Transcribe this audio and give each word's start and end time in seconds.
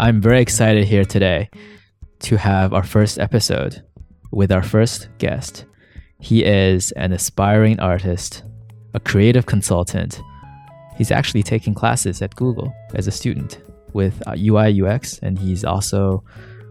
I'm 0.00 0.20
very 0.20 0.40
excited 0.40 0.84
here 0.84 1.04
today 1.04 1.50
to 2.20 2.36
have 2.36 2.72
our 2.72 2.84
first 2.84 3.18
episode 3.18 3.82
with 4.30 4.52
our 4.52 4.62
first 4.62 5.08
guest. 5.18 5.64
He 6.20 6.44
is 6.44 6.92
an 6.92 7.12
aspiring 7.12 7.80
artist, 7.80 8.44
a 8.94 9.00
creative 9.00 9.46
consultant. 9.46 10.20
He's 10.96 11.10
actually 11.10 11.42
taking 11.42 11.74
classes 11.74 12.22
at 12.22 12.36
Google 12.36 12.72
as 12.94 13.08
a 13.08 13.10
student 13.10 13.60
with 13.92 14.22
UI 14.36 14.80
uh, 14.80 14.86
UX, 14.86 15.18
and 15.18 15.36
he's 15.36 15.64
also 15.64 16.22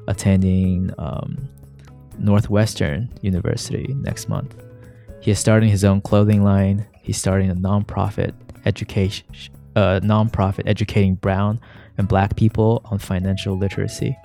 attending 0.07 0.93
um, 0.97 1.49
Northwestern 2.17 3.13
University 3.23 3.93
next 3.99 4.29
month. 4.29 4.55
He 5.19 5.31
is 5.31 5.39
starting 5.39 5.67
his 5.67 5.83
own 5.83 5.99
clothing 5.99 6.45
line. 6.45 6.87
He's 7.01 7.17
starting 7.17 7.49
a 7.49 7.55
nonprofit 7.55 8.33
education, 8.65 9.27
uh, 9.75 9.99
nonprofit 10.01 10.63
educating 10.65 11.15
brown 11.15 11.59
and 11.97 12.07
black 12.07 12.35
people 12.35 12.81
on 12.85 12.99
financial 12.99 13.57
literacy. 13.57 14.17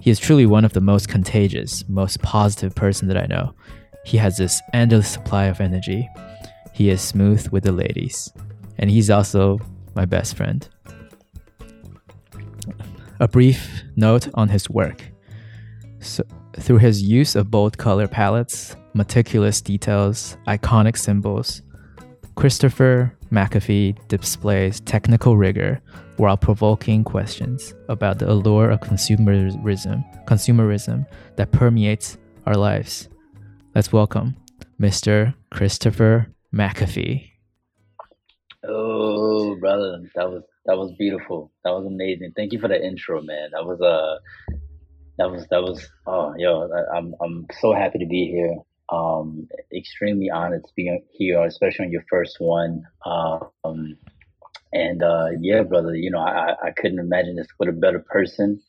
He 0.00 0.10
is 0.10 0.18
truly 0.18 0.46
one 0.46 0.64
of 0.64 0.72
the 0.72 0.80
most 0.80 1.08
contagious, 1.08 1.84
most 1.88 2.22
positive 2.22 2.74
person 2.74 3.08
that 3.08 3.16
I 3.16 3.26
know. 3.26 3.54
He 4.04 4.16
has 4.16 4.36
this 4.36 4.62
endless 4.72 5.08
supply 5.08 5.46
of 5.46 5.60
energy. 5.60 6.08
He 6.72 6.90
is 6.90 7.00
smooth 7.02 7.48
with 7.48 7.64
the 7.64 7.72
ladies, 7.72 8.32
and 8.78 8.90
he's 8.90 9.10
also 9.10 9.58
my 9.94 10.04
best 10.04 10.36
friend. 10.36 10.68
A 13.20 13.26
brief 13.26 13.82
note 13.96 14.28
on 14.34 14.48
his 14.48 14.70
work. 14.70 15.02
So, 15.98 16.22
through 16.56 16.78
his 16.78 17.02
use 17.02 17.34
of 17.34 17.50
bold 17.50 17.76
color 17.76 18.06
palettes, 18.06 18.76
meticulous 18.94 19.60
details, 19.60 20.36
iconic 20.46 20.96
symbols, 20.96 21.62
Kristoffer 22.36 23.12
McAfee 23.30 23.96
displays 24.08 24.80
technical 24.80 25.36
rigor 25.36 25.80
while 26.16 26.36
provoking 26.36 27.04
questions 27.04 27.74
about 27.88 28.18
the 28.18 28.30
allure 28.30 28.70
of 28.70 28.80
consumerism, 28.80 30.04
consumerism 30.26 31.06
that 31.36 31.52
permeates 31.52 32.18
our 32.46 32.54
lives. 32.54 33.08
Let's 33.74 33.92
welcome 33.92 34.36
Mr. 34.80 35.34
Kristoffer 35.52 36.26
McAfee. 36.54 37.30
Oh, 38.66 39.56
brother, 39.56 40.02
that 40.14 40.30
was 40.30 40.42
that 40.66 40.76
was 40.76 40.92
beautiful. 40.98 41.52
That 41.64 41.70
was 41.70 41.86
amazing. 41.86 42.32
Thank 42.36 42.52
you 42.52 42.60
for 42.60 42.68
the 42.68 42.84
intro, 42.84 43.22
man. 43.22 43.50
That 43.52 43.64
was 43.64 43.80
uh 43.80 44.18
that 45.18 45.30
was 45.30 45.46
that 45.50 45.62
was 45.62 45.86
oh 46.06 46.34
yo, 46.36 46.68
I'm 46.94 47.14
I'm 47.20 47.46
so 47.60 47.72
happy 47.72 47.98
to 47.98 48.06
be 48.06 48.26
here. 48.26 48.56
Um, 48.90 49.48
extremely 49.74 50.30
honored 50.30 50.64
to 50.64 50.72
be 50.74 50.98
here, 51.10 51.44
especially 51.44 51.86
on 51.86 51.92
your 51.92 52.04
first 52.08 52.36
one. 52.40 52.84
Um, 53.04 53.98
and 54.72 55.02
uh, 55.02 55.28
yeah, 55.40 55.62
brother, 55.62 55.94
you 55.94 56.10
know, 56.10 56.20
I, 56.20 56.54
I 56.62 56.70
couldn't 56.76 56.98
imagine 56.98 57.36
this 57.36 57.48
with 57.58 57.68
a 57.68 57.72
better 57.72 58.00
person. 58.00 58.60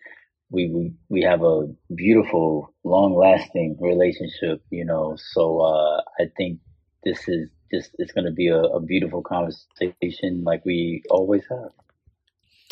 We, 0.51 0.67
we 0.69 0.93
we 1.09 1.21
have 1.21 1.43
a 1.43 1.67
beautiful, 1.93 2.73
long 2.83 3.15
lasting 3.15 3.77
relationship, 3.79 4.63
you 4.71 4.83
know. 4.83 5.15
So 5.33 5.59
uh, 5.59 6.01
I 6.19 6.25
think 6.37 6.59
this 7.03 7.27
is 7.27 7.49
just 7.71 7.91
it's 7.99 8.11
going 8.11 8.25
to 8.25 8.31
be 8.31 8.47
a, 8.47 8.59
a, 8.59 8.79
beautiful 8.81 9.21
conversation, 9.21 10.43
like 10.43 10.65
we 10.65 11.03
always 11.09 11.43
have. 11.49 11.71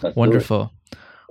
Let's 0.02 0.16
wonderful, 0.16 0.72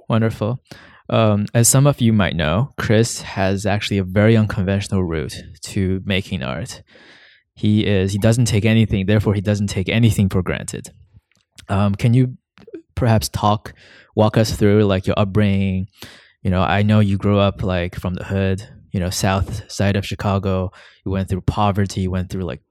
wonderful. 0.08 0.60
Um, 1.08 1.46
as 1.54 1.68
some 1.68 1.86
of 1.86 2.00
you 2.00 2.12
might 2.12 2.34
know, 2.34 2.72
Kris 2.76 3.22
has 3.22 3.64
actually 3.64 3.98
a 3.98 4.04
very 4.04 4.36
unconventional 4.36 5.04
route 5.04 5.36
to 5.62 6.02
making 6.04 6.42
art. 6.42 6.82
He 7.54 7.86
is 7.86 8.12
he 8.12 8.18
doesn't 8.18 8.46
take 8.46 8.64
anything, 8.64 9.06
therefore 9.06 9.34
he 9.34 9.40
doesn't 9.40 9.68
take 9.68 9.88
anything 9.88 10.28
for 10.28 10.42
granted. 10.42 10.88
Um, 11.68 11.94
can 11.94 12.12
you 12.12 12.36
perhaps 12.94 13.28
talk, 13.28 13.72
walk 14.14 14.36
us 14.36 14.54
through 14.56 14.84
like 14.84 15.06
your 15.06 15.18
upbringing? 15.18 15.88
You 16.42 16.50
know, 16.50 16.62
I 16.62 16.82
know 16.82 17.00
you 17.00 17.16
grew 17.16 17.38
up 17.38 17.62
like 17.62 17.94
from 17.94 18.14
the 18.14 18.24
hood, 18.24 18.68
you 18.92 19.00
know, 19.00 19.10
south 19.10 19.70
side 19.70 19.96
of 19.96 20.06
Chicago. 20.06 20.70
You 21.04 21.12
went 21.12 21.28
through 21.28 21.42
poverty, 21.42 22.02
you 22.02 22.10
went 22.10 22.30
through 22.30 22.42
like 22.42 22.62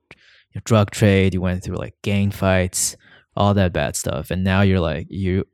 drug 0.64 0.92
trade, 0.92 1.34
you 1.34 1.42
went 1.42 1.64
through 1.64 1.76
like 1.78 1.96
gang 2.02 2.32
fights, 2.32 2.96
all 3.36 3.54
that 3.54 3.74
bad 3.74 3.96
stuff, 3.96 4.30
and 4.30 4.44
now 4.44 4.62
you're 4.62 4.80
like 4.80 5.08
you 5.10 5.46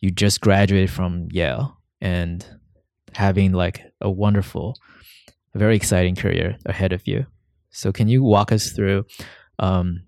you 0.00 0.10
just 0.10 0.40
graduated 0.40 0.90
from 0.90 1.28
Yale 1.30 1.81
and 2.02 2.44
having 3.14 3.52
like 3.52 3.80
a 4.00 4.10
wonderful, 4.10 4.76
very 5.54 5.76
exciting 5.76 6.16
career 6.16 6.58
ahead 6.66 6.92
of 6.92 7.06
you. 7.06 7.24
So 7.70 7.92
can 7.92 8.08
you 8.08 8.22
walk 8.22 8.52
us 8.52 8.72
through 8.72 9.06
um, 9.58 10.02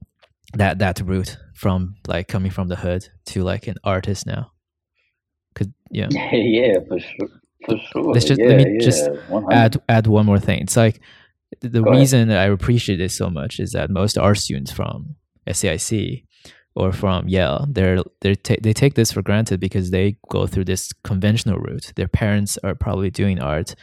that 0.52 0.80
that 0.80 1.00
route 1.00 1.38
from 1.54 1.94
like 2.06 2.28
coming 2.28 2.50
from 2.50 2.68
the 2.68 2.76
hood 2.76 3.08
to 3.26 3.42
like 3.44 3.68
an 3.68 3.76
artist 3.84 4.26
now? 4.26 4.50
Cause 5.54 5.68
yeah, 5.90 6.08
yeah, 6.32 6.74
for 6.86 6.98
sure, 6.98 7.28
for 7.64 7.78
sure. 7.78 8.12
Let's 8.12 8.26
just 8.26 8.40
yeah, 8.40 8.48
let 8.48 8.56
me 8.58 8.74
yeah, 8.74 8.84
just 8.84 9.10
100. 9.28 9.54
add 9.54 9.82
add 9.88 10.06
one 10.08 10.26
more 10.26 10.40
thing. 10.40 10.60
It's 10.60 10.76
like 10.76 11.00
the 11.60 11.80
Go 11.80 11.90
reason 11.92 12.28
that 12.28 12.38
I 12.38 12.46
appreciate 12.46 13.00
it 13.00 13.12
so 13.12 13.30
much 13.30 13.60
is 13.60 13.70
that 13.72 13.88
most 13.88 14.18
art 14.18 14.38
students 14.38 14.72
from 14.72 15.14
SAIC 15.46 16.24
or 16.76 16.92
from 16.92 17.28
Yale, 17.28 17.66
they're 17.70 18.02
they 18.20 18.34
ta- 18.34 18.62
they 18.62 18.72
take 18.72 18.94
this 18.94 19.12
for 19.12 19.22
granted 19.22 19.60
because 19.60 19.90
they 19.90 20.16
go 20.28 20.46
through 20.46 20.64
this 20.64 20.92
conventional 21.04 21.58
route. 21.58 21.92
Their 21.96 22.08
parents 22.08 22.58
are 22.64 22.74
probably 22.74 23.10
doing 23.10 23.40
art. 23.40 23.74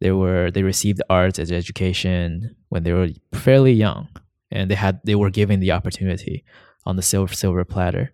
They 0.00 0.10
were 0.10 0.50
they 0.50 0.62
received 0.62 1.00
art 1.08 1.38
as 1.38 1.52
education 1.52 2.56
when 2.68 2.82
they 2.82 2.92
were 2.92 3.08
fairly 3.32 3.72
young, 3.72 4.08
and 4.50 4.70
they 4.70 4.74
had 4.74 5.00
they 5.04 5.14
were 5.14 5.30
given 5.30 5.60
the 5.60 5.72
opportunity 5.72 6.44
on 6.86 6.96
the 6.96 7.02
silver 7.02 7.34
silver 7.34 7.64
platter, 7.64 8.12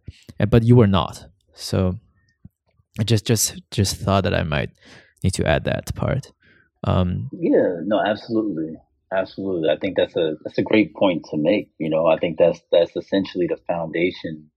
but 0.48 0.64
you 0.64 0.76
were 0.76 0.86
not. 0.86 1.26
So 1.54 1.98
I 2.98 3.04
just 3.04 3.26
just 3.26 3.60
just 3.70 3.96
thought 3.96 4.24
that 4.24 4.34
I 4.34 4.42
might 4.42 4.70
need 5.24 5.34
to 5.34 5.46
add 5.46 5.64
that 5.64 5.94
part. 5.94 6.32
Um, 6.84 7.28
Yeah, 7.32 7.80
no, 7.84 8.00
absolutely. 8.00 8.76
Absolutely. 9.12 9.70
I 9.70 9.76
think 9.76 9.96
that's 9.96 10.16
a 10.16 10.36
that's 10.42 10.58
a 10.58 10.62
great 10.62 10.94
point 10.94 11.24
to 11.30 11.36
make. 11.36 11.70
You 11.78 11.90
know, 11.90 12.06
I 12.08 12.18
think 12.18 12.38
that's 12.38 12.60
that's 12.72 12.96
essentially 12.96 13.46
the 13.46 13.56
foundation 13.68 14.50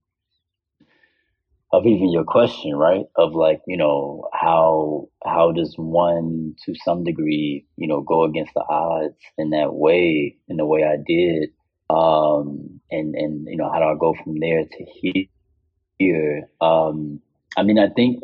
of 1.72 1.86
even 1.86 2.12
your 2.12 2.24
question, 2.24 2.74
right? 2.76 3.04
Of 3.16 3.34
like, 3.34 3.60
you 3.66 3.76
know, 3.76 4.28
how 4.32 5.08
how 5.24 5.50
does 5.52 5.74
one 5.76 6.54
to 6.64 6.74
some 6.84 7.02
degree, 7.04 7.66
you 7.76 7.88
know, 7.88 8.00
go 8.00 8.24
against 8.24 8.54
the 8.54 8.64
odds 8.68 9.16
in 9.38 9.50
that 9.50 9.74
way, 9.74 10.36
in 10.48 10.56
the 10.56 10.66
way 10.66 10.84
I 10.84 10.96
did. 11.04 11.50
Um 11.90 12.80
and 12.90 13.14
and 13.14 13.46
you 13.48 13.56
know, 13.56 13.70
how 13.72 13.78
do 13.80 13.84
I 13.86 13.94
go 13.98 14.14
from 14.22 14.38
there 14.38 14.64
to 14.64 15.28
here? 15.98 16.48
Um 16.60 17.20
I 17.56 17.62
mean 17.62 17.78
I 17.78 17.88
think 17.88 18.22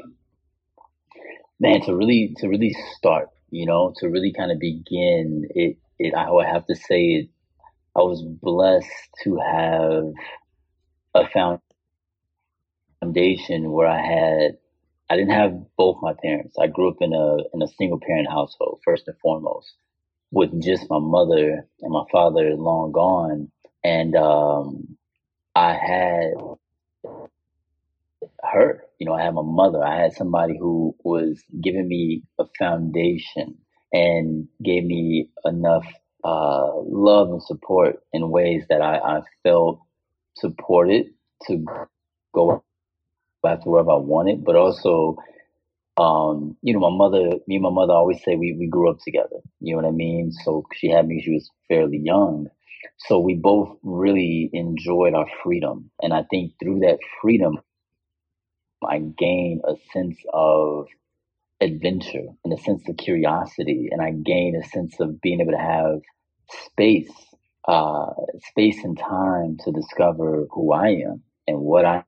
man 1.58 1.80
to 1.82 1.94
really 1.94 2.34
to 2.38 2.48
really 2.48 2.74
start, 2.96 3.28
you 3.50 3.66
know, 3.66 3.92
to 3.98 4.08
really 4.08 4.32
kind 4.32 4.50
of 4.50 4.58
begin 4.58 5.46
it 5.50 5.76
it, 6.00 6.14
I 6.14 6.32
would 6.32 6.46
have 6.46 6.66
to 6.68 6.76
say 6.76 7.02
it, 7.04 7.30
I 7.96 8.00
was 8.00 8.22
blessed 8.22 8.88
to 9.24 9.38
have 9.38 10.04
a 11.14 11.28
foundation 13.02 13.72
where 13.72 13.88
I 13.88 14.00
had 14.02 14.58
I 15.10 15.16
didn't 15.16 15.32
have 15.34 15.54
both 15.76 15.98
my 16.02 16.14
parents. 16.22 16.56
I 16.60 16.66
grew 16.68 16.90
up 16.90 16.96
in 17.00 17.12
a 17.12 17.36
in 17.54 17.62
a 17.62 17.68
single 17.78 18.00
parent 18.00 18.28
household 18.28 18.80
first 18.84 19.08
and 19.08 19.16
foremost, 19.22 19.72
with 20.32 20.62
just 20.62 20.90
my 20.90 20.98
mother 21.00 21.66
and 21.82 21.92
my 21.92 22.04
father 22.12 22.54
long 22.56 22.92
gone, 22.92 23.50
and 23.84 24.16
um, 24.16 24.96
I 25.56 25.74
had 25.74 26.32
her. 28.44 28.84
You 28.98 29.06
know, 29.06 29.14
I 29.14 29.22
had 29.24 29.34
my 29.34 29.42
mother. 29.44 29.84
I 29.84 30.00
had 30.02 30.14
somebody 30.14 30.58
who 30.58 30.96
was 31.04 31.42
giving 31.62 31.88
me 31.88 32.24
a 32.38 32.44
foundation 32.58 33.58
and 33.92 34.48
gave 34.64 34.84
me 34.84 35.30
enough 35.44 35.86
uh, 36.24 36.70
love 36.84 37.30
and 37.30 37.42
support 37.42 38.00
in 38.12 38.30
ways 38.30 38.64
that 38.70 38.82
I, 38.82 38.98
I 38.98 39.22
felt 39.44 39.80
supported 40.36 41.06
to 41.48 41.64
go 42.34 42.64
back 43.42 43.62
to 43.64 43.70
wherever 43.70 43.92
I 43.92 43.96
wanted, 43.96 44.44
but 44.44 44.56
also, 44.56 45.18
um, 45.98 46.56
you 46.62 46.74
know, 46.74 46.80
my 46.80 46.96
mother, 46.96 47.38
me 47.48 47.56
and 47.56 47.62
my 47.64 47.70
mother 47.70 47.94
always 47.94 48.22
say 48.24 48.36
we, 48.36 48.56
we 48.58 48.68
grew 48.68 48.90
up 48.90 48.98
together. 49.04 49.38
You 49.60 49.76
know 49.76 49.82
what 49.82 49.88
I 49.88 49.92
mean? 49.92 50.32
So 50.44 50.64
she 50.74 50.90
had 50.90 51.08
me, 51.08 51.22
she 51.22 51.32
was 51.32 51.50
fairly 51.68 51.98
young. 51.98 52.48
So 53.08 53.20
we 53.20 53.34
both 53.36 53.78
really 53.82 54.50
enjoyed 54.52 55.14
our 55.14 55.26
freedom. 55.44 55.90
And 56.02 56.14
I 56.14 56.24
think 56.30 56.52
through 56.62 56.80
that 56.80 56.98
freedom, 57.22 57.58
I 58.88 58.98
gained 59.00 59.62
a 59.66 59.74
sense 59.92 60.18
of 60.32 60.86
adventure 61.60 62.26
and 62.44 62.52
a 62.52 62.62
sense 62.62 62.82
of 62.88 62.96
curiosity, 62.96 63.88
and 63.92 64.02
I 64.02 64.12
gain 64.12 64.56
a 64.56 64.64
sense 64.68 65.00
of 65.00 65.20
being 65.20 65.40
able 65.40 65.52
to 65.52 65.58
have 65.58 66.00
space, 66.66 67.10
uh, 67.68 68.12
space 68.50 68.82
and 68.84 68.98
time 68.98 69.58
to 69.64 69.72
discover 69.72 70.46
who 70.52 70.72
I 70.72 70.88
am 70.90 71.22
and 71.48 71.60
what 71.60 71.84
I 71.84 72.04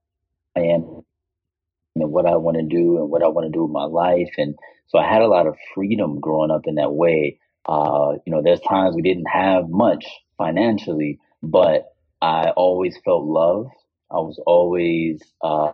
am 0.56 1.02
and 1.96 2.10
what 2.10 2.26
I 2.26 2.36
want 2.36 2.56
to 2.56 2.62
do 2.64 2.98
and 2.98 3.10
what 3.10 3.22
I 3.22 3.28
want 3.28 3.46
to 3.46 3.52
do 3.52 3.62
with 3.64 3.72
my 3.72 3.84
life. 3.84 4.30
And 4.38 4.56
so 4.88 4.98
I 4.98 5.08
had 5.08 5.22
a 5.22 5.28
lot 5.28 5.46
of 5.46 5.56
freedom 5.74 6.20
growing 6.20 6.50
up 6.50 6.62
in 6.66 6.76
that 6.76 6.92
way. 6.92 7.38
Uh, 7.66 8.14
you 8.26 8.32
know, 8.32 8.42
there's 8.42 8.60
times 8.60 8.94
we 8.96 9.02
didn't 9.02 9.28
have 9.32 9.68
much 9.68 10.06
financially, 10.38 11.20
but 11.42 11.86
I 12.20 12.50
always 12.56 12.98
felt 13.04 13.24
love. 13.24 13.66
I 14.10 14.16
was 14.16 14.40
always 14.46 15.22
uh, 15.42 15.72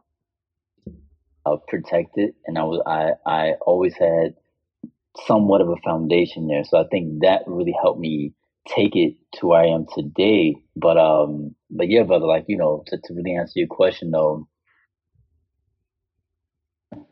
uh, 1.54 1.56
protected, 1.68 2.34
and 2.46 2.58
I 2.58 2.64
was 2.64 2.82
I 2.86 3.12
I 3.30 3.52
always 3.66 3.94
had 3.96 4.34
somewhat 5.26 5.60
of 5.60 5.68
a 5.68 5.76
foundation 5.84 6.46
there. 6.48 6.64
So 6.64 6.78
I 6.78 6.84
think 6.90 7.22
that 7.22 7.42
really 7.46 7.74
helped 7.80 8.00
me 8.00 8.34
take 8.68 8.96
it 8.96 9.14
to 9.34 9.48
where 9.48 9.60
I 9.62 9.68
am 9.68 9.86
today. 9.94 10.56
But 10.76 10.98
um, 10.98 11.54
but 11.70 11.88
yeah, 11.90 12.04
brother, 12.04 12.26
like 12.26 12.44
you 12.48 12.56
know, 12.56 12.84
to, 12.88 12.98
to 12.98 13.14
really 13.14 13.36
answer 13.36 13.54
your 13.56 13.68
question 13.68 14.10
though, 14.10 14.48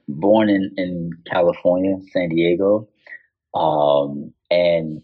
born 0.08 0.48
in 0.50 0.72
in 0.76 1.10
California, 1.30 1.96
San 2.12 2.30
Diego, 2.30 2.88
um, 3.54 4.32
and 4.50 5.02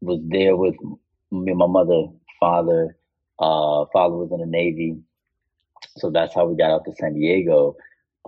was 0.00 0.20
there 0.28 0.56
with 0.56 0.76
me, 1.30 1.54
my 1.54 1.66
mother, 1.66 2.04
father. 2.40 2.96
Uh, 3.40 3.86
father 3.92 4.14
was 4.16 4.30
in 4.32 4.40
the 4.40 4.46
Navy, 4.46 4.96
so 5.98 6.10
that's 6.10 6.34
how 6.34 6.46
we 6.46 6.56
got 6.56 6.70
out 6.70 6.84
to 6.86 6.92
San 7.00 7.14
Diego. 7.14 7.76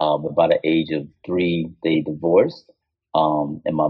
Um, 0.01 0.35
by 0.37 0.49
the 0.49 0.59
age 0.65 0.91
of 0.91 1.07
three, 1.25 1.71
they 1.83 2.01
divorced, 2.01 2.71
um, 3.15 3.63
and 3.65 3.77
my 3.77 3.89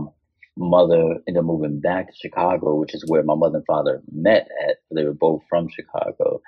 mother 0.57 1.17
ended 1.27 1.39
up 1.39 1.45
moving 1.45 1.81
back 1.81 2.09
to 2.09 2.13
Chicago, 2.21 2.75
which 2.75 2.95
is 2.95 3.05
where 3.09 3.23
my 3.23 3.35
mother 3.35 3.57
and 3.57 3.67
father 3.67 4.03
met 4.13 4.49
at. 4.69 4.77
They 4.95 5.05
were 5.05 5.15
both 5.15 5.43
from 5.49 5.69
Chicago. 5.69 6.41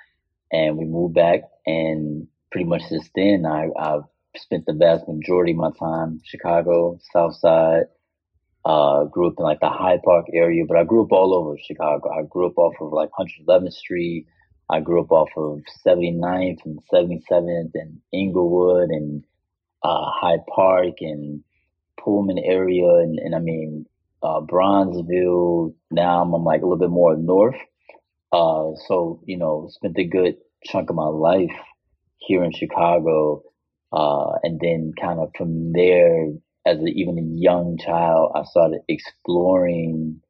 And 0.51 0.77
we 0.77 0.85
moved 0.85 1.15
back, 1.15 1.41
and 1.65 2.27
pretty 2.51 2.65
much 2.65 2.83
since 2.83 3.09
then, 3.15 3.45
I, 3.45 3.67
I've 3.77 4.03
spent 4.35 4.65
the 4.65 4.73
vast 4.73 5.07
majority 5.07 5.51
of 5.51 5.57
my 5.57 5.71
time 5.77 6.21
Chicago, 6.23 6.99
South 7.11 7.35
Side. 7.35 7.85
Uh, 8.63 9.05
grew 9.05 9.27
up 9.27 9.35
in 9.37 9.45
like 9.45 9.61
the 9.61 9.69
Hyde 9.69 10.01
Park 10.03 10.25
area, 10.33 10.63
but 10.67 10.77
I 10.77 10.83
grew 10.83 11.03
up 11.03 11.11
all 11.11 11.33
over 11.33 11.57
Chicago. 11.57 12.09
I 12.11 12.23
grew 12.23 12.47
up 12.47 12.57
off 12.57 12.73
of 12.81 12.91
like 12.91 13.09
111th 13.17 13.71
Street. 13.71 14.27
I 14.69 14.81
grew 14.81 15.01
up 15.01 15.11
off 15.11 15.29
of 15.37 15.61
79th 15.85 16.59
and 16.65 16.79
77th 16.93 17.71
and 17.73 17.99
Englewood 18.13 18.89
and 18.89 19.23
uh, 19.83 20.05
Hyde 20.11 20.45
Park 20.53 20.95
and 21.01 21.43
Pullman 21.99 22.39
area. 22.39 22.87
And, 22.87 23.19
and 23.19 23.35
I 23.35 23.39
mean, 23.39 23.85
uh, 24.23 24.41
Bronzeville. 24.41 25.73
Now 25.91 26.21
I'm, 26.21 26.33
I'm, 26.33 26.43
like 26.43 26.61
a 26.61 26.65
little 26.65 26.77
bit 26.77 26.89
more 26.89 27.15
north. 27.15 27.55
Uh, 28.31 28.71
so 28.87 29.21
you 29.25 29.37
know, 29.37 29.69
spent 29.71 29.97
a 29.97 30.03
good 30.03 30.37
chunk 30.63 30.89
of 30.89 30.95
my 30.95 31.07
life 31.07 31.55
here 32.17 32.43
in 32.43 32.51
Chicago, 32.51 33.43
uh, 33.93 34.33
and 34.43 34.59
then 34.59 34.93
kind 34.99 35.19
of 35.19 35.29
from 35.37 35.71
there, 35.71 36.27
as 36.65 36.79
a, 36.79 36.87
even 36.87 37.17
a 37.17 37.39
young 37.39 37.77
child, 37.77 38.33
I 38.35 38.43
started 38.43 38.81
exploring 38.89 40.21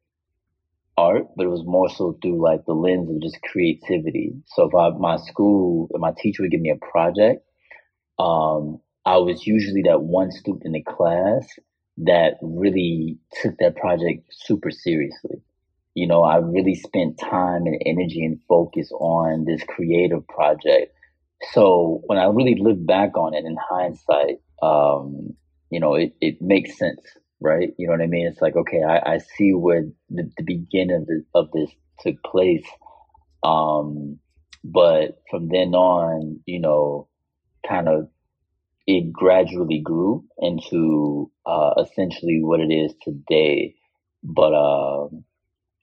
art, 0.96 1.28
but 1.36 1.46
it 1.46 1.50
was 1.50 1.64
more 1.66 1.90
so 1.90 2.18
through 2.22 2.44
like 2.44 2.66
the 2.66 2.74
lens 2.74 3.10
of 3.10 3.22
just 3.22 3.42
creativity. 3.42 4.34
So 4.48 4.68
if 4.68 4.76
I, 4.76 4.90
my 4.98 5.18
school, 5.18 5.90
my 5.94 6.12
teacher 6.18 6.44
would 6.44 6.52
give 6.52 6.62
me 6.62 6.72
a 6.72 6.92
project, 6.92 7.44
um, 8.20 8.80
I 9.08 9.20
was 9.20 9.48
usually 9.48 9.84
that 9.84 10.02
one 10.02 10.32
student 10.32 10.66
in 10.66 10.74
the 10.74 10.84
class 10.84 11.48
that 12.00 12.34
really 12.42 13.18
took 13.42 13.58
that 13.60 13.78
project 13.78 14.26
super 14.32 14.70
seriously. 14.70 15.42
You 15.94 16.08
know, 16.08 16.24
I 16.24 16.40
really 16.40 16.76
spent 16.76 17.18
time 17.18 17.68
and 17.68 17.82
energy 17.86 18.26
and 18.26 18.42
focus 18.50 18.92
on 18.92 19.46
this 19.46 19.64
creative 19.64 20.28
project. 20.28 20.94
So 21.54 22.02
when 22.08 22.20
I 22.20 22.26
really 22.26 22.56
look 22.60 22.86
back 22.86 23.16
on 23.16 23.34
it 23.34 23.46
in 23.46 23.56
hindsight, 23.70 24.42
um, 24.62 25.36
you 25.70 25.80
know, 25.80 25.96
it, 25.96 26.14
it 26.20 26.42
makes 26.42 26.78
sense, 26.78 27.00
right? 27.40 27.70
You 27.78 27.88
know 27.88 27.94
what 27.94 28.02
I 28.02 28.08
mean? 28.08 28.28
It's 28.28 28.42
like, 28.42 28.58
okay, 28.58 28.84
I, 28.84 29.14
I 29.14 29.18
see 29.20 29.54
where 29.54 29.86
the, 30.10 30.30
the 30.36 30.44
beginning 30.44 30.98
of, 30.98 31.06
the, 31.06 31.24
of 31.34 31.52
this 31.54 31.72
took 32.02 32.22
place. 32.24 32.68
Um, 33.42 34.20
but 34.66 35.22
from 35.32 35.48
then 35.48 35.74
on, 35.76 36.42
you 36.46 36.60
know, 36.60 37.08
kind 37.66 37.88
of 37.88 38.10
it 38.88 39.12
gradually 39.12 39.82
grew 39.84 40.24
into 40.40 41.30
uh, 41.46 41.74
essentially 41.80 42.40
what 42.42 42.62
it 42.62 42.74
is 42.74 42.94
today. 43.04 43.76
But 44.24 44.54
uh, 44.54 45.10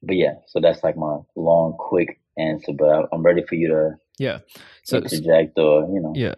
but 0.02 0.16
yeah, 0.16 0.34
so 0.48 0.60
that's 0.60 0.82
like 0.82 0.96
my 0.96 1.18
long, 1.36 1.76
quick 1.78 2.20
answer. 2.38 2.72
But 2.76 3.08
I'm 3.12 3.22
ready 3.22 3.44
for 3.46 3.54
you 3.54 3.68
to 3.68 3.90
yeah, 4.18 4.38
so 4.84 4.98
interject 4.98 5.58
or 5.58 5.82
you 5.82 6.00
know 6.00 6.12
yeah. 6.16 6.34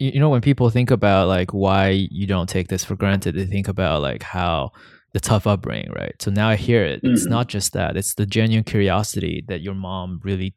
You 0.00 0.18
know 0.18 0.28
when 0.28 0.40
people 0.40 0.70
think 0.70 0.90
about 0.90 1.28
like 1.28 1.52
why 1.52 1.90
you 1.90 2.26
don't 2.26 2.48
take 2.48 2.68
this 2.68 2.84
for 2.84 2.96
granted, 2.96 3.36
they 3.36 3.46
think 3.46 3.68
about 3.68 4.02
like 4.02 4.22
how 4.22 4.72
the 5.12 5.20
tough 5.20 5.46
upbringing, 5.46 5.92
right? 5.92 6.20
So 6.20 6.32
now 6.32 6.48
I 6.48 6.56
hear 6.56 6.84
it. 6.84 7.00
It's 7.04 7.22
mm-hmm. 7.22 7.30
not 7.30 7.46
just 7.46 7.74
that; 7.74 7.96
it's 7.96 8.14
the 8.14 8.26
genuine 8.26 8.64
curiosity 8.64 9.44
that 9.46 9.60
your 9.60 9.74
mom 9.74 10.20
really, 10.24 10.54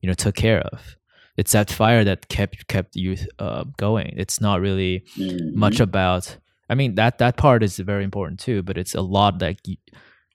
you 0.00 0.06
know, 0.06 0.14
took 0.14 0.36
care 0.36 0.60
of 0.60 0.96
it's 1.36 1.52
that 1.52 1.70
fire 1.70 2.04
that 2.04 2.28
kept 2.28 2.66
kept 2.68 2.96
you 2.96 3.16
uh, 3.38 3.64
going. 3.76 4.14
It's 4.16 4.40
not 4.40 4.60
really 4.60 5.04
mm-hmm. 5.16 5.58
much 5.58 5.80
about. 5.80 6.36
I 6.68 6.74
mean 6.74 6.94
that 6.96 7.18
that 7.18 7.36
part 7.36 7.62
is 7.62 7.78
very 7.78 8.04
important 8.04 8.40
too, 8.40 8.62
but 8.62 8.78
it's 8.78 8.94
a 8.94 9.02
lot 9.02 9.38
that 9.40 9.56
you, 9.66 9.76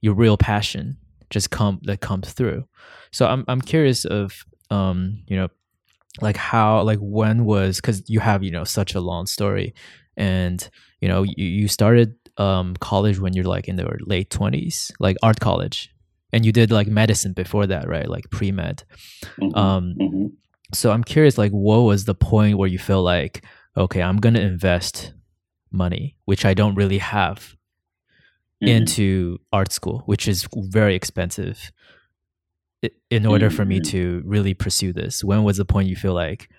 your 0.01 0.13
real 0.13 0.37
passion 0.37 0.97
just 1.29 1.49
come 1.49 1.79
that 1.83 2.01
comes 2.01 2.33
through. 2.33 2.65
So 3.11 3.25
I'm 3.25 3.45
I'm 3.47 3.61
curious 3.61 4.05
of 4.05 4.45
um 4.69 5.23
you 5.27 5.35
know 5.35 5.49
like 6.21 6.37
how 6.37 6.81
like 6.83 6.99
when 7.01 7.45
was 7.45 7.77
because 7.77 8.07
you 8.09 8.19
have 8.19 8.43
you 8.43 8.51
know 8.51 8.63
such 8.63 8.95
a 8.95 9.01
long 9.01 9.25
story 9.25 9.73
and 10.17 10.69
you 10.99 11.07
know 11.07 11.23
you, 11.23 11.45
you 11.45 11.67
started 11.67 12.15
um 12.37 12.75
college 12.77 13.19
when 13.19 13.33
you're 13.33 13.45
like 13.45 13.67
in 13.67 13.75
the 13.75 13.97
late 14.01 14.29
20s 14.29 14.91
like 14.99 15.17
art 15.23 15.39
college 15.39 15.89
and 16.33 16.45
you 16.45 16.51
did 16.51 16.71
like 16.71 16.87
medicine 16.87 17.33
before 17.33 17.65
that 17.67 17.87
right 17.87 18.09
like 18.09 18.29
pre-med 18.29 18.83
mm-hmm. 19.39 19.57
um 19.57 19.95
mm-hmm 19.99 20.25
so 20.73 20.91
i'm 20.91 21.03
curious 21.03 21.37
like 21.37 21.51
what 21.51 21.79
was 21.79 22.05
the 22.05 22.15
point 22.15 22.57
where 22.57 22.69
you 22.69 22.79
feel 22.79 23.03
like 23.03 23.45
okay 23.77 24.01
i'm 24.01 24.17
gonna 24.17 24.39
invest 24.39 25.13
money 25.71 26.15
which 26.25 26.45
i 26.45 26.53
don't 26.53 26.75
really 26.75 26.97
have 26.97 27.55
mm-hmm. 28.61 28.67
into 28.67 29.37
art 29.51 29.71
school 29.71 30.03
which 30.05 30.27
is 30.27 30.47
very 30.53 30.95
expensive 30.95 31.71
in 33.09 33.25
order 33.25 33.47
mm-hmm. 33.47 33.55
for 33.55 33.65
me 33.65 33.79
mm-hmm. 33.79 33.91
to 33.91 34.23
really 34.25 34.53
pursue 34.53 34.91
this 34.91 35.23
when 35.23 35.43
was 35.43 35.57
the 35.57 35.65
point 35.65 35.87
you 35.87 35.95
feel 35.95 36.13
like 36.13 36.49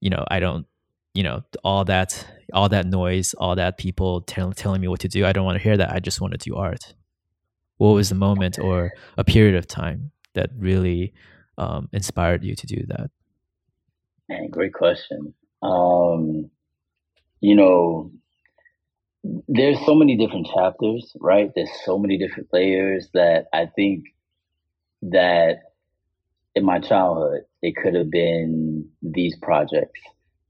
you 0.00 0.10
know 0.10 0.24
i 0.28 0.40
don't 0.40 0.66
you 1.14 1.22
know 1.22 1.42
all 1.62 1.84
that 1.84 2.26
all 2.52 2.68
that 2.68 2.86
noise 2.86 3.34
all 3.34 3.54
that 3.56 3.78
people 3.78 4.22
tell, 4.22 4.52
telling 4.52 4.80
me 4.80 4.88
what 4.88 5.00
to 5.00 5.08
do 5.08 5.26
i 5.26 5.32
don't 5.32 5.44
want 5.44 5.56
to 5.56 5.62
hear 5.62 5.76
that 5.76 5.90
i 5.90 6.00
just 6.00 6.20
want 6.20 6.32
to 6.32 6.38
do 6.38 6.56
art 6.56 6.94
what 7.76 7.90
was 7.90 8.08
the 8.08 8.14
moment 8.14 8.58
or 8.58 8.92
a 9.18 9.24
period 9.24 9.54
of 9.54 9.66
time 9.66 10.10
that 10.34 10.50
really 10.56 11.12
um, 11.58 11.88
inspired 11.92 12.42
you 12.42 12.54
to 12.54 12.66
do 12.66 12.84
that 12.88 13.10
Man, 14.28 14.48
great 14.50 14.72
question. 14.72 15.34
Um, 15.62 16.50
you 17.40 17.54
know, 17.56 18.12
there's 19.48 19.78
so 19.84 19.94
many 19.94 20.16
different 20.16 20.48
chapters, 20.54 21.12
right? 21.20 21.50
There's 21.54 21.70
so 21.84 21.98
many 21.98 22.18
different 22.18 22.48
layers 22.52 23.08
that 23.14 23.46
I 23.52 23.66
think 23.66 24.04
that 25.02 25.58
in 26.54 26.64
my 26.64 26.78
childhood, 26.80 27.42
it 27.62 27.76
could 27.76 27.94
have 27.94 28.10
been 28.10 28.88
these 29.02 29.36
projects 29.36 30.00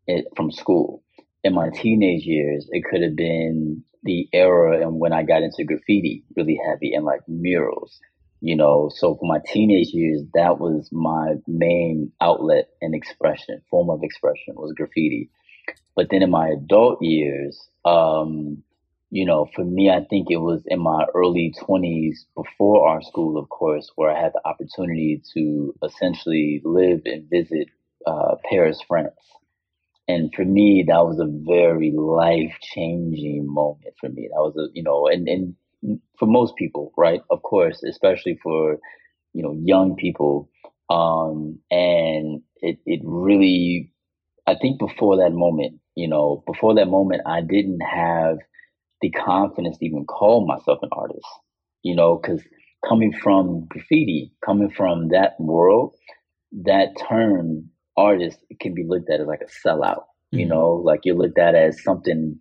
it, 0.07 0.27
from 0.37 0.51
school. 0.51 1.03
In 1.45 1.55
my 1.55 1.71
teenage 1.71 2.25
years, 2.25 2.69
it 2.71 2.85
could 2.85 3.03
have 3.03 3.17
been 3.17 3.85
the 4.03 4.29
era 4.33 4.81
and 4.81 4.99
when 4.99 5.13
I 5.13 5.23
got 5.23 5.43
into 5.43 5.65
graffiti 5.65 6.25
really 6.37 6.59
heavy 6.67 6.93
and 6.93 7.05
like 7.05 7.21
murals 7.29 8.01
you 8.43 8.57
know 8.57 8.91
so 8.95 9.17
for 9.17 9.27
my 9.27 9.41
teenage 9.53 9.91
years 9.95 10.23
that 10.35 10.61
was 10.61 10.91
my 10.93 11.37
main 11.49 12.13
outlet 12.21 12.71
and 12.83 12.95
expression 12.95 13.63
form 13.71 13.91
of 13.91 14.03
expression 14.05 14.55
was 14.57 14.75
graffiti. 14.77 15.31
But 15.97 16.09
then 16.11 16.23
in 16.23 16.31
my 16.31 16.49
adult 16.49 17.03
years 17.03 17.61
um 17.87 18.63
you 19.11 19.27
know 19.27 19.49
for 19.55 19.65
me 19.65 19.91
i 19.91 20.03
think 20.11 20.29
it 20.31 20.39
was 20.39 20.63
in 20.67 20.81
my 20.81 21.05
early 21.15 21.55
20s 21.63 22.17
before 22.37 22.89
our 22.89 23.03
school 23.03 23.39
of 23.39 23.49
course 23.51 23.91
where 23.97 24.11
i 24.11 24.21
had 24.21 24.33
the 24.35 24.49
opportunity 24.49 25.23
to 25.35 25.75
essentially 25.85 26.63
live 26.65 27.03
and 27.07 27.29
visit 27.31 27.69
uh, 28.07 28.37
paris 28.51 28.81
france. 28.89 29.15
And 30.09 30.33
for 30.35 30.45
me 30.45 30.85
that 30.89 31.05
was 31.07 31.19
a 31.21 31.29
very 31.29 31.93
life 31.93 32.57
changing 32.63 33.47
moment 33.47 33.95
for 34.01 34.09
me. 34.09 34.29
That 34.33 34.41
was 34.43 34.57
a 34.59 34.69
you 34.75 34.83
know 34.83 35.07
and 35.09 35.29
and 35.29 35.55
for 36.19 36.27
most 36.27 36.57
people, 36.57 36.93
right? 36.97 37.21
Of 37.31 37.43
course, 37.43 37.83
especially 37.83 38.39
for 38.43 38.79
you 39.33 39.43
know 39.43 39.57
young 39.65 39.97
people. 39.97 40.51
Um, 40.91 41.59
and 41.71 42.43
it 42.57 42.79
it 42.87 43.01
really, 43.05 43.93
I 44.47 44.55
think 44.61 44.79
before 44.79 45.19
that 45.19 45.33
moment, 45.33 45.81
you 45.95 46.09
know, 46.09 46.43
before 46.47 46.75
that 46.75 46.89
moment, 46.89 47.23
I 47.27 47.41
didn't 47.41 47.81
have 47.81 48.39
the 49.01 49.11
confidence 49.11 49.79
to 49.79 49.87
even 49.87 50.05
call 50.05 50.47
myself 50.47 50.79
an 50.83 50.91
artist. 50.93 51.27
You 51.83 51.97
know, 51.97 52.21
because 52.21 52.43
coming 52.87 53.13
from 53.13 53.67
graffiti, 53.69 54.33
coming 54.45 54.71
from 54.71 55.09
that 55.09 55.35
world, 55.39 55.97
that 56.65 56.97
term 57.09 57.71
artist 57.97 58.39
can 58.61 58.75
be 58.75 58.85
looked 58.87 59.11
at 59.11 59.21
as 59.21 59.27
like 59.27 59.43
a 59.43 59.69
sellout. 59.69 60.05
Mm-hmm. 60.33 60.39
You 60.39 60.47
know, 60.47 60.83
like 60.85 61.01
you're 61.05 61.17
looked 61.17 61.39
at 61.39 61.55
as 61.55 61.83
something 61.83 62.39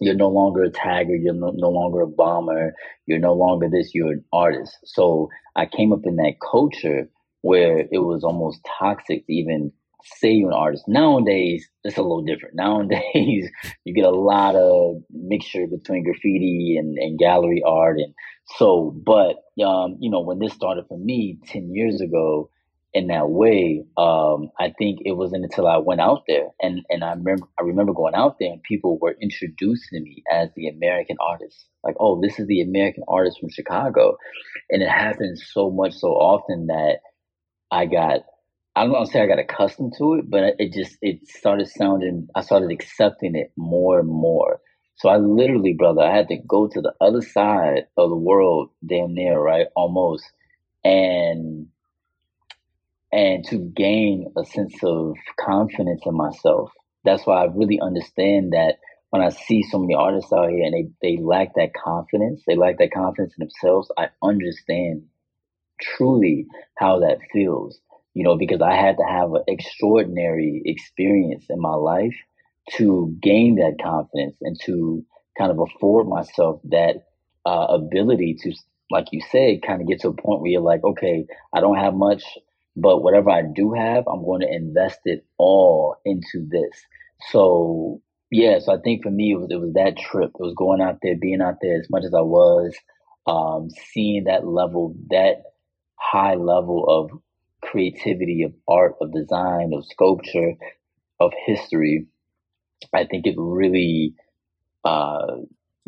you're 0.00 0.14
no 0.14 0.28
longer 0.28 0.64
a 0.64 0.70
tagger 0.70 1.16
you're 1.20 1.34
no, 1.34 1.52
no, 1.54 1.68
longer 1.68 2.00
a 2.00 2.06
bomber 2.06 2.72
you're 3.06 3.18
no 3.18 3.34
longer 3.34 3.68
this 3.70 3.94
you're 3.94 4.12
an 4.12 4.24
artist 4.32 4.76
so 4.84 5.28
i 5.56 5.66
came 5.66 5.92
up 5.92 6.04
in 6.04 6.16
that 6.16 6.34
culture 6.50 7.08
where 7.42 7.78
it 7.90 7.98
was 7.98 8.24
almost 8.24 8.60
toxic 8.78 9.26
to 9.26 9.32
even 9.32 9.72
say 10.04 10.32
you're 10.32 10.50
an 10.50 10.56
artist. 10.56 10.84
Nowadays, 10.88 11.68
it's 11.84 11.96
a 11.96 12.02
little 12.02 12.22
different. 12.22 12.54
Nowadays, 12.56 13.50
you 13.84 13.94
get 13.94 14.04
a 14.04 14.10
lot 14.10 14.54
of 14.56 15.02
mixture 15.10 15.66
between 15.66 16.04
graffiti 16.04 16.76
and, 16.78 16.96
and 16.98 17.18
gallery 17.18 17.62
art. 17.66 17.98
And 17.98 18.14
so, 18.58 18.94
but, 19.04 19.36
um, 19.64 19.96
you 20.00 20.10
know, 20.10 20.20
when 20.20 20.38
this 20.38 20.52
started 20.52 20.86
for 20.88 20.98
me 20.98 21.38
10 21.46 21.74
years 21.74 22.00
ago, 22.00 22.50
in 22.92 23.06
that 23.06 23.28
way, 23.28 23.84
um, 23.96 24.50
I 24.58 24.72
think 24.76 25.00
it 25.04 25.12
wasn't 25.12 25.44
until 25.44 25.66
I 25.66 25.76
went 25.76 26.00
out 26.00 26.24
there 26.26 26.48
and, 26.60 26.80
and 26.88 27.04
I 27.04 27.12
remember 27.12 27.46
I 27.58 27.62
remember 27.62 27.92
going 27.92 28.14
out 28.14 28.36
there 28.40 28.50
and 28.50 28.62
people 28.62 28.98
were 28.98 29.16
introducing 29.20 30.02
me 30.02 30.24
as 30.30 30.48
the 30.56 30.68
American 30.68 31.16
artist. 31.20 31.66
Like, 31.84 31.94
oh, 32.00 32.20
this 32.20 32.38
is 32.38 32.46
the 32.46 32.62
American 32.62 33.04
artist 33.08 33.38
from 33.40 33.50
Chicago. 33.50 34.16
And 34.70 34.82
it 34.82 34.88
happens 34.88 35.48
so 35.52 35.70
much 35.70 35.94
so 35.94 36.08
often 36.08 36.66
that 36.66 36.98
I 37.70 37.86
got 37.86 38.20
I 38.76 38.84
don't 38.84 38.92
want 38.92 39.06
to 39.06 39.12
say 39.12 39.20
I 39.20 39.26
got 39.26 39.38
accustomed 39.38 39.94
to 39.98 40.14
it, 40.14 40.30
but 40.30 40.54
it 40.58 40.72
just 40.72 40.96
it 41.00 41.28
started 41.28 41.68
sounding 41.68 42.28
I 42.34 42.40
started 42.42 42.72
accepting 42.72 43.36
it 43.36 43.52
more 43.56 44.00
and 44.00 44.08
more. 44.08 44.60
So 44.96 45.08
I 45.08 45.16
literally, 45.16 45.72
brother, 45.72 46.02
I 46.02 46.14
had 46.14 46.28
to 46.28 46.36
go 46.46 46.68
to 46.68 46.80
the 46.80 46.92
other 47.00 47.22
side 47.22 47.86
of 47.96 48.10
the 48.10 48.16
world, 48.16 48.68
damn 48.86 49.14
near, 49.14 49.40
right? 49.40 49.66
Almost. 49.74 50.24
And 50.84 51.68
and 53.12 53.44
to 53.46 53.58
gain 53.58 54.32
a 54.36 54.44
sense 54.44 54.74
of 54.82 55.16
confidence 55.38 56.02
in 56.06 56.14
myself. 56.16 56.70
That's 57.04 57.26
why 57.26 57.42
I 57.42 57.46
really 57.46 57.80
understand 57.80 58.52
that 58.52 58.76
when 59.10 59.22
I 59.22 59.30
see 59.30 59.62
so 59.64 59.78
many 59.78 59.94
artists 59.94 60.32
out 60.32 60.50
here 60.50 60.64
and 60.64 60.74
they, 60.74 61.16
they 61.16 61.22
lack 61.22 61.54
that 61.56 61.72
confidence, 61.74 62.42
they 62.46 62.56
lack 62.56 62.78
that 62.78 62.92
confidence 62.92 63.34
in 63.36 63.46
themselves, 63.46 63.90
I 63.98 64.08
understand 64.22 65.04
truly 65.80 66.46
how 66.78 67.00
that 67.00 67.18
feels, 67.32 67.78
you 68.14 68.22
know, 68.22 68.36
because 68.36 68.60
I 68.60 68.74
had 68.74 68.96
to 68.98 69.04
have 69.04 69.32
an 69.32 69.42
extraordinary 69.48 70.62
experience 70.64 71.46
in 71.50 71.60
my 71.60 71.74
life 71.74 72.14
to 72.76 73.16
gain 73.20 73.56
that 73.56 73.82
confidence 73.82 74.36
and 74.42 74.58
to 74.66 75.04
kind 75.36 75.50
of 75.50 75.58
afford 75.58 76.06
myself 76.06 76.60
that 76.64 77.06
uh, 77.44 77.66
ability 77.70 78.36
to, 78.42 78.52
like 78.90 79.06
you 79.12 79.20
said, 79.30 79.62
kind 79.66 79.80
of 79.80 79.88
get 79.88 80.00
to 80.00 80.08
a 80.08 80.12
point 80.12 80.40
where 80.40 80.50
you're 80.50 80.60
like, 80.60 80.84
okay, 80.84 81.26
I 81.52 81.60
don't 81.60 81.78
have 81.78 81.94
much. 81.94 82.22
But 82.80 83.02
whatever 83.02 83.30
I 83.30 83.42
do 83.42 83.72
have, 83.72 84.04
I'm 84.06 84.24
going 84.24 84.40
to 84.40 84.52
invest 84.52 85.00
it 85.04 85.24
all 85.38 85.96
into 86.04 86.46
this. 86.48 86.80
So 87.30 88.00
yeah, 88.30 88.58
so 88.60 88.74
I 88.74 88.78
think 88.78 89.02
for 89.02 89.10
me 89.10 89.32
it 89.32 89.36
was 89.36 89.48
it 89.50 89.60
was 89.60 89.72
that 89.74 89.98
trip. 89.98 90.30
It 90.34 90.42
was 90.42 90.54
going 90.56 90.80
out 90.80 90.98
there, 91.02 91.16
being 91.20 91.42
out 91.42 91.56
there 91.60 91.78
as 91.78 91.90
much 91.90 92.04
as 92.04 92.14
I 92.14 92.20
was, 92.20 92.74
um, 93.26 93.68
seeing 93.92 94.24
that 94.24 94.46
level, 94.46 94.94
that 95.10 95.42
high 95.96 96.34
level 96.34 96.84
of 96.88 97.10
creativity, 97.60 98.42
of 98.42 98.52
art, 98.68 98.94
of 99.00 99.12
design, 99.12 99.72
of 99.74 99.84
sculpture, 99.86 100.54
of 101.18 101.32
history. 101.44 102.06
I 102.94 103.04
think 103.04 103.26
it 103.26 103.34
really 103.36 104.14
uh, 104.84 105.26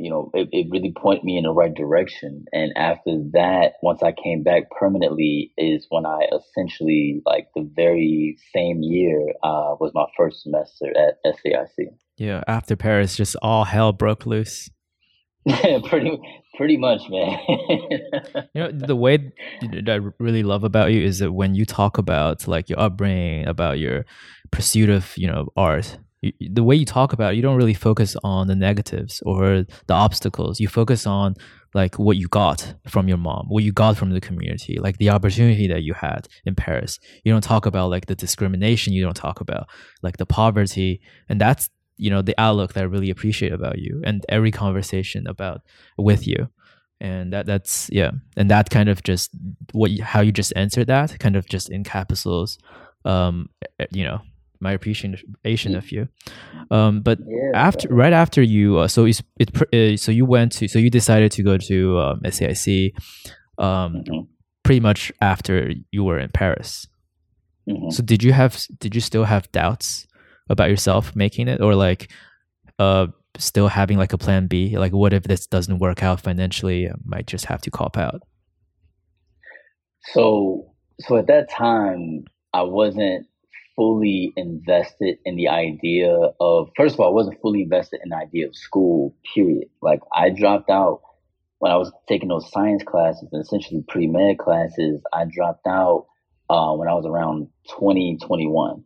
you 0.02 0.10
know, 0.10 0.30
it, 0.34 0.48
it 0.52 0.66
really 0.70 0.92
pointed 0.96 1.24
me 1.24 1.36
in 1.36 1.44
the 1.44 1.52
right 1.52 1.74
direction. 1.74 2.44
And 2.52 2.72
after 2.76 3.18
that, 3.32 3.74
once 3.82 4.02
I 4.02 4.12
came 4.12 4.42
back 4.42 4.64
permanently, 4.78 5.52
is 5.56 5.86
when 5.90 6.06
I 6.06 6.26
essentially, 6.34 7.22
like 7.24 7.48
the 7.54 7.68
very 7.74 8.36
same 8.54 8.82
year, 8.82 9.20
uh, 9.42 9.76
was 9.80 9.92
my 9.94 10.06
first 10.16 10.42
semester 10.42 10.86
at 10.96 11.18
SAIC. 11.24 11.88
Yeah, 12.16 12.42
after 12.46 12.76
Paris, 12.76 13.16
just 13.16 13.36
all 13.42 13.64
hell 13.64 13.92
broke 13.92 14.26
loose. 14.26 14.68
Pretty 15.88 16.20
pretty 16.54 16.76
much, 16.76 17.02
man. 17.08 17.38
you 18.54 18.62
know, 18.62 18.70
the 18.70 18.94
way 18.94 19.32
that 19.60 19.88
I 19.88 19.98
really 20.22 20.42
love 20.42 20.64
about 20.64 20.92
you 20.92 21.02
is 21.02 21.18
that 21.18 21.32
when 21.32 21.54
you 21.54 21.64
talk 21.64 21.98
about 21.98 22.46
like 22.46 22.68
your 22.68 22.78
upbringing, 22.78 23.46
about 23.48 23.78
your 23.78 24.04
pursuit 24.50 24.90
of 24.90 25.16
you 25.16 25.26
know 25.26 25.48
art, 25.56 25.98
the 26.40 26.62
way 26.62 26.76
you 26.76 26.84
talk 26.84 27.12
about 27.12 27.32
it, 27.32 27.36
you 27.36 27.42
don't 27.42 27.56
really 27.56 27.74
focus 27.74 28.16
on 28.22 28.46
the 28.46 28.54
negatives 28.54 29.22
or 29.26 29.64
the 29.86 29.94
obstacles. 29.94 30.60
You 30.60 30.68
focus 30.68 31.06
on 31.06 31.34
like 31.74 31.98
what 31.98 32.16
you 32.16 32.28
got 32.28 32.74
from 32.86 33.08
your 33.08 33.16
mom, 33.16 33.46
what 33.48 33.64
you 33.64 33.72
got 33.72 33.96
from 33.96 34.10
the 34.10 34.20
community, 34.20 34.78
like 34.78 34.98
the 34.98 35.10
opportunity 35.10 35.66
that 35.68 35.82
you 35.82 35.94
had 35.94 36.28
in 36.44 36.54
Paris. 36.54 37.00
You 37.24 37.32
don't 37.32 37.42
talk 37.42 37.66
about 37.66 37.90
like 37.90 38.06
the 38.06 38.14
discrimination. 38.14 38.92
You 38.92 39.02
don't 39.02 39.16
talk 39.16 39.40
about 39.40 39.68
like 40.02 40.18
the 40.18 40.26
poverty, 40.26 41.00
and 41.28 41.40
that's 41.40 41.70
you 41.96 42.10
know 42.10 42.22
the 42.22 42.34
outlook 42.38 42.74
that 42.74 42.80
I 42.82 42.86
really 42.86 43.10
appreciate 43.10 43.52
about 43.52 43.78
you 43.78 44.00
and 44.04 44.24
every 44.28 44.50
conversation 44.50 45.26
about 45.26 45.62
with 45.98 46.26
you. 46.26 46.48
And 47.00 47.32
that 47.32 47.46
that's 47.46 47.88
yeah, 47.90 48.12
and 48.36 48.48
that 48.48 48.70
kind 48.70 48.88
of 48.88 49.02
just 49.02 49.30
what 49.72 49.90
how 49.98 50.20
you 50.20 50.30
just 50.30 50.52
answered 50.54 50.86
that 50.86 51.18
kind 51.18 51.34
of 51.34 51.46
just 51.46 51.70
encapsulates 51.70 52.58
um 53.04 53.48
you 53.90 54.04
know 54.04 54.20
my 54.62 54.72
appreciation 54.72 55.74
of 55.74 55.92
you. 55.92 56.08
Um, 56.70 57.00
but 57.00 57.18
yeah, 57.26 57.50
after 57.54 57.88
right 57.88 58.12
after 58.12 58.40
you, 58.40 58.78
uh, 58.78 58.88
so 58.88 59.04
it's 59.04 59.22
it 59.38 59.50
uh, 59.74 59.96
so 59.96 60.12
you 60.12 60.24
went 60.24 60.52
to 60.52 60.68
so 60.68 60.78
you 60.78 60.88
decided 60.88 61.32
to 61.32 61.42
go 61.42 61.58
to 61.58 61.98
um, 61.98 62.20
SAIC, 62.24 62.92
um, 63.58 63.94
mm-hmm. 63.94 64.20
pretty 64.62 64.80
much 64.80 65.12
after 65.20 65.72
you 65.90 66.04
were 66.04 66.18
in 66.18 66.30
Paris. 66.30 66.86
Mm-hmm. 67.68 67.90
So 67.90 68.02
did 68.02 68.22
you 68.22 68.32
have 68.32 68.64
did 68.78 68.94
you 68.94 69.00
still 69.00 69.24
have 69.24 69.50
doubts 69.52 70.06
about 70.48 70.70
yourself 70.70 71.14
making 71.14 71.48
it, 71.48 71.60
or 71.60 71.74
like, 71.74 72.10
uh, 72.78 73.08
still 73.38 73.68
having 73.68 73.98
like 73.98 74.12
a 74.12 74.18
plan 74.18 74.46
B? 74.46 74.78
Like, 74.78 74.92
what 74.92 75.12
if 75.12 75.24
this 75.24 75.46
doesn't 75.46 75.78
work 75.78 76.02
out 76.02 76.20
financially? 76.20 76.88
I 76.88 76.94
might 77.04 77.26
just 77.26 77.46
have 77.46 77.60
to 77.62 77.70
cop 77.70 77.96
out. 77.96 78.22
So 80.12 80.72
so 81.00 81.16
at 81.16 81.26
that 81.26 81.50
time, 81.50 82.24
I 82.52 82.62
wasn't 82.62 83.26
fully 83.76 84.32
invested 84.36 85.18
in 85.24 85.36
the 85.36 85.48
idea 85.48 86.14
of 86.40 86.70
first 86.76 86.94
of 86.94 87.00
all, 87.00 87.08
I 87.08 87.14
wasn't 87.14 87.40
fully 87.40 87.62
invested 87.62 88.00
in 88.02 88.10
the 88.10 88.16
idea 88.16 88.46
of 88.46 88.56
school, 88.56 89.14
period. 89.34 89.68
Like 89.80 90.00
I 90.14 90.30
dropped 90.30 90.70
out 90.70 91.02
when 91.58 91.70
I 91.70 91.76
was 91.76 91.92
taking 92.08 92.28
those 92.28 92.50
science 92.50 92.82
classes 92.82 93.28
and 93.30 93.42
essentially 93.42 93.84
pre 93.86 94.06
med 94.06 94.38
classes, 94.38 95.00
I 95.12 95.24
dropped 95.24 95.66
out 95.66 96.06
uh, 96.50 96.72
when 96.74 96.88
I 96.88 96.94
was 96.94 97.06
around 97.06 97.48
20, 97.78 98.18
21. 98.20 98.84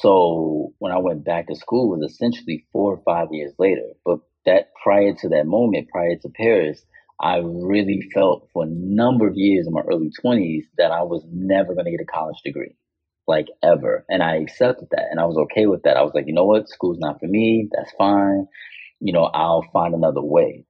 So 0.00 0.72
when 0.78 0.92
I 0.92 0.98
went 0.98 1.24
back 1.24 1.48
to 1.48 1.56
school 1.56 1.90
was 1.90 2.10
essentially 2.10 2.66
four 2.72 2.94
or 2.94 3.02
five 3.04 3.28
years 3.30 3.52
later. 3.58 3.82
But 4.04 4.20
that 4.46 4.70
prior 4.82 5.12
to 5.14 5.28
that 5.30 5.46
moment, 5.46 5.88
prior 5.90 6.16
to 6.22 6.28
Paris, 6.30 6.82
I 7.20 7.38
really 7.44 8.00
felt 8.14 8.48
for 8.52 8.64
a 8.64 8.68
number 8.70 9.26
of 9.26 9.36
years 9.36 9.66
in 9.66 9.72
my 9.72 9.82
early 9.82 10.10
20s 10.24 10.62
that 10.78 10.92
I 10.92 11.02
was 11.02 11.24
never 11.30 11.74
going 11.74 11.86
to 11.86 11.90
get 11.90 12.00
a 12.00 12.06
college 12.06 12.40
degree 12.44 12.74
like 13.28 13.46
ever. 13.62 14.04
And 14.08 14.22
I 14.22 14.36
accepted 14.36 14.88
that 14.90 15.08
and 15.10 15.20
I 15.20 15.26
was 15.26 15.36
okay 15.36 15.66
with 15.66 15.82
that. 15.84 15.96
I 15.96 16.02
was 16.02 16.12
like, 16.14 16.26
you 16.26 16.32
know 16.32 16.46
what? 16.46 16.68
School's 16.68 16.98
not 16.98 17.20
for 17.20 17.26
me. 17.26 17.68
That's 17.70 17.92
fine. 17.96 18.46
You 19.00 19.12
know, 19.12 19.24
I'll 19.24 19.64
find 19.72 19.94
another 19.94 20.22
way. 20.22 20.64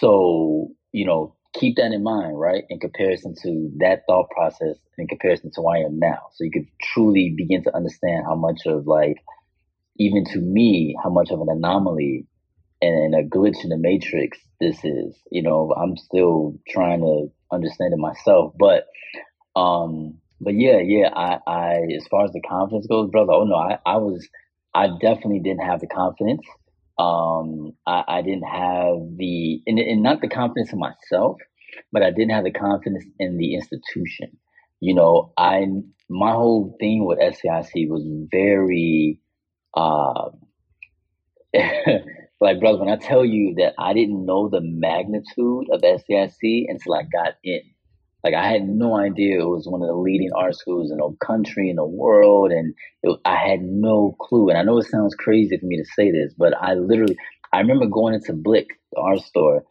So, 0.00 0.70
you 0.90 1.04
know, 1.04 1.36
keep 1.54 1.76
that 1.76 1.92
in 1.92 2.02
mind, 2.02 2.40
right? 2.40 2.64
In 2.70 2.80
comparison 2.80 3.34
to 3.42 3.70
that 3.78 4.02
thought 4.08 4.30
process, 4.30 4.76
in 4.96 5.06
comparison 5.06 5.50
to 5.54 5.60
where 5.60 5.76
I 5.76 5.86
am 5.86 5.98
now. 5.98 6.18
So 6.34 6.44
you 6.44 6.50
could 6.50 6.66
truly 6.82 7.34
begin 7.36 7.62
to 7.64 7.76
understand 7.76 8.24
how 8.26 8.34
much 8.34 8.62
of 8.66 8.86
like, 8.86 9.18
even 9.98 10.24
to 10.32 10.38
me, 10.38 10.96
how 11.02 11.10
much 11.10 11.30
of 11.30 11.40
an 11.40 11.48
anomaly 11.50 12.26
and 12.80 13.14
a 13.14 13.22
glitch 13.22 13.62
in 13.64 13.70
the 13.70 13.76
matrix 13.76 14.38
this 14.60 14.78
is. 14.84 15.14
You 15.30 15.42
know, 15.42 15.74
I'm 15.76 15.96
still 15.96 16.58
trying 16.68 17.00
to 17.00 17.28
understand 17.52 17.92
it 17.92 17.98
myself. 17.98 18.54
But 18.58 18.86
um 19.56 20.18
but 20.40 20.54
yeah, 20.54 20.78
yeah, 20.78 21.08
I, 21.14 21.38
I, 21.46 21.74
as 21.96 22.06
far 22.08 22.24
as 22.24 22.32
the 22.32 22.40
confidence 22.40 22.86
goes, 22.86 23.10
brother, 23.10 23.32
oh 23.32 23.44
no, 23.44 23.56
I, 23.56 23.78
I 23.84 23.96
was, 23.96 24.28
I 24.74 24.88
definitely 25.00 25.40
didn't 25.40 25.66
have 25.66 25.80
the 25.80 25.88
confidence. 25.88 26.46
Um, 26.98 27.72
I, 27.86 28.04
I 28.08 28.22
didn't 28.22 28.44
have 28.44 28.96
the, 29.16 29.62
and, 29.66 29.78
and 29.78 30.02
not 30.02 30.20
the 30.20 30.28
confidence 30.28 30.72
in 30.72 30.78
myself, 30.78 31.38
but 31.92 32.02
I 32.02 32.10
didn't 32.10 32.30
have 32.30 32.44
the 32.44 32.52
confidence 32.52 33.04
in 33.18 33.36
the 33.36 33.54
institution. 33.54 34.36
You 34.80 34.94
know, 34.94 35.32
I, 35.36 35.66
my 36.08 36.32
whole 36.32 36.76
thing 36.78 37.04
with 37.04 37.18
SAIC 37.18 37.88
was 37.88 38.04
very, 38.30 39.20
uh, 39.74 40.30
like, 42.40 42.60
brother, 42.60 42.78
when 42.78 42.88
I 42.88 42.96
tell 42.96 43.24
you 43.24 43.54
that 43.58 43.74
I 43.78 43.92
didn't 43.92 44.24
know 44.24 44.48
the 44.48 44.60
magnitude 44.60 45.66
of 45.72 45.80
SAIC 45.82 46.66
until 46.68 46.94
I 46.94 47.02
got 47.02 47.34
in 47.42 47.60
like 48.28 48.42
I 48.42 48.48
had 48.48 48.68
no 48.68 48.94
idea 48.94 49.40
it 49.40 49.48
was 49.48 49.66
one 49.66 49.80
of 49.80 49.88
the 49.88 49.94
leading 49.94 50.30
art 50.36 50.54
schools 50.54 50.90
in 50.90 50.98
the 50.98 51.16
country 51.24 51.70
in 51.70 51.76
the 51.76 51.84
world, 51.84 52.52
and 52.52 52.74
it, 53.02 53.18
I 53.24 53.36
had 53.36 53.62
no 53.62 54.14
clue. 54.20 54.50
And 54.50 54.58
I 54.58 54.62
know 54.62 54.78
it 54.78 54.86
sounds 54.86 55.14
crazy 55.14 55.56
for 55.56 55.64
me 55.64 55.78
to 55.78 55.84
say 55.96 56.10
this, 56.10 56.34
but 56.36 56.52
I 56.60 56.74
literally 56.74 57.16
I 57.52 57.60
remember 57.60 57.86
going 57.86 58.14
into 58.14 58.34
Blick, 58.34 58.66
the 58.92 59.00
art 59.00 59.20
store, 59.20 59.64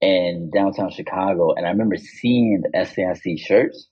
in 0.00 0.50
downtown 0.54 0.92
Chicago, 0.92 1.54
and 1.54 1.66
I 1.66 1.70
remember 1.70 1.96
seeing 1.96 2.62
the 2.62 2.78
SAIC 2.78 3.40
shirts. 3.40 3.88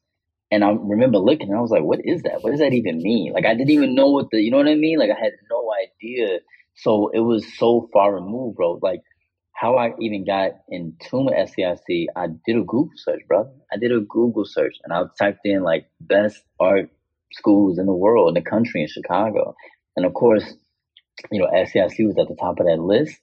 And 0.53 0.63
I 0.63 0.71
remember 0.71 1.19
looking, 1.19 1.49
and 1.49 1.59
I 1.59 1.61
was 1.61 1.73
like, 1.73 1.83
"What 1.83 1.99
is 2.05 2.23
that? 2.23 2.43
What 2.43 2.53
does 2.53 2.61
that 2.61 2.73
even 2.73 3.03
mean?" 3.03 3.33
Like 3.33 3.47
I 3.47 3.55
didn't 3.55 3.71
even 3.71 3.97
know 3.97 4.11
what 4.11 4.27
the, 4.31 4.39
you 4.39 4.53
know 4.53 4.59
what 4.59 4.69
I 4.69 4.77
mean? 4.77 5.01
Like 5.01 5.11
I 5.11 5.21
had 5.21 5.33
no 5.51 5.73
idea. 5.85 6.39
So 6.77 7.11
it 7.13 7.19
was 7.19 7.45
so 7.59 7.89
far 7.93 8.15
removed, 8.15 8.57
bro. 8.57 8.79
Like 8.81 9.01
how 9.57 9.77
I 9.77 9.93
even 10.01 10.25
got 10.25 10.53
in 10.69 10.97
tune 11.09 11.27
with 11.27 11.35
SAIC, 11.35 12.07
I 12.15 12.27
did 12.45 12.57
a 12.57 12.61
Google 12.61 12.91
search, 12.97 13.23
bro. 13.27 13.51
I 13.73 13.79
did 13.79 13.91
a 13.91 14.01
Google 14.01 14.45
search 14.45 14.77
and 14.85 14.93
I 14.93 15.05
typed 15.19 15.41
in 15.45 15.63
like 15.63 15.87
best 16.01 16.43
art 16.61 16.91
schools 17.33 17.79
in 17.79 17.87
the 17.87 17.95
world, 17.95 18.29
in 18.29 18.43
the 18.43 18.49
country, 18.49 18.83
in 18.83 18.89
Chicago. 18.89 19.55
And 19.97 20.05
of 20.05 20.13
course, 20.13 20.45
you 21.33 21.41
know, 21.41 21.49
SAIC 21.49 22.07
was 22.07 22.17
at 22.21 22.29
the 22.29 22.37
top 22.39 22.61
of 22.61 22.67
that 22.67 22.79
list. 22.79 23.17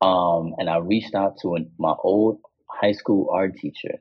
Um, 0.00 0.54
and 0.58 0.70
I 0.70 0.78
reached 0.78 1.14
out 1.14 1.34
to 1.42 1.54
an, 1.54 1.70
my 1.78 1.94
old 2.02 2.38
high 2.68 2.92
school 2.92 3.28
art 3.30 3.56
teacher 3.56 4.00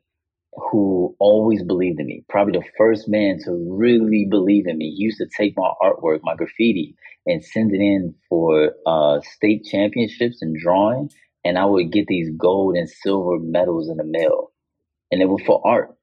who 0.56 1.16
always 1.20 1.64
believed 1.64 2.00
in 2.00 2.06
me. 2.06 2.24
Probably 2.30 2.58
the 2.60 2.66
first 2.78 3.10
man 3.10 3.40
to 3.44 3.52
really 3.52 4.26
believe 4.30 4.68
in 4.68 4.78
me. 4.78 4.92
He 4.92 5.04
used 5.04 5.18
to 5.18 5.28
take 5.38 5.58
my 5.58 5.72
artwork, 5.82 6.20
my 6.24 6.36
graffiti, 6.36 6.96
and 7.26 7.44
send 7.44 7.74
it 7.74 7.82
in 7.82 8.16
for 8.30 8.72
uh, 8.86 9.20
state 9.22 9.66
championships 9.66 10.42
and 10.42 10.56
drawing. 10.56 11.10
And 11.46 11.58
I 11.58 11.66
would 11.66 11.92
get 11.92 12.08
these 12.08 12.30
gold 12.38 12.76
and 12.76 12.90
silver 12.90 13.40
medals 13.40 13.90
in 13.90 13.98
the 13.98 14.04
mail. 14.06 14.52
And 15.12 15.22
they 15.22 15.26
were 15.26 15.40
for 15.46 15.62
art. 15.66 15.96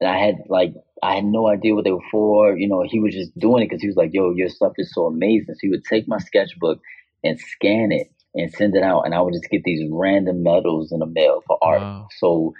And 0.00 0.08
I 0.08 0.18
had 0.18 0.36
like 0.48 0.74
I 1.02 1.14
had 1.16 1.24
no 1.24 1.48
idea 1.48 1.74
what 1.74 1.84
they 1.84 1.92
were 1.92 2.10
for. 2.10 2.56
You 2.56 2.68
know, 2.68 2.84
he 2.88 3.00
was 3.00 3.14
just 3.14 3.36
doing 3.38 3.62
it 3.62 3.66
because 3.66 3.82
he 3.82 3.88
was 3.88 3.96
like, 3.96 4.10
"Yo, 4.12 4.32
your 4.32 4.48
stuff 4.48 4.72
is 4.78 4.92
so 4.94 5.06
amazing." 5.06 5.54
So 5.54 5.58
he 5.60 5.68
would 5.68 5.84
take 5.84 6.06
my 6.06 6.18
sketchbook 6.18 6.80
and 7.24 7.38
scan 7.38 7.92
it 7.92 8.08
and 8.34 8.52
send 8.52 8.76
it 8.76 8.82
out, 8.82 9.02
and 9.02 9.14
I 9.14 9.20
would 9.20 9.32
just 9.32 9.50
get 9.50 9.62
these 9.64 9.88
random 9.90 10.42
medals 10.42 10.92
in 10.92 11.00
the 11.00 11.06
mail 11.06 11.42
for 11.46 11.58
art. 11.62 11.80
Wow. 11.80 12.08
So 12.18 12.54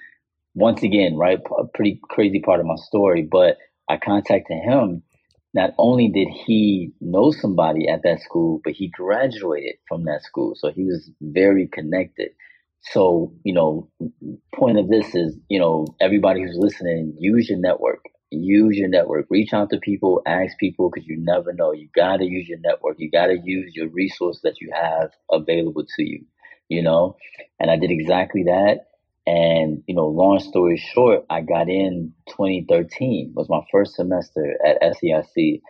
once 0.55 0.83
again, 0.83 1.17
right, 1.17 1.39
a 1.59 1.65
pretty 1.75 2.01
crazy 2.09 2.41
part 2.41 2.61
of 2.61 2.67
my 2.67 2.77
story, 2.77 3.23
but 3.23 3.59
I 3.89 3.99
contacted 3.99 4.57
him. 4.59 5.03
Not 5.57 5.71
only 5.79 6.09
did 6.09 6.29
he 6.29 6.93
know 7.01 7.31
somebody 7.33 7.89
at 7.89 8.03
that 8.03 8.21
school, 8.21 8.61
but 8.63 8.75
he 8.75 8.89
graduated 8.89 9.77
from 9.89 10.05
that 10.05 10.23
school, 10.23 10.53
so 10.55 10.71
he 10.71 10.85
was 10.85 11.11
very 11.23 11.67
connected. 11.67 12.33
So, 12.93 13.33
you 13.43 13.55
know, 13.55 13.91
point 14.55 14.79
of 14.79 14.89
this 14.91 15.15
is, 15.15 15.35
you 15.49 15.59
know, 15.59 15.87
everybody 15.99 16.43
who's 16.43 16.59
listening, 16.59 17.17
use 17.19 17.49
your 17.49 17.59
network. 17.59 18.05
Use 18.31 18.77
your 18.77 18.89
network. 18.89 19.29
Reach 19.31 19.55
out 19.55 19.71
to 19.71 19.79
people, 19.79 20.21
ask 20.27 20.59
people, 20.59 20.91
because 20.91 21.09
you 21.09 21.17
never 21.19 21.55
know. 21.55 21.73
You 21.73 21.89
got 21.97 22.19
to 22.19 22.27
use 22.27 22.47
your 22.49 22.59
network. 22.61 22.97
You 22.99 23.11
got 23.11 23.29
to 23.29 23.39
use 23.43 23.75
your 23.75 23.89
resource 23.89 24.41
that 24.45 24.61
you 24.61 24.71
have 24.75 25.11
available 25.33 25.85
to 25.97 26.03
you, 26.05 26.27
you 26.69 26.83
know? 26.83 27.17
And 27.59 27.71
I 27.71 27.79
did 27.79 27.91
exactly 27.91 28.43
that. 28.45 28.89
And, 29.27 29.83
you 29.87 29.95
know, 29.95 30.07
long 30.07 30.39
story 30.39 30.77
short, 30.77 31.25
I 31.29 31.41
got 31.41 31.69
in 31.69 32.13
2013, 32.29 33.33
was 33.35 33.49
my 33.49 33.61
first 33.73 33.95
semester 33.95 34.57
at 34.65 34.81
SAIC. 34.83 35.61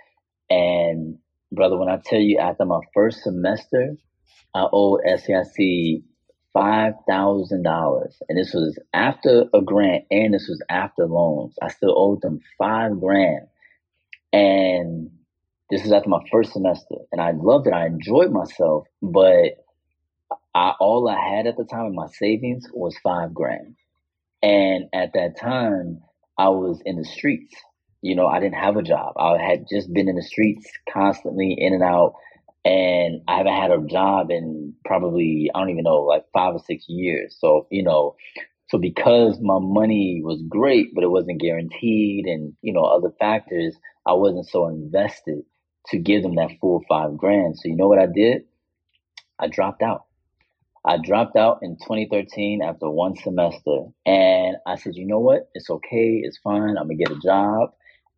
And 0.51 1.19
brother, 1.53 1.79
when 1.79 1.89
I 1.89 1.99
tell 2.05 2.21
you 2.21 2.39
after 2.39 2.65
my 2.67 2.81
first 2.95 3.23
semester, 3.23 3.97
I 4.55 4.67
owed 4.73 5.01
thousand 7.09 7.63
dollars, 7.63 8.17
and 8.29 8.39
this 8.39 8.53
was 8.55 8.79
after 8.95 9.45
a 9.55 9.61
grant, 9.61 10.05
and 10.11 10.33
this 10.35 10.49
was 10.49 10.63
after 10.71 11.07
loans. 11.07 11.55
I 11.63 11.69
still 11.69 11.95
owed 11.97 12.23
them 12.23 12.41
five 12.59 12.99
grand, 12.99 13.47
and 14.33 15.11
this 15.71 15.85
is 15.85 15.93
after 15.93 16.09
my 16.09 16.21
first 16.31 16.53
semester, 16.53 16.97
and 17.13 17.21
I 17.21 17.33
loved 17.33 17.67
it. 17.67 17.75
I 17.75 17.87
enjoyed 17.87 18.31
myself, 18.31 18.87
but 19.03 19.66
I 20.57 20.75
all 20.81 21.09
I 21.11 21.37
had 21.37 21.47
at 21.47 21.59
the 21.59 21.67
time 21.67 21.87
in 21.87 21.97
my 21.97 22.09
savings 22.09 22.67
was 22.75 22.99
five 23.05 23.35
grand, 23.35 23.77
and 24.43 24.87
at 24.95 25.13
that 25.15 25.39
time 25.41 26.01
I 26.39 26.49
was 26.51 26.83
in 26.87 26.97
the 26.97 27.05
streets. 27.05 27.55
You 28.03 28.17
know, 28.17 28.27
I 28.27 28.41
didn't 28.41 28.57
have 28.57 28.77
a 28.77 28.83
job. 28.83 29.15
I 29.19 29.39
had 29.39 29.67
just 29.71 29.93
been 29.93 30.09
in 30.09 30.17
the 30.17 30.23
streets 30.23 30.67
constantly, 30.93 31.57
in 31.59 31.75
and 31.75 31.83
out 31.85 32.15
and 32.67 33.23
I 33.29 33.37
haven't 33.39 33.55
had 33.55 33.71
a 33.71 33.87
job 33.87 34.31
in 34.31 34.75
probably 34.85 35.51
I 35.55 35.61
don't 35.61 35.71
even 35.71 35.85
know 35.85 36.03
like 36.03 36.25
five 36.35 36.55
or 36.55 36.59
six 36.67 36.87
years. 36.89 37.37
So 37.39 37.69
you 37.71 37.85
know, 37.85 38.17
so 38.71 38.79
because 38.79 39.39
my 39.41 39.59
money 39.61 40.21
was 40.25 40.43
great, 40.49 40.89
but 40.95 41.05
it 41.05 41.11
wasn't 41.11 41.41
guaranteed, 41.41 42.27
and 42.27 42.55
you 42.63 42.73
know 42.73 42.83
other 42.85 43.13
factors, 43.21 43.77
I 44.07 44.15
wasn't 44.15 44.49
so 44.49 44.69
invested 44.69 45.45
to 45.89 45.99
give 45.99 46.23
them 46.25 46.35
that 46.37 46.51
full 46.61 46.83
five 46.89 47.17
grand. 47.17 47.57
So 47.57 47.69
you 47.69 47.77
know 47.77 47.89
what 47.89 48.01
I 48.01 48.07
did? 48.07 48.43
I 49.39 49.47
dropped 49.47 49.83
out. 49.83 50.06
I 50.87 50.99
dropped 50.99 51.37
out 51.37 51.59
in 51.63 51.77
2013 51.77 52.63
after 52.63 52.89
one 52.89 53.17
semester, 53.17 53.87
and 54.07 54.57
I 54.67 54.77
said, 54.77 54.95
you 54.95 55.07
know 55.07 55.19
what? 55.19 55.49
It's 55.55 55.69
okay. 55.69 56.21
It's 56.23 56.39
fine. 56.39 56.77
I'm 56.79 56.89
gonna 56.89 56.95
get 56.95 57.11
a 57.11 57.19
job, 57.19 57.71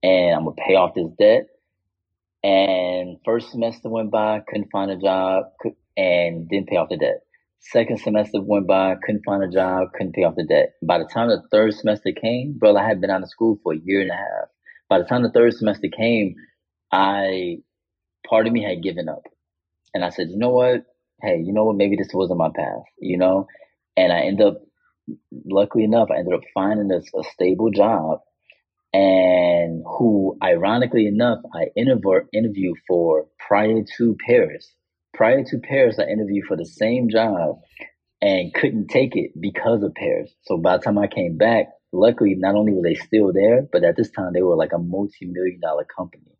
and 0.02 0.34
I'm 0.34 0.44
gonna 0.44 0.56
pay 0.56 0.74
off 0.74 0.94
this 0.94 1.08
debt 1.18 1.46
and 2.42 3.18
first 3.24 3.50
semester 3.50 3.88
went 3.88 4.10
by, 4.10 4.40
couldn't 4.48 4.70
find 4.70 4.90
a 4.90 4.96
job, 4.96 5.46
and 5.96 6.48
didn't 6.48 6.68
pay 6.68 6.76
off 6.76 6.88
the 6.88 6.96
debt. 6.96 7.22
Second 7.60 7.98
semester 7.98 8.40
went 8.40 8.66
by, 8.68 8.94
couldn't 9.04 9.24
find 9.24 9.42
a 9.42 9.48
job, 9.48 9.88
couldn't 9.92 10.14
pay 10.14 10.22
off 10.22 10.36
the 10.36 10.44
debt. 10.44 10.74
By 10.82 10.98
the 10.98 11.08
time 11.12 11.28
the 11.28 11.42
third 11.50 11.74
semester 11.74 12.10
came, 12.12 12.56
brother, 12.56 12.78
I 12.78 12.86
had 12.86 13.00
been 13.00 13.10
out 13.10 13.22
of 13.22 13.28
school 13.28 13.58
for 13.62 13.72
a 13.72 13.78
year 13.78 14.00
and 14.00 14.10
a 14.10 14.14
half. 14.14 14.48
By 14.88 14.98
the 14.98 15.04
time 15.04 15.22
the 15.22 15.32
third 15.32 15.54
semester 15.54 15.88
came, 15.88 16.36
I, 16.92 17.58
part 18.28 18.46
of 18.46 18.52
me 18.52 18.62
had 18.62 18.82
given 18.82 19.08
up. 19.08 19.24
And 19.92 20.04
I 20.04 20.10
said, 20.10 20.28
you 20.30 20.38
know 20.38 20.50
what? 20.50 20.84
Hey, 21.20 21.42
you 21.44 21.52
know 21.52 21.64
what? 21.64 21.76
Maybe 21.76 21.96
this 21.96 22.12
wasn't 22.12 22.38
my 22.38 22.50
path, 22.54 22.84
you 23.00 23.18
know? 23.18 23.46
And 23.96 24.12
I 24.12 24.20
ended 24.20 24.46
up, 24.46 24.62
luckily 25.44 25.84
enough, 25.84 26.08
I 26.10 26.18
ended 26.18 26.34
up 26.34 26.42
finding 26.54 26.90
a, 26.92 26.98
a 27.18 27.24
stable 27.32 27.70
job 27.70 28.20
and 28.92 29.84
who, 29.86 30.36
ironically 30.42 31.06
enough, 31.06 31.40
I 31.54 31.66
interv- 31.78 32.26
interviewed 32.32 32.78
for 32.86 33.26
prior 33.46 33.82
to 33.96 34.16
Paris. 34.26 34.72
Prior 35.14 35.44
to 35.44 35.58
Paris, 35.58 35.98
I 35.98 36.04
interviewed 36.04 36.46
for 36.46 36.56
the 36.56 36.64
same 36.66 37.08
job 37.10 37.60
and 38.20 38.54
couldn't 38.54 38.88
take 38.88 39.16
it 39.16 39.32
because 39.38 39.82
of 39.82 39.94
Paris. 39.94 40.32
So 40.42 40.58
by 40.58 40.76
the 40.76 40.82
time 40.84 40.98
I 40.98 41.06
came 41.06 41.36
back, 41.36 41.66
luckily, 41.92 42.34
not 42.36 42.54
only 42.54 42.72
were 42.72 42.82
they 42.82 42.94
still 42.94 43.32
there, 43.32 43.62
but 43.70 43.84
at 43.84 43.96
this 43.96 44.10
time 44.10 44.32
they 44.32 44.42
were 44.42 44.56
like 44.56 44.72
a 44.72 44.78
multi-million 44.78 45.60
dollar 45.60 45.84
company. 45.84 46.36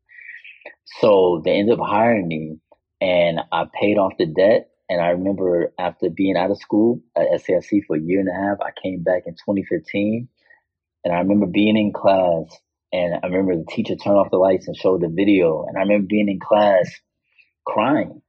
So 1.00 1.42
they 1.44 1.52
ended 1.52 1.78
up 1.78 1.86
hiring 1.86 2.28
me, 2.28 2.58
and 3.00 3.40
I 3.52 3.64
paid 3.72 3.98
off 3.98 4.14
the 4.18 4.26
debt. 4.26 4.70
And 4.90 5.02
I 5.02 5.08
remember 5.08 5.72
after 5.78 6.08
being 6.08 6.36
out 6.36 6.50
of 6.50 6.58
school 6.58 7.02
at 7.14 7.28
SAIC 7.28 7.84
for 7.86 7.96
a 7.96 8.00
year 8.00 8.20
and 8.20 8.28
a 8.28 8.32
half, 8.32 8.58
I 8.62 8.70
came 8.82 9.02
back 9.02 9.24
in 9.26 9.34
2015 9.34 10.28
and 11.04 11.14
I 11.14 11.18
remember 11.18 11.46
being 11.46 11.76
in 11.76 11.92
class 11.92 12.46
and 12.92 13.14
I 13.22 13.26
remember 13.26 13.56
the 13.56 13.70
teacher 13.70 13.96
turned 13.96 14.16
off 14.16 14.30
the 14.30 14.38
lights 14.38 14.66
and 14.66 14.76
showed 14.76 15.02
the 15.02 15.08
video. 15.08 15.64
And 15.68 15.76
I 15.76 15.82
remember 15.82 16.06
being 16.08 16.28
in 16.28 16.40
class 16.40 16.90
crying, 17.66 18.22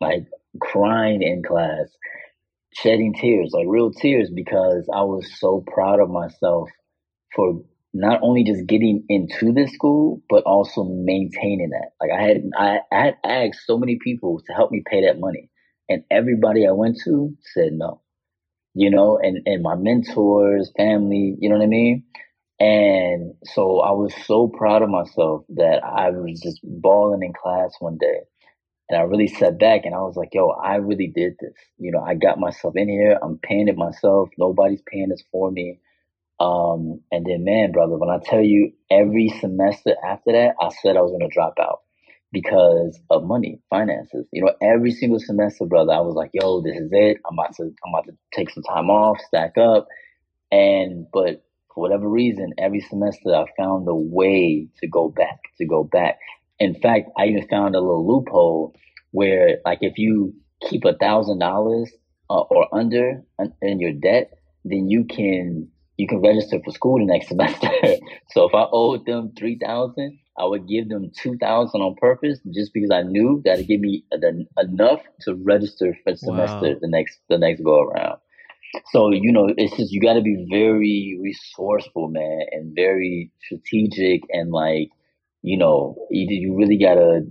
like 0.00 0.26
crying 0.60 1.22
in 1.22 1.44
class, 1.44 1.86
shedding 2.74 3.14
tears, 3.14 3.52
like 3.52 3.66
real 3.68 3.92
tears, 3.92 4.30
because 4.34 4.88
I 4.92 5.02
was 5.02 5.30
so 5.38 5.64
proud 5.66 6.00
of 6.00 6.10
myself 6.10 6.68
for 7.36 7.62
not 7.94 8.20
only 8.22 8.44
just 8.44 8.66
getting 8.66 9.04
into 9.08 9.52
this 9.52 9.72
school, 9.72 10.22
but 10.28 10.44
also 10.44 10.84
maintaining 10.84 11.70
that. 11.70 11.90
Like 12.00 12.10
I 12.16 12.22
had, 12.22 12.42
I, 12.58 12.78
I 12.92 13.04
had 13.04 13.16
asked 13.24 13.66
so 13.66 13.78
many 13.78 13.98
people 14.02 14.40
to 14.46 14.52
help 14.52 14.70
me 14.70 14.82
pay 14.86 15.06
that 15.06 15.20
money, 15.20 15.50
and 15.88 16.04
everybody 16.10 16.66
I 16.66 16.72
went 16.72 16.98
to 17.04 17.36
said 17.54 17.72
no 17.72 18.02
you 18.74 18.90
know, 18.90 19.18
and, 19.20 19.40
and 19.46 19.62
my 19.62 19.74
mentors, 19.74 20.70
family, 20.76 21.36
you 21.40 21.48
know 21.48 21.56
what 21.56 21.64
I 21.64 21.68
mean? 21.68 22.04
And 22.60 23.34
so 23.44 23.80
I 23.80 23.92
was 23.92 24.14
so 24.26 24.48
proud 24.48 24.82
of 24.82 24.88
myself 24.88 25.44
that 25.56 25.82
I 25.84 26.10
was 26.10 26.40
just 26.40 26.60
balling 26.62 27.22
in 27.22 27.32
class 27.32 27.74
one 27.80 27.98
day. 27.98 28.20
And 28.88 28.98
I 28.98 29.02
really 29.02 29.28
sat 29.28 29.58
back 29.58 29.82
and 29.84 29.94
I 29.94 29.98
was 29.98 30.16
like, 30.16 30.30
yo, 30.32 30.50
I 30.50 30.76
really 30.76 31.12
did 31.14 31.34
this. 31.40 31.54
You 31.78 31.92
know, 31.92 32.00
I 32.00 32.14
got 32.14 32.38
myself 32.38 32.74
in 32.76 32.88
here. 32.88 33.18
I'm 33.22 33.38
paying 33.38 33.68
it 33.68 33.76
myself. 33.76 34.30
Nobody's 34.38 34.82
paying 34.90 35.08
this 35.10 35.22
for 35.32 35.50
me. 35.50 35.80
Um, 36.40 37.00
and 37.10 37.26
then, 37.26 37.44
man, 37.44 37.72
brother, 37.72 37.96
when 37.96 38.10
I 38.10 38.18
tell 38.22 38.42
you 38.42 38.72
every 38.90 39.28
semester 39.40 39.94
after 40.04 40.32
that, 40.32 40.54
I 40.60 40.68
said 40.82 40.96
I 40.96 41.02
was 41.02 41.10
going 41.10 41.28
to 41.28 41.34
drop 41.34 41.54
out 41.60 41.80
because 42.32 42.98
of 43.10 43.24
money, 43.24 43.60
finances. 43.70 44.26
You 44.32 44.44
know, 44.44 44.52
every 44.62 44.92
single 44.92 45.18
semester, 45.18 45.64
brother, 45.66 45.92
I 45.92 46.00
was 46.00 46.14
like, 46.14 46.30
yo, 46.32 46.60
this 46.60 46.76
is 46.76 46.90
it. 46.92 47.18
I'm 47.28 47.38
about 47.38 47.56
to 47.56 47.64
I'm 47.64 47.94
about 47.94 48.06
to 48.06 48.16
take 48.32 48.50
some 48.50 48.62
time 48.62 48.90
off, 48.90 49.18
stack 49.26 49.58
up. 49.58 49.88
And 50.52 51.06
but 51.12 51.44
for 51.74 51.82
whatever 51.82 52.08
reason, 52.08 52.52
every 52.58 52.80
semester 52.80 53.34
I 53.34 53.44
found 53.56 53.88
a 53.88 53.94
way 53.94 54.68
to 54.80 54.88
go 54.88 55.08
back, 55.08 55.38
to 55.58 55.66
go 55.66 55.84
back. 55.84 56.18
In 56.58 56.74
fact, 56.74 57.10
I 57.16 57.26
even 57.26 57.48
found 57.48 57.74
a 57.74 57.80
little 57.80 58.06
loophole 58.06 58.74
where 59.10 59.58
like 59.64 59.78
if 59.80 59.98
you 59.98 60.34
keep 60.68 60.84
a 60.84 60.96
thousand 60.96 61.38
dollars 61.38 61.90
uh, 62.30 62.40
or 62.40 62.68
under 62.74 63.22
in 63.62 63.80
your 63.80 63.92
debt, 63.92 64.32
then 64.64 64.88
you 64.88 65.04
can 65.04 65.68
you 65.98 66.06
can 66.06 66.20
register 66.20 66.58
for 66.64 66.70
school 66.70 66.98
the 66.98 67.04
next 67.04 67.28
semester. 67.28 67.68
so 68.30 68.48
if 68.48 68.54
I 68.54 68.66
owed 68.72 69.04
them 69.04 69.32
three 69.36 69.58
thousand, 69.58 70.18
I 70.38 70.46
would 70.46 70.66
give 70.66 70.88
them 70.88 71.10
two 71.14 71.36
thousand 71.36 71.82
on 71.82 71.96
purpose, 71.96 72.38
just 72.54 72.72
because 72.72 72.90
I 72.90 73.02
knew 73.02 73.42
that 73.44 73.58
it 73.58 73.68
give 73.68 73.80
me 73.80 74.04
enough 74.56 75.02
to 75.22 75.34
register 75.34 75.96
for 76.02 76.12
the 76.12 76.18
semester 76.18 76.68
wow. 76.68 76.76
the 76.80 76.88
next 76.88 77.18
the 77.28 77.36
next 77.36 77.62
go 77.62 77.82
around. 77.82 78.18
So 78.92 79.10
you 79.12 79.32
know, 79.32 79.52
it's 79.56 79.76
just 79.76 79.92
you 79.92 80.00
got 80.00 80.14
to 80.14 80.22
be 80.22 80.46
very 80.48 81.18
resourceful, 81.20 82.08
man, 82.08 82.42
and 82.52 82.74
very 82.74 83.30
strategic, 83.44 84.22
and 84.30 84.50
like 84.50 84.90
you 85.42 85.56
know, 85.56 85.96
you, 86.10 86.26
you 86.28 86.56
really 86.56 86.78
got 86.78 86.94
to 86.94 87.26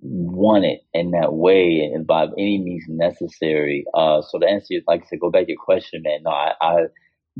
want 0.00 0.64
it 0.64 0.80
in 0.94 1.10
that 1.10 1.34
way 1.34 1.90
and 1.92 2.06
by 2.06 2.24
any 2.38 2.58
means 2.58 2.84
necessary. 2.88 3.84
Uh, 3.94 4.22
so 4.22 4.38
to 4.38 4.46
answer, 4.46 4.74
like 4.86 5.02
I 5.02 5.06
said, 5.06 5.20
go 5.20 5.30
back 5.30 5.46
to 5.46 5.52
your 5.52 5.60
question, 5.62 6.02
man. 6.02 6.22
No, 6.24 6.30
I, 6.30 6.54
I 6.60 6.76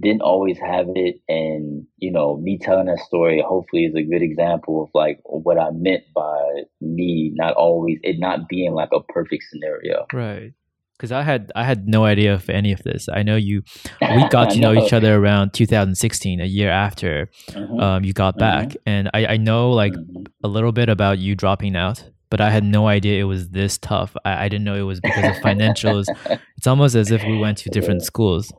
didn't 0.01 0.23
always 0.23 0.59
have 0.59 0.87
it 0.95 1.21
and 1.29 1.85
you 1.99 2.11
know 2.11 2.39
me 2.39 2.59
telling 2.59 2.87
that 2.87 2.99
story 3.01 3.45
hopefully 3.47 3.85
is 3.85 3.95
a 3.95 4.03
good 4.03 4.23
example 4.23 4.83
of 4.83 4.89
like 4.95 5.21
what 5.25 5.59
i 5.59 5.69
meant 5.73 6.03
by 6.15 6.63
me 6.81 7.31
not 7.35 7.53
always 7.55 7.99
it 8.03 8.17
not 8.19 8.49
being 8.49 8.73
like 8.73 8.89
a 8.95 9.03
perfect 9.13 9.45
scenario 9.51 10.07
right 10.13 10.55
because 10.97 11.13
i 11.13 11.21
had 11.21 11.53
i 11.55 11.63
had 11.63 11.87
no 11.87 12.07
idea 12.07 12.33
of 12.33 12.49
any 12.49 12.73
of 12.73 12.83
this 12.85 13.07
i 13.13 13.23
know 13.23 13.37
you 13.37 13.63
we 14.01 14.29
got 14.31 14.51
to 14.51 14.59
know. 14.59 14.73
each 14.73 14.95
other 14.95 15.17
around 15.17 15.53
2016 15.53 16.41
a 16.41 16.47
year 16.47 16.71
after 16.71 17.29
mm-hmm. 17.51 17.81
um, 17.81 18.05
you 18.05 18.15
got 18.15 18.39
back 18.39 18.69
mm-hmm. 18.69 18.79
and 18.87 19.11
I, 19.13 19.27
I 19.27 19.37
know 19.37 19.73
like 19.73 19.93
mm-hmm. 19.93 20.23
a 20.43 20.49
little 20.49 20.73
bit 20.73 20.89
about 20.89 21.19
you 21.19 21.35
dropping 21.35 21.77
out 21.77 22.03
but 22.31 22.41
I 22.41 22.49
had 22.49 22.65
no 22.65 22.89
idea 22.89 23.21
it 23.21 23.25
was 23.25 23.51
this 23.51 23.77
tough. 23.77 24.17
I, 24.25 24.47
I 24.47 24.49
didn't 24.49 24.65
know 24.65 24.75
it 24.75 24.85
was 24.85 25.01
because 25.01 25.37
of 25.37 25.43
financials. 25.43 26.07
it's 26.57 26.67
almost 26.67 26.95
as 26.95 27.11
if 27.11 27.23
we 27.25 27.37
went 27.37 27.59
to 27.59 27.69
different 27.69 28.03
schools. 28.03 28.51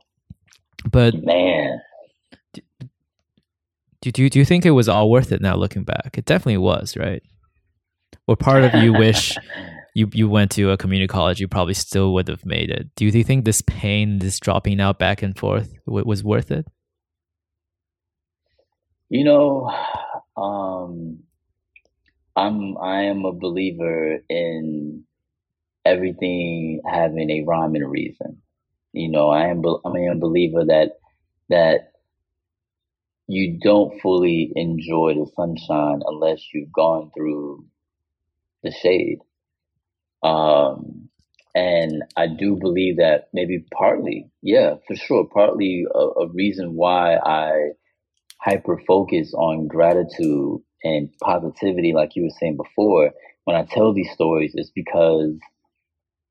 But 0.92 1.16
man, 1.24 1.82
do, 4.02 4.12
do, 4.12 4.30
do 4.30 4.40
you 4.40 4.46
think 4.46 4.66
it 4.66 4.72
was 4.72 4.90
all 4.90 5.10
worth 5.10 5.32
it 5.32 5.42
now 5.42 5.56
looking 5.56 5.84
back? 5.84 6.18
It 6.18 6.26
definitely 6.26 6.58
was, 6.58 6.98
right? 6.98 7.24
Or 8.28 8.36
part 8.36 8.64
of 8.64 8.74
you 8.76 8.94
wish 8.94 9.38
you, 9.96 10.10
you 10.14 10.30
went 10.30 10.52
to 10.52 10.72
a 10.72 10.78
community 10.78 11.08
college, 11.08 11.40
you 11.40 11.48
probably 11.48 11.74
still 11.74 12.14
would 12.14 12.28
have 12.28 12.46
made 12.46 12.70
it. 12.70 12.94
Do 12.96 13.06
you 13.06 13.24
think 13.24 13.46
this 13.46 13.62
pain, 13.62 14.20
this 14.20 14.40
dropping 14.40 14.82
out 14.82 15.00
back 15.00 15.22
and 15.22 15.38
forth, 15.38 15.74
was 15.86 16.24
worth 16.24 16.52
it? 16.52 16.68
You 19.10 19.24
know, 19.24 19.72
um, 20.36 21.20
I'm 22.36 22.78
I 22.78 23.04
am 23.04 23.26
a 23.26 23.32
believer 23.32 24.20
in 24.28 25.04
everything 25.86 26.82
having 26.86 27.30
a 27.30 27.44
rhyme 27.44 27.76
and 27.76 27.84
a 27.84 27.88
reason. 27.88 28.42
You 28.94 29.10
know, 29.10 29.30
I 29.30 29.48
am 29.48 29.64
I 29.86 30.00
am 30.00 30.18
a 30.18 30.20
believer 30.20 30.66
that 30.66 31.00
that 31.50 31.92
you 33.28 33.60
don't 33.62 34.00
fully 34.02 34.52
enjoy 34.56 35.16
the 35.16 35.30
sunshine 35.36 36.02
unless 36.06 36.42
you've 36.54 36.72
gone 36.72 37.12
through 37.16 37.66
the 38.64 38.72
shade. 38.72 39.20
Um, 40.24 41.10
and 41.56 42.04
I 42.18 42.28
do 42.28 42.56
believe 42.56 42.98
that 42.98 43.30
maybe 43.34 43.66
partly, 43.74 44.32
yeah, 44.42 44.76
for 44.88 44.96
sure, 44.96 45.28
partly 45.34 45.86
a, 45.94 46.00
a 46.00 46.28
reason 46.30 46.76
why 46.76 47.16
I 47.18 47.72
hyper 48.40 48.80
focus 48.88 49.34
on 49.34 49.68
gratitude 49.68 50.62
and 50.84 51.10
positivity, 51.22 51.94
like 51.94 52.16
you 52.16 52.24
were 52.24 52.36
saying 52.40 52.58
before, 52.58 53.12
when 53.46 53.56
I 53.56 53.64
tell 53.64 53.94
these 53.94 54.12
stories, 54.12 54.54
is 54.56 54.72
because 54.74 55.36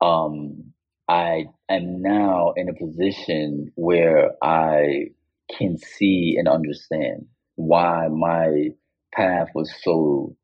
um, 0.00 0.72
I 1.08 1.46
am 1.74 2.02
now 2.02 2.52
in 2.56 2.68
a 2.68 2.74
position 2.74 3.72
where 3.74 4.32
I 4.42 5.10
can 5.58 5.78
see 5.78 6.36
and 6.38 6.48
understand 6.48 7.26
why 7.56 8.08
my 8.08 8.68
path 9.14 9.48
was 9.54 9.72
so 9.82 10.36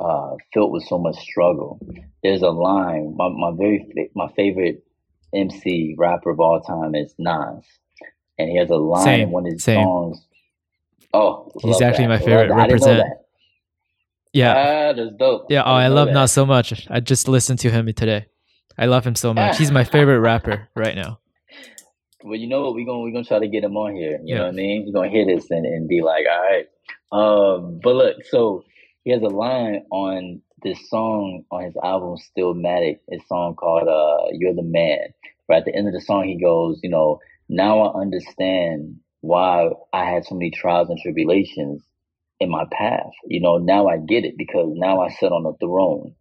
uh, 0.00 0.36
filled 0.52 0.72
with 0.72 0.84
so 0.84 0.98
much 0.98 1.16
struggle. 1.16 1.80
There's 2.22 2.42
a 2.42 2.50
line. 2.50 3.14
My, 3.16 3.28
my 3.28 3.50
very 3.56 4.10
my 4.14 4.28
favorite 4.34 4.84
MC 5.34 5.94
rapper 5.98 6.30
of 6.30 6.40
all 6.40 6.60
time 6.60 6.94
is 6.94 7.14
Nas, 7.18 7.64
and 8.38 8.48
he 8.48 8.58
has 8.58 8.70
a 8.70 8.76
line 8.76 9.04
same, 9.04 9.20
in 9.20 9.30
one 9.30 9.46
of 9.46 9.52
his 9.52 9.64
same. 9.64 9.84
songs. 9.84 10.26
Oh, 11.12 11.50
he's 11.62 11.82
actually 11.82 12.06
that. 12.06 12.10
my 12.10 12.18
favorite. 12.18 12.54
Represent. 12.54 13.08
Yeah, 14.32 14.52
ah, 14.52 14.92
that's 14.92 15.16
dope. 15.18 15.46
Yeah, 15.50 15.64
oh, 15.64 15.72
I, 15.72 15.84
I 15.84 15.88
love 15.88 16.08
that. 16.08 16.14
Nas 16.14 16.32
so 16.32 16.46
much. 16.46 16.86
I 16.88 17.00
just 17.00 17.26
listened 17.26 17.58
to 17.60 17.70
him 17.70 17.86
today. 17.92 18.26
I 18.80 18.86
love 18.86 19.06
him 19.06 19.14
so 19.14 19.34
much. 19.34 19.58
He's 19.58 19.70
my 19.70 19.84
favorite 19.84 20.20
rapper 20.20 20.68
right 20.74 20.96
now. 20.96 21.20
Well, 22.22 22.36
you 22.38 22.48
know 22.48 22.60
what? 22.60 22.74
We're 22.74 22.84
gonna 22.84 23.00
we're 23.00 23.12
gonna 23.12 23.24
try 23.24 23.38
to 23.38 23.48
get 23.48 23.64
him 23.64 23.78
on 23.78 23.96
here. 23.96 24.20
You 24.22 24.34
yeah. 24.34 24.36
know 24.36 24.42
what 24.42 24.48
I 24.50 24.52
mean? 24.52 24.84
He's 24.84 24.92
gonna 24.92 25.08
hear 25.08 25.24
this 25.24 25.50
and, 25.50 25.64
and 25.64 25.88
be 25.88 26.02
like, 26.02 26.26
all 26.30 26.42
right. 26.42 26.66
Um, 27.12 27.80
but 27.82 27.94
look, 27.94 28.16
so 28.26 28.62
he 29.04 29.10
has 29.10 29.22
a 29.22 29.28
line 29.28 29.86
on 29.90 30.42
this 30.62 30.90
song 30.90 31.44
on 31.50 31.64
his 31.64 31.76
album 31.82 32.16
Stillmatic, 32.18 32.98
a 33.10 33.20
song 33.26 33.54
called 33.54 33.88
uh 33.88 34.28
You're 34.32 34.54
the 34.54 34.62
Man. 34.62 34.98
Right 35.48 35.60
at 35.60 35.64
the 35.64 35.74
end 35.74 35.88
of 35.88 35.94
the 35.94 36.00
song 36.02 36.28
he 36.28 36.38
goes, 36.38 36.78
you 36.82 36.90
know, 36.90 37.20
now 37.48 37.80
I 37.80 37.98
understand 37.98 39.00
why 39.22 39.70
I 39.94 40.04
had 40.04 40.26
so 40.26 40.34
many 40.34 40.50
trials 40.50 40.90
and 40.90 40.98
tribulations 41.00 41.82
in 42.38 42.50
my 42.50 42.64
path. 42.70 43.12
You 43.24 43.40
know, 43.40 43.56
now 43.56 43.86
I 43.86 43.96
get 43.96 44.26
it 44.26 44.34
because 44.36 44.68
now 44.74 45.00
I 45.00 45.08
sit 45.08 45.32
on 45.32 45.44
the 45.44 45.54
throne. 45.58 46.14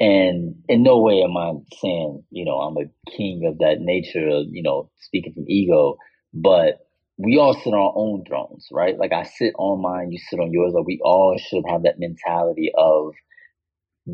And 0.00 0.56
in 0.68 0.82
no 0.82 1.00
way 1.00 1.22
am 1.22 1.36
I 1.36 1.52
saying, 1.80 2.24
you 2.30 2.44
know, 2.44 2.58
I'm 2.60 2.76
a 2.76 3.10
king 3.16 3.46
of 3.46 3.58
that 3.58 3.80
nature, 3.80 4.28
of, 4.28 4.46
you 4.50 4.62
know, 4.62 4.90
speaking 5.00 5.32
from 5.34 5.44
ego, 5.48 5.96
but 6.32 6.86
we 7.16 7.36
all 7.36 7.52
sit 7.52 7.72
on 7.72 7.80
our 7.80 7.92
own 7.96 8.24
thrones, 8.24 8.68
right? 8.70 8.96
Like 8.96 9.12
I 9.12 9.24
sit 9.24 9.54
on 9.58 9.82
mine, 9.82 10.12
you 10.12 10.18
sit 10.30 10.38
on 10.38 10.52
yours. 10.52 10.72
Like 10.72 10.86
we 10.86 11.00
all 11.02 11.36
should 11.36 11.64
have 11.68 11.82
that 11.82 11.98
mentality 11.98 12.70
of 12.78 13.12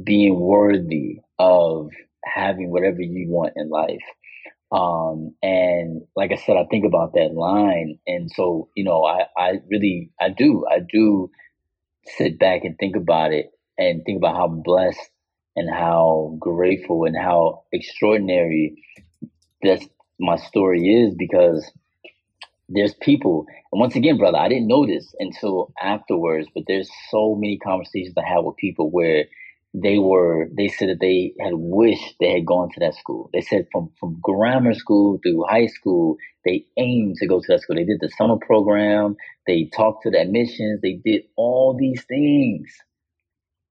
being 0.04 0.40
worthy 0.40 1.20
of 1.38 1.90
having 2.24 2.70
whatever 2.70 3.02
you 3.02 3.28
want 3.28 3.52
in 3.56 3.68
life. 3.68 4.02
Um, 4.72 5.34
and 5.42 6.02
like 6.16 6.32
I 6.32 6.36
said, 6.36 6.56
I 6.56 6.64
think 6.70 6.86
about 6.86 7.12
that 7.12 7.34
line. 7.34 7.98
And 8.06 8.30
so, 8.30 8.70
you 8.74 8.84
know, 8.84 9.04
I, 9.04 9.26
I 9.36 9.60
really, 9.70 10.10
I 10.20 10.30
do, 10.30 10.64
I 10.68 10.78
do 10.80 11.30
sit 12.16 12.38
back 12.38 12.64
and 12.64 12.76
think 12.78 12.96
about 12.96 13.32
it 13.32 13.50
and 13.78 14.02
think 14.04 14.18
about 14.18 14.36
how 14.36 14.48
blessed 14.48 15.10
and 15.56 15.70
how 15.70 16.36
grateful 16.38 17.04
and 17.04 17.16
how 17.16 17.64
extraordinary 17.72 18.76
this 19.62 19.86
my 20.18 20.36
story 20.36 20.88
is 20.88 21.14
because 21.14 21.70
there's 22.68 22.94
people 22.94 23.46
and 23.72 23.80
once 23.80 23.94
again 23.94 24.16
brother 24.16 24.38
i 24.38 24.48
didn't 24.48 24.68
know 24.68 24.86
this 24.86 25.14
until 25.18 25.72
afterwards 25.80 26.48
but 26.54 26.64
there's 26.66 26.90
so 27.10 27.34
many 27.34 27.58
conversations 27.58 28.14
i 28.16 28.26
have 28.26 28.44
with 28.44 28.56
people 28.56 28.90
where 28.90 29.24
they 29.74 29.98
were 29.98 30.48
they 30.56 30.68
said 30.68 30.88
that 30.88 31.00
they 31.00 31.34
had 31.40 31.54
wished 31.54 32.14
they 32.20 32.32
had 32.32 32.46
gone 32.46 32.70
to 32.70 32.80
that 32.80 32.94
school. 32.94 33.28
They 33.32 33.40
said 33.40 33.66
from 33.72 33.90
from 33.98 34.18
grammar 34.22 34.72
school 34.72 35.18
through 35.20 35.44
high 35.48 35.66
school 35.66 36.16
they 36.44 36.64
aimed 36.76 37.16
to 37.16 37.26
go 37.26 37.40
to 37.40 37.46
that 37.48 37.60
school. 37.62 37.74
They 37.74 37.84
did 37.84 37.98
the 38.00 38.10
summer 38.16 38.36
program. 38.36 39.16
They 39.48 39.68
talked 39.74 40.04
to 40.04 40.10
the 40.10 40.20
admissions. 40.20 40.80
They 40.80 41.00
did 41.04 41.22
all 41.36 41.76
these 41.76 42.04
things 42.04 42.70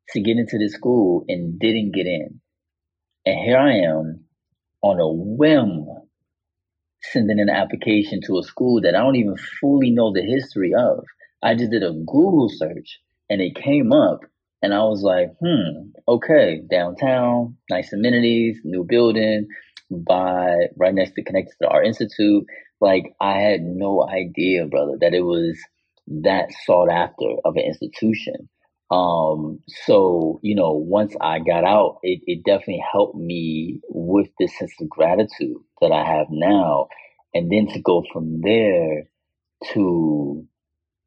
to 0.10 0.22
get 0.22 0.38
into 0.38 0.58
this 0.58 0.74
school 0.74 1.26
and 1.28 1.60
didn't 1.60 1.94
get 1.94 2.06
in 2.06 2.40
and 3.26 3.40
here 3.40 3.58
i 3.58 3.74
am 3.74 4.26
on 4.82 5.00
a 5.00 5.08
whim 5.08 5.86
sending 7.02 7.40
an 7.40 7.50
application 7.50 8.20
to 8.26 8.38
a 8.38 8.44
school 8.44 8.82
that 8.82 8.96
i 8.96 9.00
don't 9.00 9.16
even 9.16 9.36
fully 9.60 9.92
know 9.92 10.12
the 10.14 10.22
history 10.22 10.74
of 10.78 11.04
i 11.42 11.56
just 11.56 11.72
did 11.72 11.84
a 11.84 11.92
google 11.92 12.50
search 12.50 13.00
and 13.30 13.42
it 13.42 13.56
came 13.56 13.92
up 13.92 14.22
and 14.64 14.74
I 14.74 14.84
was 14.84 15.02
like, 15.04 15.36
hmm, 15.42 15.90
okay, 16.08 16.62
downtown, 16.72 17.58
nice 17.70 17.92
amenities, 17.92 18.62
new 18.64 18.86
building, 18.88 19.50
by 19.92 20.56
right 20.78 20.94
next 20.94 21.12
to 21.16 21.24
connected 21.24 21.56
to 21.62 21.68
Art 21.68 21.86
Institute. 21.86 22.46
Like 22.80 23.14
I 23.20 23.40
had 23.40 23.62
no 23.62 24.08
idea, 24.08 24.66
brother, 24.66 24.94
that 25.02 25.14
it 25.14 25.22
was 25.22 25.60
that 26.08 26.50
sought 26.66 26.90
after 26.90 27.26
of 27.44 27.58
an 27.58 27.64
institution. 27.64 28.48
Um, 28.94 29.60
so, 29.86 30.40
you 30.44 30.56
know, 30.56 30.74
once 30.74 31.16
I 31.20 31.40
got 31.40 31.64
out, 31.64 31.98
it, 32.04 32.22
it 32.28 32.44
definitely 32.46 32.84
helped 32.92 33.18
me 33.18 33.80
with 33.90 34.28
this 34.40 34.56
sense 34.60 34.74
of 34.80 34.88
gratitude 34.88 35.58
that 35.82 35.92
I 35.92 36.06
have 36.06 36.28
now. 36.30 36.88
And 37.34 37.52
then 37.52 37.68
to 37.74 37.82
go 37.82 38.04
from 38.14 38.42
there 38.42 39.06
to 39.74 40.46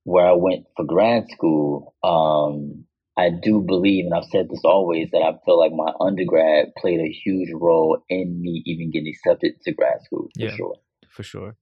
where 0.03 0.27
I 0.27 0.33
went 0.33 0.67
for 0.77 0.85
grad 0.85 1.29
school, 1.31 1.95
um, 2.03 2.87
I 3.17 3.31
do 3.31 3.61
believe, 3.61 4.07
and 4.07 4.15
I've 4.15 4.29
said 4.31 4.49
this 4.51 4.65
always, 4.65 5.09
that 5.13 5.23
I 5.23 5.33
feel 5.45 5.59
like 5.59 5.73
my 5.73 5.93
undergrad 6.01 6.75
played 6.77 7.01
a 7.01 7.09
huge 7.09 7.51
role 7.55 8.03
in 8.09 8.41
me 8.41 8.63
even 8.67 8.91
getting 8.91 9.09
accepted 9.15 9.61
to 9.63 9.73
grad 9.73 10.03
school. 10.03 10.29
For 10.37 10.43
yeah, 10.43 10.57
sure. 10.57 10.75
For 11.09 11.23
sure. 11.23 11.57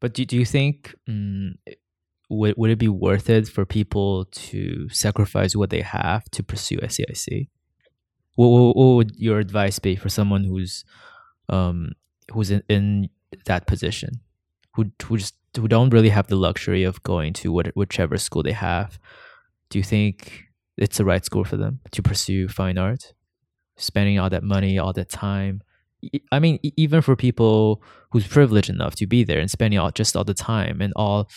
But 0.00 0.14
do, 0.14 0.24
do 0.24 0.38
you 0.38 0.46
think 0.46 0.94
um, 1.06 1.56
would 2.28 2.54
would 2.56 2.70
it 2.70 2.78
be 2.78 2.88
worth 2.88 3.30
it 3.30 3.48
for 3.48 3.64
people 3.64 4.26
to 4.26 4.88
sacrifice 4.90 5.56
what 5.56 5.70
they 5.70 5.80
have 5.80 6.24
to 6.30 6.42
pursue 6.42 6.78
SAIC? 6.78 7.48
What, 8.34 8.48
what, 8.48 8.76
what 8.76 8.94
would 8.96 9.16
your 9.16 9.38
advice 9.38 9.78
be 9.78 9.96
for 9.96 10.08
someone 10.08 10.44
who's 10.44 10.84
um 11.48 11.92
who's 12.32 12.50
in, 12.50 12.62
in 12.68 13.08
that 13.46 13.66
position, 13.66 14.20
who 14.74 14.90
who 15.04 15.18
just 15.18 15.34
who 15.56 15.66
don't 15.66 15.90
really 15.90 16.10
have 16.10 16.26
the 16.28 16.36
luxury 16.36 16.84
of 16.84 17.02
going 17.02 17.32
to 17.32 17.50
what, 17.50 17.68
whichever 17.68 18.18
school 18.18 18.42
they 18.42 18.52
have? 18.52 18.98
Do 19.70 19.78
you 19.78 19.82
think 19.82 20.48
it's 20.78 20.98
the 20.98 21.04
right 21.04 21.24
school 21.24 21.44
for 21.44 21.56
them 21.56 21.80
to 21.90 22.02
pursue 22.02 22.48
fine 22.48 22.78
art, 22.78 23.12
spending 23.76 24.18
all 24.18 24.30
that 24.30 24.44
money, 24.44 24.78
all 24.78 24.92
that 24.92 25.08
time. 25.08 25.62
I 26.30 26.38
mean, 26.38 26.60
even 26.62 27.02
for 27.02 27.16
people 27.16 27.82
who's 28.12 28.26
privileged 28.26 28.70
enough 28.70 28.94
to 28.96 29.06
be 29.06 29.24
there 29.24 29.40
and 29.40 29.50
spending 29.50 29.80
all 29.80 29.90
just 29.90 30.16
all 30.16 30.24
the 30.24 30.34
time 30.34 30.80
and 30.80 30.92
all, 30.94 31.28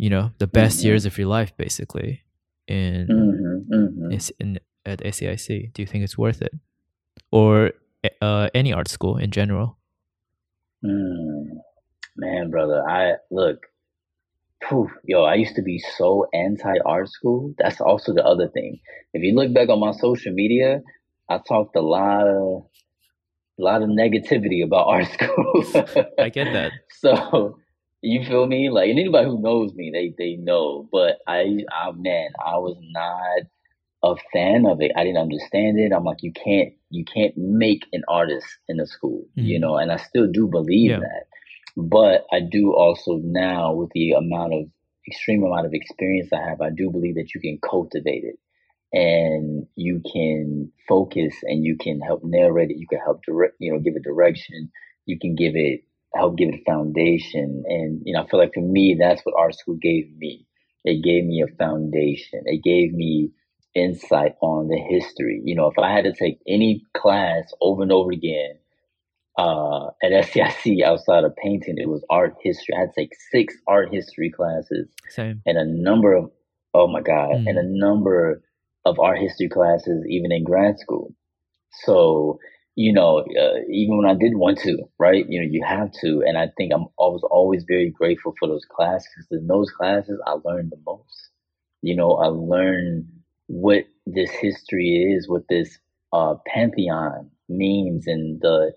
you 0.00 0.08
know, 0.08 0.32
the 0.38 0.46
best 0.46 0.78
mm-hmm. 0.78 0.86
years 0.86 1.04
of 1.04 1.18
your 1.18 1.28
life 1.28 1.54
basically 1.58 2.22
in 2.66 3.06
mm-hmm. 3.06 3.74
Mm-hmm. 3.74 4.30
in 4.40 4.58
at 4.86 5.00
SAIC. 5.00 5.74
Do 5.74 5.82
you 5.82 5.86
think 5.86 6.04
it's 6.04 6.16
worth 6.16 6.40
it, 6.40 6.54
or 7.30 7.72
uh, 8.22 8.48
any 8.54 8.72
art 8.72 8.88
school 8.88 9.18
in 9.18 9.30
general? 9.30 9.76
Mm. 10.82 11.48
Man, 12.16 12.50
brother, 12.50 12.82
I 12.88 13.16
look. 13.30 13.58
Whew, 14.68 14.90
yo, 15.04 15.24
I 15.24 15.34
used 15.34 15.56
to 15.56 15.62
be 15.62 15.78
so 15.98 16.26
anti 16.32 16.76
art 16.86 17.10
school. 17.10 17.52
That's 17.58 17.82
also 17.82 18.14
the 18.14 18.24
other 18.24 18.48
thing. 18.48 18.80
If 19.12 19.22
you 19.22 19.34
look 19.34 19.52
back 19.52 19.68
on 19.68 19.80
my 19.80 19.92
social 19.92 20.32
media, 20.32 20.80
I 21.28 21.40
talked 21.46 21.76
a 21.76 21.82
lot 21.82 22.26
of 22.26 22.64
a 23.58 23.62
lot 23.62 23.82
of 23.82 23.90
negativity 23.90 24.64
about 24.64 24.86
art 24.94 25.08
school. 25.08 25.64
I 26.18 26.30
get 26.30 26.54
that. 26.54 26.72
So 27.00 27.58
you 28.02 28.24
feel 28.24 28.46
me? 28.46 28.70
Like 28.70 28.90
and 28.90 28.98
anybody 28.98 29.26
who 29.26 29.40
knows 29.40 29.74
me, 29.74 29.90
they 29.92 30.14
they 30.16 30.36
know. 30.36 30.88
But 30.90 31.18
I, 31.26 31.64
I 31.72 31.92
man, 31.92 32.30
I 32.44 32.58
was 32.58 32.76
not 32.80 33.46
a 34.02 34.16
fan 34.32 34.66
of 34.66 34.80
it. 34.80 34.92
I 34.96 35.04
didn't 35.04 35.18
understand 35.18 35.78
it. 35.78 35.92
I'm 35.92 36.04
like, 36.04 36.22
you 36.22 36.32
can't 36.32 36.72
you 36.90 37.04
can't 37.04 37.36
make 37.36 37.82
an 37.92 38.02
artist 38.08 38.46
in 38.68 38.80
a 38.80 38.86
school, 38.86 39.26
mm-hmm. 39.38 39.46
you 39.46 39.60
know. 39.60 39.76
And 39.76 39.92
I 39.92 39.96
still 39.96 40.30
do 40.30 40.48
believe 40.48 40.90
yeah. 40.90 41.00
that. 41.00 41.26
But 41.76 42.26
I 42.32 42.40
do 42.40 42.74
also 42.74 43.20
now, 43.22 43.74
with 43.74 43.90
the 43.94 44.12
amount 44.12 44.54
of 44.54 44.66
extreme 45.06 45.44
amount 45.44 45.66
of 45.66 45.74
experience 45.74 46.30
I 46.32 46.48
have, 46.48 46.60
I 46.60 46.70
do 46.70 46.90
believe 46.90 47.16
that 47.16 47.34
you 47.34 47.40
can 47.40 47.58
cultivate 47.62 48.24
it 48.24 48.38
and 48.92 49.66
you 49.76 50.02
can 50.12 50.72
focus 50.88 51.34
and 51.42 51.64
you 51.64 51.76
can 51.76 52.00
help 52.00 52.22
narrate 52.24 52.70
it. 52.70 52.78
You 52.78 52.86
can 52.88 52.98
help 52.98 53.22
direct, 53.24 53.54
you 53.58 53.72
know, 53.72 53.78
give 53.78 53.94
it 53.96 54.02
direction. 54.02 54.70
You 55.06 55.18
can 55.18 55.34
give 55.36 55.54
it, 55.54 55.84
help 56.14 56.36
give 56.36 56.48
it 56.48 56.60
a 56.60 56.70
foundation. 56.70 57.64
And, 57.66 58.02
you 58.04 58.14
know, 58.14 58.22
I 58.22 58.26
feel 58.28 58.40
like 58.40 58.54
for 58.54 58.60
me, 58.60 58.96
that's 58.98 59.22
what 59.22 59.34
art 59.38 59.54
school 59.54 59.76
gave 59.80 60.10
me. 60.16 60.46
It 60.84 61.04
gave 61.04 61.24
me 61.24 61.42
a 61.42 61.56
foundation. 61.56 62.42
It 62.46 62.62
gave 62.62 62.92
me 62.92 63.30
insight 63.74 64.32
on 64.40 64.68
the 64.68 64.78
history. 64.78 65.40
You 65.44 65.54
know, 65.54 65.66
if 65.66 65.78
I 65.78 65.92
had 65.92 66.04
to 66.04 66.12
take 66.12 66.38
any 66.48 66.84
class 66.96 67.52
over 67.60 67.82
and 67.82 67.92
over 67.92 68.10
again, 68.12 68.58
uh, 69.38 69.86
at 70.02 70.12
SAIC 70.12 70.82
outside 70.82 71.24
of 71.24 71.36
painting, 71.36 71.76
it 71.78 71.88
was 71.88 72.04
art 72.10 72.34
history. 72.42 72.74
I 72.76 72.80
had 72.80 72.90
to 72.94 73.00
take 73.00 73.12
six 73.30 73.54
art 73.66 73.88
history 73.92 74.30
classes 74.30 74.88
Same. 75.08 75.40
and 75.46 75.56
a 75.56 75.64
number 75.64 76.14
of, 76.14 76.30
oh 76.74 76.88
my 76.88 77.00
God, 77.00 77.30
mm. 77.30 77.48
and 77.48 77.58
a 77.58 77.64
number 77.64 78.42
of 78.84 78.98
art 78.98 79.18
history 79.18 79.48
classes, 79.48 80.04
even 80.08 80.32
in 80.32 80.44
grad 80.44 80.78
school. 80.78 81.14
So, 81.84 82.38
you 82.76 82.92
know, 82.92 83.18
uh, 83.20 83.60
even 83.70 83.98
when 83.98 84.08
I 84.08 84.14
did 84.14 84.34
want 84.36 84.58
to, 84.60 84.78
right? 84.98 85.24
You 85.28 85.40
know, 85.40 85.48
you 85.50 85.62
have 85.66 85.90
to. 86.02 86.22
And 86.26 86.38
I 86.38 86.48
think 86.56 86.72
I'm, 86.74 86.86
always, 86.96 87.22
always 87.24 87.64
very 87.66 87.90
grateful 87.90 88.34
for 88.38 88.48
those 88.48 88.64
classes 88.64 89.26
in 89.30 89.46
those 89.46 89.70
classes, 89.70 90.20
I 90.26 90.36
learned 90.44 90.70
the 90.70 90.80
most. 90.86 91.28
You 91.82 91.96
know, 91.96 92.12
I 92.16 92.26
learned 92.26 93.06
what 93.46 93.84
this 94.06 94.30
history 94.30 95.14
is, 95.16 95.28
what 95.28 95.42
this 95.48 95.78
uh, 96.12 96.34
pantheon 96.46 97.30
means, 97.48 98.06
and 98.06 98.40
the 98.40 98.72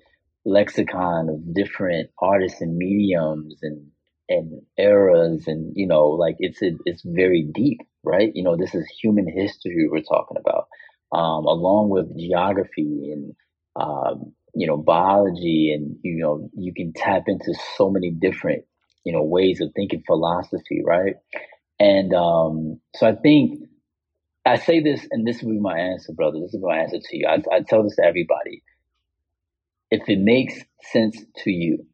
lexicon 0.46 1.30
of 1.30 1.54
different 1.54 2.10
artists 2.20 2.62
and 2.62 2.78
mediums 2.78 3.56
and 3.62 3.88
and 4.30 4.62
eras 4.78 5.48
and 5.48 5.72
you 5.76 5.86
know 5.86 6.08
like 6.08 6.36
it's 6.40 6.62
a, 6.62 6.72
it's 6.86 7.02
very 7.06 7.48
deep 7.54 7.80
right 8.04 8.32
you 8.36 8.44
know 8.44 8.56
this 8.56 8.74
is 8.74 8.86
human 9.02 9.28
history 9.28 9.88
we're 9.90 10.02
talking 10.02 10.38
about 10.38 10.68
um, 11.12 11.46
along 11.46 11.90
with 11.90 12.18
geography 12.18 13.12
and 13.12 13.36
um, 13.76 14.34
you 14.56 14.68
know 14.68 14.78
biology 14.78 15.72
and 15.74 15.98
you 16.04 16.18
know 16.18 16.50
you 16.56 16.74
can 16.74 16.94
tap 16.94 17.24
into 17.28 17.54
so 17.78 17.90
many 17.90 18.12
different 18.12 18.66
you 19.04 19.14
know 19.14 19.24
ways 19.24 19.62
of 19.62 19.72
thinking 19.76 20.04
philosophy 20.06 20.82
right? 20.86 21.16
And 21.80 22.14
um, 22.14 22.80
so 22.96 23.08
i 23.08 23.16
think 23.16 23.60
i 24.46 24.58
say 24.58 24.80
this 24.82 25.06
and 25.12 25.28
this 25.28 25.42
will 25.42 25.52
be 25.52 25.60
my 25.60 25.78
answer 25.78 26.14
brother. 26.14 26.40
This 26.40 26.54
is 26.54 26.62
my 26.62 26.78
answer 26.78 27.00
to 27.00 27.18
you. 27.18 27.28
I, 27.28 27.42
I 27.54 27.62
tell 27.62 27.84
this 27.84 27.96
to 27.98 28.06
everybody. 28.06 28.64
If 29.92 30.08
it 30.08 30.20
makes 30.20 30.56
sense 30.92 31.18
to 31.44 31.52
you 31.52 31.86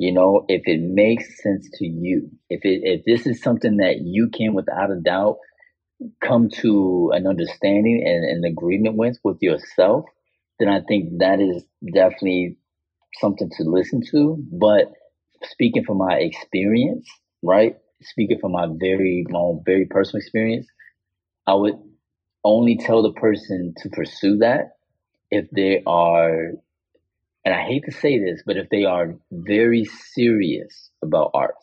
you 0.00 0.12
know 0.12 0.46
if 0.48 0.62
it 0.64 0.80
makes 0.80 1.42
sense 1.42 1.68
to 1.74 1.86
you 1.86 2.30
if 2.48 2.64
it 2.64 2.80
if 2.84 3.04
this 3.04 3.26
is 3.26 3.42
something 3.42 3.76
that 3.76 3.98
you 4.00 4.30
can 4.30 4.54
without 4.54 4.90
a 4.90 4.98
doubt 4.98 5.36
come 6.22 6.48
to 6.48 7.10
an 7.14 7.26
understanding 7.26 8.02
and 8.06 8.24
an 8.24 8.50
agreement 8.50 8.96
with 8.96 9.18
with 9.22 9.36
yourself 9.42 10.06
then 10.60 10.68
i 10.68 10.80
think 10.88 11.18
that 11.18 11.40
is 11.40 11.64
definitely 11.94 12.58
something 13.20 13.50
to 13.56 13.64
listen 13.64 14.02
to. 14.12 14.36
But 14.52 14.92
speaking 15.44 15.84
from 15.84 15.98
my 15.98 16.14
experience 16.18 17.08
right? 17.42 17.76
Speaking 18.02 18.38
from 18.40 18.52
my 18.52 18.66
very 18.68 19.26
my 19.28 19.38
own 19.40 19.62
very 19.66 19.86
personal 19.86 20.20
experience 20.20 20.66
i 21.46 21.54
would 21.54 21.78
only 22.44 22.76
tell 22.78 23.02
the 23.02 23.12
person 23.12 23.74
to 23.78 23.88
pursue 23.90 24.38
that 24.38 24.72
if 25.30 25.50
they 25.50 25.82
are 25.86 26.52
and 27.44 27.54
I 27.54 27.64
hate 27.64 27.84
to 27.86 27.92
say 27.92 28.18
this, 28.18 28.42
but 28.44 28.56
if 28.58 28.68
they 28.70 28.84
are 28.84 29.16
very 29.32 29.84
serious 29.84 30.90
about 31.02 31.30
art, 31.34 31.54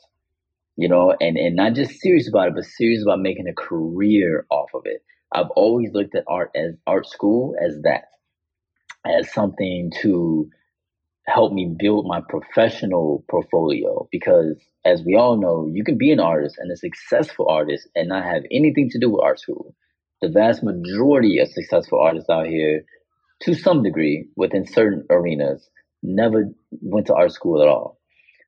you 0.76 0.90
know, 0.90 1.16
and, 1.22 1.38
and 1.38 1.56
not 1.56 1.74
just 1.74 2.00
serious 2.00 2.28
about 2.28 2.50
it, 2.50 2.56
but 2.56 2.66
serious 2.66 3.04
about 3.04 3.20
making 3.20 3.48
a 3.48 3.54
career 3.54 4.46
off 4.50 4.70
of 4.74 4.84
it. 4.86 5.04
I've 5.34 5.50
always 5.56 5.92
looked 5.94 6.16
at 6.16 6.24
art 6.28 6.52
as 6.56 6.76
art 6.88 7.08
school 7.08 7.56
as 7.64 7.80
that, 7.84 8.06
as 9.10 9.32
something 9.32 9.92
to 10.02 10.50
help 11.28 11.52
me 11.52 11.76
build 11.78 12.06
my 12.08 12.22
professional 12.28 13.24
portfolio. 13.30 14.08
Because 14.12 14.56
as 14.86 15.04
we 15.04 15.16
all 15.16 15.38
know, 15.38 15.70
you 15.72 15.84
can 15.84 15.98
be 15.98 16.12
an 16.12 16.20
artist 16.20 16.56
and 16.58 16.72
a 16.72 16.78
successful 16.78 17.48
artist 17.50 17.88
and 17.96 18.10
not 18.10 18.24
have 18.24 18.44
anything 18.52 18.90
to 18.92 19.00
do 19.00 19.10
with 19.10 19.24
art 19.24 19.40
school. 19.40 19.76
The 20.22 20.30
vast 20.30 20.64
majority 20.64 21.40
of 21.40 21.50
successful 21.50 22.00
artists 22.00 22.30
out 22.30 22.48
here 22.48 22.84
to 23.44 23.54
some 23.54 23.84
degree 23.84 24.28
within 24.36 24.66
certain 24.66 25.06
arenas 25.10 25.70
never 26.02 26.46
went 26.82 27.08
to 27.08 27.14
art 27.14 27.32
school 27.32 27.62
at 27.62 27.68
all. 27.68 28.00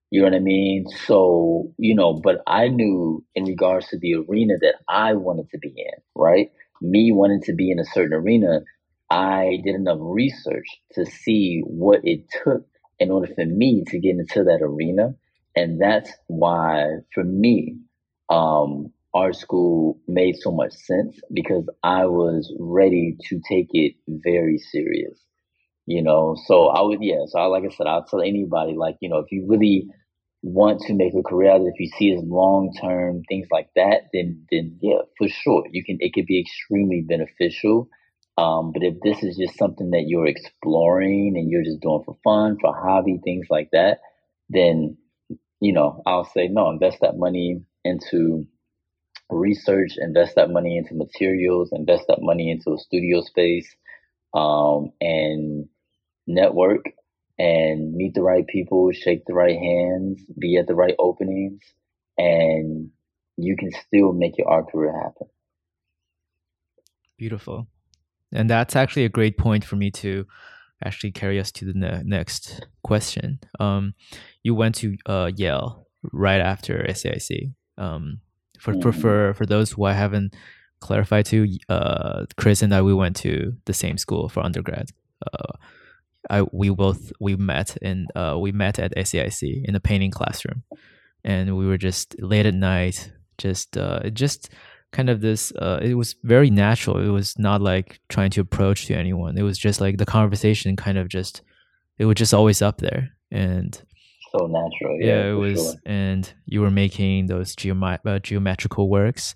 You 0.10 0.22
know 0.22 0.28
what 0.28 0.36
I 0.36 0.40
mean? 0.40 0.86
So, 1.06 1.72
you 1.78 1.94
know, 1.94 2.14
but 2.14 2.42
I 2.48 2.70
knew 2.70 3.24
in 3.36 3.44
regards 3.44 3.90
to 3.90 4.00
the 4.00 4.16
arena 4.16 4.56
that 4.62 4.76
I 4.88 5.14
wanted 5.14 5.50
to 5.52 5.60
be 5.60 5.70
in, 5.70 6.02
right? 6.16 6.50
Me 6.82 7.12
wanting 7.12 7.44
to 7.44 7.54
be 7.54 7.70
in 7.70 7.80
a 7.80 7.86
certain 7.86 8.14
arena, 8.14 8.62
I 9.10 9.60
did 9.64 9.76
enough 9.76 9.98
research 10.02 10.68
to 10.94 11.06
see 11.06 11.62
what 11.66 12.02
it 12.04 12.26
took 12.44 12.66
in 13.00 13.12
order 13.12 13.34
for 13.34 13.46
me 13.46 13.84
to 13.88 14.00
get 14.00 14.12
into 14.12 14.44
that 14.44 14.60
arena. 14.62 15.16
And 15.56 15.82
that's 15.82 16.12
why, 16.28 16.98
for 17.14 17.24
me, 17.24 17.78
um, 18.30 18.94
art 19.14 19.36
school 19.36 20.00
made 20.08 20.36
so 20.38 20.52
much 20.52 20.74
sense 20.74 21.20
because 21.34 21.68
I 21.84 22.06
was 22.06 22.54
ready 22.60 23.18
to 23.30 23.42
take 23.50 23.70
it 23.72 23.94
very 24.08 24.60
serious. 24.60 25.20
You 25.88 26.04
know, 26.04 26.36
so 26.46 26.68
I 26.68 26.84
would, 26.84 27.00
yeah. 27.02 27.26
So 27.28 27.40
I, 27.40 27.46
like 27.46 27.64
I 27.64 27.76
said, 27.76 27.88
I'll 27.88 28.06
tell 28.06 28.22
anybody, 28.22 28.76
like, 28.78 28.98
you 29.02 29.10
know, 29.10 29.18
if 29.18 29.32
you 29.32 29.46
really 29.48 29.88
want 30.44 30.82
to 30.82 30.94
make 30.94 31.14
a 31.16 31.24
career 31.24 31.52
out 31.52 31.62
of 31.62 31.68
it, 31.68 31.74
if 31.74 31.80
you 31.80 31.90
see 31.98 32.14
as 32.14 32.24
long 32.24 32.72
term, 32.80 33.24
things 33.28 33.48
like 33.52 33.70
that, 33.76 34.04
then, 34.14 34.46
then 34.52 34.78
yeah, 34.82 35.00
for 35.18 35.28
sure, 35.28 35.64
you 35.72 35.84
can, 35.84 35.98
it 36.00 36.14
could 36.14 36.28
be 36.28 36.40
extremely 36.40 37.02
beneficial. 37.02 37.90
Um, 38.40 38.72
but 38.72 38.84
if 38.84 38.96
this 39.04 39.22
is 39.22 39.36
just 39.36 39.58
something 39.58 39.92
that 39.92 40.06
you're 40.08 40.26
exploring 40.28 41.34
and 41.36 41.52
you're 41.52 41.64
just 41.64 41.82
doing 41.82 42.04
for 42.06 42.18
fun, 42.24 42.58
for 42.62 42.74
hobby, 42.74 43.20
things 43.22 43.48
like 43.50 43.68
that, 43.74 44.00
then, 44.50 44.96
you 45.60 45.74
know, 45.74 46.02
I'll 46.06 46.24
say 46.24 46.48
no, 46.48 46.70
invest 46.70 47.00
that 47.02 47.18
money 47.18 47.62
into 47.84 48.48
research, 49.30 49.92
invest 49.98 50.36
that 50.36 50.52
money 50.52 50.78
into 50.78 50.96
materials, 50.96 51.72
invest 51.74 52.06
that 52.08 52.22
money 52.22 52.50
into 52.50 52.74
a 52.74 52.78
studio 52.78 53.20
space, 53.20 53.76
um, 54.34 54.94
and 55.02 55.68
network 56.26 56.86
and 57.38 57.94
meet 57.94 58.14
the 58.14 58.22
right 58.22 58.48
people, 58.48 58.90
shake 58.94 59.26
the 59.26 59.34
right 59.34 59.58
hands, 59.58 60.22
be 60.38 60.56
at 60.56 60.68
the 60.68 60.76
right 60.76 60.96
openings, 60.98 61.60
and 62.18 62.92
you 63.36 63.58
can 63.58 63.72
still 63.86 64.14
make 64.14 64.38
your 64.38 64.50
art 64.50 64.72
career 64.72 64.94
happen. 64.94 65.28
Beautiful. 67.18 67.68
And 68.32 68.50
that's 68.50 68.76
actually 68.76 69.06
a 69.06 69.10
great 69.10 69.38
point 69.38 69.66
for 69.66 69.76
me 69.76 69.92
to 69.92 70.26
actually 70.84 71.12
carry 71.12 71.40
us 71.40 71.52
to 71.52 71.66
the 71.66 71.74
ne- 71.74 72.04
next 72.06 72.66
question. 72.84 73.40
Um, 73.60 73.94
you 74.44 74.56
went 74.56 74.76
to 74.76 74.98
uh, 75.06 75.32
Yale 75.36 75.88
right 76.12 76.42
after 76.42 76.86
SAIC. 76.88 77.54
Um, 77.78 78.20
for, 78.60 78.74
for 78.74 78.92
mm-hmm. 78.92 79.02
for 79.02 79.34
for 79.36 79.46
those 79.46 79.72
who 79.72 79.86
I 79.86 79.94
haven't 79.94 80.36
clarified 80.82 81.26
to, 81.28 81.48
uh, 81.70 82.26
Kris 82.38 82.62
and 82.62 82.74
I 82.74 82.82
we 82.82 82.94
went 82.94 83.16
to 83.18 83.54
the 83.66 83.74
same 83.74 83.98
school 83.98 84.30
for 84.30 84.42
undergrad. 84.42 84.90
Uh, 85.34 85.54
I 86.30 86.42
we 86.52 86.70
both 86.70 87.12
we 87.20 87.36
met 87.36 87.78
and 87.82 88.12
uh, 88.16 88.38
we 88.40 88.52
met 88.52 88.80
at 88.80 88.96
SAIC 88.96 89.64
in 89.66 89.74
the 89.74 89.80
painting 89.80 90.12
classroom, 90.12 90.64
and 91.24 91.58
we 91.58 91.66
were 91.66 91.78
just 91.78 92.16
late 92.22 92.46
at 92.46 92.54
night, 92.54 93.12
just 93.38 93.78
uh, 93.78 94.10
just 94.10 94.50
kind 94.92 95.10
of 95.10 95.22
this. 95.22 95.52
Uh, 95.52 95.80
it 95.82 95.96
was 95.96 96.16
very 96.24 96.50
natural. 96.50 97.00
It 97.00 97.10
was 97.10 97.38
not 97.38 97.62
like 97.62 98.00
trying 98.10 98.32
to 98.32 98.42
approach 98.42 98.86
to 98.88 98.96
anyone. 98.96 99.38
It 99.38 99.44
was 99.44 99.58
just 99.58 99.82
like 99.82 99.98
the 99.98 100.06
conversation 100.06 100.76
kind 100.76 100.98
of 100.98 101.08
just 101.08 101.42
it 101.98 102.06
was 102.06 102.16
just 102.16 102.34
always 102.34 102.62
up 102.62 102.80
there, 102.80 103.10
and 103.32 103.80
so 104.32 104.48
natural. 104.48 104.98
Yeah, 105.00 105.08
yeah 105.08 105.32
it 105.32 105.34
was, 105.34 105.62
sure. 105.62 105.74
and 105.86 106.32
you 106.46 106.62
were 106.62 106.72
making 106.72 107.28
those 107.28 107.56
geomet- 107.56 108.06
uh, 108.06 108.20
geometrical 108.20 108.90
works 108.90 109.36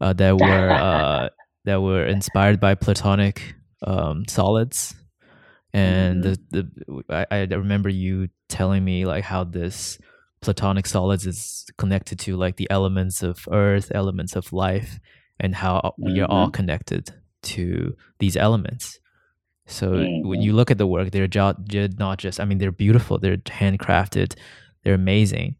uh, 0.00 0.12
that 0.14 0.38
were 0.38 0.70
uh, 0.70 1.28
that 1.64 1.80
were 1.80 2.06
inspired 2.06 2.60
by 2.60 2.74
Platonic 2.74 3.54
um, 3.86 4.24
solids, 4.28 4.94
and 5.72 6.24
mm-hmm. 6.24 6.34
the, 6.50 6.70
the 6.88 7.02
I, 7.08 7.26
I 7.30 7.40
remember 7.44 7.88
you 7.88 8.28
telling 8.48 8.84
me 8.84 9.06
like 9.06 9.24
how 9.24 9.44
this 9.44 9.98
platonic 10.42 10.86
solids 10.86 11.26
is 11.26 11.64
connected 11.78 12.18
to 12.18 12.36
like 12.36 12.56
the 12.56 12.70
elements 12.70 13.22
of 13.22 13.48
earth, 13.50 13.90
elements 13.94 14.36
of 14.36 14.52
life, 14.52 14.98
and 15.40 15.54
how 15.54 15.94
we 15.98 16.20
are 16.20 16.26
all 16.26 16.46
mm-hmm. 16.46 16.52
connected 16.52 17.10
to 17.42 17.96
these 18.18 18.36
elements. 18.36 18.98
So 19.66 19.92
mm-hmm. 19.92 20.28
when 20.28 20.42
you 20.42 20.52
look 20.52 20.70
at 20.70 20.78
the 20.78 20.86
work, 20.86 21.12
they're 21.12 21.28
not 21.28 22.18
just, 22.18 22.40
I 22.40 22.44
mean, 22.44 22.58
they're 22.58 22.72
beautiful, 22.72 23.18
they're 23.18 23.38
handcrafted, 23.38 24.34
they're 24.82 24.94
amazing. 24.94 25.56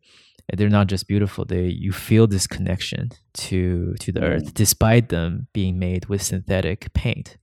They're 0.55 0.69
not 0.69 0.89
just 0.89 1.09
beautiful, 1.09 1.45
they 1.47 1.67
you 1.67 1.93
feel 1.93 2.27
this 2.27 2.47
connection 2.47 3.11
to 3.35 3.95
to 4.01 4.13
the 4.13 4.21
mm-hmm. 4.21 4.33
earth 4.33 4.55
despite 4.55 5.09
them 5.09 5.47
being 5.55 5.79
made 5.79 6.07
with 6.07 6.21
synthetic 6.21 6.93
paint. 6.93 7.39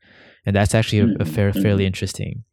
And 0.45 0.55
that's 0.55 0.75
actually 0.75 0.99
a, 0.99 1.05
a 1.05 1.07
mm-hmm. 1.07 1.33
fair, 1.33 1.53
fairly 1.53 1.83
mm-hmm. 1.83 1.87
interesting 1.87 2.43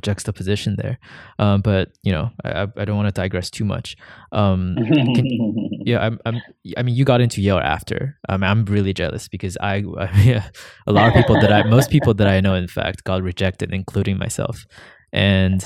juxtaposition 0.00 0.76
there. 0.76 0.98
Um, 1.38 1.60
but 1.60 1.90
you 2.02 2.12
know, 2.12 2.30
I, 2.44 2.66
I 2.76 2.84
don't 2.84 2.96
want 2.96 3.08
to 3.08 3.20
digress 3.20 3.50
too 3.50 3.64
much. 3.64 3.96
Um, 4.32 4.76
can, 4.76 5.26
yeah, 5.84 5.98
I'm, 5.98 6.18
I'm, 6.24 6.40
I 6.76 6.82
mean, 6.82 6.94
you 6.94 7.04
got 7.04 7.20
into 7.20 7.40
Yale 7.40 7.58
after. 7.58 8.18
Um, 8.28 8.42
I'm 8.42 8.64
really 8.64 8.92
jealous 8.92 9.28
because 9.28 9.56
I, 9.60 9.84
I 9.98 10.10
yeah, 10.24 10.48
a 10.86 10.92
lot 10.92 11.08
of 11.08 11.14
people 11.14 11.40
that 11.40 11.52
I, 11.52 11.62
most 11.64 11.90
people 11.90 12.14
that 12.14 12.26
I 12.26 12.40
know, 12.40 12.54
in 12.54 12.68
fact, 12.68 13.04
got 13.04 13.22
rejected, 13.22 13.72
including 13.72 14.18
myself. 14.18 14.64
And 15.12 15.64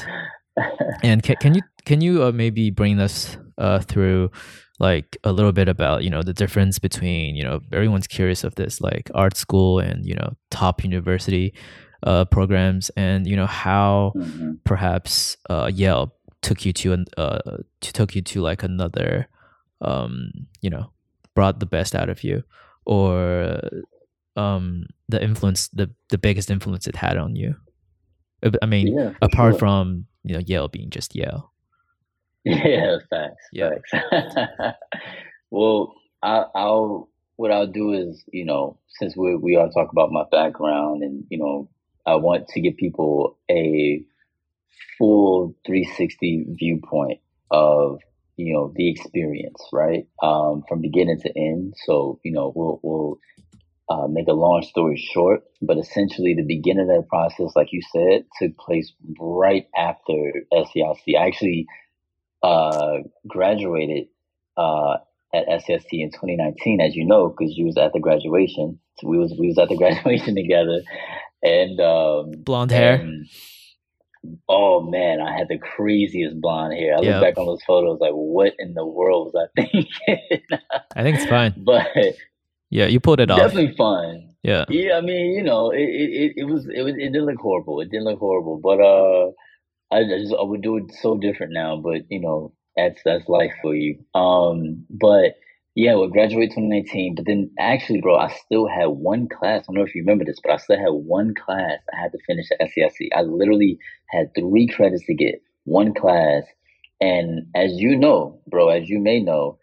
and 1.03 1.23
can, 1.23 1.37
can 1.37 1.55
you 1.55 1.63
can 1.85 2.01
you 2.01 2.25
uh, 2.25 2.33
maybe 2.33 2.71
bring 2.71 2.99
us 3.01 3.37
uh, 3.59 3.81
through 3.81 4.31
like 4.79 5.17
a 5.25 5.33
little 5.33 5.53
bit 5.53 5.69
about 5.69 6.05
you 6.05 6.11
know 6.11 6.23
the 6.23 6.35
difference 6.35 6.79
between 6.79 7.35
you 7.35 7.45
know 7.45 7.61
everyone's 7.73 8.07
curious 8.07 8.45
of 8.45 8.55
this 8.57 8.81
like 8.81 9.11
art 9.15 9.37
school 9.37 9.79
and 9.79 10.05
you 10.05 10.15
know 10.15 10.35
top 10.51 10.85
university 10.85 11.55
uh, 12.03 12.25
programs 12.27 12.91
and 12.91 13.27
you 13.27 13.37
know 13.37 13.47
how 13.47 14.13
mm-hmm. 14.17 14.55
perhaps 14.65 15.37
uh, 15.51 15.71
Yale 15.73 16.13
took 16.43 16.65
you 16.65 16.73
to 16.73 16.93
an 16.93 17.07
uh, 17.17 17.59
to 17.81 17.93
took 17.93 18.15
you 18.15 18.23
to 18.23 18.41
like 18.41 18.63
another 18.63 19.29
um, 19.81 20.31
you 20.61 20.71
know 20.71 20.91
brought 21.35 21.61
the 21.61 21.67
best 21.67 21.95
out 21.95 22.09
of 22.09 22.25
you 22.25 22.43
or 22.85 23.61
um, 24.37 24.87
the 25.09 25.23
influence 25.23 25.69
the 25.69 25.91
the 26.11 26.19
biggest 26.19 26.51
influence 26.51 26.87
it 26.87 26.97
had 26.97 27.17
on 27.17 27.37
you 27.37 27.55
uh, 28.43 28.51
I 28.63 28.67
mean 28.67 28.97
yeah, 28.97 29.13
apart 29.23 29.55
sure. 29.55 29.59
from 29.59 30.07
you 30.25 30.35
know 30.35 30.43
Yale 30.47 30.69
being 30.69 30.91
just 30.91 31.15
Yale 31.15 31.53
yeah 32.45 32.99
facts 33.11 33.45
yeah. 33.53 33.71
facts 33.91 34.37
well 35.51 35.95
I, 36.23 36.45
I'll 36.55 37.09
what 37.37 37.53
I'll 37.53 37.67
do 37.67 37.93
is, 37.93 38.25
you 38.33 38.45
know, 38.45 38.79
since 38.89 39.17
we 39.17 39.37
we 39.37 39.57
are 39.57 39.69
talking 39.69 39.91
about 39.93 40.11
my 40.11 40.25
background 40.31 41.03
and 41.03 41.25
you 41.31 41.39
know 41.39 41.69
I 42.07 42.17
want 42.17 42.49
to 42.49 42.61
give 42.61 42.77
people 42.77 43.39
a 43.51 44.05
full 44.99 45.55
360 45.67 46.47
viewpoint 46.59 47.21
of 47.51 48.01
you 48.37 48.53
know 48.53 48.73
the 48.75 48.91
experience, 48.91 49.63
right, 49.73 50.07
um, 50.23 50.63
from 50.69 50.83
beginning 50.83 51.21
to 51.21 51.31
end. 51.37 51.75
So 51.87 52.21
you 52.23 52.33
know 52.33 52.53
we'll 52.55 52.81
we'll 52.83 53.19
uh, 53.89 54.09
make 54.09 54.29
a 54.29 54.33
long 54.33 54.63
story 54.63 54.97
short, 54.97 55.45
but 55.63 55.79
essentially 55.79 56.35
the 56.35 56.45
beginning 56.47 56.91
of 56.91 56.97
that 56.97 57.09
process, 57.09 57.53
like 57.55 57.69
you 57.73 57.81
said, 57.93 58.25
took 58.41 58.57
place 58.59 58.93
right 59.19 59.67
after 59.77 60.13
SAIC. 60.53 61.17
I 61.19 61.27
actually 61.27 61.67
uh, 62.43 62.99
graduated 63.27 64.09
uh, 64.57 64.97
at 65.33 65.47
SAIC 65.49 65.87
in 65.93 66.11
2019, 66.11 66.81
as 66.81 66.95
you 66.95 67.07
know, 67.07 67.29
because 67.29 67.57
you 67.57 67.67
was 67.67 67.77
at 67.77 67.93
the 67.93 68.01
graduation. 68.01 68.81
So 68.99 69.09
we 69.09 69.19
was 69.19 69.35
we 69.39 69.49
was 69.49 69.59
at 69.59 69.69
the 69.69 69.77
graduation 69.79 70.35
together, 70.35 70.83
and 71.43 71.81
um, 71.81 72.33
blonde 72.39 72.71
hair. 72.71 72.95
And, 72.95 73.27
oh 74.49 74.81
man, 74.83 75.21
I 75.21 75.37
had 75.37 75.49
the 75.49 75.59
craziest 75.59 76.41
blonde 76.41 76.75
hair. 76.75 76.97
I 76.97 77.03
yep. 77.03 77.15
look 77.15 77.23
back 77.23 77.39
on 77.39 77.47
those 77.47 77.63
photos 77.67 78.01
like, 78.01 78.13
what 78.13 78.55
in 78.59 78.75
the 78.75 78.85
world 78.85 79.33
was 79.33 79.49
I 79.57 79.63
thinking? 79.63 80.41
I 80.95 81.03
think 81.03 81.19
it's 81.19 81.27
fine, 81.27 81.55
but 81.57 81.87
yeah, 82.71 82.87
you 82.87 83.01
pulled 83.01 83.21
it 83.21 83.31
off. 83.31 83.39
Definitely 83.39 83.75
fun. 83.77 84.35
Yeah, 84.43 84.65
yeah. 84.69 84.97
I 84.97 85.01
mean, 85.01 85.35
you 85.35 85.43
know, 85.43 85.71
it 85.71 85.81
it, 85.81 86.33
it 86.37 86.45
was 86.45 86.69
it 86.73 86.83
was 86.83 86.95
it 86.95 87.13
didn't 87.13 87.27
look 87.27 87.41
horrible. 87.41 87.81
It 87.81 87.91
didn't 87.91 88.05
look 88.05 88.19
horrible, 88.19 88.59
but 88.59 88.81
uh, 88.81 89.31
I 89.95 90.05
just 90.05 90.35
I 90.39 90.43
would 90.43 90.63
do 90.63 90.77
it 90.77 90.93
so 91.03 91.17
different 91.17 91.53
now. 91.53 91.77
But 91.77 92.03
you 92.11 92.21
know, 92.21 92.53
that's 92.77 93.01
that's 93.05 93.29
life 93.29 93.53
for 93.63 93.75
you. 93.75 93.99
Um, 94.15 94.85
but 94.91 95.37
yeah, 95.77 95.95
we 95.95 96.09
graduated 96.09 96.53
2019, 96.53 97.17
but 97.17 97.27
then 97.27 97.51
actually, 97.59 98.01
bro, 98.01 98.17
I 98.17 98.29
still 98.29 98.67
had 98.67 98.87
one 98.87 99.29
class. 99.29 99.61
I 99.61 99.65
don't 99.67 99.77
know 99.77 99.83
if 99.83 99.95
you 99.95 100.01
remember 100.01 100.25
this, 100.25 100.41
but 100.43 100.53
I 100.53 100.57
still 100.57 100.79
had 100.79 100.89
one 100.89 101.35
class 101.35 101.81
I 101.93 102.01
had 102.01 102.13
to 102.13 102.19
finish 102.27 102.47
at 102.51 102.67
SAIC. 102.67 103.11
I 103.15 103.21
literally 103.21 103.79
had 104.09 104.35
three 104.35 104.69
credits 104.69 105.05
to 105.05 105.15
get, 105.15 105.43
one 105.65 105.93
class. 105.93 106.45
And 106.99 107.49
as 107.55 107.75
you 107.75 107.99
know, 107.99 108.41
bro, 108.47 108.71
as 108.71 108.89
you 108.89 109.01
may 109.01 109.21
know, 109.21 109.59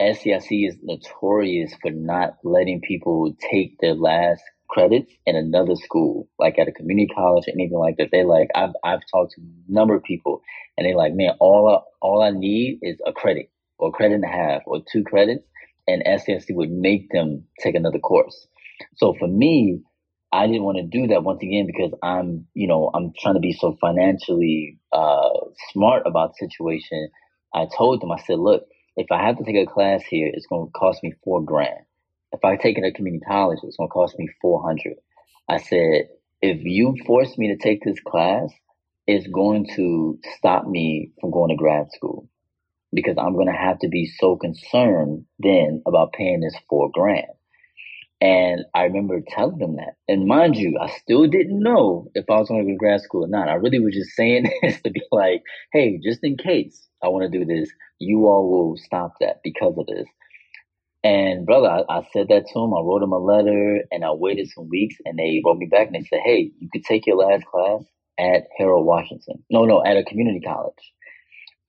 SAIC 0.00 0.68
is 0.68 0.76
notorious 0.82 1.72
for 1.80 1.92
not 1.92 2.38
letting 2.42 2.80
people 2.80 3.32
take 3.48 3.78
their 3.78 3.94
last 3.94 4.42
credits 4.68 5.12
in 5.24 5.36
another 5.36 5.76
school, 5.76 6.28
like 6.40 6.58
at 6.58 6.66
a 6.66 6.72
community 6.72 7.14
college 7.14 7.44
or 7.46 7.52
anything 7.52 7.78
like 7.78 7.96
that. 7.98 8.08
They 8.10 8.24
like 8.24 8.48
I've 8.56 8.74
I've 8.82 9.06
talked 9.12 9.34
to 9.34 9.40
a 9.40 9.72
number 9.72 9.94
of 9.94 10.02
people, 10.02 10.42
and 10.76 10.84
they 10.84 10.94
like, 10.94 11.14
man, 11.14 11.36
all 11.38 11.68
I, 11.68 11.78
all 12.00 12.22
I 12.22 12.30
need 12.30 12.80
is 12.82 12.98
a 13.06 13.12
credit 13.12 13.51
or 13.82 13.90
credit 13.90 14.14
and 14.14 14.24
a 14.24 14.28
half 14.28 14.62
or 14.66 14.80
two 14.92 15.02
credits, 15.02 15.44
and 15.88 16.04
SAIC 16.06 16.44
would 16.50 16.70
make 16.70 17.10
them 17.10 17.44
take 17.60 17.74
another 17.74 17.98
course. 17.98 18.46
So 18.94 19.14
for 19.18 19.26
me, 19.26 19.80
I 20.32 20.46
didn't 20.46 20.62
want 20.62 20.78
to 20.78 20.84
do 20.84 21.08
that 21.08 21.24
once 21.24 21.42
again 21.42 21.66
because 21.66 21.92
I'm, 22.00 22.46
you 22.54 22.68
know, 22.68 22.90
I'm 22.94 23.12
trying 23.18 23.34
to 23.34 23.40
be 23.40 23.52
so 23.52 23.76
financially 23.80 24.78
uh, 24.92 25.30
smart 25.72 26.04
about 26.06 26.30
the 26.30 26.46
situation. 26.46 27.08
I 27.52 27.66
told 27.76 28.00
them, 28.00 28.12
I 28.12 28.22
said, 28.22 28.38
look, 28.38 28.66
if 28.96 29.08
I 29.10 29.26
have 29.26 29.38
to 29.38 29.44
take 29.44 29.56
a 29.56 29.70
class 29.70 30.02
here, 30.08 30.30
it's 30.32 30.46
going 30.46 30.68
to 30.68 30.72
cost 30.72 31.02
me 31.02 31.14
four 31.24 31.42
grand. 31.42 31.80
If 32.30 32.44
I 32.44 32.56
take 32.56 32.78
it 32.78 32.84
at 32.84 32.94
community 32.94 33.24
college, 33.28 33.58
it's 33.64 33.76
going 33.76 33.88
to 33.88 33.92
cost 33.92 34.16
me 34.16 34.28
400. 34.40 34.94
I 35.48 35.58
said, 35.58 36.08
if 36.40 36.62
you 36.62 36.94
force 37.04 37.36
me 37.36 37.48
to 37.48 37.56
take 37.56 37.82
this 37.84 37.98
class, 38.00 38.48
it's 39.06 39.26
going 39.26 39.68
to 39.74 40.18
stop 40.38 40.66
me 40.66 41.10
from 41.20 41.32
going 41.32 41.50
to 41.50 41.56
grad 41.56 41.88
school 41.92 42.28
because 42.92 43.16
I'm 43.18 43.34
going 43.34 43.46
to 43.46 43.52
have 43.52 43.78
to 43.80 43.88
be 43.88 44.06
so 44.06 44.36
concerned 44.36 45.24
then 45.38 45.82
about 45.86 46.12
paying 46.12 46.40
this 46.40 46.56
four 46.68 46.90
grand. 46.92 47.26
And 48.20 48.64
I 48.72 48.84
remember 48.84 49.20
telling 49.26 49.58
them 49.58 49.76
that. 49.76 49.94
And 50.06 50.28
mind 50.28 50.56
you, 50.56 50.78
I 50.80 50.88
still 50.98 51.26
didn't 51.26 51.58
know 51.58 52.08
if 52.14 52.24
I 52.30 52.38
was 52.38 52.48
going 52.48 52.60
to 52.60 52.66
go 52.66 52.74
to 52.74 52.78
grad 52.78 53.00
school 53.00 53.24
or 53.24 53.28
not. 53.28 53.48
I 53.48 53.54
really 53.54 53.80
was 53.80 53.94
just 53.94 54.14
saying 54.14 54.48
this 54.62 54.80
to 54.82 54.90
be 54.90 55.02
like, 55.10 55.42
hey, 55.72 55.98
just 56.02 56.20
in 56.22 56.36
case 56.36 56.86
I 57.02 57.08
want 57.08 57.30
to 57.30 57.38
do 57.38 57.44
this, 57.44 57.70
you 57.98 58.26
all 58.26 58.48
will 58.48 58.76
stop 58.76 59.14
that 59.20 59.40
because 59.42 59.74
of 59.76 59.86
this. 59.86 60.06
And 61.02 61.44
brother, 61.46 61.68
I, 61.68 61.98
I 61.98 62.02
said 62.12 62.28
that 62.28 62.46
to 62.46 62.58
him. 62.60 62.74
I 62.74 62.80
wrote 62.80 63.02
him 63.02 63.12
a 63.12 63.18
letter 63.18 63.80
and 63.90 64.04
I 64.04 64.12
waited 64.12 64.48
some 64.50 64.68
weeks 64.68 64.94
and 65.04 65.18
they 65.18 65.42
wrote 65.44 65.58
me 65.58 65.66
back 65.66 65.88
and 65.88 65.96
they 65.96 66.06
said, 66.06 66.20
hey, 66.24 66.52
you 66.60 66.68
could 66.72 66.84
take 66.84 67.06
your 67.08 67.16
last 67.16 67.44
class 67.46 67.82
at 68.20 68.44
Harold 68.56 68.86
Washington. 68.86 69.42
No, 69.50 69.64
no, 69.64 69.84
at 69.84 69.96
a 69.96 70.04
community 70.04 70.40
college 70.40 70.92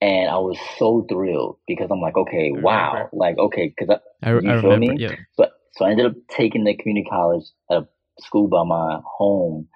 and 0.04 0.28
I 0.28 0.36
was 0.36 0.58
so 0.78 1.06
thrilled 1.08 1.56
because 1.66 1.88
I'm 1.90 2.00
like, 2.02 2.16
okay, 2.16 2.52
wow, 2.52 3.08
like 3.14 3.38
okay, 3.38 3.72
because 3.74 3.98
I, 4.22 4.28
I, 4.28 4.32
you 4.32 4.36
I 4.36 4.60
feel 4.60 4.72
remember, 4.72 4.78
me? 4.78 4.96
Yeah. 4.98 5.16
But 5.38 5.52
so 5.72 5.86
I 5.86 5.92
ended 5.92 6.06
up 6.06 6.12
taking 6.28 6.64
the 6.64 6.76
community 6.76 7.08
college 7.08 7.44
at 7.70 7.78
a 7.78 7.88
school 8.20 8.48
by 8.48 8.64
my 8.64 9.00
home. 9.02 9.68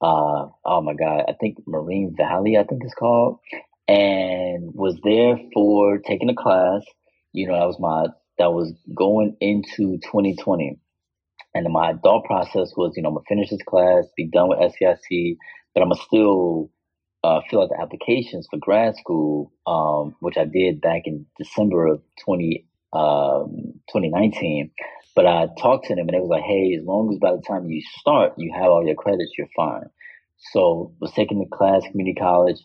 Uh, 0.00 0.48
oh 0.64 0.80
my 0.80 0.94
god, 0.94 1.24
I 1.28 1.34
think 1.38 1.58
Moraine 1.66 2.14
Valley, 2.16 2.56
I 2.56 2.64
think 2.64 2.82
it's 2.82 2.94
called, 2.94 3.40
and 3.86 4.74
was 4.74 4.98
there 5.04 5.36
for 5.52 5.98
taking 5.98 6.30
a 6.30 6.34
class. 6.34 6.80
You 7.32 7.48
know, 7.48 7.58
that 7.58 7.66
was 7.66 7.78
my 7.78 8.06
that 8.38 8.54
was 8.54 8.72
going 8.96 9.36
into 9.38 9.98
2020, 9.98 10.78
and 11.54 11.66
my 11.70 11.92
thought 12.02 12.24
process 12.24 12.72
was, 12.74 12.94
you 12.96 13.02
know, 13.02 13.10
I'm 13.10 13.16
gonna 13.16 13.26
finish 13.28 13.50
this 13.50 13.60
class, 13.68 14.04
be 14.16 14.30
done 14.30 14.48
with 14.48 14.60
SAIC, 14.60 15.36
but 15.74 15.82
I'm 15.82 15.90
gonna 15.90 16.00
still 16.06 16.70
uh, 17.24 17.40
fill 17.48 17.62
out 17.62 17.70
the 17.70 17.80
applications 17.80 18.46
for 18.50 18.58
grad 18.58 18.94
school, 18.96 19.50
um, 19.66 20.14
which 20.20 20.36
I 20.36 20.44
did 20.44 20.82
back 20.82 21.02
in 21.06 21.24
December 21.38 21.86
of 21.86 22.02
20, 22.24 22.66
um, 22.92 23.80
2019. 23.88 24.70
But 25.16 25.26
I 25.26 25.48
talked 25.58 25.86
to 25.86 25.94
them 25.94 26.06
and 26.08 26.14
it 26.14 26.20
was 26.20 26.28
like, 26.28 26.42
hey, 26.42 26.76
as 26.78 26.84
long 26.84 27.10
as 27.10 27.18
by 27.18 27.32
the 27.32 27.42
time 27.48 27.70
you 27.70 27.82
start, 27.98 28.34
you 28.36 28.52
have 28.54 28.70
all 28.70 28.84
your 28.84 28.94
credits, 28.94 29.32
you're 29.38 29.48
fine. 29.56 29.88
So 30.52 30.92
I 30.92 30.96
was 31.00 31.12
taking 31.12 31.38
the 31.38 31.56
class, 31.56 31.82
community 31.90 32.16
college, 32.20 32.58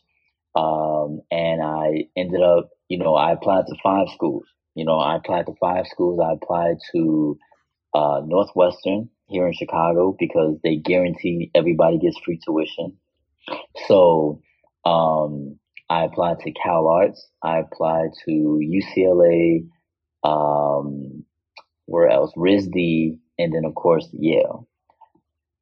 um, 0.55 1.21
and 1.31 1.61
I 1.63 2.09
ended 2.17 2.41
up, 2.41 2.69
you 2.89 2.97
know, 2.97 3.15
I 3.15 3.31
applied 3.31 3.65
to 3.67 3.75
five 3.81 4.07
schools. 4.13 4.43
You 4.75 4.83
know, 4.83 4.97
I 4.99 5.15
applied 5.15 5.45
to 5.45 5.53
five 5.61 5.85
schools. 5.87 6.19
I 6.19 6.33
applied 6.33 6.77
to 6.93 7.37
uh, 7.93 8.21
Northwestern 8.25 9.09
here 9.27 9.47
in 9.47 9.53
Chicago 9.53 10.15
because 10.19 10.57
they 10.63 10.75
guarantee 10.75 11.49
everybody 11.55 11.97
gets 11.97 12.19
free 12.25 12.39
tuition. 12.45 12.97
So 13.87 14.41
um, 14.89 15.59
I 15.89 16.05
applied 16.05 16.39
to 16.39 16.51
Cal 16.51 16.87
Arts. 16.87 17.27
I 17.43 17.59
applied 17.59 18.09
to 18.25 18.31
UCLA. 18.31 19.67
Um, 20.23 21.25
where 21.85 22.09
else? 22.09 22.31
RISD, 22.35 23.17
and 23.37 23.53
then 23.53 23.65
of 23.65 23.75
course 23.75 24.07
Yale. 24.13 24.67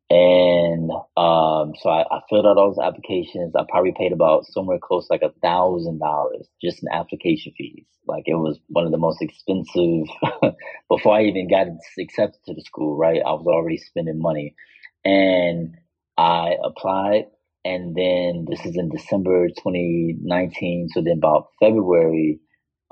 And 0.10 0.90
um, 1.18 1.74
so 1.82 1.90
I, 1.90 2.04
I, 2.10 2.22
filled 2.30 2.46
out 2.46 2.58
all 2.58 2.74
those 2.74 2.84
applications. 2.84 3.54
I 3.56 3.64
probably 3.68 3.94
paid 3.98 4.14
about 4.14 4.46
somewhere 4.46 4.80
close 4.82 5.08
like 5.10 5.22
a 5.22 5.34
thousand 5.42 6.00
dollars 6.00 6.48
just 6.62 6.82
in 6.82 6.88
application 6.90 7.52
fees. 7.58 7.86
Like 8.08 8.24
it 8.26 8.36
was 8.36 8.58
one 8.68 8.86
of 8.86 8.94
the 8.94 8.98
most 8.98 9.22
expensive 9.22 10.08
before 10.90 11.14
I 11.14 11.24
even 11.24 11.50
got 11.50 11.68
accepted 12.00 12.40
to 12.46 12.54
the 12.54 12.62
school, 12.62 12.96
right? 12.96 13.22
I 13.26 13.32
was 13.32 13.46
already 13.48 13.78
spending 13.78 14.22
money. 14.22 14.56
And 15.04 15.76
I 16.18 16.56
applied 16.64 17.26
and 17.68 17.96
then 17.96 18.46
this 18.50 18.66
is 18.66 18.78
in 18.78 18.90
December 18.90 19.50
2019. 19.50 20.88
So 20.94 21.02
then 21.02 21.18
about 21.18 21.48
February, 21.60 22.40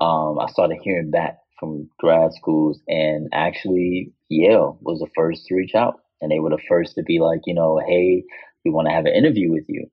um, 0.00 0.38
I 0.38 0.48
started 0.48 0.78
hearing 0.82 1.10
back 1.10 1.38
from 1.58 1.88
grad 1.98 2.34
schools 2.34 2.78
and 2.86 3.30
actually 3.32 4.12
Yale 4.28 4.78
was 4.82 4.98
the 4.98 5.08
first 5.16 5.46
to 5.46 5.54
reach 5.54 5.74
out 5.74 5.94
and 6.20 6.30
they 6.30 6.40
were 6.40 6.50
the 6.50 6.62
first 6.68 6.96
to 6.96 7.02
be 7.02 7.20
like, 7.20 7.40
you 7.46 7.54
know, 7.54 7.80
hey, 7.86 8.24
we 8.66 8.70
want 8.70 8.86
to 8.88 8.92
have 8.92 9.06
an 9.06 9.14
interview 9.14 9.50
with 9.50 9.64
you. 9.66 9.86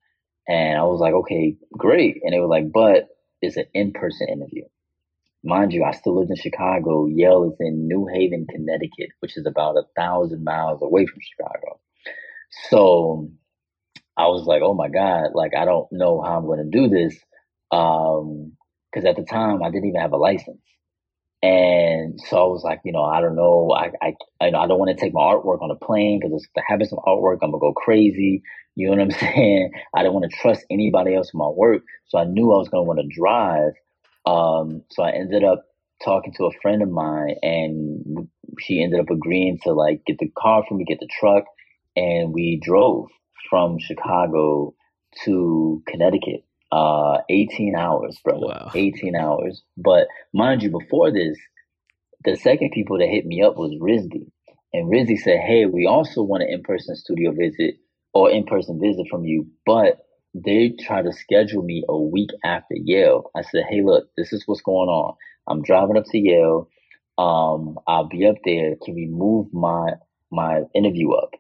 And 0.49 0.77
I 0.77 0.84
was 0.84 0.99
like, 0.99 1.13
okay, 1.13 1.55
great. 1.77 2.17
And 2.21 2.34
they 2.34 2.39
were 2.39 2.47
like, 2.47 2.69
but 2.73 3.07
it's 3.41 3.55
an 3.55 3.65
in-person 3.73 4.27
interview. 4.29 4.63
Mind 5.45 5.71
you, 5.71 5.86
I 5.86 5.91
still 5.91 6.19
lived 6.19 6.31
in 6.31 6.36
Chicago. 6.36 7.07
Yale 7.07 7.49
is 7.49 7.57
in 7.61 7.88
New 7.88 8.05
Haven, 8.13 8.47
Connecticut, 8.49 9.11
which 9.21 9.38
is 9.38 9.45
about 9.45 9.77
a 9.77 9.84
thousand 9.95 10.43
miles 10.43 10.81
away 10.81 11.05
from 11.05 11.19
Chicago. 11.21 11.79
So 12.69 13.31
I 14.18 14.28
was 14.28 14.45
like, 14.45 14.61
oh 14.64 14.74
my 14.74 14.89
God, 14.89 15.32
like 15.34 15.51
I 15.57 15.66
don't 15.66 15.88
know 15.91 16.22
how 16.22 16.38
I'm 16.38 16.45
going 16.45 16.70
to 16.70 16.78
do 16.78 16.88
this. 16.89 17.16
Um, 17.72 18.53
cause 18.93 19.05
at 19.05 19.16
the 19.16 19.26
time 19.26 19.64
I 19.64 19.72
didn't 19.72 19.89
even 19.89 20.01
have 20.01 20.14
a 20.14 20.18
license. 20.18 20.61
And 21.41 22.20
so 22.30 22.38
I 22.38 22.47
was 22.47 22.64
like, 22.64 22.80
you 22.86 22.93
know, 22.93 23.03
I 23.03 23.20
don't 23.20 23.36
know. 23.36 23.76
I, 23.78 23.91
I, 24.01 24.14
I, 24.39 24.47
I 24.47 24.68
don't 24.68 24.80
want 24.80 24.97
to 24.97 25.01
take 25.01 25.14
my 25.14 25.22
artwork 25.22 25.61
on 25.61 25.72
a 25.72 25.86
plane 25.86 26.20
because 26.22 26.43
if 26.43 26.49
I 26.57 26.61
have 26.72 26.80
some 26.88 26.99
artwork, 27.05 27.39
I'm 27.41 27.51
gonna 27.51 27.59
go 27.59 27.74
crazy. 27.74 28.43
You 28.76 28.88
know 28.88 28.95
what 28.95 29.01
I'm 29.01 29.11
saying? 29.20 29.72
I 29.93 30.03
don't 30.03 30.14
want 30.14 30.30
to 30.30 30.38
trust 30.38 30.66
anybody 30.72 31.16
else 31.16 31.28
with 31.34 31.39
my 31.39 31.49
work. 31.49 31.82
So 32.07 32.18
I 32.18 32.24
knew 32.24 32.53
I 32.53 32.57
was 32.57 32.70
gonna 32.70 32.84
want 32.84 32.99
to 32.99 33.20
drive. 33.20 33.74
Um, 34.26 34.84
so 34.91 35.03
I 35.03 35.11
ended 35.11 35.43
up 35.43 35.64
talking 36.03 36.34
to 36.38 36.45
a 36.45 36.59
friend 36.61 36.82
of 36.82 36.89
mine, 36.89 37.36
and 37.41 38.30
she 38.59 38.82
ended 38.82 39.01
up 39.01 39.09
agreeing 39.09 39.59
to 39.64 39.74
like 39.74 40.01
get 40.05 40.20
the 40.20 40.32
car 40.38 40.64
for 40.68 40.76
me, 40.76 40.86
get 40.86 40.99
the 41.01 41.09
truck, 41.20 41.43
and 41.97 42.34
we 42.34 42.61
drove 42.64 43.07
from 43.50 43.78
Chicago 43.80 44.74
to 45.26 45.84
Connecticut 45.88 46.46
uh, 46.74 47.22
18 47.30 47.76
hours, 47.76 48.20
brother. 48.24 48.48
Wow. 48.48 48.72
18 48.74 49.16
hours. 49.16 49.62
But 49.78 50.08
mind 50.34 50.64
you, 50.64 50.72
before 50.72 51.12
this, 51.12 51.38
the 52.26 52.36
second 52.36 52.72
people 52.74 52.98
that 52.98 53.08
hit 53.08 53.26
me 53.26 53.44
up 53.44 53.56
was 53.56 53.76
RISD. 53.80 54.32
And 54.74 54.91
RISD 54.91 55.20
said, 55.20 55.39
hey, 55.46 55.66
we 55.68 55.86
also 55.86 56.24
want 56.24 56.41
an 56.41 56.50
in-person 56.50 56.96
studio 56.96 57.32
visit 57.32 57.76
or 58.12 58.32
in-person 58.32 58.80
visit 58.82 59.06
from 59.10 59.24
you, 59.24 59.48
but 59.68 60.00
they 60.34 60.74
try 60.80 61.04
to 61.04 61.14
schedule 61.14 61.62
me 61.62 61.84
a 61.88 61.96
week 61.96 62.32
after 62.44 62.74
Yale. 62.76 63.30
I 63.36 63.44
said, 63.44 63.66
hey, 63.70 63.82
look, 63.84 64.08
this 64.18 64.34
is 64.34 64.44
what's 64.48 64.62
going 64.62 64.89
on. 64.89 65.16
I'm 65.48 65.62
driving 65.62 65.98
up 65.98 66.06
to 66.10 66.18
Yale. 66.18 66.70
Um, 67.20 67.78
I'll 67.86 68.08
be 68.08 68.26
up 68.26 68.38
there. 68.44 68.74
Can 68.84 68.96
we 68.96 69.08
move 69.08 69.54
my 69.54 69.91
my 70.32 70.62
interview 70.74 71.12
up? 71.12 71.36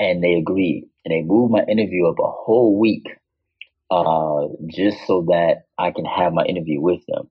And 0.00 0.24
they 0.24 0.34
agreed. 0.34 0.88
And 1.04 1.12
they 1.12 1.22
moved 1.22 1.52
my 1.52 1.62
interview 1.62 2.08
up 2.08 2.18
a 2.18 2.30
whole 2.30 2.76
week 2.80 3.06
uh, 3.90 4.48
just 4.68 5.06
so 5.06 5.26
that 5.28 5.66
I 5.78 5.90
can 5.90 6.04
have 6.04 6.32
my 6.32 6.44
interview 6.44 6.80
with 6.80 7.00
them. 7.06 7.28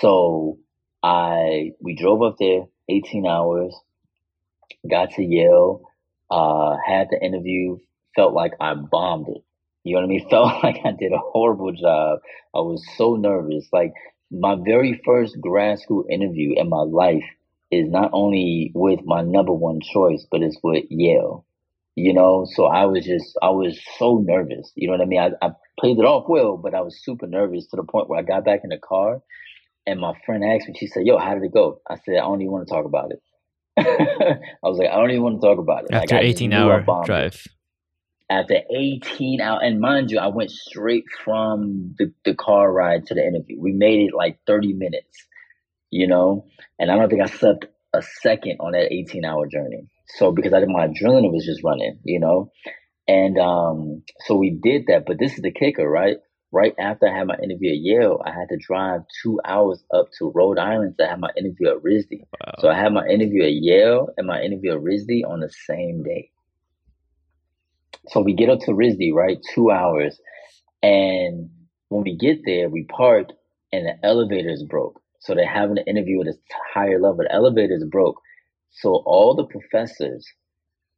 So 0.00 0.58
I 1.02 1.72
we 1.80 1.96
drove 1.96 2.22
up 2.22 2.36
there 2.38 2.66
18 2.88 3.26
hours, 3.26 3.74
got 4.88 5.12
to 5.12 5.24
Yale, 5.24 5.82
uh, 6.30 6.76
had 6.86 7.08
the 7.10 7.24
interview, 7.24 7.78
felt 8.14 8.34
like 8.34 8.52
I 8.60 8.74
bombed 8.74 9.28
it. 9.28 9.42
You 9.84 9.94
know 9.94 10.02
what 10.02 10.06
I 10.06 10.08
mean? 10.08 10.28
Felt 10.30 10.62
like 10.62 10.76
I 10.84 10.92
did 10.92 11.12
a 11.12 11.18
horrible 11.18 11.72
job. 11.72 12.20
I 12.54 12.58
was 12.58 12.84
so 12.96 13.16
nervous. 13.16 13.66
Like 13.72 13.92
my 14.30 14.56
very 14.64 15.00
first 15.04 15.40
grad 15.40 15.80
school 15.80 16.04
interview 16.08 16.54
in 16.56 16.68
my 16.68 16.82
life 16.82 17.24
is 17.70 17.88
not 17.88 18.10
only 18.12 18.70
with 18.74 19.00
my 19.04 19.22
number 19.22 19.52
one 19.52 19.80
choice, 19.80 20.24
but 20.30 20.42
it's 20.42 20.58
with 20.62 20.84
Yale 20.88 21.44
you 21.94 22.14
know 22.14 22.46
so 22.54 22.64
i 22.66 22.86
was 22.86 23.04
just 23.04 23.36
i 23.42 23.50
was 23.50 23.78
so 23.98 24.24
nervous 24.26 24.72
you 24.74 24.88
know 24.88 24.92
what 24.92 25.02
i 25.02 25.06
mean? 25.06 25.20
I, 25.20 25.46
I 25.46 25.50
played 25.78 25.98
it 25.98 26.04
off 26.04 26.24
well 26.28 26.56
but 26.56 26.74
i 26.74 26.80
was 26.80 27.02
super 27.02 27.26
nervous 27.26 27.66
to 27.68 27.76
the 27.76 27.82
point 27.84 28.08
where 28.08 28.18
i 28.18 28.22
got 28.22 28.44
back 28.44 28.60
in 28.64 28.70
the 28.70 28.78
car 28.78 29.20
and 29.86 30.00
my 30.00 30.14
friend 30.24 30.42
asked 30.44 30.68
me 30.68 30.74
she 30.78 30.86
said 30.86 31.02
yo 31.04 31.18
how 31.18 31.34
did 31.34 31.42
it 31.42 31.52
go? 31.52 31.80
I 31.88 31.96
said 31.96 32.14
i 32.14 32.20
don't 32.20 32.40
even 32.40 32.52
want 32.52 32.68
to 32.68 32.74
talk 32.74 32.86
about 32.86 33.10
it. 33.12 33.22
I 33.78 34.68
was 34.68 34.78
like 34.78 34.88
i 34.88 34.96
don't 34.96 35.10
even 35.10 35.22
want 35.22 35.40
to 35.40 35.46
talk 35.46 35.58
about 35.58 35.84
it. 35.84 35.92
After 35.92 36.16
like, 36.16 36.24
18 36.24 36.52
hour 36.52 36.84
drive. 37.04 37.46
After 38.30 38.60
18 38.74 39.40
hour 39.42 39.60
and 39.62 39.80
mind 39.80 40.10
you 40.10 40.18
i 40.18 40.28
went 40.28 40.50
straight 40.50 41.04
from 41.24 41.94
the, 41.98 42.12
the 42.24 42.34
car 42.34 42.72
ride 42.72 43.06
to 43.06 43.14
the 43.14 43.26
interview. 43.26 43.60
We 43.60 43.72
made 43.72 44.08
it 44.08 44.14
like 44.14 44.38
30 44.46 44.72
minutes 44.72 45.26
you 45.90 46.08
know? 46.08 46.46
And 46.78 46.90
i 46.90 46.96
don't 46.96 47.08
think 47.08 47.22
i 47.22 47.26
slept 47.26 47.66
a 47.92 48.02
second 48.22 48.56
on 48.58 48.72
that 48.72 48.90
18 48.90 49.24
hour 49.24 49.46
journey 49.46 49.86
so 50.16 50.32
because 50.32 50.52
I 50.52 50.60
did 50.60 50.68
my 50.68 50.86
adrenaline 50.86 51.32
was 51.32 51.46
just 51.46 51.64
running, 51.64 51.98
you 52.04 52.20
know, 52.20 52.50
and 53.08 53.38
um, 53.38 54.02
so 54.20 54.36
we 54.36 54.50
did 54.50 54.86
that. 54.88 55.04
But 55.06 55.18
this 55.18 55.34
is 55.34 55.40
the 55.42 55.52
kicker, 55.52 55.88
right? 55.88 56.16
Right 56.54 56.74
after 56.78 57.08
I 57.08 57.16
had 57.16 57.26
my 57.26 57.36
interview 57.42 57.70
at 57.70 57.78
Yale, 57.78 58.20
I 58.24 58.30
had 58.30 58.48
to 58.50 58.58
drive 58.58 59.02
two 59.22 59.40
hours 59.44 59.82
up 59.92 60.08
to 60.18 60.30
Rhode 60.34 60.58
Island 60.58 60.96
to 60.98 61.06
have 61.06 61.18
my 61.18 61.30
interview 61.36 61.68
at 61.68 61.82
RISD. 61.82 62.20
Wow. 62.20 62.54
So 62.58 62.68
I 62.68 62.78
had 62.78 62.92
my 62.92 63.06
interview 63.06 63.42
at 63.44 63.52
Yale 63.52 64.08
and 64.18 64.26
my 64.26 64.42
interview 64.42 64.72
at 64.72 64.80
RISD 64.82 65.22
on 65.26 65.40
the 65.40 65.48
same 65.48 66.02
day. 66.02 66.30
So 68.08 68.20
we 68.20 68.34
get 68.34 68.50
up 68.50 68.60
to 68.60 68.72
RISD, 68.72 69.14
right? 69.14 69.38
Two 69.54 69.70
hours. 69.70 70.20
And 70.82 71.50
when 71.88 72.02
we 72.02 72.16
get 72.16 72.40
there, 72.44 72.68
we 72.68 72.84
park 72.84 73.28
and 73.72 73.86
the 73.86 74.06
elevator 74.06 74.50
is 74.50 74.62
broke. 74.62 75.00
So 75.20 75.34
they're 75.34 75.46
having 75.48 75.78
an 75.78 75.84
interview 75.86 76.20
at 76.20 76.26
a 76.26 76.34
higher 76.74 77.00
level. 77.00 77.18
The 77.18 77.32
elevator 77.32 77.74
is 77.74 77.84
broke. 77.84 78.20
So 78.72 79.02
all 79.04 79.34
the 79.34 79.44
professors 79.44 80.26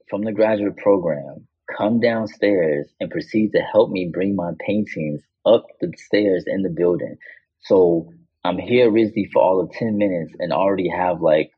from 0.08 0.22
the 0.22 0.32
graduate 0.32 0.76
program 0.76 1.46
come 1.76 2.00
downstairs 2.00 2.86
and 3.00 3.10
proceed 3.10 3.52
to 3.52 3.60
help 3.60 3.90
me 3.90 4.10
bring 4.12 4.36
my 4.36 4.52
paintings 4.64 5.22
up 5.44 5.66
the 5.80 5.92
stairs 5.96 6.44
in 6.46 6.62
the 6.62 6.70
building. 6.70 7.16
So 7.62 8.12
I'm 8.44 8.58
here 8.58 8.90
RISD 8.90 9.32
for 9.32 9.42
all 9.42 9.60
of 9.60 9.72
10 9.72 9.98
minutes 9.98 10.34
and 10.38 10.52
already 10.52 10.88
have 10.88 11.20
like 11.20 11.50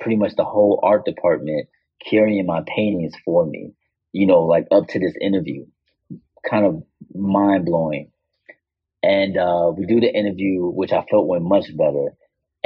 pretty 0.00 0.16
much 0.16 0.34
the 0.36 0.44
whole 0.44 0.80
art 0.82 1.04
department 1.04 1.68
carrying 2.04 2.44
my 2.46 2.62
paintings 2.66 3.14
for 3.24 3.46
me, 3.46 3.72
you 4.12 4.26
know, 4.26 4.42
like 4.42 4.66
up 4.70 4.88
to 4.88 4.98
this 4.98 5.14
interview. 5.20 5.66
Kind 6.48 6.66
of 6.66 6.82
mind 7.14 7.64
blowing. 7.64 8.10
And 9.02 9.36
uh, 9.36 9.72
we 9.76 9.86
do 9.86 10.00
the 10.00 10.12
interview, 10.12 10.66
which 10.66 10.92
I 10.92 11.04
felt 11.10 11.26
went 11.26 11.44
much 11.44 11.66
better. 11.76 12.14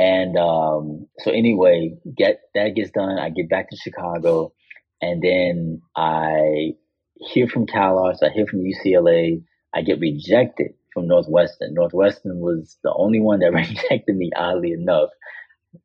And 0.00 0.38
um, 0.38 1.08
so 1.18 1.30
anyway, 1.30 1.92
get 2.16 2.40
that 2.54 2.74
gets 2.74 2.90
done. 2.90 3.18
I 3.18 3.28
get 3.28 3.50
back 3.50 3.68
to 3.68 3.76
Chicago, 3.76 4.54
and 5.02 5.22
then 5.22 5.82
I 5.94 6.70
hear 7.16 7.46
from 7.46 7.66
Cal 7.66 7.98
Arts. 7.98 8.22
I 8.22 8.30
hear 8.30 8.46
from 8.46 8.60
UCLA. 8.60 9.42
I 9.74 9.82
get 9.82 10.00
rejected 10.00 10.68
from 10.94 11.06
Northwestern. 11.06 11.74
Northwestern 11.74 12.38
was 12.38 12.78
the 12.82 12.94
only 12.96 13.20
one 13.20 13.40
that 13.40 13.52
rejected 13.52 14.16
me, 14.16 14.30
oddly 14.34 14.72
enough. 14.72 15.10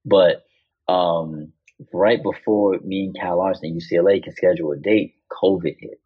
But 0.06 0.46
um, 0.88 1.52
right 1.94 2.24
before 2.24 2.80
me 2.86 3.08
and 3.08 3.16
Cal 3.20 3.42
Arts 3.42 3.60
and 3.64 3.82
UCLA 3.82 4.24
can 4.24 4.34
schedule 4.34 4.72
a 4.72 4.78
date, 4.78 5.16
COVID 5.30 5.76
hit. 5.78 6.00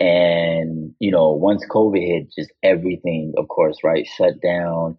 And, 0.00 0.94
you 0.98 1.10
know, 1.10 1.32
once 1.32 1.66
COVID 1.70 2.00
hit, 2.00 2.32
just 2.34 2.50
everything, 2.62 3.34
of 3.36 3.46
course, 3.48 3.76
right, 3.84 4.06
shut 4.06 4.40
down 4.40 4.96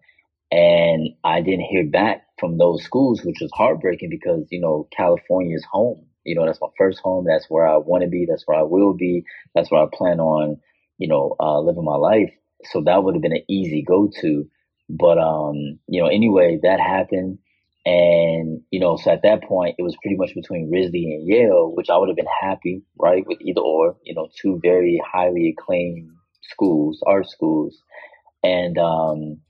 and 0.52 1.14
I 1.24 1.40
didn't 1.40 1.64
hear 1.64 1.86
back 1.86 2.26
from 2.38 2.58
those 2.58 2.84
schools, 2.84 3.22
which 3.24 3.38
was 3.40 3.50
heartbreaking 3.54 4.10
because, 4.10 4.46
you 4.50 4.60
know, 4.60 4.86
California 4.94 5.56
is 5.56 5.64
home. 5.64 6.04
You 6.24 6.34
know, 6.34 6.44
that's 6.44 6.60
my 6.60 6.68
first 6.76 7.00
home. 7.00 7.24
That's 7.26 7.46
where 7.48 7.66
I 7.66 7.78
want 7.78 8.04
to 8.04 8.10
be. 8.10 8.26
That's 8.28 8.42
where 8.46 8.58
I 8.58 8.62
will 8.62 8.92
be. 8.92 9.24
That's 9.54 9.70
where 9.70 9.82
I 9.82 9.86
plan 9.90 10.20
on, 10.20 10.58
you 10.98 11.08
know, 11.08 11.36
uh, 11.40 11.58
living 11.60 11.84
my 11.84 11.96
life. 11.96 12.34
So 12.64 12.82
that 12.84 13.02
would 13.02 13.14
have 13.14 13.22
been 13.22 13.32
an 13.32 13.44
easy 13.48 13.82
go 13.82 14.10
to. 14.20 14.46
But, 14.90 15.16
um, 15.16 15.78
you 15.88 16.02
know, 16.02 16.08
anyway, 16.08 16.58
that 16.62 16.80
happened. 16.80 17.38
And, 17.86 18.60
you 18.70 18.78
know, 18.78 18.98
so 18.98 19.10
at 19.10 19.22
that 19.22 19.44
point, 19.44 19.76
it 19.78 19.82
was 19.82 19.96
pretty 20.02 20.16
much 20.18 20.34
between 20.34 20.70
RISD 20.70 20.92
and 20.92 21.26
Yale, 21.26 21.72
which 21.74 21.88
I 21.88 21.96
would 21.96 22.10
have 22.10 22.16
been 22.16 22.26
happy, 22.42 22.82
right, 22.98 23.24
with 23.26 23.40
either 23.40 23.62
or, 23.62 23.96
you 24.04 24.14
know, 24.14 24.28
two 24.38 24.60
very 24.62 25.00
highly 25.10 25.56
acclaimed 25.58 26.10
schools, 26.42 27.02
art 27.06 27.26
schools. 27.30 27.82
And, 28.44 28.76
um, 28.76 29.40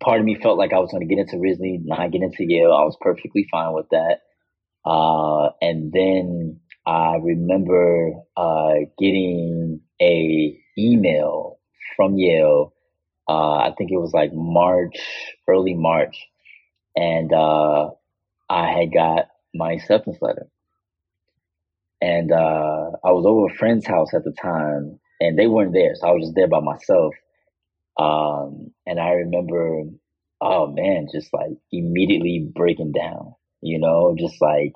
part 0.00 0.20
of 0.20 0.26
me 0.26 0.36
felt 0.36 0.58
like 0.58 0.72
I 0.72 0.78
was 0.78 0.90
going 0.92 1.06
to 1.06 1.14
get 1.14 1.20
into 1.20 1.36
RISD, 1.36 1.82
not 1.84 2.10
get 2.12 2.22
into 2.22 2.44
Yale. 2.44 2.72
I 2.72 2.84
was 2.84 2.96
perfectly 3.00 3.46
fine 3.50 3.72
with 3.74 3.86
that. 3.90 4.20
Uh, 4.84 5.50
and 5.60 5.92
then 5.92 6.60
I 6.86 7.16
remember 7.22 8.12
uh, 8.36 8.74
getting 8.98 9.80
a 10.00 10.58
email 10.78 11.58
from 11.96 12.16
Yale. 12.18 12.74
Uh, 13.28 13.56
I 13.56 13.74
think 13.76 13.90
it 13.92 13.98
was 13.98 14.12
like 14.14 14.32
March, 14.34 14.96
early 15.48 15.74
March, 15.74 16.16
and 16.96 17.32
uh, 17.32 17.90
I 18.48 18.70
had 18.72 18.92
got 18.92 19.26
my 19.54 19.72
acceptance 19.72 20.18
letter. 20.20 20.48
and 22.00 22.30
uh, 22.32 22.90
I 23.04 23.12
was 23.12 23.24
over 23.26 23.52
a 23.52 23.56
friend's 23.56 23.86
house 23.86 24.14
at 24.14 24.24
the 24.24 24.32
time, 24.32 25.00
and 25.20 25.38
they 25.38 25.46
weren't 25.46 25.72
there, 25.72 25.94
so 25.94 26.08
I 26.08 26.12
was 26.12 26.24
just 26.24 26.34
there 26.34 26.48
by 26.48 26.60
myself. 26.60 27.14
Um, 27.98 28.72
and 28.86 29.00
I 29.00 29.10
remember, 29.10 29.82
oh 30.40 30.68
man, 30.68 31.08
just 31.12 31.32
like 31.32 31.58
immediately 31.72 32.48
breaking 32.54 32.92
down, 32.92 33.34
you 33.60 33.78
know, 33.78 34.14
just 34.18 34.40
like, 34.40 34.72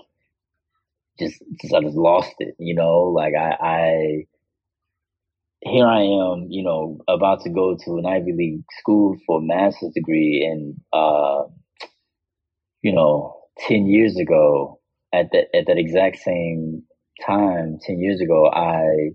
just, 1.18 1.42
just 1.60 1.74
I 1.74 1.80
just 1.80 1.96
lost 1.96 2.34
it, 2.40 2.54
you 2.58 2.74
know, 2.74 3.12
like 3.14 3.34
I, 3.38 3.56
I, 3.60 4.26
here 5.60 5.86
I 5.86 6.02
am, 6.02 6.48
you 6.50 6.64
know, 6.64 6.98
about 7.08 7.42
to 7.42 7.50
go 7.50 7.76
to 7.84 7.98
an 7.98 8.06
Ivy 8.06 8.32
League 8.36 8.64
school 8.80 9.16
for 9.26 9.38
a 9.38 9.42
master's 9.42 9.92
degree, 9.94 10.44
and 10.44 10.80
uh, 10.92 11.44
you 12.82 12.92
know, 12.92 13.36
ten 13.58 13.86
years 13.86 14.16
ago, 14.16 14.80
at 15.12 15.26
that 15.32 15.56
at 15.56 15.66
that 15.68 15.78
exact 15.78 16.18
same 16.18 16.82
time, 17.24 17.78
ten 17.80 18.00
years 18.00 18.20
ago, 18.20 18.50
I 18.50 19.10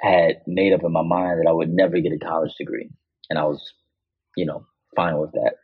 had 0.00 0.36
made 0.46 0.72
up 0.72 0.84
in 0.84 0.92
my 0.92 1.02
mind 1.02 1.40
that 1.40 1.48
I 1.48 1.52
would 1.52 1.70
never 1.70 2.00
get 2.00 2.12
a 2.12 2.18
college 2.18 2.54
degree 2.56 2.90
and 3.30 3.38
I 3.38 3.44
was, 3.44 3.72
you 4.36 4.46
know, 4.46 4.66
fine 4.96 5.18
with 5.18 5.32
that. 5.32 5.54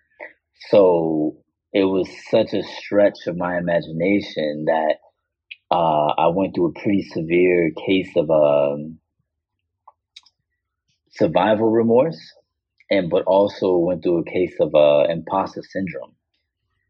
So 0.70 1.36
it 1.72 1.84
was 1.84 2.08
such 2.30 2.52
a 2.54 2.62
stretch 2.62 3.26
of 3.26 3.36
my 3.36 3.58
imagination 3.58 4.66
that 4.66 4.96
uh, 5.70 6.14
I 6.18 6.28
went 6.28 6.54
through 6.54 6.68
a 6.68 6.80
pretty 6.80 7.02
severe 7.02 7.70
case 7.86 8.10
of 8.16 8.30
um, 8.30 8.98
survival 11.10 11.70
remorse, 11.70 12.20
and 12.90 13.10
but 13.10 13.24
also 13.24 13.76
went 13.78 14.02
through 14.02 14.18
a 14.20 14.24
case 14.24 14.54
of 14.60 14.74
uh, 14.74 15.04
imposter 15.10 15.62
syndrome, 15.68 16.14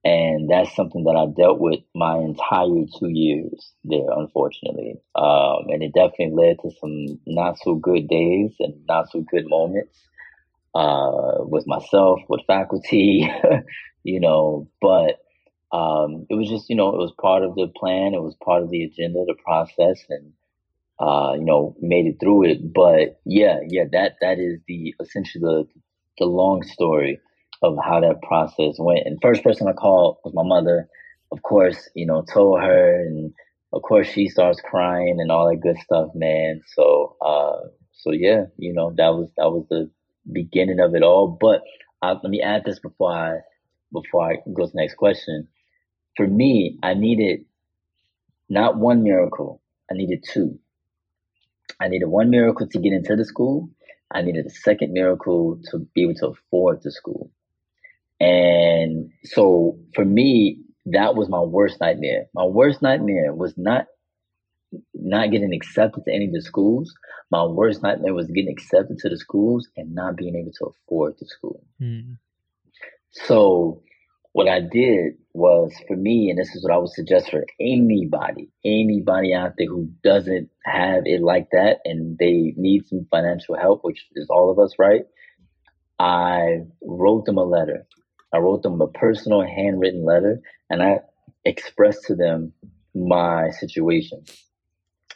and 0.04 0.50
that's 0.50 0.74
something 0.76 1.04
that 1.04 1.16
I 1.16 1.26
dealt 1.40 1.60
with 1.60 1.80
my 1.94 2.18
entire 2.18 2.84
two 2.98 3.08
years 3.08 3.72
there, 3.84 4.10
unfortunately, 4.14 4.96
um, 5.14 5.68
and 5.68 5.82
it 5.82 5.94
definitely 5.94 6.34
led 6.36 6.58
to 6.60 6.70
some 6.78 7.20
not 7.26 7.58
so 7.62 7.76
good 7.76 8.08
days 8.08 8.52
and 8.60 8.74
not 8.86 9.10
so 9.10 9.24
good 9.30 9.44
moments 9.46 9.96
uh, 10.74 11.36
with 11.38 11.66
myself, 11.66 12.20
with 12.28 12.40
faculty, 12.46 13.30
you 14.04 14.20
know, 14.20 14.68
but 14.80 15.20
um, 15.72 16.26
it 16.30 16.34
was 16.34 16.48
just, 16.48 16.70
you 16.70 16.76
know, 16.76 16.88
it 16.90 16.98
was 16.98 17.12
part 17.20 17.42
of 17.42 17.54
the 17.54 17.68
plan. 17.76 18.14
It 18.14 18.22
was 18.22 18.36
part 18.44 18.62
of 18.62 18.70
the 18.70 18.84
agenda, 18.84 19.24
the 19.26 19.34
process, 19.44 20.04
and, 20.08 20.32
uh, 21.00 21.34
you 21.34 21.44
know, 21.44 21.76
made 21.80 22.06
it 22.06 22.16
through 22.20 22.44
it. 22.44 22.72
But 22.72 23.20
yeah, 23.24 23.58
yeah, 23.68 23.84
that, 23.92 24.16
that 24.20 24.38
is 24.38 24.60
the, 24.68 24.94
essentially 25.00 25.42
the, 25.42 25.66
the 26.18 26.26
long 26.26 26.62
story 26.62 27.20
of 27.62 27.76
how 27.84 28.00
that 28.00 28.22
process 28.22 28.76
went. 28.78 29.06
And 29.06 29.18
first 29.20 29.42
person 29.42 29.66
I 29.68 29.72
called 29.72 30.18
was 30.24 30.34
my 30.34 30.44
mother. 30.44 30.88
Of 31.32 31.42
course, 31.42 31.88
you 31.94 32.06
know, 32.06 32.24
told 32.32 32.60
her 32.60 33.00
and 33.00 33.32
of 33.72 33.82
course 33.82 34.06
she 34.06 34.28
starts 34.28 34.60
crying 34.60 35.16
and 35.18 35.32
all 35.32 35.48
that 35.48 35.56
good 35.56 35.78
stuff, 35.78 36.10
man. 36.14 36.62
So, 36.74 37.16
uh, 37.20 37.68
so 37.94 38.12
yeah, 38.12 38.44
you 38.56 38.72
know, 38.72 38.90
that 38.96 39.14
was, 39.14 39.28
that 39.36 39.50
was 39.50 39.66
the, 39.70 39.90
beginning 40.30 40.80
of 40.80 40.94
it 40.94 41.02
all. 41.02 41.38
But 41.40 41.62
uh, 42.02 42.16
let 42.22 42.30
me 42.30 42.42
add 42.42 42.62
this 42.64 42.78
before 42.78 43.12
I 43.12 43.38
before 43.92 44.30
I 44.32 44.36
go 44.52 44.66
to 44.66 44.72
the 44.72 44.80
next 44.80 44.94
question. 44.94 45.48
For 46.16 46.26
me, 46.26 46.78
I 46.82 46.94
needed 46.94 47.46
not 48.48 48.76
one 48.76 49.02
miracle. 49.02 49.62
I 49.90 49.94
needed 49.94 50.24
two. 50.28 50.58
I 51.80 51.88
needed 51.88 52.06
one 52.06 52.30
miracle 52.30 52.66
to 52.68 52.78
get 52.78 52.92
into 52.92 53.16
the 53.16 53.24
school. 53.24 53.70
I 54.12 54.22
needed 54.22 54.46
a 54.46 54.50
second 54.50 54.92
miracle 54.92 55.60
to 55.70 55.78
be 55.94 56.02
able 56.02 56.14
to 56.16 56.28
afford 56.28 56.82
the 56.82 56.92
school. 56.92 57.30
And 58.20 59.10
so 59.24 59.78
for 59.94 60.04
me, 60.04 60.60
that 60.86 61.14
was 61.14 61.28
my 61.28 61.40
worst 61.40 61.80
nightmare. 61.80 62.26
My 62.34 62.44
worst 62.44 62.82
nightmare 62.82 63.34
was 63.34 63.54
not 63.56 63.86
not 64.94 65.30
getting 65.30 65.52
accepted 65.54 66.04
to 66.04 66.12
any 66.12 66.26
of 66.26 66.32
the 66.32 66.42
schools. 66.42 66.94
My 67.30 67.44
worst 67.44 67.82
nightmare 67.82 68.14
was 68.14 68.26
getting 68.28 68.52
accepted 68.52 68.98
to 68.98 69.08
the 69.08 69.16
schools 69.16 69.68
and 69.76 69.94
not 69.94 70.16
being 70.16 70.36
able 70.36 70.52
to 70.52 70.66
afford 70.66 71.14
the 71.18 71.26
school. 71.26 71.64
Mm. 71.80 72.18
So 73.12 73.82
what 74.32 74.48
I 74.48 74.60
did 74.60 75.14
was 75.32 75.72
for 75.86 75.96
me, 75.96 76.28
and 76.28 76.38
this 76.38 76.54
is 76.56 76.64
what 76.64 76.72
I 76.72 76.78
would 76.78 76.90
suggest 76.90 77.30
for 77.30 77.44
anybody, 77.60 78.50
anybody 78.64 79.32
out 79.32 79.52
there 79.56 79.68
who 79.68 79.90
doesn't 80.02 80.50
have 80.64 81.02
it 81.04 81.22
like 81.22 81.48
that 81.52 81.78
and 81.84 82.18
they 82.18 82.52
need 82.56 82.86
some 82.88 83.06
financial 83.10 83.56
help, 83.56 83.84
which 83.84 84.04
is 84.16 84.28
all 84.28 84.50
of 84.50 84.58
us, 84.58 84.74
right? 84.78 85.02
I 86.00 86.62
wrote 86.82 87.26
them 87.26 87.38
a 87.38 87.44
letter. 87.44 87.86
I 88.32 88.38
wrote 88.38 88.62
them 88.64 88.80
a 88.80 88.88
personal 88.88 89.46
handwritten 89.46 90.04
letter 90.04 90.40
and 90.68 90.82
I 90.82 91.00
expressed 91.44 92.04
to 92.06 92.16
them 92.16 92.52
my 92.92 93.50
situation. 93.50 94.24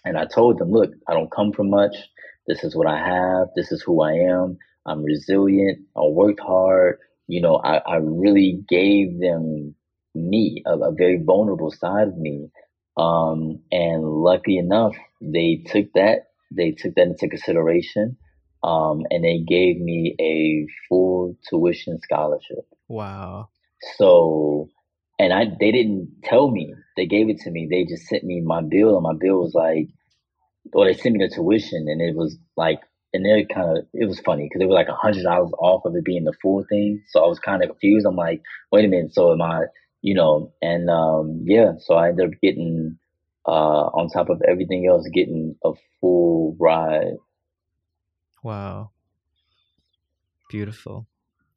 And 0.04 0.16
I 0.16 0.26
told 0.26 0.58
them, 0.58 0.70
look, 0.70 0.90
I 1.08 1.14
don't 1.14 1.30
come 1.30 1.52
from 1.52 1.70
much. 1.70 1.94
This 2.46 2.64
is 2.64 2.74
what 2.74 2.86
I 2.86 2.98
have. 2.98 3.48
This 3.54 3.72
is 3.72 3.82
who 3.82 4.02
I 4.02 4.12
am. 4.12 4.58
I'm 4.86 5.02
resilient. 5.02 5.80
I 5.96 6.00
worked 6.04 6.40
hard. 6.40 6.98
You 7.26 7.42
know, 7.42 7.56
I, 7.56 7.78
I 7.78 7.96
really 7.96 8.64
gave 8.68 9.20
them 9.20 9.74
me, 10.14 10.62
a, 10.66 10.78
a 10.78 10.92
very 10.92 11.22
vulnerable 11.22 11.70
side 11.70 12.08
of 12.08 12.16
me. 12.16 12.50
Um, 12.96 13.60
and 13.70 14.02
lucky 14.02 14.56
enough, 14.56 14.96
they 15.20 15.62
took 15.66 15.92
that, 15.94 16.30
they 16.50 16.72
took 16.72 16.94
that 16.94 17.02
into 17.02 17.28
consideration. 17.28 18.16
Um, 18.62 19.02
and 19.10 19.22
they 19.24 19.38
gave 19.46 19.78
me 19.78 20.16
a 20.18 20.66
full 20.88 21.36
tuition 21.48 22.00
scholarship. 22.00 22.66
Wow. 22.88 23.50
So 23.96 24.68
and 25.18 25.32
I 25.32 25.46
they 25.58 25.72
didn't 25.72 26.22
tell 26.24 26.50
me 26.50 26.74
they 26.96 27.06
gave 27.06 27.28
it 27.28 27.38
to 27.40 27.50
me. 27.50 27.66
They 27.70 27.84
just 27.84 28.06
sent 28.06 28.24
me 28.24 28.40
my 28.40 28.62
bill, 28.62 28.94
and 28.96 29.02
my 29.02 29.14
bill 29.18 29.40
was 29.40 29.54
like, 29.54 29.88
or 30.72 30.86
they 30.86 30.94
sent 30.94 31.16
me 31.16 31.24
the 31.24 31.34
tuition, 31.34 31.86
and 31.88 32.00
it 32.00 32.14
was 32.14 32.36
like, 32.56 32.80
and 33.12 33.24
they 33.24 33.46
kind 33.52 33.78
of 33.78 33.84
it 33.92 34.06
was 34.06 34.20
funny 34.20 34.44
because 34.44 34.62
it 34.62 34.68
was 34.68 34.74
like 34.74 34.88
a 34.88 34.94
hundred 34.94 35.24
dollars 35.24 35.52
off 35.58 35.84
of 35.84 35.94
it 35.96 36.04
being 36.04 36.24
the 36.24 36.34
full 36.40 36.64
thing. 36.68 37.02
So 37.08 37.24
I 37.24 37.28
was 37.28 37.38
kind 37.38 37.62
of 37.62 37.70
confused. 37.70 38.06
I'm 38.06 38.16
like, 38.16 38.42
wait 38.70 38.84
a 38.84 38.88
minute, 38.88 39.14
so 39.14 39.32
am 39.32 39.42
I? 39.42 39.64
You 40.02 40.14
know, 40.14 40.52
and 40.62 40.88
um, 40.88 41.42
yeah, 41.44 41.72
so 41.78 41.94
I 41.94 42.08
ended 42.08 42.26
up 42.26 42.40
getting 42.40 42.98
uh, 43.46 43.50
on 43.50 44.08
top 44.08 44.30
of 44.30 44.40
everything 44.46 44.86
else, 44.86 45.08
getting 45.12 45.56
a 45.64 45.72
full 46.00 46.56
ride. 46.60 47.16
Wow, 48.44 48.90
beautiful. 50.48 51.06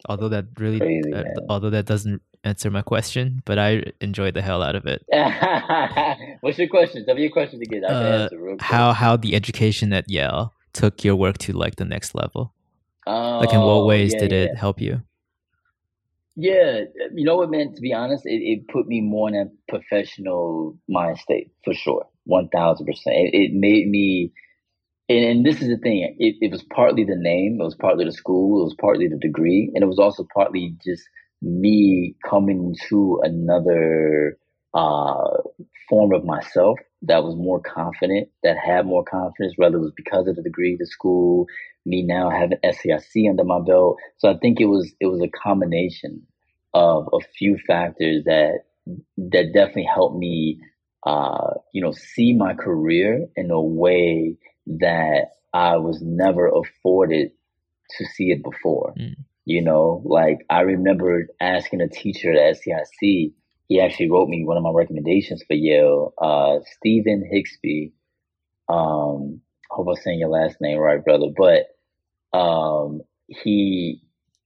Although 0.09 0.30
that 0.30 0.45
really, 0.57 0.80
Crazy, 0.80 1.14
uh, 1.14 1.24
although 1.47 1.70
that 1.70 1.86
doesn't 1.86 2.24
answer 2.44 2.70
my 2.70 2.82
question, 2.82 3.42
but 3.46 3.60
I 3.60 3.84
enjoyed 4.00 4.34
the 4.34 4.42
hell 4.42 4.64
out 4.64 4.76
of 4.76 4.86
it. 4.86 5.06
What's 6.42 6.58
your 6.58 6.68
question? 6.68 7.06
Tell 7.06 7.16
me 7.16 7.24
your 7.24 7.32
question 7.32 7.62
again. 7.62 7.86
Uh, 7.86 8.30
how 8.60 8.94
how 8.94 9.18
the 9.18 9.36
education 9.36 9.94
at 9.94 10.10
Yale 10.10 10.54
took 10.74 11.04
your 11.04 11.16
work 11.16 11.38
to 11.39 11.54
like 11.54 11.76
the 11.76 11.86
next 11.86 12.16
level? 12.16 12.54
Oh, 13.08 13.39
like 13.39 13.54
in 13.54 13.60
what 13.60 13.82
oh, 13.82 13.86
ways 13.86 14.14
yeah, 14.14 14.20
did 14.20 14.34
it 14.34 14.56
help 14.56 14.80
you? 14.80 15.02
Yeah, 16.36 16.82
you 17.14 17.26
know 17.26 17.38
what, 17.38 17.52
man. 17.52 17.74
To 17.74 17.82
be 17.82 17.94
honest, 17.94 18.26
it, 18.26 18.42
it 18.42 18.68
put 18.68 18.88
me 18.88 19.02
more 19.02 19.28
in 19.28 19.36
a 19.36 19.46
professional 19.70 20.78
mind 20.88 21.20
state 21.20 21.52
for 21.64 21.74
sure, 21.74 22.08
one 22.26 22.48
thousand 22.50 22.86
percent. 22.86 23.16
It 23.34 23.52
made 23.54 23.89
me, 23.89 24.32
and, 25.10 25.26
and 25.26 25.46
this 25.46 25.62
is 25.62 25.68
the 25.68 25.78
thing. 25.78 26.16
It, 26.20 26.36
it 26.42 26.52
was 26.52 26.64
partly 26.64 27.04
the 27.04 27.18
name, 27.18 27.58
it 27.60 27.64
was 27.64 27.76
partly 27.76 28.06
the 28.06 28.12
school, 28.12 28.62
it 28.62 28.66
was 28.66 28.76
partly 28.80 29.08
the 29.08 29.18
degree, 29.18 29.72
and 29.76 29.84
it 29.84 29.88
was 29.88 30.00
also 30.00 30.26
partly 30.34 30.76
just 30.84 31.04
me 31.42 32.16
coming 32.28 32.76
to 32.89 33.20
another 33.24 34.38
uh, 34.74 35.38
form 35.89 36.14
of 36.14 36.24
myself 36.24 36.78
that 37.04 37.24
was 37.24 37.36
more 37.36 37.60
confident, 37.60 38.30
that 38.44 38.58
had 38.58 38.86
more 38.86 39.04
confidence, 39.04 39.54
whether 39.58 39.78
it 39.78 39.82
was 39.82 39.94
because 39.96 40.28
of 40.28 40.36
the 40.36 40.44
degree, 40.44 40.78
the 40.80 40.86
school, 40.86 41.48
me 41.86 42.04
now 42.04 42.30
having 42.30 42.58
SAIC 42.64 43.30
under 43.30 43.44
my 43.44 43.60
belt. 43.60 43.98
So 44.18 44.30
I 44.30 44.38
think 44.38 44.60
it 44.60 44.66
was 44.66 44.94
it 45.00 45.08
was 45.08 45.22
a 45.22 45.28
combination 45.28 46.28
of 46.74 47.10
a 47.12 47.20
few 47.38 47.58
factors 47.68 48.24
that 48.26 48.60
that 49.18 49.52
definitely 49.54 49.89
helped 49.94 50.18
me, 50.18 50.60
uh, 51.06 51.56
you 51.74 51.82
know, 51.82 51.92
see 51.92 52.34
my 52.34 52.54
career 52.54 53.28
in 53.36 53.52
a 53.52 53.62
way 53.62 54.38
that 54.68 55.32
I 55.54 55.78
was 55.78 56.02
never 56.02 56.48
afforded 56.48 57.32
to 57.98 58.06
see 58.06 58.32
it 58.32 58.44
before. 58.44 58.94
Mm. 58.98 59.16
You 59.46 59.62
know, 59.64 60.02
like 60.06 60.46
I 60.50 60.62
remember 60.62 61.28
asking 61.39 61.82
a 61.82 61.89
teacher 61.89 62.32
at 62.32 62.58
SAIC, 62.58 63.34
he 63.68 63.80
actually 63.82 64.12
wrote 64.12 64.30
me 64.30 64.46
one 64.46 64.58
of 64.58 64.64
my 64.64 64.72
recommendations 64.74 65.44
for 65.48 65.54
Yale, 65.54 66.14
uh, 66.22 66.60
Stephen 66.78 67.24
Hixby. 67.32 67.94
Um, 68.70 69.42
hope 69.70 69.88
I'm 69.88 69.96
saying 69.96 70.20
your 70.20 70.30
last 70.30 70.58
name 70.62 70.78
right, 70.78 71.04
brother. 71.04 71.28
But 71.36 71.68
um, 72.38 73.02
he 73.28 74.02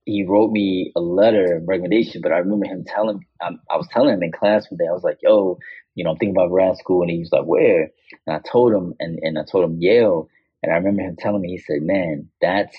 he 0.06 0.24
wrote 0.24 0.52
me 0.52 0.92
a 0.96 1.02
letter 1.02 1.58
of 1.58 1.68
recommendation, 1.68 2.22
but 2.22 2.32
I 2.32 2.38
remember 2.38 2.68
him 2.68 2.86
telling 2.86 3.26
I 3.42 3.76
was 3.76 3.88
telling 3.92 4.14
him 4.14 4.24
in 4.24 4.32
class 4.32 4.70
one 4.70 4.78
day, 4.78 4.88
I 4.88 4.94
was 4.94 5.04
like, 5.04 5.18
yo, 5.22 5.58
you 5.96 6.04
know, 6.04 6.12
I'm 6.12 6.18
thinking 6.18 6.36
about 6.36 6.52
grad 6.52 6.78
school 6.78 7.02
and 7.02 7.12
he 7.12 7.20
was 7.20 7.32
like, 7.32 7.46
Where? 7.46 7.90
And 8.28 8.36
I 8.36 8.40
told 8.50 8.74
him 8.74 8.94
and, 9.00 9.20
and 9.22 9.40
I 9.40 9.44
told 9.44 9.66
him 9.66 9.82
Yale. 9.82 10.30
And 10.62 10.72
I 10.72 10.78
remember 10.78 11.02
him 11.02 11.16
telling 11.18 11.42
me, 11.42 11.50
he 11.50 11.58
said, 11.58 11.82
Man, 11.82 12.30
that's 12.42 12.78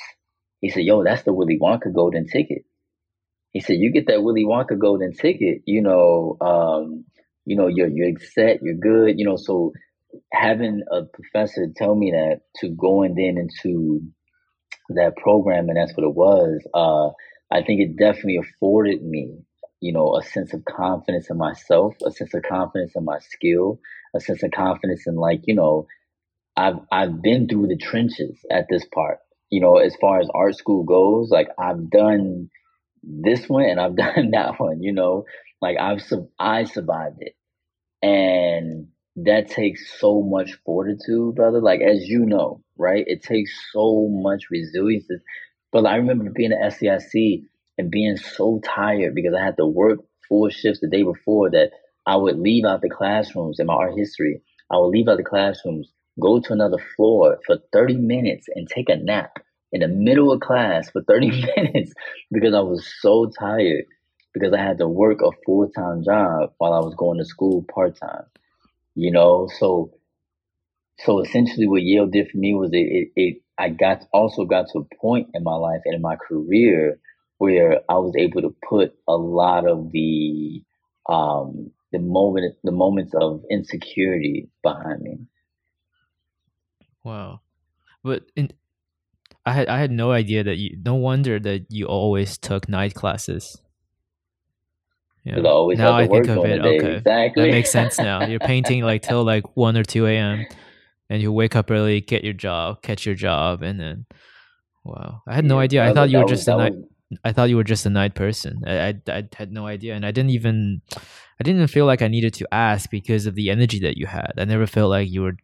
he 0.61 0.71
said, 0.71 0.85
yo, 0.85 1.05
that's 1.05 1.23
the 1.23 1.33
Willy 1.33 1.59
Wonka 1.61 1.93
golden 1.95 2.27
ticket. 2.27 2.65
He 3.53 3.61
said, 3.61 3.77
you 3.79 3.93
get 3.93 4.07
that 4.09 4.23
Willy 4.23 4.45
Wonka 4.45 4.79
golden 4.79 5.13
ticket, 5.13 5.63
you 5.67 5.83
know, 5.83 6.37
um, 6.41 7.05
you 7.45 7.57
know, 7.57 7.69
you're, 7.69 7.89
you're 7.89 8.19
set, 8.21 8.63
you're 8.63 8.75
good, 8.75 9.19
you 9.19 9.25
know, 9.25 9.37
so 9.37 9.73
having 10.33 10.83
a 10.91 11.03
professor 11.05 11.67
tell 11.75 11.95
me 11.95 12.11
that 12.13 12.41
to 12.57 12.69
going 12.71 13.15
then 13.15 13.39
into 13.39 14.01
that 14.91 15.17
program 15.17 15.69
and 15.69 15.77
that's 15.77 15.97
what 15.97 16.07
it 16.07 16.15
was, 16.15 16.61
uh, 16.75 17.11
I 17.55 17.63
think 17.63 17.81
it 17.81 17.97
definitely 17.97 18.39
afforded 18.39 19.03
me, 19.03 19.39
you 19.81 19.93
know, 19.93 20.17
a 20.17 20.23
sense 20.23 20.53
of 20.53 20.65
confidence 20.65 21.31
in 21.31 21.39
myself, 21.39 21.95
a 22.05 22.11
sense 22.11 22.35
of 22.35 22.43
confidence 22.43 22.93
in 22.97 23.05
my 23.05 23.19
skill, 23.21 23.81
a 24.15 24.21
sense 24.21 24.43
of 24.43 24.51
confidence 24.51 25.07
in 25.07 25.17
like, 25.17 25.43
you 25.45 25.55
know, 25.55 25.87
I've 26.57 26.79
I've 26.91 27.23
been 27.23 27.49
through 27.49 27.69
the 27.69 27.77
trenches 27.77 28.39
at 28.51 28.67
this 28.71 28.85
part. 28.93 29.19
You 29.51 29.61
know, 29.61 29.77
as 29.77 29.95
far 30.01 30.21
as 30.21 30.29
art 30.35 30.57
school 30.57 30.85
goes, 30.85 31.31
like 31.31 31.49
I've 31.59 31.91
done 31.91 32.51
this 33.03 33.49
one 33.49 33.65
and 33.65 33.81
I've 33.81 33.97
done 33.97 34.31
that 34.33 34.59
one, 34.59 34.83
you 34.83 34.93
know, 34.93 35.25
like 35.61 35.77
I've 35.79 36.03
I 36.39 36.65
survived 36.65 37.19
it. 37.21 37.35
And 38.03 38.89
that 39.17 39.49
takes 39.49 39.99
so 39.99 40.21
much 40.23 40.59
fortitude, 40.65 41.35
brother. 41.35 41.61
Like 41.61 41.81
as 41.81 42.07
you 42.07 42.27
know, 42.27 42.63
right? 42.77 43.05
It 43.07 43.23
takes 43.23 43.53
so 43.73 44.09
much 44.11 44.45
resilience. 44.51 45.07
But 45.73 45.87
I 45.87 45.97
remember 45.97 46.31
being 46.31 46.53
at 46.53 46.73
SAIC 46.73 47.45
and 47.79 47.91
being 47.91 48.17
so 48.17 48.61
tired 48.65 49.15
because 49.15 49.35
I 49.35 49.45
had 49.45 49.57
to 49.57 49.67
work 49.67 50.01
four 50.29 50.51
shifts 50.51 50.81
the 50.81 50.89
day 50.89 51.03
before 51.03 51.51
that 51.51 51.71
I 52.07 52.17
would 52.17 52.39
leave 52.39 52.65
out 52.65 52.83
the 52.83 52.91
classrooms 52.91 53.59
in 53.59 53.67
my 53.67 53.75
art 53.75 53.97
history. 53.97 54.43
I 54.71 54.79
would 54.79 54.89
leave 54.89 55.09
out 55.09 55.17
the 55.17 55.25
classrooms, 55.25 55.91
go 56.21 56.41
to 56.41 56.53
another 56.53 56.79
floor 56.97 57.39
for 57.47 57.59
30 57.73 57.97
minutes 57.97 58.47
and 58.55 58.69
take 58.69 58.89
a 58.89 58.97
nap 58.97 59.39
in 59.73 59.81
the 59.81 59.89
middle 59.89 60.33
of 60.33 60.41
class 60.41 60.91
for 60.91 61.03
30 61.03 61.31
minutes 61.57 61.93
because 62.33 62.55
I 62.55 62.61
was 62.61 62.87
so 63.01 63.31
tired 63.39 63.85
because 64.35 64.53
I 64.53 64.63
had 64.63 64.79
to 64.79 64.89
work 64.89 65.21
a 65.23 65.31
full 65.45 65.69
time 65.71 66.03
job 66.05 66.53
while 66.59 66.73
I 66.73 66.81
was 66.81 66.95
going 66.97 67.19
to 67.19 67.25
school 67.25 67.65
part 67.75 67.99
time. 67.99 68.25
You 68.95 69.13
know, 69.13 69.49
so 69.59 69.93
so 71.01 71.21
essentially 71.21 71.67
what 71.69 71.83
Yale 71.83 72.07
did 72.07 72.29
for 72.31 72.39
me 72.39 72.55
was 72.55 72.71
it, 72.73 72.79
it, 72.79 73.09
it 73.17 73.43
I 73.59 73.71
got 73.71 74.05
also 74.13 74.45
got 74.45 74.67
to 74.73 74.81
a 74.81 74.97
point 75.01 75.29
in 75.35 75.43
my 75.43 75.55
life 75.55 75.81
and 75.85 75.95
in 75.95 76.03
my 76.03 76.17
career 76.17 76.99
where 77.39 77.81
I 77.89 77.95
was 77.95 78.15
able 78.19 78.43
to 78.43 78.55
put 78.69 78.95
a 79.09 79.17
lot 79.17 79.69
of 79.69 79.93
the 79.93 80.63
um 81.09 81.71
the 81.93 81.99
moment 81.99 82.55
the 82.65 82.73
moments 82.73 83.15
of 83.15 83.43
insecurity 83.51 84.49
behind 84.63 85.03
me. 85.03 85.19
Wow. 87.07 87.41
But 88.03 88.25
in 88.35 88.51
I 89.45 89.53
had 89.53 89.69
I 89.69 89.79
had 89.79 89.93
no 89.93 90.11
idea 90.11 90.43
that 90.43 90.57
you 90.57 90.77
no 90.85 90.97
wonder 90.97 91.39
that 91.39 91.67
you 91.71 91.87
always 91.87 92.37
took 92.37 92.69
night 92.69 92.95
classes. 92.95 93.63
Yeah. 95.23 95.37
now 95.39 95.95
I 95.95 96.09
think 96.09 96.29
of 96.29 96.45
it. 96.45 96.61
Okay, 96.61 96.97
exactly. 96.97 97.45
that 97.45 97.51
makes 97.51 97.71
sense 97.71 97.99
now. 97.99 98.27
You're 98.27 98.41
painting 98.55 98.83
like 98.83 99.03
till 99.03 99.25
like 99.25 99.57
one 99.57 99.77
or 99.77 99.85
two 99.85 100.07
a.m. 100.07 100.47
and 101.09 101.23
you 101.23 101.33
wake 101.33 101.55
up 101.55 101.71
early, 101.71 102.01
get 102.01 102.25
your 102.25 102.33
job, 102.33 102.83
catch 102.83 103.07
your 103.07 103.15
job, 103.15 103.63
and 103.63 103.79
then 103.79 104.07
wow, 104.85 105.23
I 105.29 105.35
had 105.35 105.45
no 105.45 105.61
idea. 105.61 105.85
I 105.85 105.93
thought 105.93 106.11
you 106.11 106.19
were 106.19 106.25
just 106.25 106.49
a 106.49 106.57
night. 106.57 106.75
I 107.25 107.33
thought 107.33 107.51
you 107.51 107.57
were 107.57 107.65
just 107.65 107.87
a 107.87 107.91
night 107.91 108.17
person. 108.17 108.63
I, 108.67 108.89
I, 108.89 108.95
I 109.07 109.29
had 109.37 109.53
no 109.53 109.69
idea, 109.69 109.95
and 109.95 110.05
I 110.05 110.11
didn't 110.11 110.31
even 110.31 110.83
I 111.39 111.45
didn't 111.45 111.69
feel 111.69 111.87
like 111.87 112.03
I 112.03 112.09
needed 112.09 112.35
to 112.35 112.49
ask 112.53 112.91
because 112.91 113.27
of 113.27 113.37
the 113.37 113.51
energy 113.51 113.79
that 113.81 113.97
you 113.97 114.07
had. 114.07 114.33
I 114.37 114.45
never 114.45 114.67
felt 114.67 114.91
like 114.91 115.09
you 115.09 115.23
were 115.23 115.37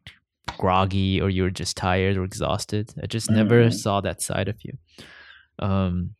groggy 0.59 1.20
or 1.20 1.30
you 1.30 1.42
were 1.42 1.50
just 1.50 1.76
tired 1.76 2.16
or 2.16 2.24
exhausted. 2.24 2.92
I 3.03 3.07
just 3.07 3.28
mm-hmm. 3.28 3.36
never 3.36 3.70
saw 3.70 4.00
that 4.00 4.22
side 4.22 4.48
of 4.48 4.57
you. 4.62 4.78
Um, 5.59 6.14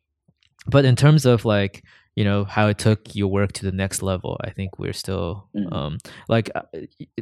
but 0.67 0.85
in 0.85 0.97
terms 0.97 1.27
of 1.27 1.45
like 1.45 1.83
you 2.15 2.25
know 2.25 2.45
how 2.45 2.69
it 2.69 2.79
took 2.79 3.15
your 3.15 3.29
work 3.29 3.53
to 3.53 3.65
the 3.65 3.73
next 3.73 4.03
level 4.03 4.39
i 4.45 4.51
think 4.51 4.79
we're 4.79 4.93
still 4.93 5.49
mm. 5.57 5.73
um 5.73 5.99
like 6.29 6.51
uh, 6.55 6.63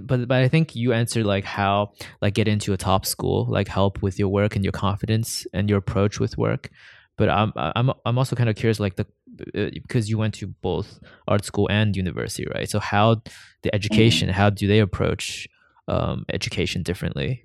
but 0.01 0.27
but 0.27 0.43
i 0.43 0.49
think 0.49 0.75
you 0.75 0.93
answered 0.93 1.25
like 1.25 1.45
how 1.45 1.93
like 2.21 2.35
get 2.35 2.49
into 2.49 2.73
a 2.73 2.77
top 2.77 3.07
school 3.07 3.47
like 3.49 3.69
help 3.69 4.03
with 4.03 4.19
your 4.19 4.29
work 4.29 4.57
and 4.57 4.65
your 4.65 4.73
confidence 4.73 5.47
and 5.53 5.69
your 5.69 5.79
approach 5.79 6.19
with 6.19 6.37
work 6.37 6.71
but 7.17 7.29
i'm 7.29 7.53
i'm 7.57 7.91
i'm 8.05 8.19
also 8.19 8.35
kind 8.35 8.49
of 8.49 8.57
curious 8.57 8.81
like 8.81 8.97
the 8.97 9.07
uh, 9.57 9.71
because 9.73 10.11
you 10.11 10.19
went 10.19 10.35
to 10.35 10.49
both 10.61 10.99
art 11.29 11.45
school 11.45 11.69
and 11.71 11.97
university 11.97 12.47
right 12.55 12.69
so 12.69 12.81
how 12.81 13.23
the 13.63 13.75
education 13.75 14.29
mm. 14.29 14.33
how 14.33 14.51
do 14.51 14.67
they 14.67 14.81
approach 14.81 15.49
um 15.91 16.25
education 16.33 16.83
differently 16.83 17.45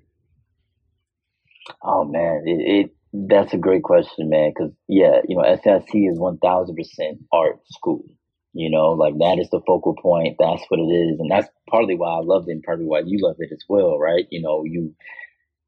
oh 1.82 2.04
man 2.04 2.42
it, 2.46 2.84
it 2.86 2.96
that's 3.28 3.54
a 3.54 3.58
great 3.58 3.82
question, 3.82 4.28
man. 4.28 4.50
Because 4.54 4.72
yeah, 4.88 5.20
you 5.28 5.36
know, 5.36 5.42
SAIC 5.42 6.10
is 6.10 6.18
one 6.18 6.38
thousand 6.38 6.76
percent 6.76 7.18
art 7.32 7.60
school. 7.70 8.04
You 8.52 8.70
know, 8.70 8.92
like 8.92 9.14
that 9.18 9.38
is 9.40 9.50
the 9.50 9.60
focal 9.66 9.94
point. 9.94 10.36
That's 10.38 10.62
what 10.68 10.80
it 10.80 10.92
is, 10.92 11.20
and 11.20 11.30
that's 11.30 11.48
partly 11.70 11.94
why 11.94 12.08
I 12.10 12.20
love 12.22 12.44
it, 12.48 12.52
and 12.52 12.62
partly 12.62 12.84
why 12.86 13.02
you 13.04 13.18
love 13.20 13.36
it 13.38 13.50
as 13.52 13.62
well, 13.68 13.98
right? 13.98 14.26
You 14.30 14.42
know, 14.42 14.64
you 14.64 14.94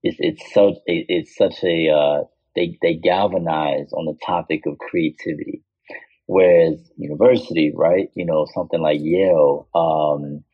it's 0.03 0.17
it's 0.21 0.53
such 0.53 0.75
it, 0.87 1.07
it's 1.09 1.37
such 1.37 1.63
a 1.65 1.89
uh, 1.91 2.25
they 2.57 2.79
they 2.83 2.95
galvanize 2.95 3.93
on 3.93 4.07
the 4.07 4.17
topic 4.25 4.63
of 4.67 4.79
creativity, 4.79 5.63
whereas 6.27 6.81
university, 6.97 7.73
right? 7.75 8.11
You 8.15 8.27
know, 8.27 8.47
something 8.55 8.81
like 8.81 9.01
Yale, 9.01 9.69
um, 9.75 10.45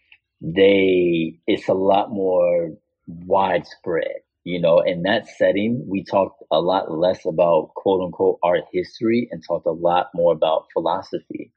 they 0.44 1.38
it's 1.46 1.68
a 1.68 1.74
lot 1.74 2.10
more 2.10 2.70
widespread 3.06 4.16
you 4.46 4.60
know, 4.60 4.80
in 4.80 5.04
that 5.04 5.26
setting, 5.26 5.86
we 5.88 6.04
talked 6.04 6.42
a 6.52 6.60
lot 6.60 6.92
less 6.92 7.24
about 7.24 7.70
quote 7.76 8.02
unquote 8.02 8.38
art 8.42 8.60
history 8.72 9.26
and 9.30 9.42
talked 9.42 9.66
a 9.66 9.70
lot 9.72 10.08
more 10.14 10.34
about 10.34 10.66
philosophy. 10.74 11.50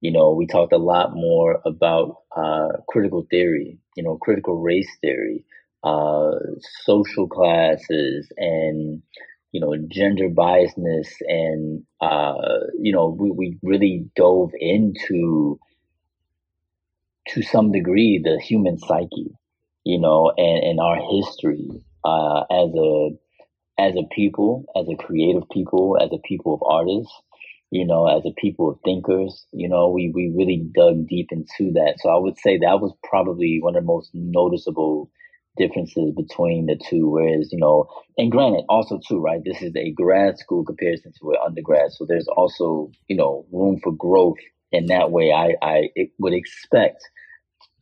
You 0.00 0.12
know, 0.12 0.32
we 0.32 0.46
talked 0.46 0.72
a 0.72 0.78
lot 0.78 1.14
more 1.14 1.60
about 1.64 2.18
uh, 2.36 2.68
critical 2.88 3.26
theory, 3.30 3.78
you 3.96 4.02
know, 4.02 4.18
critical 4.18 4.60
race 4.60 4.90
theory, 5.00 5.44
uh, 5.82 6.32
social 6.84 7.26
classes, 7.28 8.30
and 8.36 9.02
you 9.52 9.60
know, 9.60 9.74
gender 9.88 10.28
biasness, 10.28 11.08
and 11.26 11.84
uh, 12.00 12.60
you 12.80 12.92
know, 12.92 13.16
we, 13.18 13.30
we 13.30 13.58
really 13.62 14.06
dove 14.16 14.50
into 14.58 15.58
to 17.28 17.42
some 17.42 17.72
degree 17.72 18.20
the 18.22 18.40
human 18.40 18.78
psyche, 18.78 19.30
you 19.84 19.98
know, 19.98 20.32
and, 20.36 20.64
and 20.64 20.80
our 20.80 20.96
history 20.96 21.68
uh, 22.04 22.40
as 22.50 22.70
a 22.74 23.10
as 23.78 23.94
a 23.96 24.06
people, 24.14 24.64
as 24.76 24.86
a 24.88 24.96
creative 24.96 25.42
people, 25.50 25.98
as 26.00 26.10
a 26.12 26.18
people 26.28 26.54
of 26.54 26.62
artists, 26.62 27.12
you 27.70 27.84
know, 27.84 28.06
as 28.06 28.24
a 28.24 28.40
people 28.40 28.70
of 28.70 28.78
thinkers, 28.84 29.46
you 29.52 29.68
know, 29.68 29.88
we, 29.88 30.12
we 30.14 30.32
really 30.36 30.64
dug 30.74 31.08
deep 31.08 31.28
into 31.32 31.72
that. 31.72 31.94
So 31.98 32.08
I 32.08 32.16
would 32.16 32.38
say 32.38 32.56
that 32.58 32.80
was 32.80 32.94
probably 33.02 33.58
one 33.60 33.74
of 33.74 33.82
the 33.82 33.86
most 33.86 34.10
noticeable 34.14 35.10
differences 35.56 36.12
between 36.16 36.66
the 36.66 36.76
two. 36.88 37.10
Whereas, 37.10 37.50
you 37.50 37.58
know, 37.58 37.88
and 38.16 38.30
granted, 38.30 38.64
also 38.68 39.00
too, 39.08 39.18
right, 39.20 39.40
this 39.44 39.60
is 39.60 39.74
a 39.74 39.90
grad 39.90 40.38
school 40.38 40.64
comparison 40.64 41.12
to 41.20 41.30
an 41.30 41.38
undergrad. 41.44 41.90
So 41.90 42.06
there's 42.08 42.28
also, 42.28 42.92
you 43.08 43.16
know, 43.16 43.44
room 43.50 43.80
for 43.82 43.92
growth 43.92 44.36
in 44.70 44.86
that 44.86 45.10
way. 45.10 45.32
I, 45.32 45.54
I 45.62 45.88
would 46.20 46.32
expect 46.32 47.02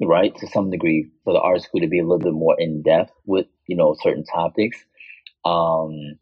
right, 0.06 0.34
to 0.36 0.46
some 0.48 0.70
degree, 0.70 1.10
for 1.24 1.32
the 1.32 1.40
art 1.40 1.62
school 1.62 1.80
to 1.80 1.88
be 1.88 1.98
a 1.98 2.02
little 2.02 2.18
bit 2.18 2.32
more 2.32 2.56
in 2.58 2.82
depth 2.82 3.12
with 3.26 3.46
you 3.66 3.76
know 3.76 3.96
certain 4.02 4.24
topics. 4.24 4.78
Um, 5.44 6.18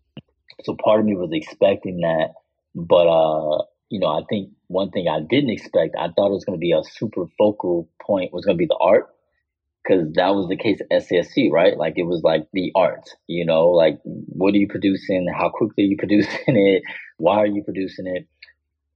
so 0.65 0.77
part 0.83 1.01
of 1.01 1.07
me 1.07 1.15
was 1.15 1.31
expecting 1.33 1.99
that, 2.01 2.35
but 2.75 3.07
uh, 3.07 3.65
you 3.89 4.01
know, 4.01 4.09
I 4.09 4.23
think 4.29 4.51
one 4.69 4.91
thing 4.91 5.09
I 5.09 5.21
didn't 5.21 5.51
expect, 5.51 5.97
I 5.99 6.09
thought 6.09 6.29
it 6.29 6.39
was 6.39 6.45
going 6.45 6.59
to 6.59 6.61
be 6.61 6.73
a 6.73 6.83
super 6.85 7.27
focal 7.39 7.89
point 8.01 8.33
was 8.33 8.45
going 8.45 8.57
to 8.57 8.63
be 8.63 8.67
the 8.67 8.79
art, 8.81 9.09
because 9.83 10.13
that 10.15 10.35
was 10.35 10.49
the 10.49 10.57
case 10.57 10.81
at 10.81 11.03
SAIC, 11.03 11.51
right? 11.51 11.77
Like 11.77 11.95
it 11.97 12.05
was 12.05 12.23
like 12.23 12.47
the 12.53 12.73
art, 12.75 13.11
you 13.27 13.45
know, 13.45 13.69
like 13.69 13.99
what 14.05 14.55
are 14.55 14.59
you 14.59 14.69
producing? 14.69 15.27
How 15.35 15.51
quickly 15.51 15.85
are 15.85 15.89
you 15.89 15.97
producing 15.99 16.57
it? 16.57 16.83
Why 17.17 17.37
are 17.39 17.47
you 17.47 17.63
producing 17.63 18.07
it? 18.07 18.29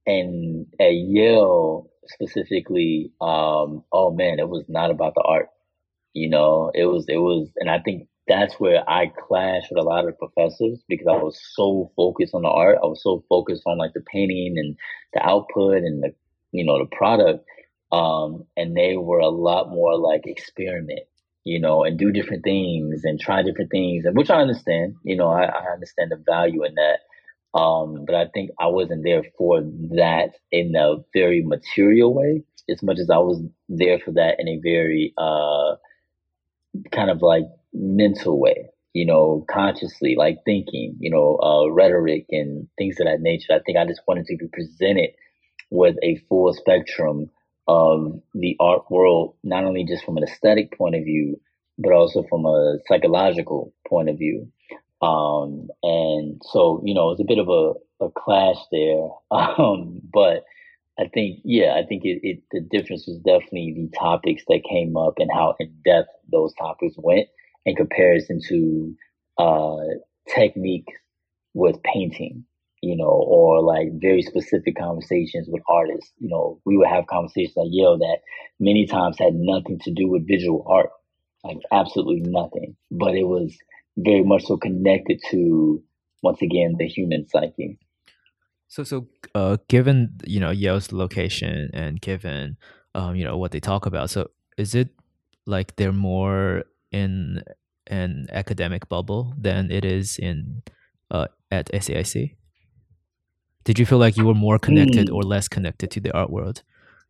And 0.07 0.67
at 0.79 0.93
Yale, 0.93 1.89
specifically, 2.07 3.11
um, 3.21 3.83
oh 3.91 4.11
man, 4.13 4.39
it 4.39 4.49
was 4.49 4.65
not 4.67 4.91
about 4.91 5.15
the 5.15 5.21
art. 5.21 5.49
You 6.13 6.29
know, 6.29 6.71
it 6.73 6.85
was, 6.85 7.05
it 7.09 7.17
was, 7.17 7.49
and 7.57 7.69
I 7.69 7.79
think 7.79 8.07
that's 8.27 8.55
where 8.55 8.89
I 8.89 9.07
clashed 9.07 9.67
with 9.69 9.79
a 9.83 9.87
lot 9.87 10.07
of 10.07 10.17
professors 10.17 10.79
because 10.87 11.07
I 11.07 11.17
was 11.17 11.39
so 11.53 11.91
focused 11.95 12.33
on 12.33 12.43
the 12.43 12.49
art. 12.49 12.79
I 12.81 12.87
was 12.87 13.03
so 13.03 13.23
focused 13.29 13.63
on 13.65 13.77
like 13.77 13.93
the 13.93 14.01
painting 14.01 14.55
and 14.57 14.75
the 15.13 15.21
output 15.23 15.77
and 15.77 16.01
the, 16.03 16.13
you 16.51 16.65
know, 16.65 16.79
the 16.79 16.95
product. 16.95 17.45
Um, 17.91 18.45
and 18.57 18.75
they 18.75 18.97
were 18.97 19.19
a 19.19 19.29
lot 19.29 19.69
more 19.69 19.97
like 19.97 20.21
experiment, 20.25 21.01
you 21.43 21.59
know, 21.59 21.83
and 21.83 21.99
do 21.99 22.11
different 22.11 22.43
things 22.43 23.03
and 23.03 23.19
try 23.19 23.43
different 23.43 23.69
things, 23.71 24.05
and 24.05 24.17
which 24.17 24.29
I 24.29 24.41
understand, 24.41 24.95
you 25.03 25.15
know, 25.15 25.29
I, 25.29 25.43
I 25.43 25.73
understand 25.73 26.11
the 26.11 26.23
value 26.25 26.63
in 26.65 26.75
that. 26.75 26.99
Um, 27.55 28.03
but 28.05 28.15
I 28.15 28.27
think 28.33 28.51
I 28.59 28.67
wasn't 28.67 29.03
there 29.03 29.23
for 29.37 29.61
that 29.95 30.31
in 30.51 30.75
a 30.75 30.97
very 31.13 31.41
material 31.41 32.13
way, 32.13 32.43
as 32.69 32.83
much 32.83 32.99
as 32.99 33.09
I 33.09 33.17
was 33.19 33.41
there 33.69 33.97
for 33.97 34.11
that 34.11 34.35
in 34.39 34.49
a 34.49 34.59
very 34.61 35.13
uh, 35.17 35.75
kind 36.91 37.09
of 37.09 37.21
like 37.21 37.45
mental 37.73 38.39
way, 38.39 38.69
you 38.93 39.05
know, 39.05 39.45
consciously, 39.49 40.15
like 40.17 40.39
thinking, 40.45 40.97
you 40.99 41.09
know, 41.09 41.39
uh, 41.41 41.71
rhetoric 41.71 42.25
and 42.29 42.67
things 42.77 42.99
of 42.99 43.05
that 43.07 43.21
nature. 43.21 43.53
I 43.53 43.59
think 43.65 43.77
I 43.77 43.85
just 43.85 44.01
wanted 44.05 44.25
to 44.25 44.37
be 44.37 44.47
presented 44.51 45.11
with 45.71 45.95
a 46.03 46.17
full 46.27 46.53
spectrum 46.53 47.29
of 47.67 48.21
the 48.33 48.57
art 48.59 48.83
world, 48.91 49.35
not 49.43 49.63
only 49.63 49.85
just 49.85 50.03
from 50.03 50.17
an 50.17 50.23
aesthetic 50.23 50.77
point 50.77 50.95
of 50.95 51.03
view, 51.03 51.39
but 51.77 51.93
also 51.93 52.23
from 52.29 52.45
a 52.45 52.77
psychological 52.87 53.73
point 53.87 54.09
of 54.09 54.17
view. 54.17 54.51
Um, 55.05 55.67
and 55.83 56.41
so, 56.45 56.81
you 56.85 56.93
know, 56.93 57.11
it's 57.11 57.21
a 57.21 57.25
bit 57.25 57.39
of 57.39 57.49
a, 57.49 57.73
a 58.05 58.09
clash 58.11 58.57
there. 58.71 59.09
Um, 59.31 60.01
but 60.13 60.43
I 60.99 61.07
think, 61.13 61.41
yeah, 61.45 61.75
I 61.75 61.85
think 61.85 62.05
it, 62.05 62.21
it, 62.23 62.43
the 62.51 62.61
difference 62.61 63.07
was 63.07 63.17
definitely 63.19 63.73
the 63.75 63.97
topics 63.99 64.43
that 64.47 64.63
came 64.69 64.97
up 64.97 65.15
and 65.19 65.29
how 65.33 65.55
in 65.59 65.75
depth 65.85 66.09
those 66.31 66.53
topics 66.55 66.95
went 66.97 67.27
in 67.65 67.75
comparison 67.75 68.41
to 68.49 68.95
uh, 69.37 69.77
technique 70.33 70.87
with 71.53 71.83
painting, 71.83 72.45
you 72.81 72.97
know, 72.97 73.05
or 73.07 73.61
like 73.61 73.89
very 74.01 74.23
specific 74.23 74.77
conversations 74.77 75.47
with 75.49 75.63
artists. 75.69 76.11
You 76.19 76.29
know, 76.29 76.61
we 76.65 76.77
would 76.77 76.89
have 76.89 77.07
conversations 77.07 77.57
at 77.57 77.71
Yale 77.71 77.99
that 77.99 78.19
many 78.59 78.87
times 78.87 79.17
had 79.19 79.35
nothing 79.35 79.79
to 79.83 79.91
do 79.93 80.09
with 80.09 80.27
visual 80.27 80.65
art, 80.69 80.91
like 81.43 81.59
absolutely 81.73 82.29
nothing, 82.29 82.77
but 82.91 83.15
it 83.15 83.25
was 83.27 83.55
very 83.97 84.23
much 84.23 84.43
so 84.45 84.57
connected 84.57 85.21
to 85.31 85.81
once 86.21 86.41
again 86.41 86.75
the 86.77 86.87
human 86.87 87.27
psyche. 87.27 87.77
So, 88.67 88.83
so 88.83 89.07
uh, 89.33 89.57
given 89.67 90.17
you 90.25 90.39
know 90.39 90.51
Yale's 90.51 90.91
location 90.91 91.69
and 91.73 92.01
given 92.01 92.57
um, 92.93 93.15
you 93.15 93.23
know 93.23 93.37
what 93.37 93.51
they 93.51 93.59
talk 93.59 93.85
about, 93.85 94.09
so 94.09 94.29
is 94.57 94.75
it 94.75 94.89
like 95.45 95.75
they're 95.75 95.93
more 95.93 96.63
in 96.91 97.43
an 97.87 98.27
academic 98.31 98.89
bubble 98.89 99.33
than 99.37 99.71
it 99.71 99.85
is 99.85 100.17
in 100.17 100.63
uh, 101.11 101.27
at 101.51 101.71
SAIC? 101.71 102.35
Did 103.63 103.79
you 103.79 103.85
feel 103.85 103.97
like 103.97 104.17
you 104.17 104.25
were 104.25 104.35
more 104.35 104.59
connected 104.59 105.07
mm. 105.07 105.15
or 105.15 105.23
less 105.23 105.47
connected 105.47 105.89
to 105.91 105.99
the 105.99 106.11
art 106.11 106.29
world 106.29 106.63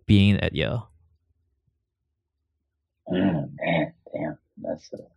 being 0.06 0.40
at 0.40 0.56
Yale? 0.56 0.90
Mm, 3.10 3.50
man, 3.60 3.94
damn, 4.14 4.38
that's 4.58 4.90
a 4.94 5.15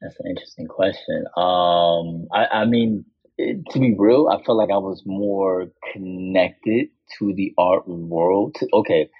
that's 0.00 0.18
an 0.20 0.28
interesting 0.28 0.66
question. 0.66 1.24
Um, 1.36 2.28
I, 2.32 2.62
I 2.62 2.64
mean, 2.64 3.04
to 3.38 3.78
be 3.78 3.94
real, 3.98 4.28
I 4.28 4.42
felt 4.44 4.58
like 4.58 4.70
I 4.70 4.78
was 4.78 5.02
more 5.04 5.68
connected 5.92 6.88
to 7.18 7.34
the 7.34 7.52
art 7.58 7.86
world. 7.86 8.56
Okay, 8.72 9.10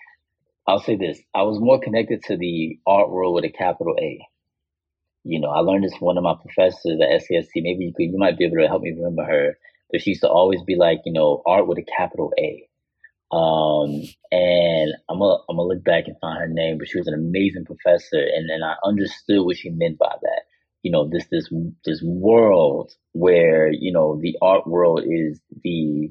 I'll 0.67 0.81
say 0.81 0.97
this: 0.97 1.21
I 1.35 1.43
was 1.43 1.59
more 1.61 1.81
connected 1.81 2.23
to 2.25 2.37
the 2.37 2.79
art 2.87 3.11
world 3.11 3.35
with 3.35 3.45
a 3.45 3.51
capital 3.51 3.95
A. 4.01 4.21
You 5.25 5.41
know, 5.41 5.51
I 5.51 5.61
learned 5.61 5.85
this 5.85 5.93
from 5.97 6.07
one 6.07 6.19
of 6.19 6.25
my 6.25 6.35
professors 6.35 6.99
at 7.03 7.21
SAIC. 7.21 7.49
Maybe 7.57 7.85
you 7.85 7.93
could, 7.95 8.05
you 8.05 8.19
might 8.19 8.39
be 8.39 8.47
able 8.47 8.57
to 8.57 8.67
help 8.69 8.83
me 8.83 8.93
remember 8.93 9.25
her. 9.25 9.59
But 9.91 10.01
she 10.01 10.11
used 10.11 10.23
to 10.23 10.29
always 10.29 10.63
be 10.63 10.77
like, 10.77 11.01
you 11.05 11.13
know, 11.13 11.43
art 11.47 11.67
with 11.67 11.79
a 11.79 11.85
capital 11.97 12.33
A. 12.39 12.67
Um, 13.33 14.03
and 14.33 14.93
I'm 15.09 15.19
gonna 15.19 15.39
I'm 15.49 15.57
gonna 15.57 15.69
look 15.69 15.85
back 15.85 16.05
and 16.07 16.17
find 16.21 16.39
her 16.39 16.49
name, 16.49 16.79
but 16.79 16.89
she 16.89 16.99
was 16.99 17.07
an 17.07 17.15
amazing 17.15 17.65
professor, 17.67 18.19
and 18.19 18.51
and 18.51 18.65
I 18.65 18.75
understood 18.85 19.45
what 19.45 19.57
she 19.57 19.71
meant 19.71 19.99
by 19.99 20.15
that 20.23 20.43
you 20.83 20.91
know 20.91 21.09
this 21.09 21.27
this 21.31 21.49
this 21.85 22.03
world 22.03 22.93
where 23.13 23.71
you 23.73 23.93
know 23.93 24.19
the 24.21 24.37
art 24.43 24.67
world 24.67 25.03
is 25.07 25.41
the 25.65 26.11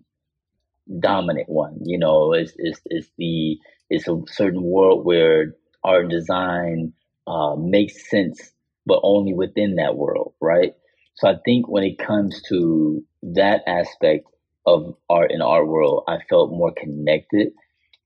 dominant 0.99 1.47
one 1.49 1.78
you 1.86 1.97
know 1.97 2.34
it's 2.34 2.53
it's, 2.57 2.82
it's 2.86 3.09
the 3.17 3.57
it's 3.89 4.07
a 4.07 4.17
certain 4.28 4.63
world 4.63 5.05
where 5.05 5.55
art 5.84 6.01
and 6.03 6.11
design 6.11 6.93
uh, 7.28 7.55
makes 7.55 8.09
sense 8.09 8.51
but 8.86 8.99
only 9.03 9.34
within 9.34 9.76
that 9.76 9.95
world 9.95 10.34
right? 10.41 10.74
So 11.15 11.30
i 11.30 11.36
think 11.45 11.67
when 11.67 11.84
it 11.84 11.97
comes 11.99 12.41
to 12.49 13.03
that 13.22 13.61
aspect 13.67 14.26
of 14.65 14.95
art 15.09 15.32
and 15.32 15.43
art 15.43 15.67
world 15.67 16.03
i 16.07 16.17
felt 16.30 16.51
more 16.51 16.74
connected 16.76 17.49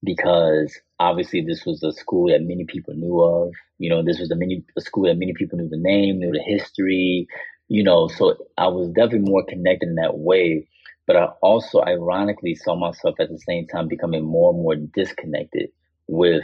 because 0.04 0.76
obviously 1.04 1.42
this 1.42 1.66
was 1.66 1.84
a 1.84 1.92
school 1.92 2.30
that 2.30 2.42
many 2.44 2.66
people 2.66 2.94
knew 2.94 3.22
of. 3.22 3.54
You 3.80 3.90
know, 3.90 4.04
this 4.04 4.20
was 4.20 4.32
a 4.32 4.36
many 4.36 4.64
a 4.78 4.82
school 4.82 5.04
that 5.06 5.18
many 5.18 5.34
people 5.34 5.58
knew 5.58 5.70
the 5.70 5.78
name, 5.78 6.20
knew 6.20 6.32
the 6.32 6.42
history. 6.42 7.28
You 7.70 7.84
know, 7.84 8.08
so 8.08 8.36
I 8.58 8.68
was 8.68 8.90
definitely 8.90 9.30
more 9.30 9.46
connected 9.46 9.90
in 9.90 9.96
that 9.96 10.18
way. 10.18 10.68
But 11.08 11.18
I 11.18 11.26
also 11.42 11.82
ironically 11.82 12.56
saw 12.56 12.76
myself 12.76 13.16
at 13.20 13.30
the 13.30 13.40
same 13.40 13.68
time 13.68 13.88
becoming 13.88 14.24
more 14.24 14.54
and 14.54 14.62
more 14.62 14.76
disconnected 14.76 15.70
with 16.08 16.44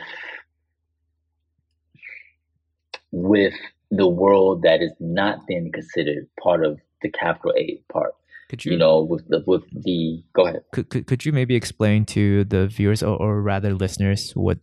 with 3.12 3.56
the 3.92 4.08
world 4.08 4.64
that 4.64 4.82
is 4.82 4.94
not 5.00 5.40
then 5.48 5.72
considered 5.72 6.28
part 6.42 6.66
of 6.66 6.80
the 7.02 7.10
capital 7.10 7.54
A 7.58 7.82
part. 7.92 8.14
Could 8.50 8.66
you, 8.66 8.72
you 8.74 8.78
know, 8.80 9.04
with 9.04 9.28
the 9.28 9.44
with 9.46 9.64
the 9.72 10.24
go 10.34 10.48
ahead. 10.48 10.64
Could, 10.74 10.90
could 10.90 11.06
could 11.06 11.24
you 11.26 11.32
maybe 11.32 11.56
explain 11.56 12.04
to 12.08 12.44
the 12.44 12.68
viewers 12.68 13.04
or, 13.04 13.16
or 13.16 13.42
rather 13.44 13.76
listeners 13.76 14.32
what 14.32 14.58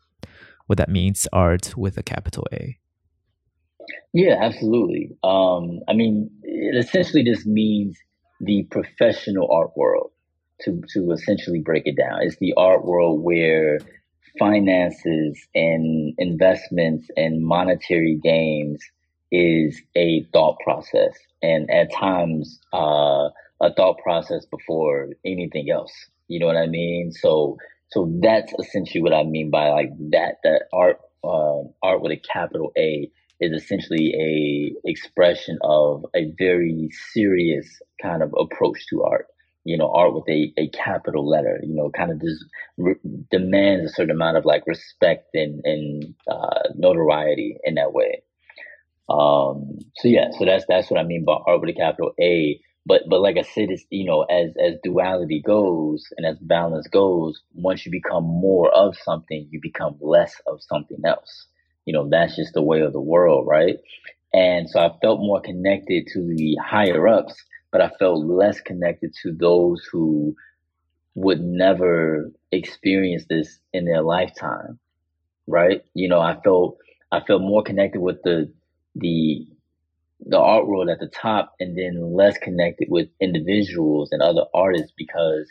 what 0.67 0.77
that 0.79 0.89
means 0.89 1.29
art 1.33 1.77
with 1.77 1.97
a 1.97 2.03
capital 2.03 2.45
A? 2.53 2.79
Yeah, 4.13 4.35
absolutely. 4.41 5.17
Um, 5.23 5.81
I 5.87 5.93
mean, 5.93 6.31
it 6.43 6.85
essentially 6.85 7.23
just 7.23 7.47
means 7.47 7.97
the 8.41 8.67
professional 8.73 9.49
art 9.53 9.71
world. 9.77 10.11
To 10.63 10.83
to 10.95 11.13
essentially 11.13 11.61
break 11.61 11.87
it 11.87 11.97
down, 11.97 12.23
it's 12.23 12.39
the 12.39 12.55
art 12.57 12.85
world 12.85 13.23
where 13.23 13.79
finances 14.39 15.39
and 15.55 16.15
investments 16.19 17.07
and 17.17 17.45
monetary 17.45 18.19
gains 18.21 18.83
is 19.31 19.81
a 19.97 20.25
thought 20.33 20.57
process, 20.65 21.13
and 21.41 21.71
at 21.71 21.93
times. 21.93 22.59
Uh, 22.73 23.29
a 23.61 23.73
thought 23.73 23.99
process 24.03 24.45
before 24.47 25.09
anything 25.25 25.71
else. 25.71 25.93
You 26.29 26.41
know 26.41 26.47
what 26.47 26.57
I 26.57 26.67
mean? 26.67 27.13
So 27.13 27.57
so 27.91 28.11
that's 28.23 28.53
essentially 28.59 29.03
what 29.03 29.15
I 29.15 29.23
mean 29.25 29.51
by 29.51 29.71
like 29.71 29.91
that 30.11 30.37
that 30.45 30.65
art 30.73 30.99
uh, 31.25 31.63
art 31.83 32.03
with 32.03 32.13
a 32.13 32.17
capital 32.33 32.73
A 32.77 33.11
is 33.41 33.53
essentially 33.53 34.15
a 34.85 34.89
expression 34.89 35.59
of 35.63 36.05
a 36.15 36.33
very 36.39 36.89
serious 37.13 37.67
kind 38.03 38.23
of 38.23 38.35
approach 38.39 38.87
to 38.91 39.03
art. 39.03 39.27
You 39.65 39.77
know, 39.77 39.91
art 39.93 40.15
with 40.15 40.29
a, 40.29 40.53
a 40.59 40.69
capital 40.69 41.29
letter. 41.29 41.59
You 41.63 41.75
know, 41.75 41.91
kind 41.91 42.13
of 42.13 42.21
just 42.21 42.45
re- 42.77 42.95
demands 43.33 43.91
a 43.91 43.95
certain 43.95 44.13
amount 44.15 44.37
of 44.37 44.45
like 44.45 44.63
respect 44.67 45.35
and 45.35 45.61
and 45.65 46.15
uh, 46.31 46.69
notoriety 46.77 47.57
in 47.65 47.75
that 47.75 47.93
way. 47.93 48.23
Um, 49.09 49.79
so 49.97 50.09
yeah, 50.09 50.31
so 50.37 50.45
that's 50.45 50.65
that's 50.69 50.91
what 50.91 50.99
I 51.01 51.05
mean 51.05 51.25
by 51.25 51.35
art 51.47 51.61
with 51.61 51.71
a 51.71 51.75
capital 51.75 52.13
A 52.21 52.61
but 52.87 53.03
but 53.09 53.21
like 53.21 53.37
I 53.39 53.43
said, 53.43 53.71
it's 53.71 53.85
you 53.91 54.07
know 54.07 54.23
as 54.25 54.51
as 54.59 54.77
duality 54.85 55.43
goes 55.43 56.07
and 56.17 56.27
as 56.27 56.39
balance 56.41 56.89
goes, 56.89 57.43
once 57.55 57.87
you 57.87 57.93
become 57.93 58.25
more 58.25 58.73
of 58.73 58.97
something, 58.99 59.49
you 59.51 59.61
become 59.63 59.97
less 60.01 60.35
of 60.47 60.63
something 60.63 61.01
else. 61.07 61.47
You 61.87 61.95
know 61.95 62.09
that's 62.11 62.37
just 62.37 62.55
the 62.55 62.63
way 62.63 62.83
of 62.83 62.93
the 62.95 63.01
world, 63.01 63.47
right? 63.49 63.77
And 64.35 64.71
so 64.71 64.81
I 64.81 64.91
felt 65.03 65.21
more 65.21 65.41
connected 65.41 66.09
to 66.13 66.21
the 66.37 66.57
higher 66.65 67.09
ups, 67.09 67.35
but 67.73 67.81
I 67.83 67.91
felt 67.99 68.27
less 68.27 68.61
connected 68.61 69.15
to 69.23 69.33
those 69.33 69.85
who 69.93 70.37
would 71.15 71.41
never 71.41 72.31
experience 72.53 73.25
this 73.29 73.59
in 73.73 73.85
their 73.87 74.03
lifetime, 74.03 74.79
right? 75.47 75.83
You 75.95 76.09
know, 76.09 76.21
I 76.21 76.41
felt 76.43 76.79
I 77.13 77.21
felt 77.21 77.43
more 77.43 77.63
connected 77.63 78.01
with 78.01 78.23
the 78.23 78.53
the 78.97 79.47
the 80.21 80.39
art 80.39 80.67
world 80.67 80.89
at 80.89 80.99
the 80.99 81.09
top 81.09 81.53
and 81.61 81.77
then 81.77 82.15
less 82.15 82.39
connected 82.39 82.89
with 82.91 83.09
individuals 83.21 84.11
and 84.13 84.23
other 84.23 84.45
artists 84.55 84.93
because 84.97 85.49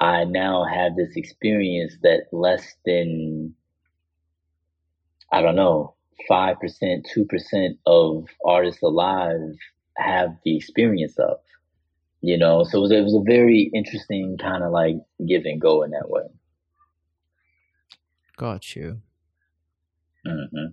I 0.00 0.24
now 0.24 0.64
have 0.64 0.96
this 0.96 1.16
experience 1.16 1.94
that 2.02 2.24
less 2.32 2.74
than 2.84 3.54
I 5.32 5.42
don't 5.42 5.56
know, 5.56 5.94
five 6.28 6.58
percent, 6.60 7.06
two 7.12 7.24
percent 7.26 7.78
of 7.86 8.26
artists 8.44 8.82
alive 8.82 9.56
have 9.96 10.36
the 10.44 10.56
experience 10.56 11.18
of. 11.18 11.38
You 12.22 12.38
know, 12.38 12.64
so 12.64 12.78
it 12.78 12.80
was, 12.80 12.90
it 12.92 13.02
was 13.02 13.14
a 13.14 13.20
very 13.20 13.70
interesting 13.74 14.36
kind 14.40 14.64
of 14.64 14.72
like 14.72 14.96
give 15.28 15.44
and 15.44 15.60
go 15.60 15.82
in 15.82 15.90
that 15.90 16.08
way. 16.08 16.22
Got 18.36 18.74
you. 18.74 19.00
Mm-hmm 20.26 20.66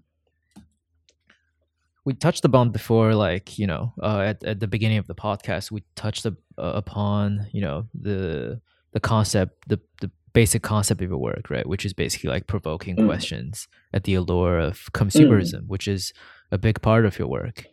we 2.06 2.14
touched 2.14 2.44
upon 2.44 2.70
before 2.70 3.16
like 3.16 3.58
you 3.58 3.68
know 3.68 3.94
uh, 4.02 4.20
at, 4.20 4.44
at 4.44 4.60
the 4.60 4.68
beginning 4.68 4.98
of 4.98 5.08
the 5.08 5.16
podcast 5.16 5.72
we 5.72 5.84
touched 5.96 6.26
uh, 6.26 6.32
upon 6.58 7.48
you 7.52 7.62
know 7.62 7.88
the 7.94 8.60
the 8.92 9.00
concept 9.00 9.68
the, 9.68 9.80
the 10.02 10.12
basic 10.34 10.64
concept 10.64 11.02
of 11.02 11.10
your 11.10 11.18
work 11.18 11.50
right 11.50 11.68
which 11.68 11.86
is 11.86 11.94
basically 11.94 12.30
like 12.30 12.48
provoking 12.48 12.96
mm. 12.96 13.06
questions 13.06 13.68
at 13.94 14.04
the 14.04 14.16
allure 14.16 14.60
of 14.60 14.92
consumerism 14.94 15.62
mm. 15.62 15.68
which 15.68 15.88
is 15.88 16.14
a 16.52 16.58
big 16.58 16.82
part 16.82 17.06
of 17.06 17.18
your 17.18 17.28
work 17.28 17.66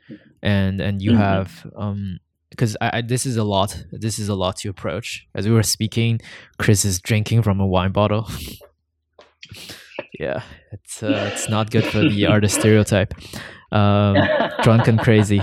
and 0.43 0.81
and 0.81 1.03
you 1.03 1.13
mm-hmm. 1.13 1.21
have 1.21 1.67
um 1.77 2.19
because 2.51 2.77
I, 2.81 2.99
I, 2.99 3.01
this 3.03 3.27
is 3.27 3.37
a 3.37 3.45
lot 3.45 3.85
this 3.93 4.19
is 4.19 4.29
a 4.29 4.35
lot 4.35 4.57
to 4.59 4.69
approach 4.69 5.27
as 5.35 5.47
we 5.47 5.55
were 5.55 5.63
speaking 5.63 6.21
Kris 6.59 6.85
is 6.85 7.01
drinking 7.01 7.43
from 7.43 7.61
a 7.61 7.67
wine 7.67 7.93
bottle 7.93 8.29
yeah 10.19 10.43
it's 10.73 11.03
uh, 11.03 11.31
it's 11.33 11.49
not 11.49 11.71
good 11.71 11.85
for 11.85 12.01
the 12.01 12.27
artist 12.35 12.59
stereotype 12.59 13.15
um, 13.73 14.17
drunk 14.63 14.89
and 14.89 14.99
crazy. 14.99 15.43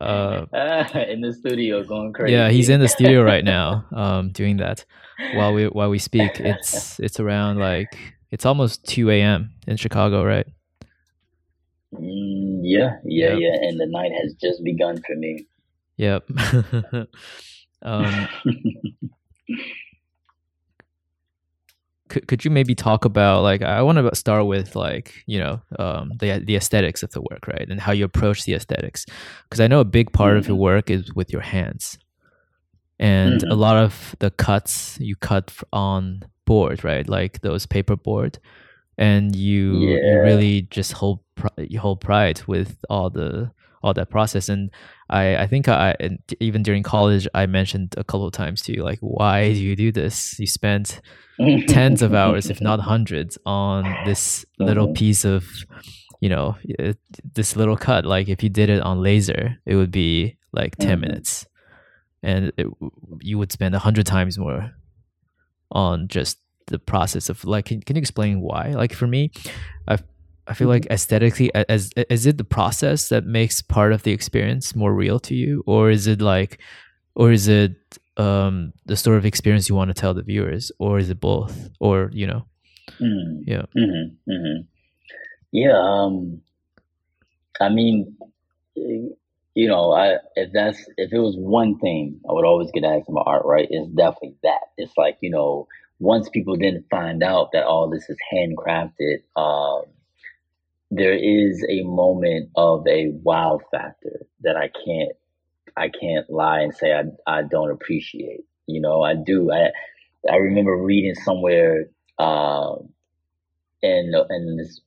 Uh, 0.00 0.46
in 1.08 1.20
the 1.20 1.32
studio, 1.32 1.84
going 1.84 2.12
crazy. 2.12 2.32
Yeah, 2.32 2.50
he's 2.50 2.68
in 2.68 2.80
the 2.80 2.88
studio 2.88 3.22
right 3.32 3.44
now, 3.44 3.84
um, 3.92 4.30
doing 4.32 4.56
that 4.58 4.84
while 5.34 5.52
we 5.52 5.66
while 5.66 5.90
we 5.90 5.98
speak. 5.98 6.40
It's 6.40 6.98
it's 6.98 7.20
around 7.20 7.58
like 7.58 7.96
it's 8.30 8.44
almost 8.44 8.84
two 8.84 9.10
a.m. 9.10 9.52
in 9.66 9.76
Chicago, 9.76 10.24
right? 10.24 10.46
Mm, 11.94 12.60
yeah, 12.62 12.96
yeah, 13.04 13.34
yep. 13.34 13.38
yeah. 13.40 13.68
And 13.68 13.78
the 13.78 13.86
night 13.86 14.12
has 14.12 14.34
just 14.34 14.64
begun 14.64 15.00
for 15.06 15.14
me. 15.14 15.46
Yep. 15.98 16.24
um, 17.82 18.28
could, 22.12 22.28
could 22.28 22.44
you 22.44 22.50
maybe 22.50 22.74
talk 22.74 23.06
about 23.06 23.42
like 23.42 23.62
I 23.62 23.80
want 23.80 23.96
to 23.96 24.14
start 24.14 24.46
with 24.46 24.76
like 24.76 25.14
you 25.26 25.38
know 25.38 25.62
um, 25.78 26.12
the 26.20 26.38
the 26.44 26.56
aesthetics 26.56 27.02
of 27.02 27.10
the 27.12 27.22
work 27.22 27.48
right 27.48 27.66
and 27.68 27.80
how 27.80 27.92
you 27.92 28.04
approach 28.04 28.44
the 28.44 28.52
aesthetics 28.52 29.06
because 29.44 29.60
I 29.60 29.66
know 29.66 29.80
a 29.80 29.84
big 29.84 30.12
part 30.12 30.32
mm-hmm. 30.32 30.38
of 30.38 30.46
your 30.46 30.56
mm-hmm. 30.56 30.62
work 30.62 30.90
is 30.90 31.14
with 31.14 31.32
your 31.32 31.40
hands 31.40 31.98
and 32.98 33.40
mm-hmm. 33.40 33.50
a 33.50 33.54
lot 33.54 33.76
of 33.76 34.14
the 34.18 34.30
cuts 34.30 34.98
you 35.00 35.16
cut 35.16 35.50
on 35.72 36.22
board 36.44 36.84
right 36.84 37.08
like 37.08 37.40
those 37.40 37.64
paper 37.64 37.96
board 37.96 38.38
and 38.98 39.34
you, 39.34 39.78
yeah. 39.78 39.96
you 39.96 40.20
really 40.20 40.62
just 40.70 40.92
hold 40.92 41.20
you 41.56 41.80
hold 41.80 42.02
pride 42.02 42.42
with 42.46 42.84
all 42.90 43.08
the 43.08 43.50
all 43.82 43.94
that 43.94 44.10
process. 44.10 44.48
And 44.48 44.70
i 45.10 45.36
i 45.36 45.46
think 45.46 45.68
i 45.68 45.94
even 46.40 46.62
during 46.62 46.82
college 46.82 47.28
i 47.34 47.44
mentioned 47.46 47.94
a 47.98 48.04
couple 48.04 48.26
of 48.26 48.32
times 48.32 48.62
to 48.62 48.72
you 48.72 48.82
like 48.82 48.98
why 49.00 49.52
do 49.52 49.60
you 49.60 49.76
do 49.76 49.92
this? 49.92 50.38
You 50.38 50.46
spent 50.46 51.00
tens 51.68 52.02
of 52.02 52.14
hours 52.20 52.50
if 52.50 52.60
not 52.60 52.80
hundreds 52.80 53.38
on 53.44 53.84
this 54.04 54.44
little 54.58 54.86
mm-hmm. 54.86 54.94
piece 54.94 55.24
of 55.24 55.46
you 56.20 56.28
know 56.28 56.56
this 57.34 57.56
little 57.56 57.76
cut. 57.76 58.04
Like 58.06 58.28
if 58.28 58.42
you 58.42 58.48
did 58.48 58.70
it 58.70 58.82
on 58.82 59.02
laser 59.02 59.58
it 59.66 59.76
would 59.76 59.90
be 59.90 60.38
like 60.52 60.76
10 60.76 60.88
mm-hmm. 60.88 61.00
minutes. 61.00 61.46
And 62.24 62.52
it, 62.56 62.68
you 63.20 63.36
would 63.38 63.50
spend 63.50 63.74
a 63.74 63.80
hundred 63.80 64.06
times 64.06 64.38
more 64.38 64.70
on 65.72 66.06
just 66.06 66.38
the 66.68 66.78
process 66.78 67.28
of 67.28 67.44
like 67.44 67.64
can, 67.64 67.80
can 67.80 67.96
you 67.96 68.00
explain 68.00 68.40
why? 68.40 68.68
Like 68.68 68.92
for 68.94 69.06
me 69.06 69.32
i 69.88 69.98
i 70.46 70.54
feel 70.54 70.68
like 70.68 70.82
mm-hmm. 70.82 70.92
aesthetically 70.92 71.54
as 71.54 71.90
is 72.10 72.26
it 72.26 72.38
the 72.38 72.44
process 72.44 73.08
that 73.08 73.24
makes 73.24 73.62
part 73.62 73.92
of 73.92 74.02
the 74.02 74.12
experience 74.12 74.74
more 74.74 74.94
real 74.94 75.18
to 75.18 75.34
you 75.34 75.62
or 75.66 75.90
is 75.90 76.06
it 76.06 76.20
like 76.20 76.60
or 77.14 77.32
is 77.32 77.48
it 77.48 77.76
um 78.16 78.72
the 78.86 78.96
sort 78.96 79.16
of 79.16 79.24
experience 79.24 79.68
you 79.68 79.74
want 79.74 79.88
to 79.88 79.94
tell 79.94 80.14
the 80.14 80.22
viewers 80.22 80.70
or 80.78 80.98
is 80.98 81.10
it 81.10 81.20
both 81.20 81.68
or 81.80 82.10
you 82.12 82.26
know 82.26 82.44
mm. 83.00 83.42
yeah 83.46 83.62
mm-hmm. 83.76 84.30
Mm-hmm. 84.30 84.62
yeah 85.52 85.78
um 85.78 86.40
i 87.60 87.68
mean 87.68 88.16
you 88.74 89.68
know 89.68 89.92
i 89.92 90.16
if 90.34 90.50
that's 90.52 90.78
if 90.96 91.12
it 91.12 91.18
was 91.18 91.36
one 91.36 91.78
thing 91.78 92.20
i 92.28 92.32
would 92.32 92.44
always 92.44 92.70
get 92.72 92.84
asked 92.84 93.08
about 93.08 93.26
art 93.26 93.44
right 93.44 93.68
it's 93.70 93.88
definitely 93.92 94.34
that 94.42 94.60
it's 94.76 94.96
like 94.96 95.16
you 95.20 95.30
know 95.30 95.66
once 96.02 96.28
people 96.28 96.56
didn't 96.56 96.84
find 96.90 97.22
out 97.22 97.50
that 97.52 97.64
all 97.64 97.88
this 97.88 98.10
is 98.10 98.16
handcrafted, 98.34 99.22
um, 99.36 99.84
there 100.94 101.14
is 101.14 101.64
a 101.70 101.82
moment 101.84 102.50
of 102.54 102.86
a 102.86 103.08
wow 103.22 103.58
factor 103.70 104.26
that 104.42 104.56
I 104.56 104.68
can't 104.68 105.12
I 105.74 105.88
can't 105.88 106.28
lie 106.28 106.60
and 106.60 106.74
say 106.74 106.92
I 106.92 107.04
I 107.26 107.42
don't 107.42 107.70
appreciate. 107.70 108.44
You 108.66 108.82
know, 108.82 109.02
I 109.02 109.14
do. 109.14 109.50
I 109.50 109.70
I 110.30 110.36
remember 110.36 110.76
reading 110.76 111.14
somewhere 111.14 111.86
uh, 112.18 112.74
in 113.82 114.12
in 114.30 114.56
this 114.58 114.82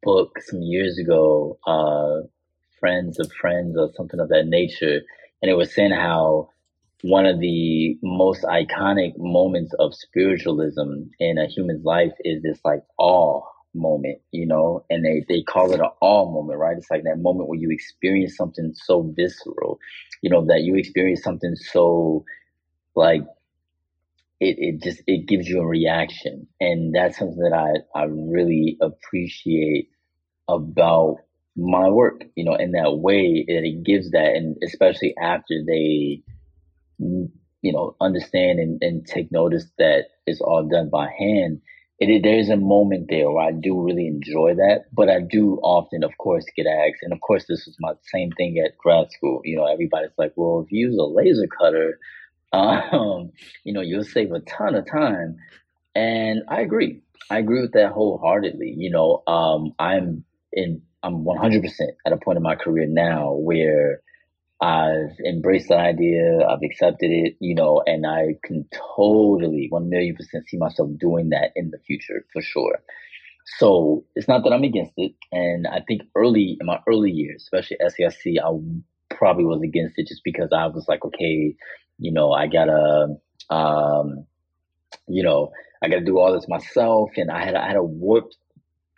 book 0.00 0.38
some 0.42 0.62
years 0.62 0.96
ago, 0.96 1.58
uh, 1.66 2.28
friends 2.78 3.18
of 3.18 3.32
friends 3.32 3.76
or 3.76 3.90
something 3.96 4.20
of 4.20 4.28
that 4.28 4.46
nature, 4.46 5.00
and 5.42 5.50
it 5.50 5.54
was 5.54 5.74
saying 5.74 5.90
how 5.90 6.50
one 7.02 7.26
of 7.26 7.40
the 7.40 7.98
most 8.00 8.44
iconic 8.44 9.14
moments 9.18 9.74
of 9.80 9.92
spiritualism 9.92 11.10
in 11.18 11.36
a 11.36 11.48
human's 11.48 11.84
life 11.84 12.12
is 12.24 12.44
this 12.44 12.60
like 12.64 12.82
awe 12.96 13.42
moment, 13.78 14.20
you 14.32 14.46
know, 14.46 14.84
and 14.90 15.04
they, 15.04 15.24
they 15.28 15.42
call 15.42 15.72
it 15.72 15.80
an 15.80 15.88
awe 16.00 16.30
moment, 16.30 16.58
right? 16.58 16.76
It's 16.76 16.90
like 16.90 17.04
that 17.04 17.18
moment 17.18 17.48
where 17.48 17.58
you 17.58 17.70
experience 17.70 18.36
something 18.36 18.72
so 18.74 19.12
visceral, 19.16 19.78
you 20.22 20.30
know, 20.30 20.46
that 20.46 20.62
you 20.62 20.76
experience 20.76 21.22
something 21.22 21.54
so 21.56 22.24
like 22.94 23.22
it, 24.40 24.56
it 24.58 24.82
just 24.82 25.02
it 25.06 25.26
gives 25.26 25.48
you 25.48 25.60
a 25.60 25.66
reaction. 25.66 26.46
And 26.60 26.94
that's 26.94 27.18
something 27.18 27.38
that 27.38 27.54
I, 27.54 27.98
I 27.98 28.04
really 28.04 28.76
appreciate 28.80 29.90
about 30.48 31.18
my 31.56 31.88
work, 31.88 32.24
you 32.36 32.44
know, 32.44 32.54
in 32.54 32.72
that 32.72 32.98
way 32.98 33.44
that 33.48 33.64
it 33.64 33.82
gives 33.84 34.10
that 34.12 34.34
and 34.36 34.56
especially 34.62 35.14
after 35.20 35.62
they 35.66 36.22
you 37.62 37.72
know, 37.72 37.96
understand 38.00 38.58
and, 38.58 38.82
and 38.82 39.06
take 39.06 39.32
notice 39.32 39.66
that 39.78 40.04
it's 40.26 40.40
all 40.40 40.68
done 40.68 40.90
by 40.90 41.08
hand. 41.18 41.60
It, 42.00 42.22
there's 42.22 42.48
a 42.48 42.56
moment 42.56 43.08
there 43.08 43.30
where 43.30 43.48
I 43.48 43.52
do 43.52 43.80
really 43.82 44.06
enjoy 44.06 44.54
that, 44.54 44.84
but 44.92 45.08
I 45.08 45.20
do 45.20 45.56
often, 45.62 46.04
of 46.04 46.16
course, 46.18 46.44
get 46.56 46.66
asked, 46.66 47.02
and 47.02 47.12
of 47.12 47.20
course, 47.20 47.46
this 47.48 47.66
is 47.66 47.76
my 47.80 47.92
same 48.12 48.30
thing 48.32 48.58
at 48.64 48.78
grad 48.78 49.10
school. 49.10 49.40
You 49.44 49.56
know, 49.56 49.66
everybody's 49.66 50.16
like, 50.16 50.32
"Well, 50.36 50.62
if 50.64 50.70
you 50.72 50.88
use 50.88 50.98
a 50.98 51.04
laser 51.04 51.48
cutter, 51.48 51.98
um, 52.52 53.32
you 53.64 53.72
know, 53.72 53.80
you'll 53.80 54.04
save 54.04 54.32
a 54.32 54.40
ton 54.40 54.76
of 54.76 54.86
time," 54.90 55.38
and 55.94 56.42
I 56.48 56.60
agree. 56.60 57.00
I 57.30 57.38
agree 57.38 57.60
with 57.62 57.72
that 57.72 57.92
wholeheartedly. 57.92 58.74
You 58.76 58.90
know, 58.90 59.22
um, 59.26 59.74
I'm 59.78 60.24
in, 60.52 60.82
I'm 61.02 61.24
100% 61.24 61.64
at 62.06 62.12
a 62.12 62.16
point 62.16 62.36
in 62.36 62.42
my 62.42 62.54
career 62.56 62.86
now 62.88 63.32
where 63.32 64.02
I've 64.60 65.16
embraced 65.24 65.68
the 65.68 65.76
idea. 65.76 66.40
I've 66.48 66.62
accepted 66.64 67.10
it, 67.10 67.36
you 67.40 67.54
know, 67.54 67.82
and 67.86 68.06
I 68.06 68.34
can 68.42 68.66
totally 68.96 69.68
one 69.70 69.88
million 69.88 70.16
percent 70.16 70.48
see 70.48 70.56
myself 70.56 70.90
doing 70.98 71.28
that 71.30 71.52
in 71.54 71.70
the 71.70 71.78
future 71.78 72.24
for 72.32 72.42
sure. 72.42 72.80
So 73.58 74.04
it's 74.14 74.28
not 74.28 74.42
that 74.44 74.52
I'm 74.52 74.64
against 74.64 74.92
it. 74.96 75.12
And 75.32 75.66
I 75.66 75.80
think 75.86 76.02
early 76.14 76.56
in 76.60 76.66
my 76.66 76.80
early 76.88 77.10
years, 77.10 77.42
especially 77.42 77.78
SAIC, 77.80 78.36
I 78.44 79.14
probably 79.14 79.44
was 79.44 79.62
against 79.62 79.94
it 79.96 80.08
just 80.08 80.22
because 80.24 80.50
I 80.52 80.66
was 80.66 80.86
like, 80.88 81.04
okay, 81.04 81.54
you 81.98 82.12
know, 82.12 82.32
I 82.32 82.46
gotta, 82.46 83.16
um, 83.50 84.26
you 85.06 85.22
know, 85.22 85.52
I 85.82 85.88
gotta 85.88 86.04
do 86.04 86.18
all 86.18 86.32
this 86.32 86.48
myself. 86.48 87.10
And 87.16 87.30
I 87.30 87.44
had, 87.44 87.54
I 87.54 87.66
had 87.68 87.76
a 87.76 87.82
warped 87.82 88.36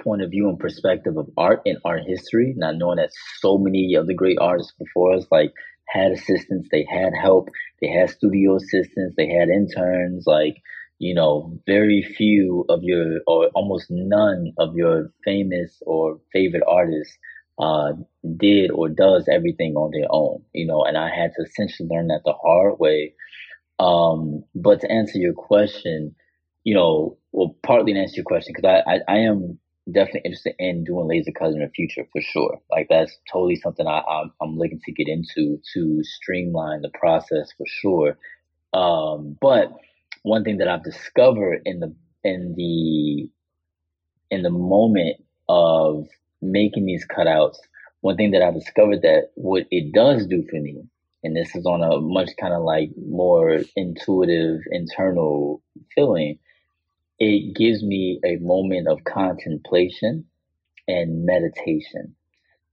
point 0.02 0.22
of 0.22 0.30
view 0.30 0.48
and 0.48 0.58
perspective 0.58 1.16
of 1.16 1.28
art 1.36 1.62
and 1.66 1.78
art 1.84 2.02
history, 2.06 2.54
not 2.56 2.76
knowing 2.76 2.96
that 2.96 3.10
so 3.38 3.58
many 3.58 3.94
of 3.94 4.06
the 4.06 4.14
great 4.14 4.38
artists 4.40 4.72
before 4.78 5.14
us 5.14 5.26
like 5.30 5.52
had 5.88 6.12
assistants, 6.12 6.68
they 6.70 6.86
had 6.90 7.12
help, 7.20 7.48
they 7.80 7.88
had 7.88 8.10
studio 8.10 8.56
assistants, 8.56 9.14
they 9.16 9.28
had 9.28 9.48
interns, 9.48 10.24
like 10.26 10.56
you 11.00 11.14
know, 11.14 11.58
very 11.66 12.02
few 12.02 12.66
of 12.68 12.80
your 12.82 13.20
or 13.26 13.48
almost 13.54 13.86
none 13.88 14.52
of 14.58 14.76
your 14.76 15.10
famous 15.24 15.82
or 15.86 16.20
favorite 16.30 16.62
artists 16.68 17.16
uh, 17.58 17.92
did 18.36 18.70
or 18.70 18.88
does 18.88 19.26
everything 19.32 19.74
on 19.76 19.90
their 19.92 20.08
own, 20.10 20.42
you 20.52 20.66
know, 20.66 20.84
and 20.84 20.98
I 20.98 21.08
had 21.08 21.32
to 21.36 21.44
essentially 21.44 21.88
learn 21.90 22.08
that 22.08 22.22
the 22.24 22.34
hard 22.34 22.78
way. 22.78 23.14
Um, 23.78 24.44
but 24.54 24.80
to 24.82 24.90
answer 24.90 25.18
your 25.18 25.32
question, 25.32 26.14
you 26.64 26.74
know, 26.74 27.16
well, 27.32 27.56
partly 27.62 27.94
to 27.94 27.98
answer 27.98 28.16
your 28.16 28.24
question, 28.24 28.52
because 28.54 28.82
I, 28.86 28.96
I, 28.96 28.98
I 29.08 29.18
am 29.20 29.58
definitely 29.90 30.22
interested 30.24 30.54
in 30.58 30.84
doing 30.84 31.08
laser 31.08 31.32
cuts 31.32 31.54
in 31.54 31.60
the 31.60 31.68
future 31.68 32.06
for 32.12 32.20
sure. 32.20 32.60
Like 32.70 32.88
that's 32.88 33.16
totally 33.32 33.56
something 33.56 33.86
I, 33.86 34.00
I'm, 34.00 34.32
I'm 34.40 34.56
looking 34.56 34.80
to 34.84 34.92
get 34.92 35.08
into 35.08 35.60
to 35.74 36.00
streamline 36.04 36.82
the 36.82 36.90
process 36.90 37.50
for 37.56 37.66
sure. 37.66 38.18
Um, 38.72 39.36
but 39.40 39.72
one 40.22 40.44
thing 40.44 40.58
that 40.58 40.68
I've 40.68 40.84
discovered 40.84 41.62
in 41.64 41.80
the 41.80 41.94
in 42.24 42.54
the 42.56 43.28
in 44.30 44.42
the 44.42 44.50
moment 44.50 45.16
of 45.48 46.06
making 46.40 46.86
these 46.86 47.06
cutouts, 47.06 47.56
one 48.00 48.16
thing 48.16 48.30
that 48.32 48.42
I 48.42 48.50
discovered 48.50 49.02
that 49.02 49.30
what 49.34 49.64
it 49.70 49.92
does 49.92 50.26
do 50.26 50.44
for 50.48 50.60
me, 50.60 50.84
and 51.24 51.36
this 51.36 51.54
is 51.56 51.66
on 51.66 51.82
a 51.82 52.00
much 52.00 52.30
kind 52.40 52.54
of 52.54 52.62
like 52.62 52.90
more 53.08 53.60
intuitive 53.76 54.60
internal 54.70 55.62
feeling, 55.94 56.38
it 57.20 57.54
gives 57.54 57.82
me 57.84 58.18
a 58.24 58.36
moment 58.36 58.88
of 58.88 59.04
contemplation 59.04 60.24
and 60.88 61.24
meditation. 61.26 62.16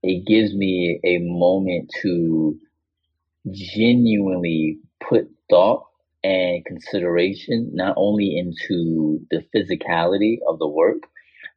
It 0.02 0.26
gives 0.26 0.54
me 0.54 1.00
a 1.04 1.18
moment 1.18 1.92
to 2.02 2.58
genuinely 3.50 4.78
put 5.06 5.28
thought 5.50 5.84
and 6.24 6.64
consideration 6.64 7.70
not 7.74 7.94
only 7.96 8.36
into 8.38 9.20
the 9.30 9.44
physicality 9.54 10.38
of 10.48 10.58
the 10.58 10.68
work, 10.68 11.04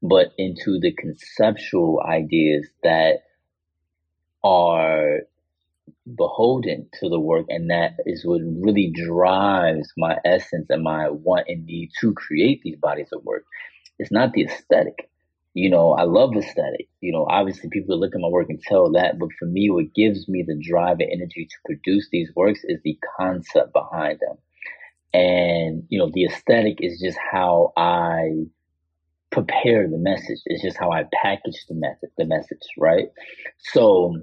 but 0.03 0.33
into 0.37 0.79
the 0.79 0.93
conceptual 0.93 2.01
ideas 2.07 2.67
that 2.83 3.23
are 4.43 5.21
beholden 6.15 6.87
to 6.99 7.09
the 7.09 7.19
work 7.19 7.45
and 7.49 7.69
that 7.69 7.93
is 8.05 8.25
what 8.25 8.41
really 8.43 8.91
drives 8.93 9.91
my 9.97 10.17
essence 10.25 10.67
and 10.69 10.83
my 10.83 11.09
want 11.09 11.47
and 11.47 11.65
need 11.65 11.89
to 11.99 12.13
create 12.13 12.61
these 12.63 12.77
bodies 12.77 13.09
of 13.11 13.23
work 13.23 13.45
it's 13.99 14.11
not 14.11 14.33
the 14.33 14.43
aesthetic 14.43 15.09
you 15.53 15.69
know 15.69 15.93
i 15.93 16.03
love 16.03 16.35
aesthetic 16.35 16.87
you 17.01 17.11
know 17.11 17.25
obviously 17.29 17.69
people 17.69 17.99
look 17.99 18.13
at 18.15 18.21
my 18.21 18.27
work 18.27 18.49
and 18.49 18.61
tell 18.61 18.91
that 18.91 19.19
but 19.19 19.29
for 19.37 19.45
me 19.45 19.69
what 19.69 19.93
gives 19.93 20.27
me 20.27 20.43
the 20.45 20.59
drive 20.61 20.99
and 20.99 21.11
energy 21.11 21.45
to 21.45 21.55
produce 21.65 22.07
these 22.11 22.29
works 22.35 22.61
is 22.63 22.79
the 22.83 22.97
concept 23.17 23.73
behind 23.73 24.19
them 24.19 24.37
and 25.13 25.83
you 25.89 25.99
know 25.99 26.09
the 26.13 26.25
aesthetic 26.25 26.77
is 26.79 26.99
just 26.99 27.17
how 27.31 27.73
i 27.77 28.29
prepare 29.31 29.87
the 29.87 29.97
message. 29.97 30.39
It's 30.45 30.61
just 30.61 30.77
how 30.77 30.91
I 30.91 31.05
package 31.23 31.65
the 31.67 31.75
message 31.75 32.11
the 32.17 32.25
message, 32.25 32.59
right? 32.77 33.07
So 33.59 34.21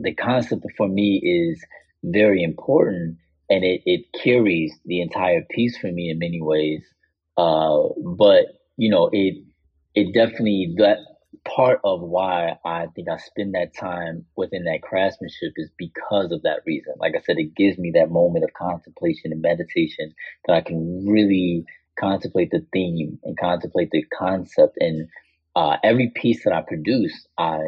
the 0.00 0.14
concept 0.14 0.64
for 0.76 0.88
me 0.88 1.20
is 1.22 1.64
very 2.02 2.42
important 2.42 3.18
and 3.50 3.64
it, 3.64 3.82
it 3.84 4.06
carries 4.22 4.72
the 4.86 5.00
entire 5.00 5.42
piece 5.50 5.76
for 5.76 5.90
me 5.90 6.10
in 6.10 6.18
many 6.18 6.40
ways. 6.40 6.82
Uh, 7.36 7.88
but 8.16 8.46
you 8.76 8.90
know, 8.90 9.10
it 9.12 9.34
it 9.94 10.14
definitely 10.14 10.74
that 10.78 10.98
part 11.44 11.80
of 11.84 12.00
why 12.00 12.56
I 12.64 12.86
think 12.94 13.08
I 13.08 13.16
spend 13.18 13.54
that 13.54 13.74
time 13.74 14.24
within 14.36 14.64
that 14.64 14.82
craftsmanship 14.82 15.52
is 15.56 15.70
because 15.76 16.32
of 16.32 16.42
that 16.42 16.60
reason. 16.66 16.94
Like 16.98 17.14
I 17.16 17.20
said, 17.20 17.38
it 17.38 17.54
gives 17.54 17.78
me 17.78 17.92
that 17.94 18.10
moment 18.10 18.44
of 18.44 18.52
contemplation 18.54 19.32
and 19.32 19.40
meditation 19.42 20.14
that 20.46 20.54
I 20.54 20.60
can 20.60 21.06
really 21.06 21.64
contemplate 21.98 22.50
the 22.50 22.66
theme 22.72 23.18
and 23.24 23.38
contemplate 23.38 23.90
the 23.90 24.04
concept. 24.16 24.76
And 24.80 25.08
uh, 25.56 25.76
every 25.82 26.12
piece 26.14 26.44
that 26.44 26.52
I 26.52 26.62
produce, 26.62 27.26
I 27.38 27.60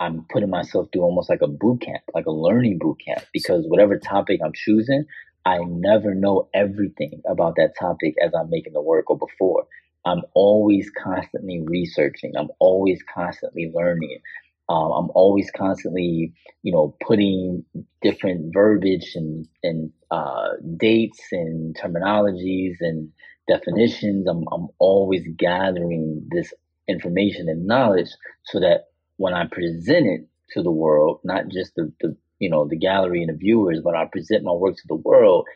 I'm 0.00 0.24
putting 0.30 0.50
myself 0.50 0.88
through 0.92 1.02
almost 1.02 1.28
like 1.28 1.42
a 1.42 1.48
boot 1.48 1.80
camp, 1.80 2.02
like 2.14 2.26
a 2.26 2.30
learning 2.30 2.78
boot 2.78 2.98
camp, 3.04 3.24
because 3.32 3.64
whatever 3.66 3.98
topic 3.98 4.40
I'm 4.44 4.52
choosing, 4.54 5.04
I 5.44 5.58
never 5.64 6.14
know 6.14 6.48
everything 6.54 7.22
about 7.28 7.56
that 7.56 7.74
topic 7.78 8.14
as 8.22 8.32
I'm 8.38 8.50
making 8.50 8.74
the 8.74 8.82
work 8.82 9.10
or 9.10 9.18
before. 9.18 9.66
I'm 10.04 10.22
always 10.34 10.90
constantly 10.90 11.62
researching. 11.66 12.32
I'm 12.36 12.48
always 12.60 13.00
constantly 13.14 13.70
learning. 13.74 14.20
Um, 14.68 14.92
I'm 14.92 15.10
always 15.14 15.50
constantly, 15.50 16.32
you 16.62 16.72
know, 16.72 16.94
putting 17.06 17.64
different 18.02 18.52
verbiage 18.52 19.12
and 19.14 19.48
and 19.62 19.90
uh, 20.10 20.50
dates 20.76 21.20
and 21.32 21.76
terminologies 21.76 22.76
and 22.80 23.10
definitions. 23.48 24.26
I'm 24.28 24.44
I'm 24.52 24.68
always 24.78 25.26
gathering 25.36 26.28
this 26.30 26.52
information 26.86 27.48
and 27.48 27.66
knowledge 27.66 28.10
so 28.44 28.60
that 28.60 28.84
when 29.18 29.34
I 29.34 29.46
present 29.46 30.06
it 30.06 30.26
to 30.52 30.62
the 30.62 30.70
world, 30.70 31.20
not 31.24 31.48
just 31.48 31.74
the, 31.76 31.92
the 32.00 32.16
you 32.38 32.48
know 32.48 32.66
the 32.66 32.78
gallery 32.78 33.22
and 33.22 33.28
the 33.28 33.38
viewers, 33.38 33.80
but 33.84 33.94
I 33.94 34.06
present 34.06 34.44
my 34.44 34.52
work 34.52 34.76
to 34.76 34.88
the 34.88 34.94
world, 34.96 35.46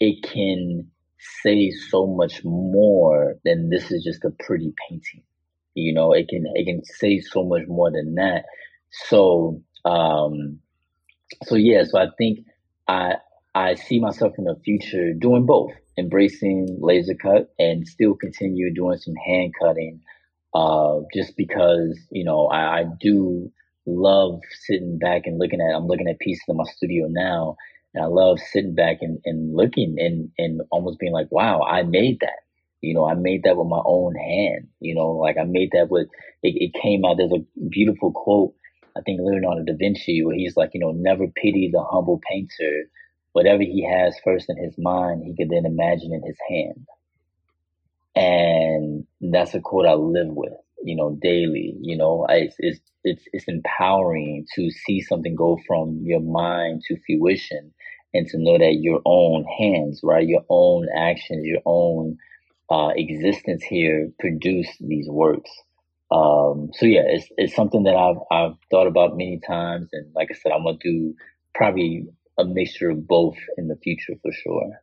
it 0.00 0.22
can 0.24 0.90
say 1.42 1.70
so 1.70 2.06
much 2.06 2.42
more 2.44 3.36
than 3.44 3.68
this 3.70 3.92
is 3.92 4.02
just 4.02 4.24
a 4.24 4.30
pretty 4.44 4.72
painting. 4.88 5.22
You 5.74 5.94
know, 5.94 6.12
it 6.12 6.28
can 6.28 6.44
it 6.54 6.64
can 6.64 6.82
say 6.84 7.20
so 7.20 7.44
much 7.44 7.62
more 7.68 7.90
than 7.92 8.16
that. 8.16 8.44
So 9.08 9.62
um 9.84 10.58
so 11.44 11.54
yeah, 11.56 11.84
so 11.84 11.98
I 11.98 12.06
think 12.18 12.40
I 12.88 13.14
I 13.54 13.74
see 13.74 14.00
myself 14.00 14.32
in 14.38 14.44
the 14.44 14.56
future 14.64 15.12
doing 15.12 15.46
both, 15.46 15.72
embracing 15.98 16.78
laser 16.80 17.14
cut 17.14 17.52
and 17.58 17.86
still 17.86 18.14
continue 18.14 18.72
doing 18.72 18.98
some 18.98 19.14
hand 19.14 19.52
cutting. 19.60 20.00
Uh, 20.52 21.00
just 21.14 21.36
because 21.36 21.96
you 22.10 22.24
know 22.24 22.46
I, 22.48 22.80
I 22.80 22.84
do 23.00 23.52
love 23.86 24.40
sitting 24.66 24.98
back 24.98 25.22
and 25.24 25.38
looking 25.38 25.60
at 25.60 25.74
I'm 25.74 25.86
looking 25.86 26.08
at 26.08 26.18
pieces 26.18 26.42
in 26.48 26.56
my 26.56 26.64
studio 26.64 27.06
now 27.08 27.56
and 27.94 28.04
I 28.04 28.06
love 28.06 28.38
sitting 28.52 28.74
back 28.74 28.98
and, 29.00 29.18
and 29.24 29.54
looking 29.54 29.96
and, 29.98 30.30
and 30.38 30.60
almost 30.70 30.98
being 30.98 31.12
like, 31.12 31.26
wow, 31.30 31.62
I 31.62 31.82
made 31.82 32.20
that. 32.20 32.40
You 32.80 32.94
know, 32.94 33.06
I 33.06 33.14
made 33.14 33.42
that 33.44 33.56
with 33.56 33.66
my 33.66 33.80
own 33.84 34.14
hand. 34.14 34.68
You 34.80 34.94
know, 34.94 35.10
like 35.10 35.36
I 35.38 35.44
made 35.44 35.70
that 35.72 35.90
with, 35.90 36.08
it, 36.42 36.54
it 36.56 36.80
came 36.80 37.04
out. 37.04 37.16
There's 37.16 37.32
a 37.32 37.44
beautiful 37.68 38.12
quote, 38.12 38.54
I 38.96 39.00
think 39.00 39.20
Leonardo 39.22 39.64
da 39.64 39.74
Vinci, 39.76 40.24
where 40.24 40.36
he's 40.36 40.56
like, 40.56 40.70
you 40.72 40.80
know, 40.80 40.92
never 40.92 41.26
pity 41.26 41.68
the 41.72 41.82
humble 41.82 42.20
painter. 42.30 42.84
Whatever 43.32 43.62
he 43.62 43.86
has 43.88 44.16
first 44.24 44.46
in 44.48 44.56
his 44.56 44.74
mind, 44.78 45.22
he 45.24 45.36
could 45.36 45.50
then 45.50 45.66
imagine 45.66 46.12
in 46.12 46.22
his 46.24 46.38
hand. 46.48 46.86
And 48.20 49.06
that's 49.32 49.54
a 49.54 49.60
quote 49.60 49.86
I 49.86 49.94
live 49.94 50.28
with, 50.28 50.52
you 50.84 50.94
know, 50.94 51.18
daily. 51.22 51.74
You 51.80 51.96
know, 51.96 52.26
I, 52.28 52.50
it's, 52.58 52.80
it's, 53.02 53.22
it's 53.32 53.48
empowering 53.48 54.46
to 54.56 54.70
see 54.70 55.00
something 55.00 55.34
go 55.34 55.58
from 55.66 56.02
your 56.04 56.20
mind 56.20 56.82
to 56.88 56.98
fruition 57.06 57.72
and 58.12 58.26
to 58.28 58.38
know 58.38 58.58
that 58.58 58.76
your 58.80 59.00
own 59.06 59.44
hands, 59.58 60.00
right, 60.02 60.26
your 60.26 60.44
own 60.50 60.86
actions, 60.94 61.46
your 61.46 61.62
own 61.64 62.18
uh, 62.68 62.90
existence 62.94 63.62
here 63.62 64.10
produce 64.18 64.68
these 64.80 65.08
works. 65.08 65.50
Um, 66.10 66.70
so 66.74 66.86
yeah, 66.86 67.04
it's 67.06 67.28
it's 67.36 67.54
something 67.54 67.84
that 67.84 67.94
I've 67.94 68.18
I've 68.30 68.56
thought 68.70 68.88
about 68.88 69.16
many 69.16 69.40
times, 69.46 69.90
and 69.92 70.12
like 70.14 70.28
I 70.30 70.34
said, 70.34 70.52
I'm 70.52 70.64
gonna 70.64 70.76
do 70.80 71.14
probably 71.54 72.08
a 72.36 72.44
mixture 72.44 72.90
of 72.90 73.06
both 73.06 73.36
in 73.56 73.68
the 73.68 73.76
future 73.76 74.14
for 74.20 74.32
sure. 74.32 74.82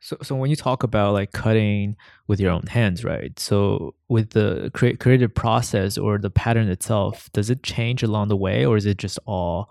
So, 0.00 0.16
so 0.22 0.36
when 0.36 0.50
you 0.50 0.56
talk 0.56 0.82
about 0.82 1.12
like 1.12 1.32
cutting 1.32 1.96
with 2.28 2.40
your 2.40 2.52
own 2.52 2.66
hands, 2.68 3.04
right? 3.04 3.36
So, 3.38 3.94
with 4.08 4.30
the 4.30 4.70
cre- 4.72 4.96
creative 4.98 5.34
process 5.34 5.98
or 5.98 6.18
the 6.18 6.30
pattern 6.30 6.68
itself, 6.68 7.30
does 7.32 7.50
it 7.50 7.62
change 7.62 8.02
along 8.02 8.28
the 8.28 8.36
way, 8.36 8.64
or 8.64 8.76
is 8.76 8.86
it 8.86 8.96
just 8.96 9.18
all 9.26 9.70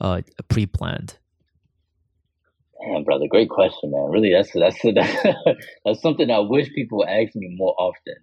uh, 0.00 0.20
pre-planned? 0.48 1.18
Man, 2.86 3.04
brother, 3.04 3.26
great 3.30 3.48
question, 3.48 3.92
man. 3.92 4.10
Really, 4.10 4.32
that's 4.32 4.52
that's 4.52 4.82
that's 5.84 6.02
something 6.02 6.30
I 6.30 6.40
wish 6.40 6.72
people 6.74 7.04
ask 7.06 7.34
me 7.34 7.54
more 7.56 7.74
often. 7.78 8.16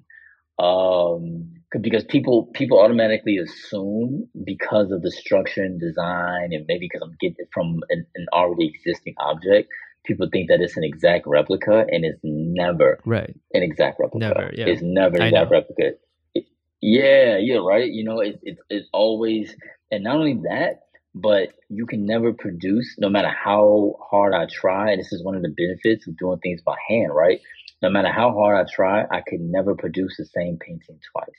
Um, 0.59 1.53
because 1.81 2.03
people 2.03 2.47
people 2.53 2.79
automatically 2.79 3.37
assume 3.37 4.27
because 4.43 4.91
of 4.91 5.01
the 5.01 5.11
structure 5.11 5.63
and 5.63 5.79
design, 5.79 6.49
and 6.51 6.65
maybe 6.67 6.87
because 6.91 7.01
I'm 7.01 7.15
getting 7.19 7.37
it 7.39 7.49
from 7.53 7.79
an, 7.89 8.05
an 8.15 8.25
already 8.33 8.67
existing 8.67 9.15
object, 9.19 9.69
people 10.05 10.27
think 10.31 10.49
that 10.49 10.61
it's 10.61 10.77
an 10.77 10.83
exact 10.83 11.25
replica, 11.27 11.85
and 11.89 12.05
it's 12.05 12.19
never 12.23 12.99
right 13.05 13.35
an 13.53 13.63
exact 13.63 13.99
replica. 13.99 14.27
Never, 14.27 14.51
yeah. 14.53 14.67
It's 14.67 14.81
never 14.81 15.17
an 15.17 15.23
exact 15.23 15.51
replica. 15.51 15.97
It, 16.33 16.45
yeah, 16.81 17.37
yeah, 17.37 17.57
right. 17.57 17.89
You 17.89 18.03
know, 18.03 18.19
it's 18.19 18.39
it, 18.43 18.57
it's 18.69 18.87
always, 18.93 19.55
and 19.91 20.03
not 20.03 20.15
only 20.15 20.35
that, 20.43 20.81
but 21.15 21.49
you 21.69 21.85
can 21.85 22.05
never 22.05 22.33
produce 22.33 22.95
no 22.99 23.09
matter 23.09 23.29
how 23.29 23.95
hard 24.09 24.33
I 24.33 24.45
try. 24.45 24.95
This 24.95 25.11
is 25.11 25.23
one 25.23 25.35
of 25.35 25.41
the 25.41 25.49
benefits 25.49 26.07
of 26.07 26.17
doing 26.17 26.39
things 26.39 26.61
by 26.61 26.75
hand, 26.87 27.13
right? 27.13 27.41
No 27.81 27.89
matter 27.89 28.11
how 28.11 28.33
hard 28.33 28.65
I 28.65 28.69
try, 28.71 29.03
I 29.03 29.21
can 29.25 29.51
never 29.51 29.75
produce 29.75 30.17
the 30.17 30.25
same 30.25 30.57
painting 30.57 30.99
twice. 31.11 31.29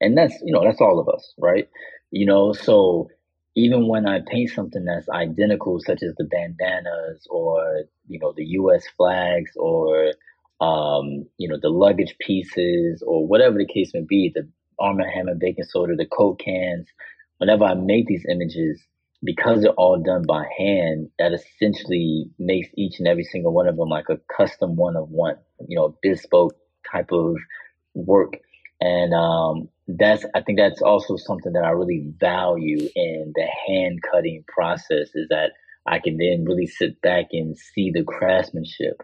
And 0.00 0.16
that's, 0.16 0.34
you 0.42 0.52
know, 0.52 0.64
that's 0.64 0.80
all 0.80 0.98
of 0.98 1.08
us, 1.08 1.34
right? 1.38 1.68
You 2.10 2.26
know, 2.26 2.52
so 2.52 3.10
even 3.58 3.88
when 3.88 4.06
I 4.06 4.20
paint 4.26 4.50
something 4.50 4.84
that's 4.84 5.08
identical, 5.08 5.80
such 5.80 6.02
as 6.02 6.14
the 6.16 6.24
bandanas 6.24 7.26
or, 7.28 7.84
you 8.06 8.18
know, 8.20 8.32
the 8.36 8.44
US 8.44 8.84
flags 8.96 9.50
or, 9.56 10.12
um, 10.60 11.26
you 11.38 11.48
know, 11.48 11.58
the 11.60 11.68
luggage 11.68 12.14
pieces 12.20 13.02
or 13.06 13.26
whatever 13.26 13.58
the 13.58 13.66
case 13.66 13.92
may 13.94 14.04
be, 14.08 14.30
the 14.34 14.48
Arm 14.78 14.98
& 14.98 15.14
Hammer 15.14 15.34
baking 15.34 15.64
soda, 15.64 15.96
the 15.96 16.06
Coke 16.06 16.40
cans, 16.40 16.86
whenever 17.38 17.64
I 17.64 17.74
make 17.74 18.06
these 18.06 18.24
images, 18.30 18.80
because 19.24 19.62
they're 19.62 19.72
all 19.72 20.00
done 20.00 20.22
by 20.26 20.44
hand, 20.56 21.10
that 21.18 21.32
essentially 21.32 22.30
makes 22.38 22.68
each 22.76 23.00
and 23.00 23.08
every 23.08 23.24
single 23.24 23.52
one 23.52 23.66
of 23.66 23.76
them 23.76 23.88
like 23.88 24.08
a 24.08 24.20
custom 24.36 24.76
one 24.76 24.96
of 24.96 25.08
one, 25.10 25.36
you 25.66 25.76
know, 25.76 25.96
bespoke 26.00 26.54
type 26.90 27.10
of 27.10 27.36
work. 27.94 28.34
And 28.80 29.12
um, 29.12 29.68
that's, 29.88 30.24
I 30.34 30.42
think 30.42 30.58
that's 30.58 30.82
also 30.82 31.16
something 31.16 31.52
that 31.52 31.64
I 31.64 31.70
really 31.70 32.12
value 32.18 32.88
in 32.94 33.32
the 33.34 33.46
hand 33.66 34.00
cutting 34.02 34.44
process 34.46 35.08
is 35.14 35.28
that 35.30 35.52
I 35.86 35.98
can 35.98 36.16
then 36.16 36.44
really 36.44 36.66
sit 36.66 37.00
back 37.00 37.26
and 37.32 37.56
see 37.56 37.90
the 37.90 38.04
craftsmanship 38.04 39.02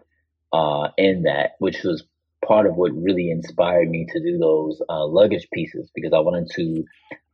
uh, 0.53 0.89
in 0.97 1.23
that, 1.23 1.51
which 1.59 1.83
was 1.83 2.03
part 2.45 2.67
of 2.67 2.75
what 2.75 2.91
really 2.93 3.31
inspired 3.31 3.89
me 3.89 4.05
to 4.07 4.19
do 4.21 4.37
those 4.37 4.81
uh, 4.87 5.05
luggage 5.05 5.47
pieces 5.51 5.89
because 5.93 6.13
I 6.13 6.19
wanted 6.19 6.49
to, 6.55 6.85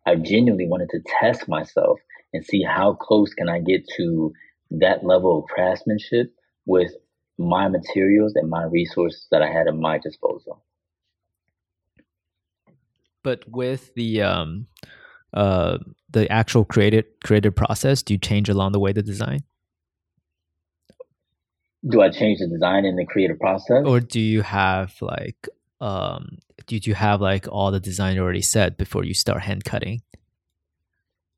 I 0.06 0.16
genuinely 0.16 0.68
wanted 0.68 0.90
to 0.92 1.02
test 1.20 1.48
myself 1.48 2.00
and 2.34 2.46
see 2.46 2.64
how 2.64 2.94
close 2.94 3.34
can 3.34 3.50
I 3.50 3.60
get 3.60 3.88
to 3.98 4.32
that 4.72 5.06
level 5.06 5.40
of 5.40 5.50
craftsmanship 5.50 6.34
with 6.66 6.94
my 7.38 7.68
materials 7.68 8.34
and 8.36 8.50
my 8.50 8.64
resources 8.64 9.28
that 9.32 9.42
I 9.42 9.52
had 9.52 9.68
at 9.68 9.76
my 9.76 9.98
disposal. 9.98 10.64
But 13.24 13.44
with 13.48 13.94
the 13.96 14.22
um, 14.22 14.68
uh, 15.34 15.78
the 16.10 16.32
actual 16.32 16.66
creative 16.66 17.06
creative 17.24 17.56
process, 17.56 18.02
do 18.02 18.14
you 18.14 18.18
change 18.18 18.50
along 18.50 18.72
the 18.72 18.80
way 18.80 18.92
the 18.92 19.04
design? 19.04 19.44
Do 21.88 22.02
I 22.02 22.10
change 22.10 22.40
the 22.40 22.48
design 22.48 22.86
in 22.86 22.96
the 22.96 23.06
creative 23.06 23.40
process, 23.40 23.84
or 23.86 24.00
do 24.00 24.20
you 24.20 24.42
have 24.42 24.94
like 25.02 25.48
um, 25.80 26.38
do 26.68 26.78
you 26.78 26.94
have 26.94 27.22
like 27.22 27.48
all 27.48 27.72
the 27.72 27.80
design 27.80 28.20
already 28.20 28.42
set 28.42 28.78
before 28.78 29.04
you 29.04 29.14
start 29.14 29.42
hand 29.42 29.64
cutting? 29.66 30.02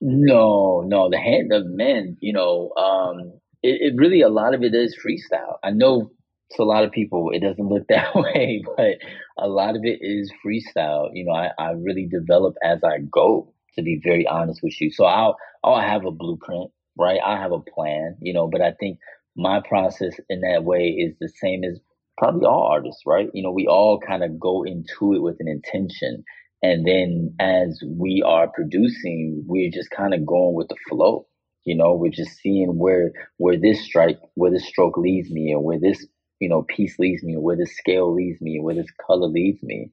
No, 0.02 0.84
no, 0.86 1.10
the 1.10 1.18
hand 1.18 1.54
of 1.54 1.66
men, 1.66 2.18
you 2.20 2.34
know, 2.34 2.72
um, 2.76 3.40
it, 3.62 3.94
it 3.94 3.94
really 3.96 4.22
a 4.22 4.28
lot 4.28 4.54
of 4.54 4.62
it 4.62 4.74
is 4.76 4.98
freestyle. 4.98 5.56
I 5.64 5.72
know 5.72 6.12
to 6.54 6.64
a 6.64 6.66
lot 6.66 6.84
of 6.84 6.92
people 6.92 7.30
it 7.34 7.40
doesn't 7.42 7.68
look 7.68 7.88
that 7.90 8.16
way, 8.16 8.64
but 8.78 8.98
a 9.38 9.48
lot 9.48 9.76
of 9.76 9.84
it 9.84 10.00
is 10.02 10.32
freestyle. 10.46 11.10
You 11.14 11.26
know, 11.26 11.34
I, 11.34 11.50
I 11.60 11.72
really 11.72 12.08
develop 12.08 12.56
as 12.64 12.80
I 12.84 13.00
go, 13.12 13.54
to 13.76 13.84
be 13.84 14.00
very 14.04 14.28
honest 14.28 14.62
with 14.64 14.80
you. 14.82 14.92
So 14.92 15.06
I'll 15.06 15.38
I'll 15.64 15.82
have 15.82 16.06
a 16.06 16.12
blueprint, 16.12 16.72
right? 16.98 17.20
I 17.26 17.38
have 17.38 17.52
a 17.52 17.60
plan, 17.60 18.18
you 18.22 18.34
know, 18.34 18.48
but 18.48 18.62
I 18.62 18.74
think 18.80 19.00
my 19.36 19.62
process 19.68 20.14
in 20.30 20.42
that 20.42 20.64
way 20.64 20.90
is 20.90 21.16
the 21.20 21.30
same 21.42 21.64
as 21.64 21.80
probably 22.18 22.46
all 22.46 22.70
artists, 22.72 23.02
right? 23.06 23.30
You 23.34 23.44
know, 23.44 23.52
we 23.52 23.68
all 23.68 24.00
kind 24.00 24.24
of 24.24 24.40
go 24.40 24.64
into 24.64 25.14
it 25.14 25.22
with 25.22 25.38
an 25.40 25.48
intention. 25.48 26.24
And 26.62 26.86
then 26.88 27.36
as 27.40 27.82
we 27.86 28.24
are 28.26 28.48
producing, 28.48 29.44
we're 29.48 29.72
just 29.72 29.90
kind 29.90 30.14
of 30.14 30.26
going 30.26 30.56
with 30.56 30.70
the 30.70 30.78
flow. 30.90 31.28
You 31.66 31.76
know, 31.76 31.94
we're 31.96 32.12
just 32.12 32.38
seeing 32.38 32.78
where 32.78 33.12
where 33.38 33.58
this 33.60 33.84
strike, 33.84 34.20
where 34.36 34.52
this 34.52 34.68
stroke 34.68 34.98
leads 34.98 35.32
me, 35.32 35.54
or 35.56 35.64
where 35.64 35.80
this 35.80 36.06
you 36.44 36.50
know 36.50 36.64
peace 36.64 37.00
leads 37.00 37.24
me, 37.24 37.38
where 37.38 37.56
this 37.56 37.78
scale 37.78 38.14
leads 38.14 38.42
me, 38.42 38.60
where 38.60 38.76
this 38.76 38.92
color 39.06 39.28
leads 39.28 39.64
me. 39.64 39.92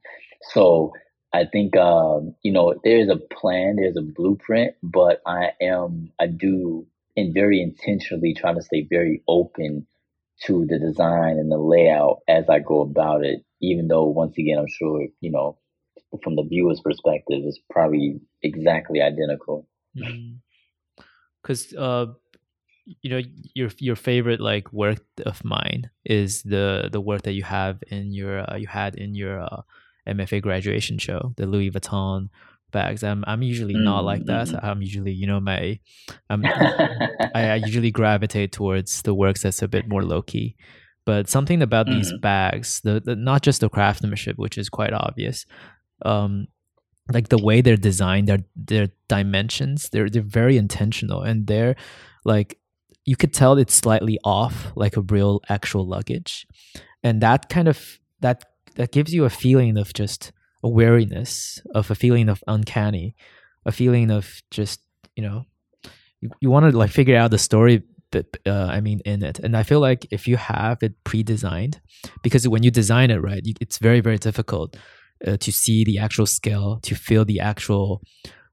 So 0.53 0.93
I 1.33 1.45
think 1.45 1.77
um, 1.77 2.35
you 2.43 2.53
know 2.53 2.75
there's 2.83 3.09
a 3.09 3.17
plan, 3.17 3.77
there's 3.77 3.97
a 3.97 4.03
blueprint, 4.03 4.75
but 4.83 5.23
I 5.25 5.53
am 5.63 6.11
I 6.21 6.27
do 6.27 6.87
and 7.17 7.33
very 7.33 7.63
intentionally 7.63 8.35
trying 8.35 8.57
to 8.57 8.63
stay 8.63 8.87
very 8.89 9.23
open 9.29 9.87
to 10.47 10.67
the 10.67 10.79
design 10.79 11.39
and 11.39 11.53
the 11.53 11.59
layout 11.59 12.21
as 12.27 12.49
I 12.49 12.59
go 12.59 12.81
about 12.81 13.25
it. 13.25 13.45
Even 13.61 13.87
though 13.87 14.07
once 14.07 14.37
again, 14.37 14.59
I'm 14.59 14.67
sure 14.69 15.07
you 15.21 15.31
know 15.31 15.57
from 16.25 16.35
the 16.35 16.43
viewer's 16.43 16.81
perspective, 16.81 17.43
it's 17.45 17.61
probably 17.71 18.21
exactly 18.43 19.01
identical. 19.01 19.69
Because 19.95 21.67
mm-hmm. 21.69 21.83
uh, 21.83 22.15
you 23.03 23.11
know 23.11 23.21
your 23.55 23.71
your 23.79 23.97
favorite 23.97 24.41
like 24.41 24.73
work 24.73 24.99
of 25.27 25.45
mine 25.45 25.91
is 26.05 26.43
the 26.43 26.89
the 26.93 27.01
work 27.01 27.23
that 27.23 27.33
you 27.33 27.43
have 27.43 27.83
in 27.89 28.13
your 28.13 28.51
uh, 28.51 28.57
you 28.57 28.67
had 28.67 28.95
in 28.97 29.15
your 29.15 29.41
uh, 29.41 29.63
MFA 30.09 30.43
graduation 30.43 30.99
show, 30.99 31.33
the 31.37 31.47
Louis 31.47 31.71
Vuitton 31.71 32.29
bags. 32.71 33.03
I'm 33.05 33.25
I'm 33.27 33.43
usually 33.43 33.75
mm-hmm. 33.75 33.85
not 33.85 34.05
like 34.05 34.25
that. 34.27 34.49
Mm-hmm. 34.49 34.65
I'm 34.65 34.83
usually 34.83 35.13
you 35.13 35.27
know 35.27 35.41
my 35.41 35.79
I'm 36.29 36.45
I, 36.47 37.31
I, 37.35 37.55
usually 37.57 37.91
gravitate 37.91 38.53
towards 38.53 39.03
the 39.03 39.15
works 39.15 39.43
that's 39.43 39.63
a 39.63 39.69
bit 39.69 39.89
more 39.89 40.03
low 40.03 40.23
key. 40.23 40.57
But 41.05 41.29
something 41.29 41.63
about 41.63 41.87
mm-hmm. 41.87 41.97
these 41.97 42.13
bags, 42.21 42.81
the, 42.83 43.01
the 43.01 43.17
not 43.17 43.43
just 43.43 43.61
the 43.61 43.69
craftsmanship, 43.69 44.37
which 44.39 44.59
is 44.59 44.69
quite 44.69 44.93
obvious, 44.93 45.47
um, 46.05 46.47
like 47.13 47.29
the 47.29 47.43
way 47.43 47.61
they're 47.61 47.77
designed, 47.77 48.29
their 48.29 48.45
their 48.55 48.89
dimensions, 49.09 49.89
they're 49.91 50.09
they're 50.09 50.23
very 50.23 50.57
intentional, 50.57 51.23
and 51.23 51.47
they're 51.47 51.77
like 52.25 52.59
you 53.11 53.17
could 53.17 53.35
tell 53.35 53.59
it's 53.59 53.75
slightly 53.75 54.21
off, 54.23 54.71
like 54.77 54.97
a 54.97 55.01
real 55.01 55.41
actual 55.49 55.85
luggage, 55.85 56.47
and 57.03 57.21
that 57.21 57.49
kind 57.49 57.67
of 57.67 57.99
that 58.21 58.45
that 58.77 58.93
gives 58.93 59.13
you 59.13 59.25
a 59.25 59.31
feeling 59.31 59.77
of 59.77 59.93
just 59.93 60.31
a 60.63 60.69
wariness, 60.69 61.61
of 61.75 61.91
a 61.91 61.97
feeling 61.97 62.29
of 62.29 62.45
uncanny, 62.47 63.17
a 63.67 63.73
feeling 63.73 64.13
of 64.13 64.41
just 64.53 64.81
you 65.17 65.25
know, 65.25 65.45
you, 66.21 66.31
you 66.41 66.51
want 66.51 66.71
to 66.71 66.79
like 66.79 66.93
figure 66.93 67.17
out 67.17 67.33
the 67.33 67.39
story. 67.39 67.83
But 68.13 68.27
uh, 68.47 68.69
I 68.77 68.81
mean, 68.81 69.01
in 69.05 69.25
it, 69.25 69.41
and 69.41 69.57
I 69.57 69.65
feel 69.65 69.81
like 69.81 70.07
if 70.13 70.29
you 70.29 70.37
have 70.37 70.79
it 70.81 70.95
pre-designed, 71.03 71.81
because 72.23 72.47
when 72.47 72.63
you 72.63 72.71
design 72.71 73.11
it 73.11 73.21
right, 73.21 73.43
you, 73.45 73.55
it's 73.61 73.79
very 73.79 74.01
very 74.01 74.19
difficult 74.19 74.77
uh, 75.27 75.37
to 75.37 75.51
see 75.51 75.83
the 75.83 75.99
actual 75.99 76.27
scale, 76.27 76.79
to 76.83 76.95
feel 76.95 77.25
the 77.25 77.41
actual 77.41 78.03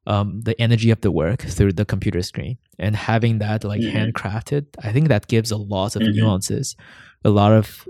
um, 0.07 0.41
the 0.41 0.59
energy 0.59 0.89
of 0.89 1.01
the 1.01 1.11
work 1.11 1.41
through 1.41 1.73
the 1.73 1.85
computer 1.85 2.23
screen, 2.23 2.57
and 2.79 2.95
having 2.95 3.39
that 3.39 3.63
like 3.63 3.81
mm-hmm. 3.81 3.95
handcrafted, 3.95 4.65
I 4.83 4.91
think 4.91 5.09
that 5.09 5.27
gives 5.27 5.51
a 5.51 5.57
lot 5.57 5.95
of 5.95 6.01
mm-hmm. 6.01 6.17
nuances, 6.17 6.75
a 7.23 7.29
lot 7.29 7.51
of 7.51 7.87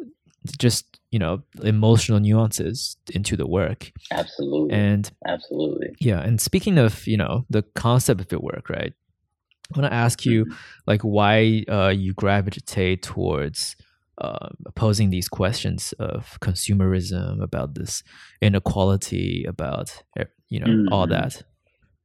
just 0.58 1.00
you 1.12 1.20
know 1.20 1.42
emotional 1.64 2.20
nuances 2.20 2.98
into 3.14 3.36
the 3.36 3.48
work 3.48 3.92
absolutely 4.12 4.76
and 4.76 5.12
absolutely 5.26 5.88
yeah 6.00 6.20
and 6.20 6.40
speaking 6.42 6.78
of 6.78 7.06
you 7.08 7.18
know 7.18 7.46
the 7.50 7.64
concept 7.76 8.22
of 8.22 8.32
your 8.32 8.42
work 8.42 8.70
right 8.70 8.94
i 9.74 9.80
want 9.80 9.90
to 9.90 9.94
ask 9.94 10.26
you 10.26 10.46
mm-hmm. 10.46 10.54
like 10.86 11.02
why 11.02 11.64
uh, 11.70 11.90
you 11.90 12.14
gravitate 12.14 13.04
towards 13.04 13.76
uh, 14.20 14.50
posing 14.76 15.10
these 15.10 15.30
questions 15.30 15.94
of 16.00 16.40
consumerism 16.42 17.42
about 17.42 17.76
this 17.76 18.04
inequality 18.42 19.46
about 19.48 20.04
eh, 20.18 20.26
you 20.50 20.60
know 20.60 20.68
mm-hmm. 20.68 20.94
all 20.94 21.08
that 21.08 21.44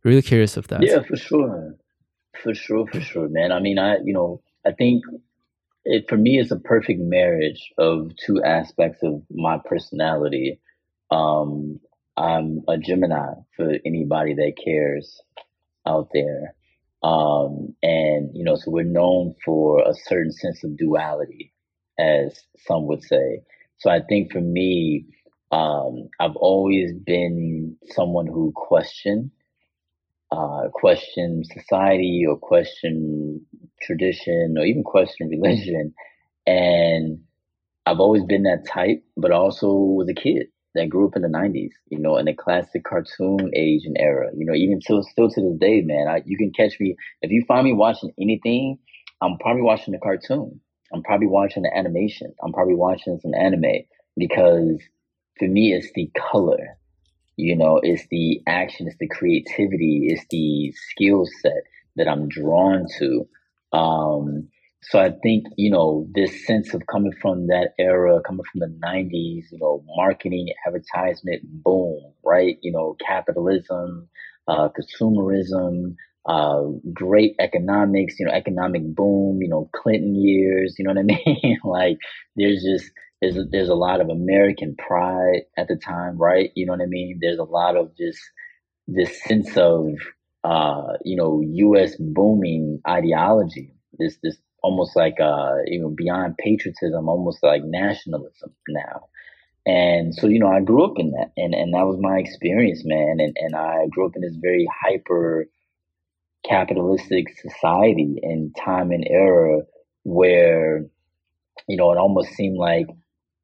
really 0.04 0.22
curious 0.22 0.56
of 0.56 0.68
that 0.68 0.82
yeah 0.82 1.00
for 1.02 1.16
sure 1.16 1.74
for 2.42 2.54
sure 2.54 2.86
for 2.86 3.00
sure 3.00 3.28
man 3.28 3.52
i 3.52 3.60
mean 3.60 3.78
i 3.78 3.96
you 4.04 4.12
know 4.12 4.40
i 4.66 4.72
think 4.72 5.02
it 5.84 6.08
for 6.08 6.16
me 6.16 6.38
it's 6.38 6.50
a 6.50 6.58
perfect 6.58 7.00
marriage 7.00 7.72
of 7.78 8.12
two 8.24 8.42
aspects 8.42 9.02
of 9.02 9.22
my 9.30 9.58
personality. 9.64 10.60
Um, 11.10 11.80
I'm 12.16 12.62
a 12.68 12.78
Gemini 12.78 13.34
for 13.56 13.72
anybody 13.84 14.34
that 14.34 14.54
cares 14.62 15.20
out 15.86 16.08
there. 16.12 16.54
Um, 17.02 17.74
and 17.82 18.30
you 18.34 18.44
know, 18.44 18.54
so 18.54 18.70
we're 18.70 18.84
known 18.84 19.34
for 19.44 19.80
a 19.80 19.94
certain 19.94 20.32
sense 20.32 20.62
of 20.62 20.76
duality, 20.76 21.52
as 21.98 22.40
some 22.66 22.86
would 22.86 23.02
say. 23.02 23.42
So 23.78 23.90
I 23.90 24.00
think 24.08 24.32
for 24.32 24.40
me, 24.40 25.06
um, 25.50 26.08
I've 26.20 26.36
always 26.36 26.92
been 26.92 27.76
someone 27.90 28.26
who 28.26 28.52
questioned 28.54 29.32
uh, 30.32 30.68
question 30.72 31.44
society 31.44 32.24
or 32.26 32.38
question 32.38 33.44
tradition 33.82 34.54
or 34.58 34.64
even 34.64 34.82
question 34.82 35.28
religion. 35.28 35.92
And 36.46 37.20
I've 37.84 38.00
always 38.00 38.24
been 38.24 38.44
that 38.44 38.66
type, 38.66 39.04
but 39.16 39.30
also 39.30 39.68
was 39.68 40.08
a 40.08 40.14
kid 40.14 40.46
that 40.74 40.88
grew 40.88 41.06
up 41.06 41.16
in 41.16 41.22
the 41.22 41.28
90s, 41.28 41.70
you 41.90 41.98
know, 41.98 42.16
in 42.16 42.24
the 42.24 42.32
classic 42.32 42.82
cartoon 42.84 43.50
age 43.54 43.82
and 43.84 43.96
era. 43.98 44.30
You 44.34 44.46
know, 44.46 44.54
even 44.54 44.80
still, 44.80 45.02
still 45.02 45.28
to 45.28 45.40
this 45.40 45.58
day, 45.60 45.82
man, 45.82 46.08
I, 46.08 46.22
you 46.24 46.38
can 46.38 46.50
catch 46.50 46.80
me. 46.80 46.96
If 47.20 47.30
you 47.30 47.44
find 47.46 47.64
me 47.64 47.74
watching 47.74 48.10
anything, 48.18 48.78
I'm 49.20 49.36
probably 49.38 49.62
watching 49.62 49.92
the 49.92 50.00
cartoon. 50.00 50.60
I'm 50.94 51.02
probably 51.02 51.26
watching 51.26 51.62
the 51.62 51.76
animation. 51.76 52.32
I'm 52.42 52.52
probably 52.52 52.74
watching 52.74 53.18
some 53.20 53.34
anime 53.34 53.84
because 54.16 54.80
for 55.38 55.48
me, 55.48 55.72
it's 55.74 55.90
the 55.94 56.10
color 56.30 56.78
you 57.36 57.56
know, 57.56 57.80
it's 57.82 58.06
the 58.10 58.40
action, 58.46 58.86
it's 58.86 58.96
the 58.98 59.08
creativity, 59.08 60.06
it's 60.08 60.24
the 60.30 60.72
skill 60.90 61.26
set 61.40 61.64
that 61.96 62.08
I'm 62.08 62.28
drawn 62.28 62.86
to. 62.98 63.28
Um, 63.72 64.48
so 64.82 64.98
I 64.98 65.10
think, 65.22 65.46
you 65.56 65.70
know, 65.70 66.08
this 66.12 66.44
sense 66.44 66.74
of 66.74 66.86
coming 66.90 67.12
from 67.20 67.46
that 67.46 67.72
era, 67.78 68.20
coming 68.26 68.44
from 68.50 68.60
the 68.60 68.78
90s, 68.84 69.44
you 69.52 69.58
know, 69.60 69.84
marketing, 69.96 70.48
advertisement, 70.66 71.42
boom, 71.44 72.02
right? 72.24 72.58
You 72.62 72.72
know, 72.72 72.96
capitalism, 73.06 74.08
uh, 74.48 74.68
consumerism, 74.70 75.94
uh, 76.26 76.62
great 76.92 77.36
economics, 77.38 78.18
you 78.18 78.26
know, 78.26 78.32
economic 78.32 78.82
boom, 78.94 79.40
you 79.40 79.48
know, 79.48 79.70
Clinton 79.72 80.16
years, 80.16 80.74
you 80.78 80.84
know 80.84 80.90
what 80.90 80.98
I 80.98 81.02
mean? 81.42 81.58
like, 81.64 81.98
there's 82.34 82.62
just, 82.62 82.90
there's 83.22 83.38
there's 83.52 83.68
a 83.68 83.74
lot 83.74 84.00
of 84.00 84.10
American 84.10 84.74
pride 84.76 85.42
at 85.56 85.68
the 85.68 85.76
time, 85.76 86.18
right? 86.18 86.50
You 86.56 86.66
know 86.66 86.72
what 86.72 86.82
I 86.82 86.86
mean? 86.86 87.20
There's 87.22 87.38
a 87.38 87.44
lot 87.44 87.76
of 87.76 87.96
just 87.96 88.18
this 88.88 89.22
sense 89.24 89.56
of 89.56 89.94
uh, 90.44 90.94
you 91.04 91.16
know 91.16 91.40
U.S. 91.40 91.94
booming 91.98 92.80
ideology. 92.86 93.74
This 93.98 94.18
this 94.24 94.36
almost 94.62 94.96
like 94.96 95.20
uh, 95.20 95.54
you 95.66 95.80
know 95.80 95.90
beyond 95.90 96.36
patriotism, 96.38 97.08
almost 97.08 97.42
like 97.44 97.62
nationalism 97.64 98.52
now. 98.68 99.08
And 99.64 100.12
so 100.12 100.26
you 100.26 100.40
know 100.40 100.48
I 100.48 100.60
grew 100.60 100.84
up 100.84 100.98
in 100.98 101.12
that, 101.12 101.30
and 101.36 101.54
and 101.54 101.72
that 101.74 101.86
was 101.86 101.98
my 102.00 102.18
experience, 102.18 102.82
man. 102.84 103.18
And 103.20 103.36
and 103.38 103.54
I 103.54 103.86
grew 103.88 104.06
up 104.06 104.16
in 104.16 104.22
this 104.22 104.36
very 104.42 104.66
hyper 104.82 105.46
capitalistic 106.44 107.26
society 107.38 108.18
and 108.20 108.52
time 108.56 108.90
and 108.90 109.06
era 109.08 109.60
where 110.02 110.84
you 111.68 111.76
know 111.76 111.92
it 111.92 111.98
almost 111.98 112.30
seemed 112.30 112.58
like 112.58 112.88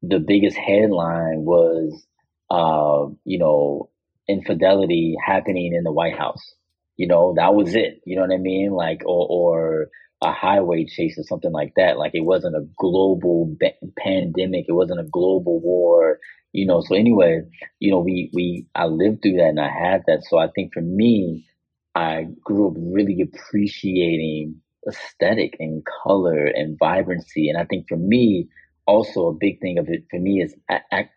the 0.01 0.19
biggest 0.19 0.57
headline 0.57 1.43
was, 1.43 2.05
uh, 2.49 3.13
you 3.25 3.39
know, 3.39 3.89
infidelity 4.27 5.15
happening 5.25 5.73
in 5.73 5.83
the 5.83 5.91
White 5.91 6.17
House. 6.17 6.53
You 6.97 7.07
know, 7.07 7.33
that 7.37 7.53
was 7.55 7.75
it. 7.75 8.01
You 8.05 8.15
know 8.15 8.23
what 8.23 8.33
I 8.33 8.37
mean? 8.37 8.71
Like, 8.71 9.01
or, 9.05 9.27
or 9.29 9.87
a 10.21 10.31
highway 10.33 10.85
chase 10.85 11.17
or 11.17 11.23
something 11.23 11.51
like 11.51 11.73
that. 11.77 11.97
Like, 11.97 12.11
it 12.13 12.25
wasn't 12.25 12.55
a 12.55 12.67
global 12.77 13.55
ba- 13.59 13.87
pandemic. 13.97 14.65
It 14.67 14.73
wasn't 14.73 14.99
a 14.99 15.09
global 15.09 15.59
war. 15.59 16.19
You 16.51 16.65
know, 16.65 16.81
so 16.81 16.95
anyway, 16.95 17.41
you 17.79 17.91
know, 17.91 17.99
we, 17.99 18.31
we, 18.33 18.67
I 18.75 18.85
lived 18.85 19.21
through 19.21 19.37
that 19.37 19.49
and 19.49 19.59
I 19.59 19.69
had 19.69 20.03
that. 20.07 20.23
So 20.23 20.37
I 20.37 20.47
think 20.53 20.73
for 20.73 20.81
me, 20.81 21.45
I 21.95 22.25
grew 22.43 22.69
up 22.69 22.73
really 22.77 23.21
appreciating 23.21 24.61
aesthetic 24.87 25.55
and 25.59 25.83
color 26.03 26.45
and 26.45 26.77
vibrancy. 26.79 27.49
And 27.49 27.57
I 27.57 27.65
think 27.65 27.87
for 27.87 27.97
me, 27.97 28.49
also 28.89 29.27
a 29.27 29.33
big 29.33 29.59
thing 29.61 29.77
of 29.77 29.87
it 29.89 30.05
for 30.09 30.19
me 30.19 30.41
is 30.41 30.55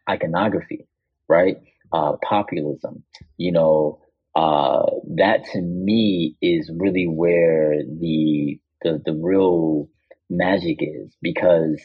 iconography, 0.08 0.86
right? 1.28 1.56
Uh, 1.92 2.14
populism. 2.22 3.04
You 3.38 3.52
know, 3.52 4.00
uh, 4.34 4.86
that 5.16 5.44
to 5.52 5.60
me 5.60 6.36
is 6.42 6.70
really 6.74 7.06
where 7.06 7.82
the, 7.82 8.58
the 8.82 9.02
the 9.04 9.14
real 9.14 9.88
magic 10.30 10.78
is 10.80 11.14
because 11.22 11.80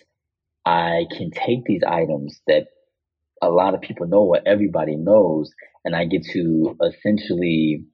I 0.66 1.06
can 1.12 1.32
take 1.32 1.66
these 1.66 1.84
items 1.88 2.42
that 2.48 2.68
a 3.42 3.50
lot 3.50 3.76
of 3.76 3.82
people 3.82 4.08
know 4.08 4.24
what 4.24 4.48
everybody 4.48 4.96
knows, 4.96 5.52
and 5.86 5.96
I 5.96 6.06
get 6.06 6.24
to 6.34 6.78
essentially 6.84 7.86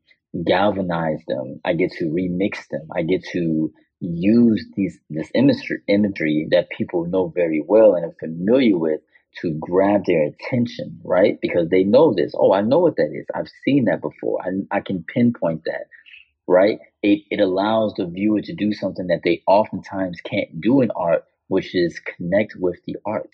galvanize 0.45 1.22
them. 1.28 1.61
I 1.65 1.74
get 1.74 1.91
to 1.99 2.06
remix 2.06 2.68
them. 2.72 2.88
I 2.95 3.03
get 3.03 3.24
to 3.34 3.72
use 4.08 4.66
these 4.76 5.00
this 5.10 5.30
imagery 5.34 5.82
imagery 5.88 6.48
that 6.52 6.70
people 6.70 7.06
know 7.06 7.28
very 7.36 7.64
well 7.66 7.96
and 7.96 8.06
are 8.06 8.16
familiar 8.20 8.78
with 8.78 9.02
to 9.42 9.58
grab 9.60 10.04
their 10.06 10.26
attention, 10.26 11.00
right? 11.04 11.40
Because 11.42 11.70
they 11.70 11.84
know 11.84 12.14
this. 12.14 12.34
Oh, 12.38 12.54
I 12.54 12.62
know 12.62 12.80
what 12.80 12.98
that 12.98 13.12
is. 13.14 13.26
I've 13.34 13.50
seen 13.66 13.86
that 13.86 14.02
before. 14.02 14.40
I, 14.44 14.78
I 14.78 14.82
can 14.82 15.04
pinpoint 15.04 15.64
that, 15.66 15.88
right? 16.48 16.80
It, 17.02 17.24
it 17.32 17.40
allows 17.40 17.94
the 17.96 18.06
viewer 18.08 18.42
to 18.42 18.54
do 18.54 18.74
something 18.74 19.08
that 19.08 19.22
they 19.24 19.42
oftentimes 19.48 20.20
can't 20.22 20.62
do 20.62 20.82
in 20.82 20.92
art, 20.96 21.26
which 21.48 21.76
is 21.76 22.00
connect 22.00 22.56
with 22.60 22.80
the 22.86 22.98
art. 23.06 23.32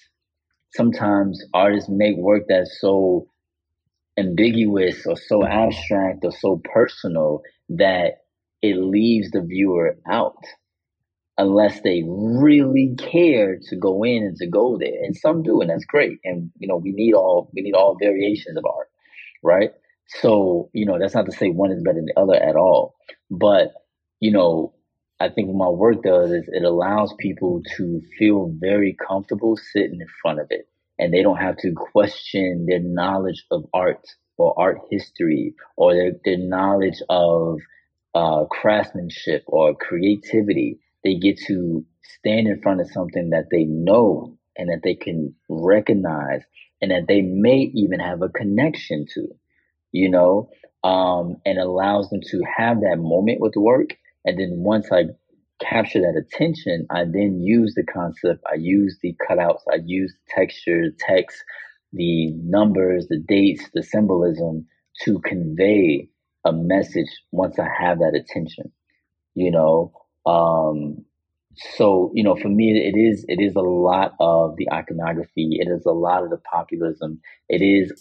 Sometimes 0.76 1.44
artists 1.54 1.90
make 1.90 2.18
work 2.18 2.44
that's 2.48 2.80
so 2.80 3.28
ambiguous 4.18 5.06
or 5.06 5.18
so 5.18 5.46
abstract 5.46 6.24
or 6.24 6.32
so 6.32 6.62
personal 6.74 7.42
that 7.70 8.24
it 8.62 8.76
leaves 8.76 9.32
the 9.32 9.42
viewer 9.42 9.98
out 10.10 10.44
unless 11.38 11.82
they 11.82 12.04
really 12.06 12.96
care 12.98 13.58
to 13.70 13.76
go 13.78 14.04
in 14.04 14.24
and 14.24 14.36
to 14.38 14.48
go 14.48 14.78
there. 14.78 15.04
And 15.04 15.16
some 15.16 15.42
do, 15.44 15.62
and 15.62 15.70
that's 15.70 15.86
great. 15.86 16.20
And 16.24 16.52
you 16.58 16.68
know, 16.68 16.78
we 16.78 16.92
need 16.92 17.14
all 17.14 17.50
we 17.54 17.62
need 17.62 17.74
all 17.74 17.98
variations 18.00 18.58
of 18.58 18.66
art, 18.66 18.88
right? 19.44 19.72
So, 20.10 20.70
you 20.74 20.86
know, 20.86 20.98
that's 21.00 21.14
not 21.14 21.28
to 21.28 21.32
say 21.32 21.50
one 21.50 21.72
is 21.72 21.84
better 21.84 21.98
than 21.98 22.08
the 22.08 22.20
other 22.20 22.36
at 22.36 22.56
all. 22.56 22.96
But, 23.30 23.74
you 24.20 24.32
know, 24.32 24.74
I 25.20 25.30
think 25.30 25.50
what 25.50 25.58
my 25.58 25.70
work 25.70 26.04
does 26.04 26.32
is 26.32 26.46
it 26.48 26.64
allows 26.64 27.14
people 27.20 27.62
to 27.78 28.02
feel 28.18 28.52
very 28.60 28.98
comfortable 29.08 29.56
sitting 29.56 30.00
in 30.02 30.08
front 30.22 30.40
of 30.40 30.48
it. 30.50 30.68
And 30.98 31.14
they 31.14 31.22
don't 31.22 31.38
have 31.38 31.58
to 31.58 31.74
question 31.74 32.66
their 32.68 32.80
knowledge 32.80 33.46
of 33.52 33.66
art 33.74 34.06
or 34.38 34.60
art 34.60 34.80
history 34.90 35.54
or 35.78 35.94
their, 35.94 36.12
their 36.26 36.38
knowledge 36.38 37.02
of 37.10 37.60
uh, 38.16 38.46
craftsmanship 38.46 39.44
or 39.48 39.76
creativity 39.76 40.80
they 41.04 41.16
get 41.16 41.40
to 41.48 41.86
stand 42.04 42.48
in 42.48 42.62
front 42.62 42.82
of 42.82 42.90
something 42.92 43.30
that 43.30 43.46
they 43.52 43.64
know 43.64 44.38
and 44.58 44.70
that 44.70 44.82
they 44.84 44.96
can 44.96 45.34
recognize 45.48 46.42
and 46.82 46.92
that 46.92 47.08
they 47.08 47.22
may 47.22 47.72
even 47.74 48.00
have 48.00 48.22
a 48.22 48.30
connection 48.30 49.06
to, 49.14 49.28
you 49.92 50.10
know, 50.10 50.50
um, 50.84 51.38
and 51.46 51.58
allows 51.58 52.10
them 52.10 52.22
to 52.30 52.42
have 52.58 52.82
that 52.82 52.98
moment 52.98 53.40
with 53.40 53.54
the 53.54 53.62
work. 53.62 53.90
And 54.26 54.38
then 54.38 54.52
once 54.58 54.88
I 54.92 55.06
capture 55.62 56.00
that 56.00 56.22
attention, 56.22 56.86
I 56.90 57.04
then 57.06 57.42
use 57.42 57.74
the 57.76 57.84
concept, 57.84 58.44
I 58.52 58.56
use 58.56 58.98
the 59.02 59.16
cutouts, 59.30 59.62
I 59.72 59.80
use 59.86 60.14
texture, 60.30 60.86
text, 61.00 61.38
the 61.92 62.32
numbers, 62.44 63.08
the 63.08 63.20
dates, 63.20 63.64
the 63.74 63.84
symbolism 63.84 64.68
to 65.04 65.20
convey 65.20 66.10
a 66.46 66.54
message 66.54 67.10
once 67.32 67.60
I 67.60 67.68
have 67.80 68.00
that 68.00 68.16
attention, 68.16 68.72
you 69.36 69.52
know. 69.52 69.94
Um, 70.26 71.06
so 71.76 72.12
you 72.14 72.24
know, 72.24 72.36
for 72.36 72.50
me, 72.50 72.72
it 72.78 72.98
is 72.98 73.26
it 73.28 73.42
is 73.42 73.56
a 73.56 73.62
lot 73.62 74.14
of 74.20 74.56
the 74.58 74.72
iconography. 74.72 75.58
It 75.60 75.70
is 75.70 75.86
a 75.86 75.92
lot 75.92 76.24
of 76.24 76.30
the 76.30 76.38
populism. 76.52 77.22
It 77.50 77.62
is 77.62 77.92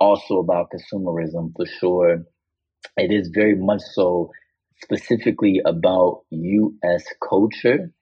also 0.00 0.38
about 0.38 0.70
consumerism 0.70 1.52
for 1.56 1.66
sure. 1.66 2.24
It 2.96 3.10
is 3.12 3.28
very 3.28 3.54
much 3.56 3.80
so 3.94 4.30
specifically 4.82 5.60
about 5.64 6.22
U.S. 6.30 7.04
culture. 7.26 7.92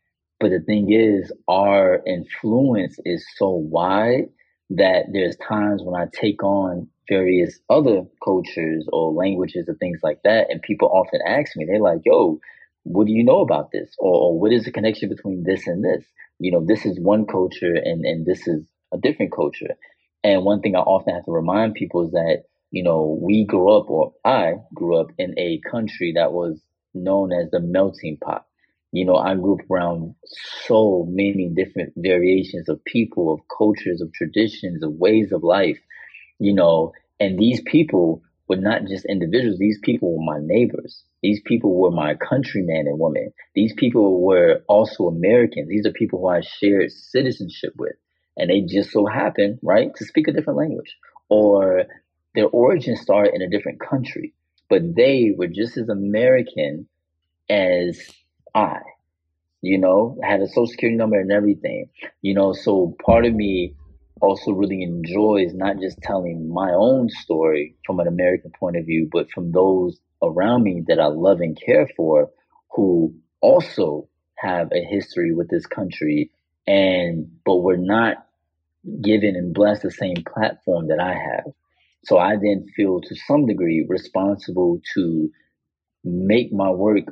But 0.40 0.50
the 0.50 0.60
thing 0.60 0.92
is, 0.92 1.32
our 1.48 2.02
influence 2.06 2.98
is 3.04 3.24
so 3.36 3.50
wide 3.50 4.28
that 4.70 5.06
there's 5.12 5.36
times 5.36 5.82
when 5.82 6.00
I 6.00 6.06
take 6.12 6.42
on 6.42 6.88
various 7.08 7.58
other 7.68 8.04
cultures 8.24 8.88
or 8.92 9.12
languages 9.12 9.68
and 9.68 9.78
things 9.78 10.00
like 10.02 10.22
that, 10.24 10.50
and 10.50 10.62
people 10.62 10.88
often 10.88 11.20
ask 11.26 11.56
me, 11.56 11.64
they're 11.66 11.80
like, 11.80 12.00
"Yo, 12.04 12.40
what 12.84 13.06
do 13.06 13.12
you 13.12 13.24
know 13.24 13.40
about 13.40 13.70
this? 13.72 13.94
Or, 13.98 14.14
or, 14.14 14.38
what 14.40 14.52
is 14.52 14.64
the 14.64 14.72
connection 14.72 15.08
between 15.08 15.42
this 15.44 15.66
and 15.66 15.84
this? 15.84 16.04
You 16.38 16.52
know 16.52 16.64
this 16.66 16.84
is 16.84 16.98
one 17.00 17.26
culture 17.26 17.74
and 17.74 18.04
and 18.04 18.26
this 18.26 18.46
is 18.46 18.66
a 18.92 18.98
different 18.98 19.32
culture. 19.32 19.76
And 20.22 20.44
one 20.44 20.60
thing 20.60 20.74
i 20.76 20.80
often 20.80 21.14
have 21.14 21.24
to 21.26 21.32
remind 21.32 21.74
people 21.74 22.06
is 22.06 22.12
that 22.12 22.44
you 22.70 22.82
know 22.82 23.18
we 23.22 23.44
grew 23.44 23.70
up 23.76 23.88
or 23.90 24.12
i 24.24 24.54
grew 24.74 24.96
up 24.96 25.08
in 25.18 25.38
a 25.38 25.60
country 25.70 26.12
that 26.16 26.32
was 26.32 26.60
known 26.94 27.32
as 27.32 27.50
the 27.50 27.60
melting 27.60 28.18
pot 28.22 28.46
you 28.94 29.04
know 29.04 29.16
i 29.16 29.34
grew 29.34 29.54
up 29.54 29.70
around 29.70 30.14
so 30.66 31.06
many 31.10 31.48
different 31.48 31.92
variations 31.96 32.68
of 32.68 32.84
people 32.84 33.32
of 33.32 33.40
cultures 33.56 34.00
of 34.00 34.12
traditions 34.12 34.82
of 34.82 34.92
ways 34.92 35.32
of 35.32 35.42
life 35.42 35.78
you 36.38 36.54
know 36.54 36.92
and 37.20 37.38
these 37.38 37.60
people 37.66 38.22
were 38.48 38.56
not 38.56 38.84
just 38.86 39.04
individuals 39.06 39.58
these 39.58 39.78
people 39.82 40.16
were 40.16 40.24
my 40.24 40.38
neighbors 40.40 41.04
these 41.24 41.40
people 41.40 41.74
were 41.74 41.90
my 41.90 42.16
countrymen 42.16 42.86
and 42.86 42.98
women. 42.98 43.32
These 43.54 43.72
people 43.78 44.20
were 44.20 44.62
also 44.68 45.06
Americans. 45.06 45.70
These 45.70 45.86
are 45.86 45.90
people 45.90 46.20
who 46.20 46.28
I 46.28 46.42
shared 46.42 46.92
citizenship 46.92 47.72
with. 47.78 47.94
And 48.36 48.50
they 48.50 48.60
just 48.60 48.90
so 48.90 49.06
happen, 49.06 49.58
right, 49.62 49.88
to 49.96 50.04
speak 50.04 50.28
a 50.28 50.32
different 50.32 50.58
language. 50.58 50.98
Or 51.30 51.84
their 52.34 52.48
origin 52.48 52.98
started 52.98 53.32
in 53.32 53.40
a 53.40 53.48
different 53.48 53.80
country. 53.80 54.34
But 54.68 54.94
they 54.94 55.32
were 55.34 55.46
just 55.46 55.78
as 55.78 55.88
American 55.88 56.88
as 57.48 57.98
I. 58.54 58.78
You 59.62 59.78
know, 59.78 60.18
had 60.22 60.40
a 60.40 60.48
social 60.48 60.66
security 60.66 60.96
number 60.96 61.18
and 61.18 61.32
everything. 61.32 61.88
You 62.22 62.34
know, 62.34 62.52
so 62.52 62.94
part 63.04 63.24
of 63.24 63.34
me 63.34 63.74
also 64.20 64.52
really 64.52 64.82
enjoys 64.82 65.54
not 65.54 65.80
just 65.80 65.98
telling 66.02 66.52
my 66.52 66.70
own 66.72 67.08
story 67.08 67.76
from 67.86 68.00
an 68.00 68.06
American 68.06 68.52
point 68.58 68.76
of 68.76 68.86
view, 68.86 69.08
but 69.10 69.30
from 69.30 69.52
those 69.52 69.98
around 70.22 70.62
me 70.62 70.82
that 70.88 71.00
I 71.00 71.06
love 71.06 71.40
and 71.40 71.58
care 71.60 71.88
for 71.96 72.30
who 72.72 73.14
also 73.40 74.08
have 74.36 74.68
a 74.72 74.84
history 74.84 75.34
with 75.34 75.48
this 75.48 75.66
country 75.66 76.30
and 76.66 77.28
but 77.44 77.56
we're 77.56 77.76
not 77.76 78.26
given 79.02 79.36
and 79.36 79.54
blessed 79.54 79.82
the 79.82 79.90
same 79.90 80.16
platform 80.26 80.88
that 80.88 81.00
I 81.00 81.12
have. 81.14 81.52
So 82.04 82.18
I 82.18 82.36
then 82.36 82.66
feel 82.76 83.00
to 83.00 83.16
some 83.26 83.46
degree 83.46 83.86
responsible 83.88 84.80
to 84.94 85.30
make 86.04 86.52
my 86.52 86.70
work 86.70 87.04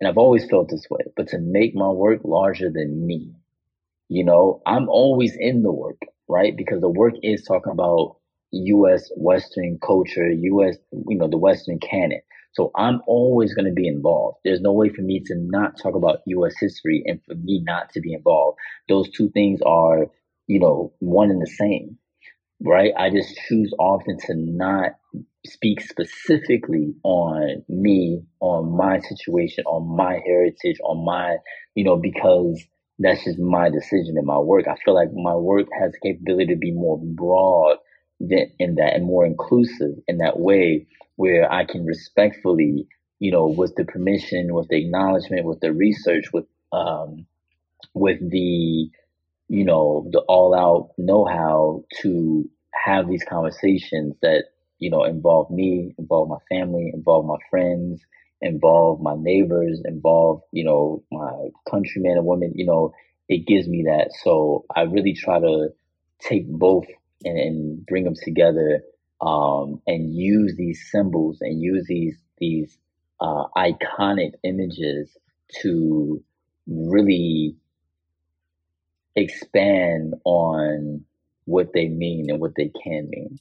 and 0.00 0.08
I've 0.08 0.18
always 0.18 0.46
felt 0.48 0.70
this 0.70 0.86
way, 0.90 1.02
but 1.16 1.28
to 1.28 1.38
make 1.38 1.74
my 1.74 1.88
work 1.90 2.20
larger 2.24 2.70
than 2.70 3.06
me. 3.06 3.32
You 4.08 4.24
know, 4.24 4.62
I'm 4.66 4.88
always 4.88 5.36
in 5.38 5.62
the 5.62 5.72
work, 5.72 6.00
right? 6.28 6.56
Because 6.56 6.80
the 6.80 6.90
work 6.90 7.14
is 7.22 7.44
talking 7.44 7.72
about 7.72 8.16
US 8.52 9.10
Western 9.16 9.78
culture, 9.84 10.30
US, 10.30 10.76
you 11.08 11.16
know, 11.18 11.28
the 11.28 11.38
Western 11.38 11.78
canon. 11.78 12.20
So 12.52 12.72
I'm 12.76 13.00
always 13.06 13.54
going 13.54 13.66
to 13.66 13.72
be 13.72 13.86
involved. 13.86 14.38
There's 14.44 14.60
no 14.60 14.72
way 14.72 14.88
for 14.88 15.02
me 15.02 15.20
to 15.26 15.34
not 15.36 15.78
talk 15.78 15.94
about 15.94 16.20
U.S. 16.26 16.54
history 16.60 17.02
and 17.06 17.20
for 17.24 17.34
me 17.36 17.62
not 17.64 17.90
to 17.92 18.00
be 18.00 18.12
involved. 18.12 18.58
Those 18.88 19.08
two 19.10 19.30
things 19.30 19.60
are, 19.64 20.06
you 20.48 20.58
know, 20.58 20.92
one 20.98 21.30
and 21.30 21.40
the 21.40 21.46
same, 21.46 21.98
right? 22.62 22.92
I 22.96 23.10
just 23.10 23.34
choose 23.48 23.72
often 23.78 24.18
to 24.26 24.34
not 24.34 24.92
speak 25.46 25.80
specifically 25.80 26.94
on 27.02 27.64
me, 27.68 28.22
on 28.40 28.76
my 28.76 29.00
situation, 29.00 29.64
on 29.64 29.96
my 29.96 30.20
heritage, 30.26 30.78
on 30.84 31.04
my, 31.04 31.36
you 31.74 31.84
know, 31.84 31.96
because 31.96 32.62
that's 32.98 33.24
just 33.24 33.38
my 33.38 33.70
decision 33.70 34.16
in 34.18 34.26
my 34.26 34.38
work. 34.38 34.66
I 34.68 34.76
feel 34.84 34.94
like 34.94 35.08
my 35.14 35.34
work 35.34 35.68
has 35.80 35.92
the 35.92 36.10
capability 36.10 36.54
to 36.54 36.58
be 36.58 36.72
more 36.72 37.00
broad 37.02 37.78
than 38.20 38.52
in 38.58 38.74
that 38.76 38.94
and 38.94 39.04
more 39.06 39.24
inclusive 39.24 39.94
in 40.06 40.18
that 40.18 40.38
way 40.38 40.86
where 41.16 41.50
I 41.50 41.64
can 41.64 41.86
respectfully, 41.86 42.86
you 43.18 43.32
know, 43.32 43.46
with 43.46 43.74
the 43.76 43.84
permission, 43.84 44.54
with 44.54 44.68
the 44.68 44.84
acknowledgement, 44.84 45.46
with 45.46 45.60
the 45.60 45.72
research, 45.72 46.26
with 46.32 46.46
um, 46.72 47.26
with 47.94 48.18
the, 48.30 48.90
you 49.50 49.64
know, 49.64 50.08
the 50.12 50.20
all 50.28 50.54
out 50.54 50.90
know 50.96 51.24
how 51.24 51.84
to 52.02 52.48
have 52.72 53.08
these 53.08 53.24
conversations 53.28 54.14
that 54.22 54.44
you 54.78 54.90
know 54.90 55.02
involve 55.02 55.50
me, 55.50 55.92
involve 55.98 56.28
my 56.28 56.38
family, 56.48 56.92
involve 56.94 57.26
my 57.26 57.38
friends, 57.50 58.00
involve 58.40 59.00
my 59.02 59.16
neighbors, 59.18 59.82
involve 59.84 60.42
you 60.52 60.64
know 60.64 61.02
my 61.10 61.48
countrymen 61.68 62.12
and 62.16 62.26
women. 62.26 62.52
You 62.54 62.66
know, 62.66 62.94
it 63.28 63.44
gives 63.48 63.66
me 63.66 63.86
that. 63.88 64.12
So 64.22 64.66
I 64.74 64.82
really 64.82 65.14
try 65.14 65.40
to 65.40 65.70
take 66.20 66.46
both 66.48 66.86
and, 67.24 67.36
and 67.36 67.86
bring 67.86 68.04
them 68.04 68.14
together 68.22 68.82
um, 69.20 69.82
and 69.88 70.14
use 70.14 70.54
these 70.56 70.88
symbols 70.92 71.38
and 71.40 71.60
use 71.60 71.86
these 71.88 72.16
these 72.38 72.78
uh, 73.20 73.46
iconic 73.56 74.30
images 74.44 75.10
to 75.62 76.22
really 76.68 77.56
expand 79.16 80.14
on 80.24 81.04
what 81.44 81.72
they 81.72 81.88
mean 81.88 82.30
and 82.30 82.40
what 82.40 82.54
they 82.56 82.70
can 82.82 83.08
mean. 83.10 83.38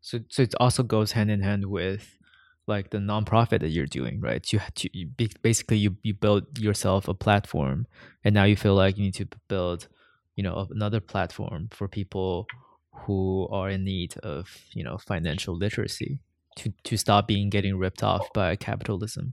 So, 0.00 0.20
so 0.28 0.42
it 0.42 0.54
also 0.58 0.82
goes 0.82 1.12
hand 1.12 1.30
in 1.30 1.40
hand 1.40 1.66
with 1.66 2.18
like 2.66 2.90
the 2.90 2.98
nonprofit 2.98 3.60
that 3.60 3.68
you're 3.68 3.86
doing, 3.86 4.20
right? 4.20 4.52
You, 4.52 4.60
to, 4.76 4.96
you 4.96 5.08
basically 5.42 5.78
you 5.78 5.96
you 6.02 6.14
build 6.14 6.58
yourself 6.58 7.08
a 7.08 7.14
platform, 7.14 7.86
and 8.24 8.34
now 8.34 8.44
you 8.44 8.56
feel 8.56 8.74
like 8.74 8.96
you 8.96 9.04
need 9.04 9.14
to 9.14 9.28
build, 9.48 9.88
you 10.36 10.42
know, 10.42 10.66
another 10.70 11.00
platform 11.00 11.68
for 11.70 11.88
people 11.88 12.46
who 12.94 13.48
are 13.50 13.70
in 13.70 13.84
need 13.84 14.16
of 14.18 14.64
you 14.72 14.84
know 14.84 14.98
financial 14.98 15.56
literacy 15.56 16.18
to 16.56 16.72
to 16.84 16.96
stop 16.96 17.26
being 17.26 17.50
getting 17.50 17.76
ripped 17.76 18.02
off 18.02 18.32
by 18.32 18.54
capitalism 18.54 19.32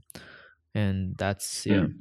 and 0.74 1.16
that's 1.18 1.66
yeah 1.66 1.84
mm. 1.84 1.94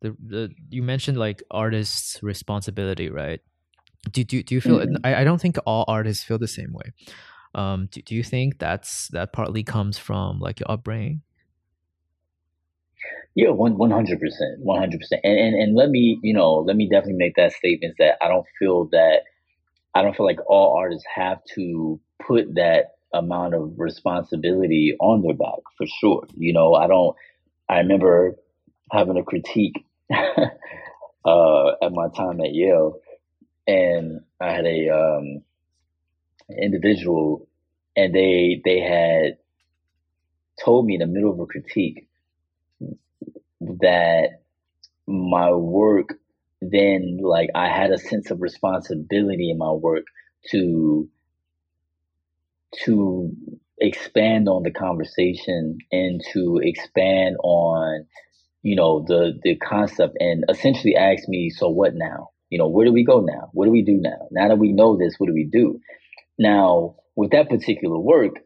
The, 0.00 0.16
the 0.24 0.50
you 0.68 0.82
mentioned 0.82 1.18
like 1.18 1.42
artists 1.50 2.22
responsibility 2.22 3.10
right 3.10 3.40
do, 4.12 4.24
do, 4.24 4.42
do 4.42 4.54
you 4.54 4.60
feel 4.60 4.78
mm-hmm. 4.78 4.96
I, 5.04 5.16
I 5.16 5.24
don't 5.24 5.40
think 5.40 5.56
all 5.66 5.84
artists 5.88 6.24
feel 6.24 6.38
the 6.38 6.48
same 6.48 6.72
way 6.72 6.92
um 7.54 7.88
do, 7.90 8.00
do 8.02 8.14
you 8.14 8.22
think 8.22 8.58
that's 8.58 9.08
that 9.08 9.32
partly 9.32 9.62
comes 9.62 9.98
from 9.98 10.38
like 10.38 10.60
your 10.60 10.70
upbringing 10.70 11.22
yeah, 13.34 13.50
one 13.50 13.78
one 13.78 13.90
hundred 13.90 14.20
percent, 14.20 14.58
one 14.58 14.78
hundred 14.78 15.00
percent. 15.00 15.20
And 15.24 15.38
and 15.38 15.54
and 15.54 15.76
let 15.76 15.88
me, 15.88 16.18
you 16.22 16.34
know, 16.34 16.56
let 16.56 16.76
me 16.76 16.88
definitely 16.88 17.18
make 17.18 17.36
that 17.36 17.52
statement 17.52 17.94
that 17.98 18.16
I 18.20 18.28
don't 18.28 18.46
feel 18.58 18.86
that 18.92 19.20
I 19.94 20.02
don't 20.02 20.16
feel 20.16 20.26
like 20.26 20.40
all 20.46 20.76
artists 20.76 21.04
have 21.14 21.38
to 21.54 22.00
put 22.26 22.54
that 22.56 22.92
amount 23.12 23.54
of 23.54 23.72
responsibility 23.76 24.96
on 25.00 25.22
their 25.22 25.34
back 25.34 25.60
for 25.78 25.86
sure. 26.00 26.26
You 26.36 26.52
know, 26.52 26.74
I 26.74 26.86
don't. 26.86 27.16
I 27.68 27.78
remember 27.78 28.36
having 28.90 29.16
a 29.16 29.22
critique 29.22 29.86
uh, 31.24 31.68
at 31.82 31.92
my 31.92 32.08
time 32.16 32.40
at 32.40 32.52
Yale, 32.52 32.98
and 33.66 34.22
I 34.40 34.52
had 34.52 34.66
a 34.66 34.88
um, 34.90 35.42
individual, 36.58 37.48
and 37.96 38.14
they 38.14 38.60
they 38.64 38.80
had 38.80 39.38
told 40.64 40.86
me 40.86 40.94
in 40.94 41.00
the 41.00 41.06
middle 41.06 41.32
of 41.32 41.40
a 41.40 41.46
critique 41.46 42.08
that 43.60 44.40
my 45.06 45.52
work 45.52 46.14
then 46.62 47.18
like 47.22 47.50
I 47.54 47.68
had 47.68 47.90
a 47.90 47.98
sense 47.98 48.30
of 48.30 48.42
responsibility 48.42 49.50
in 49.50 49.58
my 49.58 49.72
work 49.72 50.04
to 50.50 51.08
to 52.84 53.32
expand 53.78 54.48
on 54.48 54.62
the 54.62 54.70
conversation 54.70 55.78
and 55.90 56.20
to 56.32 56.60
expand 56.62 57.36
on 57.42 58.06
you 58.62 58.76
know 58.76 59.04
the 59.06 59.38
the 59.42 59.56
concept 59.56 60.16
and 60.20 60.44
essentially 60.48 60.96
ask 60.96 61.28
me 61.28 61.50
so 61.50 61.68
what 61.68 61.94
now 61.94 62.30
you 62.50 62.58
know 62.58 62.68
where 62.68 62.86
do 62.86 62.92
we 62.92 63.04
go 63.04 63.20
now 63.20 63.50
what 63.52 63.64
do 63.66 63.70
we 63.70 63.82
do 63.82 63.98
now 64.00 64.28
now 64.30 64.48
that 64.48 64.58
we 64.58 64.72
know 64.72 64.96
this 64.96 65.14
what 65.18 65.26
do 65.28 65.34
we 65.34 65.44
do 65.50 65.80
now 66.38 66.96
with 67.16 67.30
that 67.32 67.48
particular 67.48 67.98
work 67.98 68.36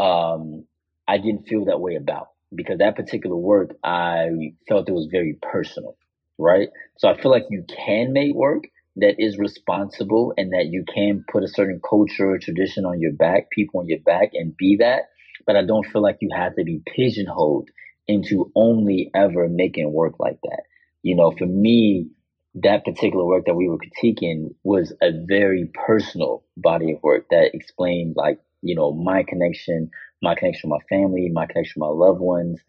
um 0.00 0.64
i 1.06 1.18
didn't 1.18 1.48
feel 1.48 1.66
that 1.66 1.80
way 1.80 1.96
about 1.96 2.28
because 2.54 2.78
that 2.78 2.96
particular 2.96 3.36
work 3.36 3.70
I 3.84 4.52
felt 4.68 4.88
it 4.88 4.92
was 4.92 5.08
very 5.10 5.36
personal, 5.42 5.96
right? 6.38 6.68
So 6.98 7.08
I 7.08 7.20
feel 7.20 7.30
like 7.30 7.44
you 7.50 7.64
can 7.68 8.12
make 8.12 8.34
work 8.34 8.64
that 8.96 9.16
is 9.18 9.38
responsible 9.38 10.32
and 10.36 10.52
that 10.52 10.66
you 10.70 10.84
can 10.92 11.24
put 11.30 11.44
a 11.44 11.48
certain 11.48 11.80
culture 11.88 12.30
or 12.30 12.38
tradition 12.38 12.84
on 12.84 13.00
your 13.00 13.12
back, 13.12 13.50
people 13.50 13.80
on 13.80 13.88
your 13.88 14.00
back, 14.00 14.30
and 14.34 14.56
be 14.56 14.76
that. 14.80 15.10
But 15.46 15.56
I 15.56 15.64
don't 15.64 15.86
feel 15.86 16.02
like 16.02 16.18
you 16.20 16.30
have 16.34 16.56
to 16.56 16.64
be 16.64 16.80
pigeonholed 16.96 17.68
into 18.08 18.50
only 18.56 19.10
ever 19.14 19.48
making 19.48 19.92
work 19.92 20.14
like 20.18 20.38
that. 20.42 20.62
You 21.02 21.14
know, 21.14 21.30
for 21.30 21.46
me, 21.46 22.08
that 22.54 22.84
particular 22.84 23.24
work 23.24 23.44
that 23.46 23.54
we 23.54 23.68
were 23.68 23.78
critiquing 23.78 24.54
was 24.64 24.92
a 25.02 25.10
very 25.26 25.70
personal 25.86 26.44
body 26.56 26.92
of 26.92 27.02
work 27.02 27.26
that 27.30 27.54
explained 27.54 28.14
like, 28.16 28.40
you 28.62 28.74
know, 28.74 28.92
my 28.92 29.22
connection 29.22 29.90
my 30.22 30.34
connection 30.34 30.70
with 30.70 30.80
my 30.80 30.96
family, 30.96 31.28
my 31.32 31.46
connection 31.46 31.80
with 31.80 31.88
my 31.88 32.06
loved 32.06 32.20
ones. 32.20 32.60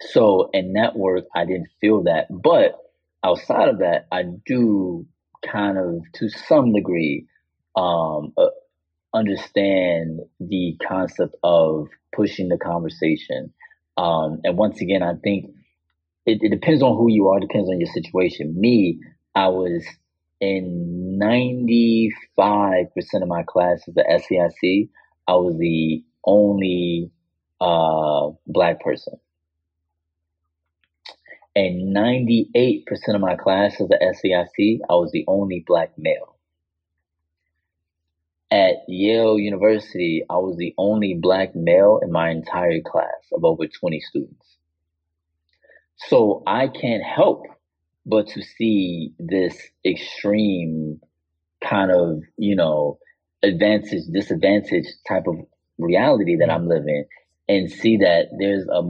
So 0.00 0.50
in 0.52 0.74
that 0.74 0.96
work, 0.96 1.24
I 1.34 1.44
didn't 1.44 1.68
feel 1.80 2.04
that. 2.04 2.26
But 2.30 2.76
outside 3.24 3.68
of 3.68 3.78
that, 3.78 4.06
I 4.12 4.24
do 4.46 5.06
kind 5.44 5.78
of, 5.78 6.02
to 6.14 6.28
some 6.28 6.72
degree, 6.72 7.26
um, 7.76 8.32
uh, 8.36 8.48
understand 9.14 10.20
the 10.40 10.76
concept 10.86 11.34
of 11.42 11.88
pushing 12.14 12.48
the 12.48 12.58
conversation. 12.58 13.52
Um, 13.98 14.40
and 14.44 14.56
once 14.56 14.80
again, 14.80 15.02
I 15.02 15.14
think 15.22 15.46
it, 16.24 16.38
it 16.40 16.50
depends 16.50 16.82
on 16.82 16.96
who 16.96 17.10
you 17.10 17.26
are, 17.28 17.40
depends 17.40 17.68
on 17.68 17.80
your 17.80 17.90
situation. 17.92 18.54
Me, 18.58 19.00
I 19.34 19.48
was 19.48 19.84
in 20.40 21.18
95% 21.20 22.12
of 23.14 23.28
my 23.28 23.42
classes 23.42 23.96
at 23.98 24.06
SAIC, 24.06 24.88
I 25.26 25.32
was 25.32 25.56
the 25.58 26.04
only 26.24 27.10
uh, 27.60 28.30
black 28.46 28.80
person. 28.80 29.14
And 31.56 31.94
98% 31.94 32.84
of 33.08 33.20
my 33.20 33.34
classes 33.34 33.90
at 33.90 34.00
SAIC, 34.00 34.78
I 34.88 34.94
was 34.94 35.10
the 35.12 35.24
only 35.26 35.64
black 35.66 35.90
male. 35.98 36.37
At 38.50 38.76
Yale 38.88 39.38
University, 39.38 40.24
I 40.30 40.36
was 40.36 40.56
the 40.56 40.74
only 40.78 41.18
black 41.20 41.54
male 41.54 42.00
in 42.02 42.10
my 42.10 42.30
entire 42.30 42.80
class 42.80 43.28
of 43.32 43.44
over 43.44 43.66
20 43.66 44.00
students. 44.00 44.56
So 45.96 46.42
I 46.46 46.68
can't 46.68 47.02
help 47.02 47.44
but 48.06 48.28
to 48.28 48.42
see 48.42 49.12
this 49.18 49.54
extreme 49.84 51.00
kind 51.62 51.90
of, 51.90 52.22
you 52.38 52.56
know, 52.56 52.98
advantage, 53.42 54.04
disadvantage 54.10 54.86
type 55.06 55.24
of 55.26 55.36
reality 55.78 56.36
that 56.36 56.50
I'm 56.50 56.68
living 56.68 57.04
and 57.48 57.70
see 57.70 57.98
that 57.98 58.28
there's 58.38 58.66
a 58.66 58.82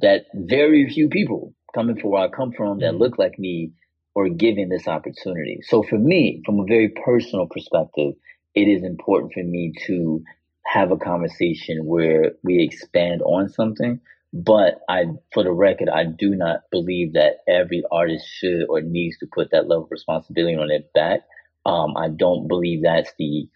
that 0.00 0.26
very 0.32 0.88
few 0.88 1.08
people 1.08 1.54
coming 1.74 1.98
from 1.98 2.10
where 2.10 2.22
I 2.22 2.28
come 2.28 2.52
from 2.52 2.78
that 2.78 2.92
mm-hmm. 2.92 3.02
look 3.02 3.18
like 3.18 3.38
me 3.38 3.72
or 4.14 4.28
given 4.28 4.68
this 4.68 4.86
opportunity. 4.86 5.60
So 5.62 5.82
for 5.82 5.98
me, 5.98 6.42
from 6.46 6.60
a 6.60 6.64
very 6.64 6.88
personal 6.88 7.46
perspective, 7.46 8.14
it 8.54 8.68
is 8.68 8.82
important 8.84 9.32
for 9.32 9.42
me 9.42 9.72
to 9.86 10.22
have 10.66 10.90
a 10.90 10.96
conversation 10.96 11.84
where 11.84 12.32
we 12.42 12.62
expand 12.62 13.22
on 13.22 13.48
something. 13.48 14.00
But 14.32 14.80
I, 14.88 15.06
for 15.32 15.42
the 15.42 15.52
record, 15.52 15.88
I 15.88 16.04
do 16.04 16.36
not 16.36 16.60
believe 16.70 17.14
that 17.14 17.38
every 17.48 17.82
artist 17.90 18.26
should 18.28 18.66
or 18.68 18.80
needs 18.80 19.18
to 19.18 19.26
put 19.32 19.50
that 19.50 19.66
level 19.68 19.84
of 19.84 19.90
responsibility 19.90 20.56
on 20.56 20.68
their 20.68 20.80
back. 20.94 21.22
Um, 21.66 21.96
I 21.96 22.08
don't 22.08 22.46
believe 22.46 22.82
that's 22.82 23.12
the 23.18 23.48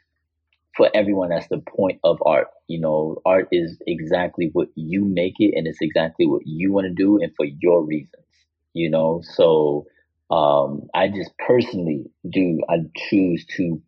for 0.76 0.90
everyone 0.94 1.30
that's 1.30 1.48
the 1.48 1.58
point 1.58 2.00
of 2.04 2.18
art 2.26 2.48
you 2.68 2.80
know 2.80 3.16
art 3.24 3.48
is 3.52 3.80
exactly 3.86 4.50
what 4.52 4.68
you 4.74 5.04
make 5.04 5.34
it 5.38 5.54
and 5.56 5.66
it's 5.66 5.80
exactly 5.80 6.26
what 6.26 6.42
you 6.44 6.72
want 6.72 6.86
to 6.86 6.92
do 6.92 7.18
and 7.20 7.32
for 7.36 7.46
your 7.60 7.84
reasons 7.84 8.24
you 8.72 8.90
know 8.90 9.22
so 9.22 9.86
um 10.30 10.82
i 10.94 11.08
just 11.08 11.30
personally 11.38 12.04
do 12.28 12.60
i 12.68 12.76
choose 13.08 13.46
to 13.46 13.80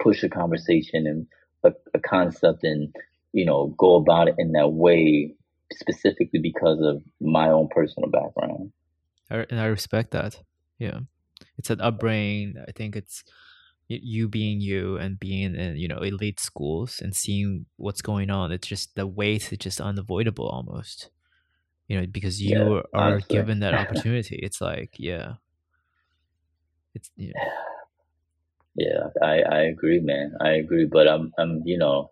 push 0.00 0.22
a 0.22 0.28
conversation 0.28 1.06
and 1.06 1.26
a, 1.62 1.72
a 1.94 2.00
concept 2.00 2.64
and 2.64 2.94
you 3.32 3.44
know 3.44 3.74
go 3.78 3.96
about 3.96 4.28
it 4.28 4.34
in 4.38 4.52
that 4.52 4.72
way 4.72 5.34
specifically 5.72 6.40
because 6.40 6.80
of 6.80 7.02
my 7.20 7.48
own 7.48 7.68
personal 7.68 8.10
background. 8.10 8.72
I, 9.30 9.46
and 9.50 9.60
i 9.60 9.66
respect 9.66 10.10
that. 10.12 10.40
Yeah. 10.78 11.00
It's 11.58 11.70
an 11.70 11.80
upbringing. 11.80 12.56
I 12.66 12.72
think 12.72 12.96
it's 12.96 13.22
you 13.88 14.28
being 14.28 14.60
you 14.60 14.96
and 14.98 15.18
being 15.18 15.56
in 15.56 15.76
you 15.76 15.88
know 15.88 15.98
elite 15.98 16.38
schools 16.38 17.00
and 17.02 17.14
seeing 17.14 17.66
what's 17.76 18.02
going 18.02 18.30
on 18.30 18.52
it's 18.52 18.68
just 18.68 18.94
the 18.94 19.04
weight 19.04 19.52
is 19.52 19.58
just 19.58 19.80
unavoidable 19.80 20.48
almost. 20.48 21.10
You 21.88 22.00
know 22.00 22.06
because 22.06 22.40
you 22.40 22.58
yeah, 22.58 22.80
are 22.94 23.12
honestly. 23.12 23.36
given 23.36 23.60
that 23.60 23.74
opportunity 23.82 24.36
it's 24.42 24.60
like 24.60 24.94
yeah. 24.98 25.34
It's 26.94 27.10
yeah 27.16 27.32
yeah 28.74 29.08
i 29.22 29.42
i 29.42 29.60
agree 29.62 30.00
man 30.00 30.32
i 30.40 30.50
agree 30.50 30.86
but 30.86 31.08
i'm 31.08 31.32
i'm 31.38 31.62
you 31.64 31.78
know 31.78 32.10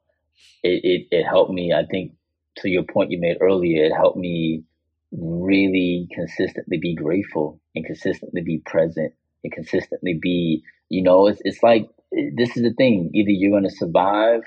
it, 0.62 0.80
it 0.84 1.16
it 1.16 1.24
helped 1.24 1.52
me 1.52 1.72
i 1.72 1.84
think 1.84 2.12
to 2.56 2.68
your 2.68 2.82
point 2.82 3.10
you 3.10 3.20
made 3.20 3.38
earlier 3.40 3.84
it 3.84 3.92
helped 3.92 4.18
me 4.18 4.64
really 5.12 6.08
consistently 6.14 6.78
be 6.78 6.94
grateful 6.94 7.60
and 7.74 7.84
consistently 7.86 8.42
be 8.42 8.62
present 8.66 9.12
and 9.44 9.52
consistently 9.52 10.18
be 10.20 10.62
you 10.88 11.02
know, 11.02 11.26
it's 11.26 11.40
it's 11.44 11.62
like 11.62 11.88
this 12.10 12.56
is 12.56 12.62
the 12.62 12.72
thing. 12.72 13.10
Either 13.14 13.30
you're 13.30 13.50
going 13.50 13.68
to 13.68 13.76
survive 13.76 14.40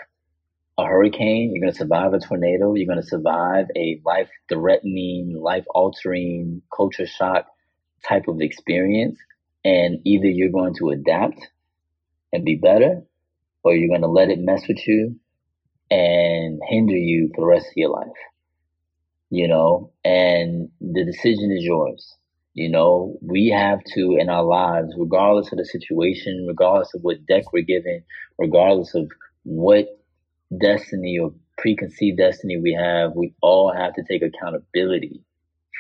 a 0.77 0.85
hurricane, 0.85 1.51
you're 1.53 1.61
going 1.61 1.73
to 1.73 1.77
survive 1.77 2.13
a 2.13 2.19
tornado, 2.19 2.73
you're 2.73 2.87
going 2.87 3.01
to 3.01 3.07
survive 3.07 3.67
a 3.75 4.01
life 4.05 4.29
threatening, 4.49 5.39
life 5.39 5.65
altering 5.73 6.61
culture 6.75 7.05
shock 7.05 7.47
type 8.07 8.27
of 8.27 8.41
experience, 8.41 9.19
and 9.63 9.99
either 10.05 10.27
you're 10.27 10.49
going 10.49 10.73
to 10.75 10.89
adapt 10.89 11.49
and 12.33 12.45
be 12.45 12.55
better, 12.55 13.01
or 13.63 13.75
you're 13.75 13.89
going 13.89 14.01
to 14.01 14.07
let 14.07 14.29
it 14.29 14.39
mess 14.39 14.63
with 14.67 14.85
you 14.87 15.15
and 15.89 16.59
hinder 16.69 16.95
you 16.95 17.29
for 17.35 17.41
the 17.41 17.47
rest 17.47 17.67
of 17.67 17.73
your 17.75 17.89
life. 17.89 18.07
You 19.29 19.47
know, 19.47 19.91
and 20.03 20.69
the 20.79 21.05
decision 21.05 21.51
is 21.51 21.63
yours. 21.63 22.15
You 22.53 22.69
know, 22.69 23.17
we 23.21 23.47
have 23.49 23.79
to 23.95 24.17
in 24.19 24.29
our 24.29 24.43
lives, 24.43 24.93
regardless 24.97 25.51
of 25.51 25.57
the 25.57 25.65
situation, 25.65 26.45
regardless 26.47 26.93
of 26.93 27.01
what 27.01 27.25
deck 27.25 27.53
we're 27.53 27.63
given, 27.63 28.03
regardless 28.37 28.93
of 28.93 29.09
what 29.43 29.87
destiny 30.59 31.17
or 31.17 31.33
preconceived 31.57 32.17
destiny 32.17 32.57
we 32.57 32.73
have, 32.73 33.15
we 33.15 33.33
all 33.41 33.73
have 33.73 33.93
to 33.93 34.03
take 34.03 34.21
accountability 34.21 35.21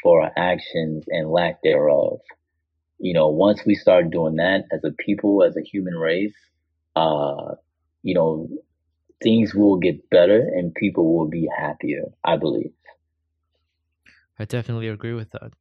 for 0.01 0.23
our 0.23 0.31
actions 0.37 1.03
and 1.09 1.29
lack 1.29 1.61
thereof. 1.61 2.19
You 3.01 3.13
know, 3.13 3.27
once 3.27 3.65
we 3.65 3.75
start 3.75 4.11
doing 4.11 4.35
that 4.35 4.65
as 4.71 4.83
a 4.83 4.91
people, 4.91 5.43
as 5.43 5.57
a 5.57 5.61
human 5.61 5.95
race, 5.95 6.35
uh, 6.95 7.55
you 8.03 8.13
know, 8.13 8.47
things 9.23 9.53
will 9.53 9.77
get 9.77 10.09
better 10.09 10.39
and 10.39 10.73
people 10.73 11.17
will 11.17 11.27
be 11.27 11.47
happier, 11.57 12.03
I 12.23 12.37
believe. 12.37 12.73
I 14.39 14.45
definitely 14.45 14.87
agree 14.87 15.13
with 15.13 15.29
that 15.31 15.51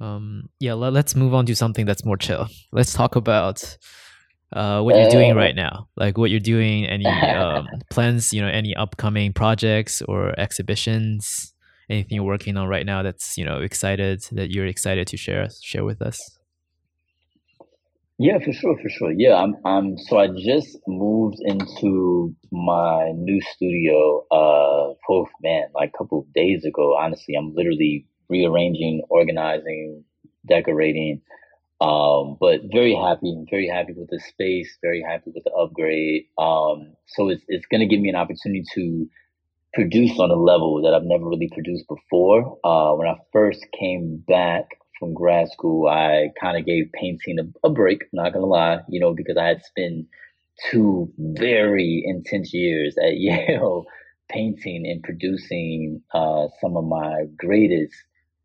um 0.00 0.48
yeah 0.58 0.72
let, 0.74 0.92
us 0.92 1.14
move 1.14 1.32
on 1.32 1.46
to 1.46 1.54
something 1.54 1.86
that's 1.86 2.04
more 2.04 2.16
chill 2.16 2.48
let's 2.72 2.92
talk 2.92 3.14
about 3.14 3.78
uh, 4.54 4.80
what 4.82 4.94
you're 4.94 5.10
doing 5.10 5.34
right 5.34 5.56
now, 5.56 5.88
like 5.96 6.16
what 6.16 6.30
you're 6.30 6.38
doing, 6.38 6.86
any 6.86 7.06
um, 7.06 7.66
plans, 7.90 8.32
you 8.32 8.40
know, 8.40 8.48
any 8.48 8.74
upcoming 8.76 9.32
projects 9.32 10.00
or 10.02 10.38
exhibitions, 10.38 11.52
anything 11.90 12.16
you're 12.16 12.24
working 12.24 12.56
on 12.56 12.68
right 12.68 12.86
now 12.86 13.02
that's 13.02 13.36
you 13.36 13.44
know 13.44 13.58
excited 13.58 14.24
that 14.32 14.50
you're 14.50 14.66
excited 14.66 15.06
to 15.08 15.16
share 15.16 15.48
share 15.60 15.84
with 15.84 16.00
us. 16.00 16.38
Yeah, 18.18 18.38
for 18.38 18.52
sure, 18.52 18.78
for 18.80 18.88
sure. 18.88 19.10
Yeah, 19.12 19.34
I'm. 19.34 19.56
I'm. 19.64 19.98
So 19.98 20.18
I 20.18 20.28
just 20.28 20.78
moved 20.86 21.38
into 21.44 22.34
my 22.52 23.10
new 23.16 23.40
studio. 23.40 24.24
Uh, 24.30 24.94
oh 25.10 25.26
man, 25.42 25.64
like 25.74 25.90
a 25.94 25.98
couple 25.98 26.20
of 26.20 26.32
days 26.32 26.64
ago. 26.64 26.96
Honestly, 26.96 27.34
I'm 27.34 27.54
literally 27.54 28.06
rearranging, 28.28 29.02
organizing, 29.10 30.04
decorating. 30.48 31.22
Um, 31.80 32.36
but 32.40 32.60
very 32.72 32.94
happy, 32.94 33.36
very 33.50 33.68
happy 33.68 33.94
with 33.94 34.10
the 34.10 34.20
space. 34.20 34.78
Very 34.82 35.02
happy 35.02 35.32
with 35.34 35.44
the 35.44 35.52
upgrade. 35.52 36.24
Um, 36.38 36.94
so 37.08 37.28
it's 37.30 37.44
it's 37.48 37.66
gonna 37.66 37.86
give 37.86 38.00
me 38.00 38.10
an 38.10 38.16
opportunity 38.16 38.64
to 38.74 39.08
produce 39.74 40.18
on 40.18 40.30
a 40.30 40.36
level 40.36 40.82
that 40.82 40.94
I've 40.94 41.04
never 41.04 41.28
really 41.28 41.50
produced 41.52 41.86
before. 41.88 42.58
Uh, 42.64 42.94
when 42.94 43.08
I 43.08 43.16
first 43.32 43.66
came 43.78 44.24
back 44.28 44.66
from 45.04 45.14
grad 45.14 45.50
school, 45.50 45.88
I 45.88 46.30
kind 46.40 46.58
of 46.58 46.64
gave 46.64 46.90
painting 46.92 47.38
a, 47.38 47.66
a 47.66 47.70
break, 47.70 48.04
not 48.12 48.32
gonna 48.32 48.46
lie, 48.46 48.80
you 48.88 49.00
know, 49.00 49.12
because 49.12 49.36
I 49.36 49.46
had 49.46 49.64
spent 49.64 50.06
two 50.70 51.12
very 51.18 52.02
intense 52.06 52.54
years 52.54 52.96
at 52.96 53.16
Yale 53.18 53.84
painting 54.28 54.86
and 54.86 55.02
producing 55.02 56.02
uh, 56.12 56.48
some 56.60 56.76
of 56.76 56.84
my 56.84 57.26
greatest, 57.36 57.94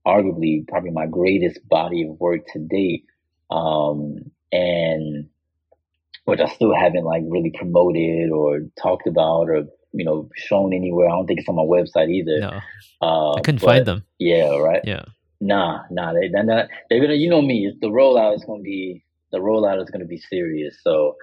arguably 0.06 0.68
probably 0.68 0.92
my 0.92 1.08
greatest 1.08 1.60
body 1.70 2.04
of 2.04 2.20
work 2.20 2.42
to 2.54 2.60
date. 2.60 3.06
Um, 3.50 4.32
and 4.52 5.30
which 6.26 6.40
I 6.40 6.48
still 6.48 6.76
haven't 6.76 7.06
like 7.06 7.24
really 7.26 7.52
promoted 7.52 8.32
or 8.32 8.60
talked 8.80 9.08
about 9.08 9.50
or 9.50 9.66
you 9.94 10.06
know 10.06 10.30
shown 10.36 10.74
anywhere. 10.74 11.08
I 11.08 11.12
don't 11.12 11.26
think 11.26 11.40
it's 11.40 11.50
on 11.50 11.56
my 11.56 11.64
website 11.64 12.10
either. 12.10 12.40
No, 12.40 12.60
uh, 13.02 13.34
I 13.36 13.42
couldn't 13.42 13.60
find 13.60 13.86
them. 13.86 14.04
Yeah, 14.20 14.58
right. 14.58 14.82
Yeah, 14.84 15.06
Nah, 15.42 15.84
nah, 15.90 16.14
they 16.14 16.30
they're 16.30 16.44
not. 16.44 16.68
They're 16.90 17.00
gonna. 17.00 17.14
You 17.16 17.30
know 17.30 17.42
me. 17.42 17.74
The 17.80 17.88
rollout 17.88 18.36
is 18.36 18.44
gonna 18.46 18.62
be 18.62 19.04
the 19.32 19.38
rollout 19.40 19.82
is 19.82 19.90
gonna 19.90 20.06
be 20.06 20.18
serious. 20.18 20.78
So, 20.84 21.16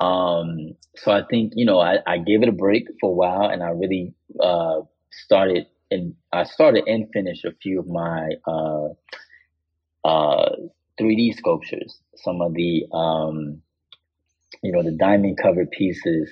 um, 0.00 0.74
so 0.96 1.10
I 1.10 1.22
think 1.28 1.54
you 1.56 1.64
know 1.64 1.80
I, 1.80 1.98
I 2.06 2.18
gave 2.18 2.42
it 2.42 2.48
a 2.48 2.52
break 2.52 2.86
for 3.00 3.10
a 3.10 3.14
while, 3.14 3.48
and 3.50 3.62
I 3.62 3.70
really 3.70 4.14
uh 4.40 4.82
started 5.10 5.66
and 5.90 6.14
I 6.32 6.44
started 6.44 6.84
and 6.86 7.08
finished 7.12 7.44
a 7.44 7.52
few 7.62 7.80
of 7.80 7.88
my 7.88 8.30
uh 8.46 8.88
uh 10.04 10.50
3D 10.98 11.32
sculptures. 11.32 11.98
Some 12.16 12.40
of 12.40 12.54
the 12.54 12.86
um, 12.92 13.62
you 14.62 14.72
know, 14.72 14.82
the 14.82 14.92
diamond 14.92 15.38
covered 15.42 15.70
pieces, 15.70 16.30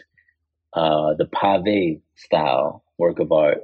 uh, 0.75 1.15
the 1.15 1.27
pave 1.27 2.01
style 2.17 2.85
work 2.99 3.19
of 3.21 3.33
art 3.33 3.59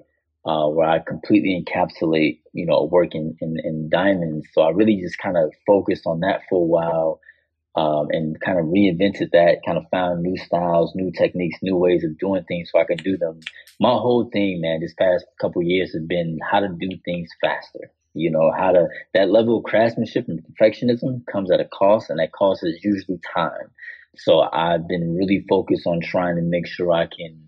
uh, 0.44 0.68
where 0.68 0.88
I 0.88 1.00
completely 1.00 1.62
encapsulate, 1.62 2.40
you 2.52 2.66
know, 2.66 2.84
work 2.84 3.14
in, 3.14 3.36
in, 3.40 3.56
in 3.62 3.88
diamonds. 3.90 4.46
So 4.52 4.62
I 4.62 4.70
really 4.70 5.00
just 5.00 5.18
kind 5.18 5.36
of 5.36 5.52
focused 5.66 6.02
on 6.06 6.20
that 6.20 6.42
for 6.48 6.62
a 6.62 6.64
while 6.64 7.20
um, 7.76 8.08
and 8.10 8.40
kind 8.40 8.58
of 8.58 8.66
reinvented 8.66 9.30
that, 9.32 9.58
kind 9.64 9.78
of 9.78 9.84
found 9.90 10.22
new 10.22 10.36
styles, 10.36 10.92
new 10.94 11.12
techniques, 11.12 11.58
new 11.62 11.76
ways 11.76 12.02
of 12.04 12.18
doing 12.18 12.44
things 12.44 12.70
so 12.72 12.80
I 12.80 12.84
can 12.84 12.96
do 12.96 13.16
them. 13.16 13.40
My 13.78 13.92
whole 13.92 14.28
thing, 14.32 14.60
man, 14.60 14.80
this 14.80 14.94
past 14.94 15.24
couple 15.40 15.62
years 15.62 15.92
has 15.92 16.02
been 16.02 16.38
how 16.50 16.60
to 16.60 16.68
do 16.68 16.88
things 17.04 17.28
faster. 17.40 17.90
You 18.14 18.30
know, 18.30 18.50
how 18.56 18.72
to, 18.72 18.86
that 19.14 19.30
level 19.30 19.58
of 19.58 19.64
craftsmanship 19.64 20.26
and 20.28 20.42
perfectionism 20.42 21.24
comes 21.30 21.52
at 21.52 21.60
a 21.60 21.66
cost, 21.66 22.10
and 22.10 22.18
that 22.18 22.32
cost 22.32 22.64
is 22.64 22.82
usually 22.82 23.20
time. 23.34 23.70
So 24.16 24.40
I've 24.40 24.88
been 24.88 25.14
really 25.14 25.44
focused 25.48 25.86
on 25.86 26.00
trying 26.00 26.36
to 26.36 26.42
make 26.42 26.66
sure 26.66 26.90
I 26.90 27.06
can 27.06 27.47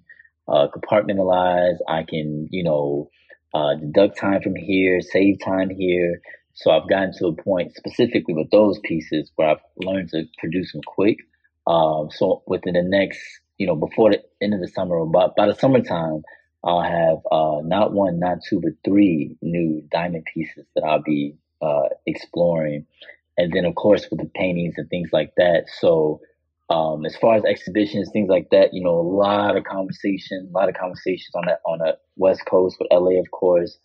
uh, 0.51 0.69
compartmentalize. 0.69 1.77
I 1.89 2.03
can, 2.03 2.49
you 2.51 2.65
know, 2.65 3.11
uh, 3.55 3.75
deduct 3.75 4.19
time 4.19 4.43
from 4.43 4.57
here, 4.57 5.01
save 5.01 5.39
time 5.45 5.71
here. 5.71 6.21
So 6.55 6.71
I've 6.71 6.89
gotten 6.89 7.13
to 7.19 7.29
a 7.29 7.43
point 7.43 7.75
specifically 7.75 8.35
with 8.35 8.51
those 8.51 8.79
pieces 8.85 9.31
where 9.37 9.51
I've 9.51 9.63
learned 9.77 10.11
to 10.11 10.25
produce 10.39 10.73
them 10.73 10.83
quick. 10.85 11.19
Um, 11.67 12.11
so 12.11 12.43
within 12.47 12.75
the 12.75 12.83
next, 12.83 13.21
you 13.59 13.67
know, 13.67 13.77
before 13.77 14.11
the 14.11 14.23
end 14.43 14.55
of 14.55 14.61
the 14.61 14.69
summer, 14.69 14.97
or 14.97 15.07
by, 15.07 15.29
by 15.37 15.47
the 15.47 15.55
summertime, 15.55 16.23
I'll 16.63 16.83
have 16.83 17.19
uh, 17.31 17.61
not 17.63 17.93
one, 17.93 18.19
not 18.19 18.39
two, 18.47 18.61
but 18.61 18.73
three 18.85 19.37
new 19.41 19.83
diamond 19.91 20.27
pieces 20.35 20.67
that 20.75 20.85
I'll 20.85 21.03
be 21.03 21.37
uh, 21.63 21.89
exploring. 22.07 22.87
And 23.39 23.53
then, 23.53 23.65
of 23.65 23.75
course, 23.75 24.07
with 24.11 24.21
the 24.21 24.31
paintings 24.35 24.75
and 24.77 24.89
things 24.91 25.11
like 25.13 25.33
that. 25.37 25.65
So 25.81 26.21
um, 26.71 27.05
as 27.05 27.17
far 27.17 27.35
as 27.35 27.45
exhibitions, 27.45 28.11
things 28.13 28.29
like 28.29 28.49
that, 28.51 28.73
you 28.73 28.83
know, 28.83 28.95
a 28.95 29.03
lot 29.03 29.57
of 29.57 29.65
conversation, 29.65 30.49
a 30.49 30.57
lot 30.57 30.69
of 30.69 30.77
conversations 30.77 31.35
on 31.35 31.45
that 31.47 31.61
on 31.67 31.79
the 31.79 31.99
West 32.17 32.43
Coast 32.47 32.77
with 32.79 32.89
LA, 32.93 33.19
of 33.19 33.31
course. 33.33 33.77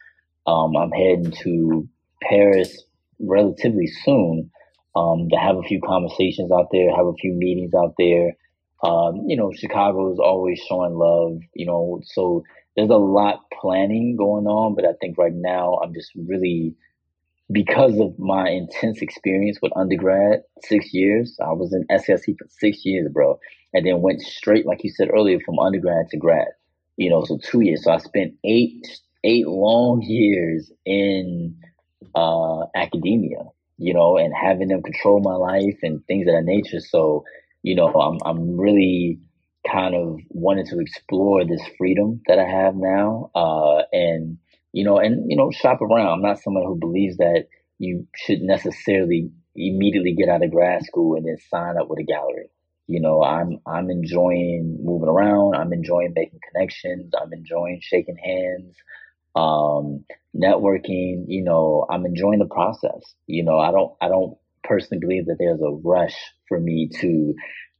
Um, 0.45 0.77
I'm 0.77 0.91
heading 0.91 1.31
to 1.43 1.89
Paris 2.21 2.83
relatively 3.19 3.87
soon 3.87 4.51
um, 4.95 5.27
to 5.31 5.35
have 5.35 5.57
a 5.57 5.63
few 5.63 5.81
conversations 5.81 6.51
out 6.51 6.67
there, 6.71 6.95
have 6.95 7.07
a 7.07 7.19
few 7.19 7.33
meetings 7.33 7.73
out 7.73 7.95
there. 7.97 8.33
Um, 8.83 9.23
you 9.27 9.35
know, 9.35 9.51
Chicago 9.51 10.13
is 10.13 10.19
always 10.19 10.59
showing 10.69 10.93
love, 10.93 11.39
you 11.55 11.65
know, 11.65 12.01
so 12.03 12.43
there's 12.75 12.91
a 12.91 12.97
lot 12.97 13.45
planning 13.59 14.15
going 14.15 14.45
on, 14.45 14.75
but 14.75 14.85
I 14.85 14.93
think 15.01 15.17
right 15.17 15.33
now 15.33 15.79
I'm 15.83 15.93
just 15.93 16.11
really 16.15 16.75
because 17.51 17.99
of 17.99 18.17
my 18.17 18.49
intense 18.49 19.01
experience 19.01 19.59
with 19.61 19.71
undergrad, 19.75 20.41
six 20.63 20.93
years, 20.93 21.37
I 21.41 21.53
was 21.53 21.73
in 21.73 21.85
SAIC 21.95 22.37
for 22.37 22.47
six 22.59 22.85
years, 22.85 23.07
bro, 23.11 23.39
and 23.73 23.85
then 23.85 24.01
went 24.01 24.21
straight, 24.21 24.65
like 24.65 24.83
you 24.83 24.89
said 24.89 25.09
earlier, 25.13 25.39
from 25.45 25.59
undergrad 25.59 26.09
to 26.09 26.17
grad. 26.17 26.47
You 26.97 27.09
know, 27.09 27.23
so 27.25 27.37
two 27.37 27.61
years. 27.61 27.83
So 27.83 27.91
I 27.91 27.97
spent 27.97 28.35
eight 28.43 28.85
eight 29.23 29.47
long 29.47 30.01
years 30.01 30.71
in 30.85 31.57
uh, 32.15 32.65
academia. 32.75 33.43
You 33.77 33.93
know, 33.93 34.17
and 34.17 34.33
having 34.33 34.69
them 34.69 34.81
control 34.81 35.19
my 35.19 35.35
life 35.35 35.79
and 35.83 36.05
things 36.05 36.27
of 36.29 36.33
that 36.33 36.45
nature. 36.45 36.79
So, 36.79 37.25
you 37.61 37.75
know, 37.75 37.87
I'm 37.89 38.19
I'm 38.25 38.57
really 38.57 39.19
kind 39.69 39.95
of 39.95 40.19
wanting 40.29 40.65
to 40.67 40.79
explore 40.79 41.43
this 41.43 41.61
freedom 41.77 42.21
that 42.27 42.39
I 42.39 42.45
have 42.45 42.75
now, 42.75 43.31
uh, 43.35 43.83
and 43.91 44.37
you 44.75 44.83
know, 44.83 44.97
and 44.97 45.31
you 45.31 45.37
know, 45.37 45.51
shop 45.51 45.81
around. 45.81 46.09
I'm 46.09 46.21
not 46.21 46.41
someone 46.41 46.65
who 46.65 46.75
believes 46.75 47.15
that 47.15 47.45
you 47.79 48.05
should 48.13 48.41
necessarily 48.41 49.31
immediately 49.55 50.13
get 50.13 50.27
out 50.27 50.43
of 50.43 50.51
grad 50.51 50.83
school 50.83 51.15
and 51.15 51.25
then 51.25 51.37
sign 51.49 51.77
up 51.79 51.87
with 51.89 51.99
a 51.99 52.03
gallery. 52.03 52.49
You 52.87 52.99
know, 52.99 53.23
I'm 53.23 53.59
I'm 53.65 53.89
enjoying 53.89 54.79
moving 54.83 55.07
around. 55.07 55.55
I'm 55.55 55.71
enjoying 55.71 56.11
making 56.13 56.41
connections. 56.51 57.13
I'm 57.19 57.31
enjoying 57.31 57.79
shaking 57.81 58.17
hands, 58.17 58.75
um, 59.33 60.03
networking. 60.35 61.23
You 61.29 61.45
know, 61.45 61.85
I'm 61.89 62.05
enjoying 62.05 62.39
the 62.39 62.45
process. 62.45 63.15
You 63.27 63.45
know, 63.45 63.57
I 63.57 63.71
don't 63.71 63.93
I 64.01 64.09
don't 64.09 64.37
personally 64.65 64.99
believe 64.99 65.27
that 65.27 65.37
there's 65.39 65.61
a 65.61 65.71
rush 65.71 66.17
for 66.49 66.59
me 66.59 66.89
to 66.99 67.33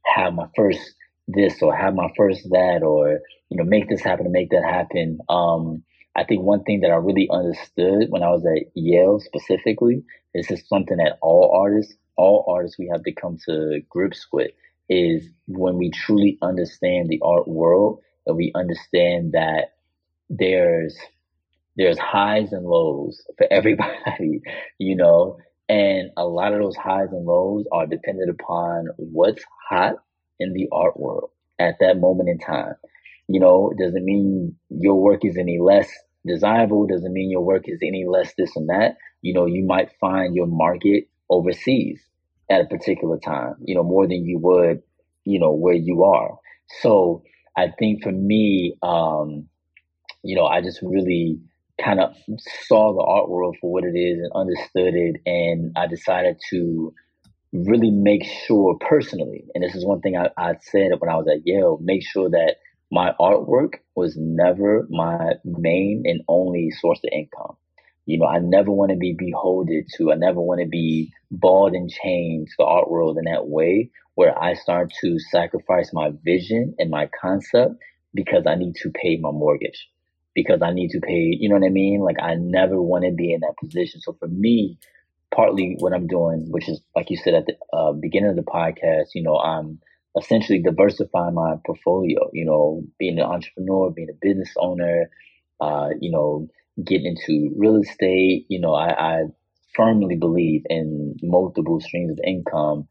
have 0.06 0.32
my 0.32 0.46
first 0.56 0.80
this 1.28 1.60
or 1.60 1.76
have 1.76 1.94
my 1.94 2.08
first 2.16 2.48
that 2.52 2.82
or 2.82 3.20
you 3.50 3.58
know 3.58 3.64
make 3.64 3.86
this 3.90 4.00
happen 4.00 4.24
to 4.24 4.30
make 4.30 4.48
that 4.48 4.64
happen. 4.64 5.18
Um, 5.28 5.84
I 6.16 6.24
think 6.24 6.42
one 6.42 6.64
thing 6.64 6.80
that 6.80 6.90
I 6.90 6.96
really 6.96 7.28
understood 7.30 8.06
when 8.08 8.22
I 8.22 8.30
was 8.30 8.44
at 8.46 8.70
Yale 8.74 9.20
specifically, 9.20 10.02
this 10.34 10.50
is 10.50 10.66
something 10.66 10.96
that 10.96 11.18
all 11.20 11.54
artists, 11.54 11.94
all 12.16 12.46
artists 12.48 12.78
we 12.78 12.88
have 12.90 13.02
to 13.04 13.12
come 13.12 13.38
to 13.46 13.82
grips 13.90 14.26
with 14.32 14.50
is 14.88 15.28
when 15.46 15.76
we 15.76 15.90
truly 15.90 16.38
understand 16.40 17.08
the 17.08 17.20
art 17.22 17.46
world 17.46 18.00
and 18.26 18.36
we 18.36 18.50
understand 18.54 19.32
that 19.32 19.74
there's 20.30 20.96
there's 21.76 21.98
highs 21.98 22.52
and 22.52 22.64
lows 22.64 23.22
for 23.36 23.46
everybody, 23.50 24.40
you 24.78 24.96
know, 24.96 25.36
and 25.68 26.10
a 26.16 26.24
lot 26.24 26.54
of 26.54 26.60
those 26.60 26.76
highs 26.76 27.08
and 27.12 27.26
lows 27.26 27.66
are 27.72 27.86
dependent 27.86 28.30
upon 28.30 28.88
what's 28.96 29.44
hot 29.68 29.96
in 30.38 30.54
the 30.54 30.68
art 30.72 30.98
world 30.98 31.30
at 31.58 31.74
that 31.80 31.98
moment 31.98 32.30
in 32.30 32.38
time. 32.38 32.74
You 33.28 33.40
know, 33.40 33.70
it 33.70 33.82
doesn't 33.82 34.04
mean 34.04 34.56
your 34.70 34.94
work 34.94 35.24
is 35.24 35.36
any 35.36 35.58
less 35.58 35.90
desirable 36.26 36.86
doesn't 36.86 37.12
mean 37.12 37.30
your 37.30 37.44
work 37.44 37.64
is 37.66 37.80
any 37.82 38.04
less 38.06 38.32
this 38.36 38.56
and 38.56 38.68
that. 38.68 38.96
You 39.22 39.34
know, 39.34 39.46
you 39.46 39.64
might 39.64 39.92
find 40.00 40.34
your 40.34 40.46
market 40.46 41.04
overseas 41.30 42.00
at 42.50 42.60
a 42.60 42.66
particular 42.66 43.18
time, 43.18 43.54
you 43.64 43.74
know, 43.74 43.82
more 43.82 44.06
than 44.06 44.24
you 44.24 44.38
would, 44.38 44.82
you 45.24 45.40
know, 45.40 45.52
where 45.52 45.74
you 45.74 46.04
are. 46.04 46.38
So 46.80 47.22
I 47.56 47.68
think 47.78 48.02
for 48.02 48.12
me, 48.12 48.76
um, 48.82 49.48
you 50.22 50.36
know, 50.36 50.46
I 50.46 50.60
just 50.60 50.80
really 50.82 51.40
kind 51.82 52.00
of 52.00 52.14
saw 52.66 52.94
the 52.94 53.02
art 53.02 53.28
world 53.28 53.56
for 53.60 53.72
what 53.72 53.84
it 53.84 53.98
is 53.98 54.18
and 54.18 54.30
understood 54.34 54.94
it. 54.94 55.20
And 55.26 55.72
I 55.76 55.86
decided 55.86 56.36
to 56.50 56.94
really 57.52 57.90
make 57.90 58.24
sure 58.46 58.76
personally, 58.80 59.44
and 59.54 59.64
this 59.64 59.74
is 59.74 59.84
one 59.84 60.00
thing 60.00 60.16
I, 60.16 60.28
I 60.36 60.54
said 60.60 60.90
when 60.98 61.10
I 61.10 61.16
was 61.16 61.26
at 61.28 61.46
Yale, 61.46 61.78
make 61.82 62.02
sure 62.06 62.30
that 62.30 62.56
my 62.90 63.12
artwork 63.20 63.74
was 63.94 64.16
never 64.16 64.86
my 64.90 65.32
main 65.44 66.04
and 66.06 66.22
only 66.28 66.70
source 66.70 67.00
of 67.04 67.10
income. 67.12 67.56
You 68.06 68.18
know, 68.18 68.26
I 68.26 68.38
never 68.38 68.70
want 68.70 68.92
to 68.92 68.96
be 68.96 69.16
beholden 69.18 69.84
to, 69.96 70.12
I 70.12 70.14
never 70.14 70.40
want 70.40 70.60
to 70.60 70.68
be 70.68 71.12
balled 71.30 71.72
and 71.72 71.90
chained 71.90 72.46
to 72.48 72.54
the 72.58 72.64
art 72.64 72.88
world 72.88 73.18
in 73.18 73.24
that 73.24 73.48
way 73.48 73.90
where 74.14 74.36
I 74.40 74.54
start 74.54 74.92
to 75.00 75.18
sacrifice 75.18 75.92
my 75.92 76.10
vision 76.24 76.74
and 76.78 76.90
my 76.90 77.08
concept 77.20 77.74
because 78.14 78.44
I 78.46 78.54
need 78.54 78.76
to 78.76 78.90
pay 78.90 79.18
my 79.18 79.30
mortgage, 79.30 79.88
because 80.34 80.62
I 80.62 80.72
need 80.72 80.90
to 80.90 81.00
pay, 81.00 81.36
you 81.38 81.48
know 81.48 81.56
what 81.56 81.66
I 81.66 81.70
mean? 81.70 82.00
Like 82.00 82.16
I 82.22 82.34
never 82.34 82.80
want 82.80 83.04
to 83.04 83.10
be 83.10 83.32
in 83.32 83.40
that 83.40 83.56
position. 83.60 84.00
So 84.00 84.16
for 84.18 84.28
me, 84.28 84.78
partly 85.34 85.76
what 85.80 85.92
I'm 85.92 86.06
doing, 86.06 86.46
which 86.50 86.68
is 86.68 86.80
like 86.94 87.10
you 87.10 87.16
said 87.16 87.34
at 87.34 87.46
the 87.46 87.56
uh, 87.76 87.92
beginning 87.92 88.30
of 88.30 88.36
the 88.36 88.42
podcast, 88.42 89.08
you 89.14 89.22
know, 89.22 89.36
I'm 89.36 89.80
essentially 90.18 90.60
diversify 90.62 91.30
my 91.30 91.56
portfolio, 91.64 92.30
you 92.32 92.44
know, 92.44 92.82
being 92.98 93.18
an 93.18 93.24
entrepreneur, 93.24 93.90
being 93.90 94.10
a 94.10 94.18
business 94.20 94.52
owner, 94.58 95.10
uh, 95.60 95.88
you 96.00 96.10
know, 96.10 96.48
getting 96.84 97.16
into 97.16 97.54
real 97.56 97.76
estate. 97.76 98.46
You 98.48 98.60
know, 98.60 98.74
I, 98.74 99.16
I 99.18 99.22
firmly 99.74 100.16
believe 100.16 100.62
in 100.68 101.16
multiple 101.22 101.80
streams 101.80 102.10
of 102.12 102.20
income. 102.24 102.86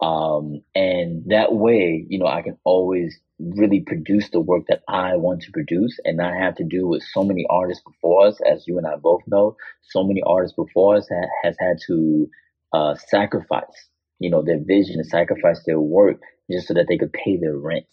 Um, 0.00 0.62
and 0.74 1.24
that 1.26 1.52
way, 1.52 2.06
you 2.08 2.18
know, 2.18 2.26
I 2.26 2.42
can 2.42 2.56
always 2.64 3.18
really 3.38 3.80
produce 3.80 4.30
the 4.30 4.40
work 4.40 4.64
that 4.68 4.82
I 4.88 5.16
want 5.16 5.42
to 5.42 5.52
produce 5.52 5.98
and 6.04 6.16
not 6.16 6.34
have 6.34 6.56
to 6.56 6.64
do 6.64 6.86
with 6.86 7.02
so 7.02 7.22
many 7.22 7.46
artists 7.50 7.82
before 7.84 8.26
us, 8.26 8.38
as 8.50 8.66
you 8.66 8.78
and 8.78 8.86
I 8.86 8.96
both 8.96 9.22
know. 9.26 9.56
So 9.82 10.02
many 10.04 10.22
artists 10.26 10.56
before 10.56 10.96
us 10.96 11.06
ha- 11.10 11.28
has 11.42 11.56
had 11.60 11.78
to 11.86 12.28
uh, 12.72 12.94
sacrifice, 12.94 13.88
you 14.20 14.30
know, 14.30 14.42
their 14.42 14.60
vision 14.62 14.96
and 14.96 15.06
sacrifice 15.06 15.60
their 15.66 15.80
work 15.80 16.20
just 16.50 16.68
so 16.68 16.74
that 16.74 16.86
they 16.88 16.98
could 16.98 17.12
pay 17.12 17.36
their 17.36 17.56
rent. 17.56 17.86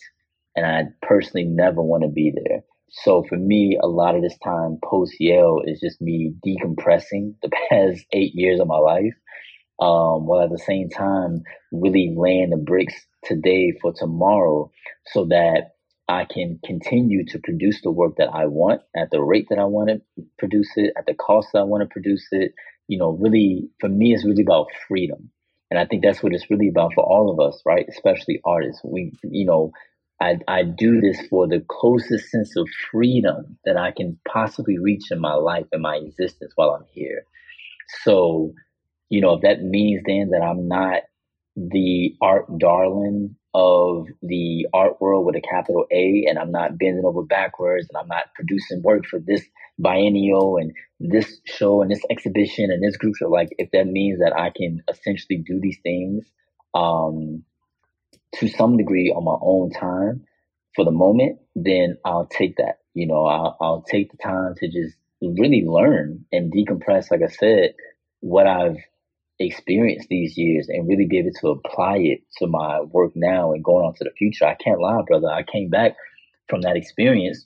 And 0.55 0.65
I 0.65 0.83
personally 1.01 1.45
never 1.45 1.81
want 1.81 2.03
to 2.03 2.09
be 2.09 2.31
there. 2.35 2.61
So 2.89 3.23
for 3.27 3.37
me, 3.37 3.77
a 3.81 3.87
lot 3.87 4.15
of 4.15 4.21
this 4.21 4.37
time 4.43 4.77
post 4.83 5.15
Yale 5.19 5.61
is 5.65 5.79
just 5.79 6.01
me 6.01 6.33
decompressing 6.45 7.35
the 7.41 7.49
past 7.69 8.05
eight 8.13 8.33
years 8.33 8.59
of 8.59 8.67
my 8.67 8.77
life, 8.77 9.13
um, 9.79 10.25
while 10.27 10.43
at 10.43 10.51
the 10.51 10.59
same 10.59 10.89
time 10.89 11.43
really 11.71 12.13
laying 12.15 12.49
the 12.49 12.57
bricks 12.57 12.95
today 13.23 13.73
for 13.81 13.93
tomorrow, 13.93 14.71
so 15.07 15.25
that 15.25 15.71
I 16.09 16.25
can 16.25 16.59
continue 16.65 17.25
to 17.25 17.39
produce 17.39 17.81
the 17.81 17.91
work 17.91 18.15
that 18.17 18.29
I 18.33 18.45
want 18.45 18.81
at 18.95 19.11
the 19.11 19.21
rate 19.21 19.47
that 19.49 19.59
I 19.59 19.65
want 19.65 19.89
to 19.89 20.23
produce 20.39 20.69
it, 20.77 20.93
at 20.97 21.05
the 21.05 21.13
cost 21.13 21.49
that 21.53 21.59
I 21.59 21.63
want 21.63 21.83
to 21.83 21.89
produce 21.89 22.25
it. 22.31 22.53
You 22.87 22.97
know, 22.97 23.11
really, 23.11 23.69
for 23.81 23.89
me, 23.89 24.13
it's 24.13 24.25
really 24.25 24.43
about 24.43 24.67
freedom. 24.87 25.29
And 25.69 25.80
I 25.80 25.85
think 25.85 26.03
that's 26.03 26.23
what 26.23 26.34
it's 26.34 26.49
really 26.49 26.69
about 26.69 26.94
for 26.95 27.03
all 27.03 27.31
of 27.31 27.39
us, 27.39 27.61
right? 27.65 27.85
Especially 27.89 28.41
artists. 28.45 28.81
We, 28.84 29.14
you 29.23 29.45
know, 29.45 29.72
I, 30.22 30.39
I 30.48 30.64
do 30.64 31.02
this 31.02 31.19
for 31.30 31.48
the 31.48 31.64
closest 31.69 32.30
sense 32.31 32.56
of 32.57 32.68
freedom 32.91 33.57
that 33.65 33.77
I 33.77 33.91
can 33.91 34.19
possibly 34.27 34.77
reach 34.80 35.11
in 35.11 35.19
my 35.19 35.34
life 35.34 35.65
and 35.72 35.81
my 35.81 35.98
existence 35.98 36.53
while 36.56 36.72
I'm 36.72 36.85
here. 36.94 37.23
So, 38.03 38.53
you 39.10 39.22
know, 39.22 39.35
if 39.35 39.44
that 39.44 39.61
means 39.64 40.03
then 40.06 40.31
that 40.31 40.44
I'm 40.44 40.68
not 40.68 41.03
the 41.57 42.15
art 42.22 42.48
darling 42.60 43.36
of 43.53 44.07
the 44.22 44.68
art 44.74 45.02
world 45.02 45.26
with 45.26 45.36
a 45.36 45.41
capital 45.41 45.86
A 45.91 46.26
and 46.28 46.38
I'm 46.38 46.52
not 46.52 46.78
bending 46.78 47.06
over 47.06 47.24
backwards 47.24 47.88
and 47.90 47.98
I'm 47.98 48.07
not 48.07 48.34
producing 48.36 48.82
work 48.84 49.06
for 49.06 49.19
this 49.19 49.44
biennial 49.80 50.57
and 50.57 50.74
this 50.99 51.40
show 51.45 51.82
and 51.82 51.90
this 51.90 52.03
exhibition 52.10 52.72
and 52.72 52.84
this 52.84 52.98
group 52.98 53.15
show, 53.15 53.30
like 53.30 53.49
if 53.57 53.69
that 53.72 53.88
means 53.88 54.19
that 54.19 54.34
I 54.36 54.52
can 54.56 54.84
essentially 54.90 55.44
do 55.45 55.60
these 55.61 55.78
things, 55.82 56.26
um, 56.74 57.44
to 58.36 58.48
some 58.49 58.78
degree 58.78 59.11
on 59.15 59.24
my 59.24 59.38
own 59.41 59.72
time 59.72 60.26
for 60.76 60.86
the 60.86 60.91
moment, 60.91 61.40
then 61.56 61.98
I'll 62.06 62.28
take 62.28 62.57
that. 62.57 62.80
You 62.94 63.07
know, 63.07 63.26
I'll, 63.26 63.57
I'll 63.61 63.82
take 63.82 64.11
the 64.11 64.18
time 64.18 64.56
to 64.57 64.68
just 64.68 64.95
really 65.22 65.64
learn 65.65 66.26
and 66.32 66.52
decompress, 66.52 67.10
like 67.11 67.22
I 67.24 67.32
said, 67.32 67.74
what 68.19 68.48
I've 68.48 68.78
experienced 69.39 70.07
these 70.09 70.38
years 70.38 70.68
and 70.69 70.88
really 70.88 71.05
be 71.05 71.19
able 71.19 71.31
to 71.41 71.49
apply 71.49 71.97
it 71.97 72.22
to 72.38 72.47
my 72.47 72.81
work 72.81 73.11
now 73.15 73.53
and 73.53 73.64
going 73.64 73.85
on 73.85 73.93
to 73.95 74.03
the 74.03 74.11
future. 74.18 74.45
I 74.45 74.55
can't 74.55 74.81
lie, 74.81 75.01
brother. 75.07 75.30
I 75.30 75.43
came 75.43 75.69
back 75.69 75.95
from 76.49 76.61
that 76.61 76.76
experience 76.76 77.45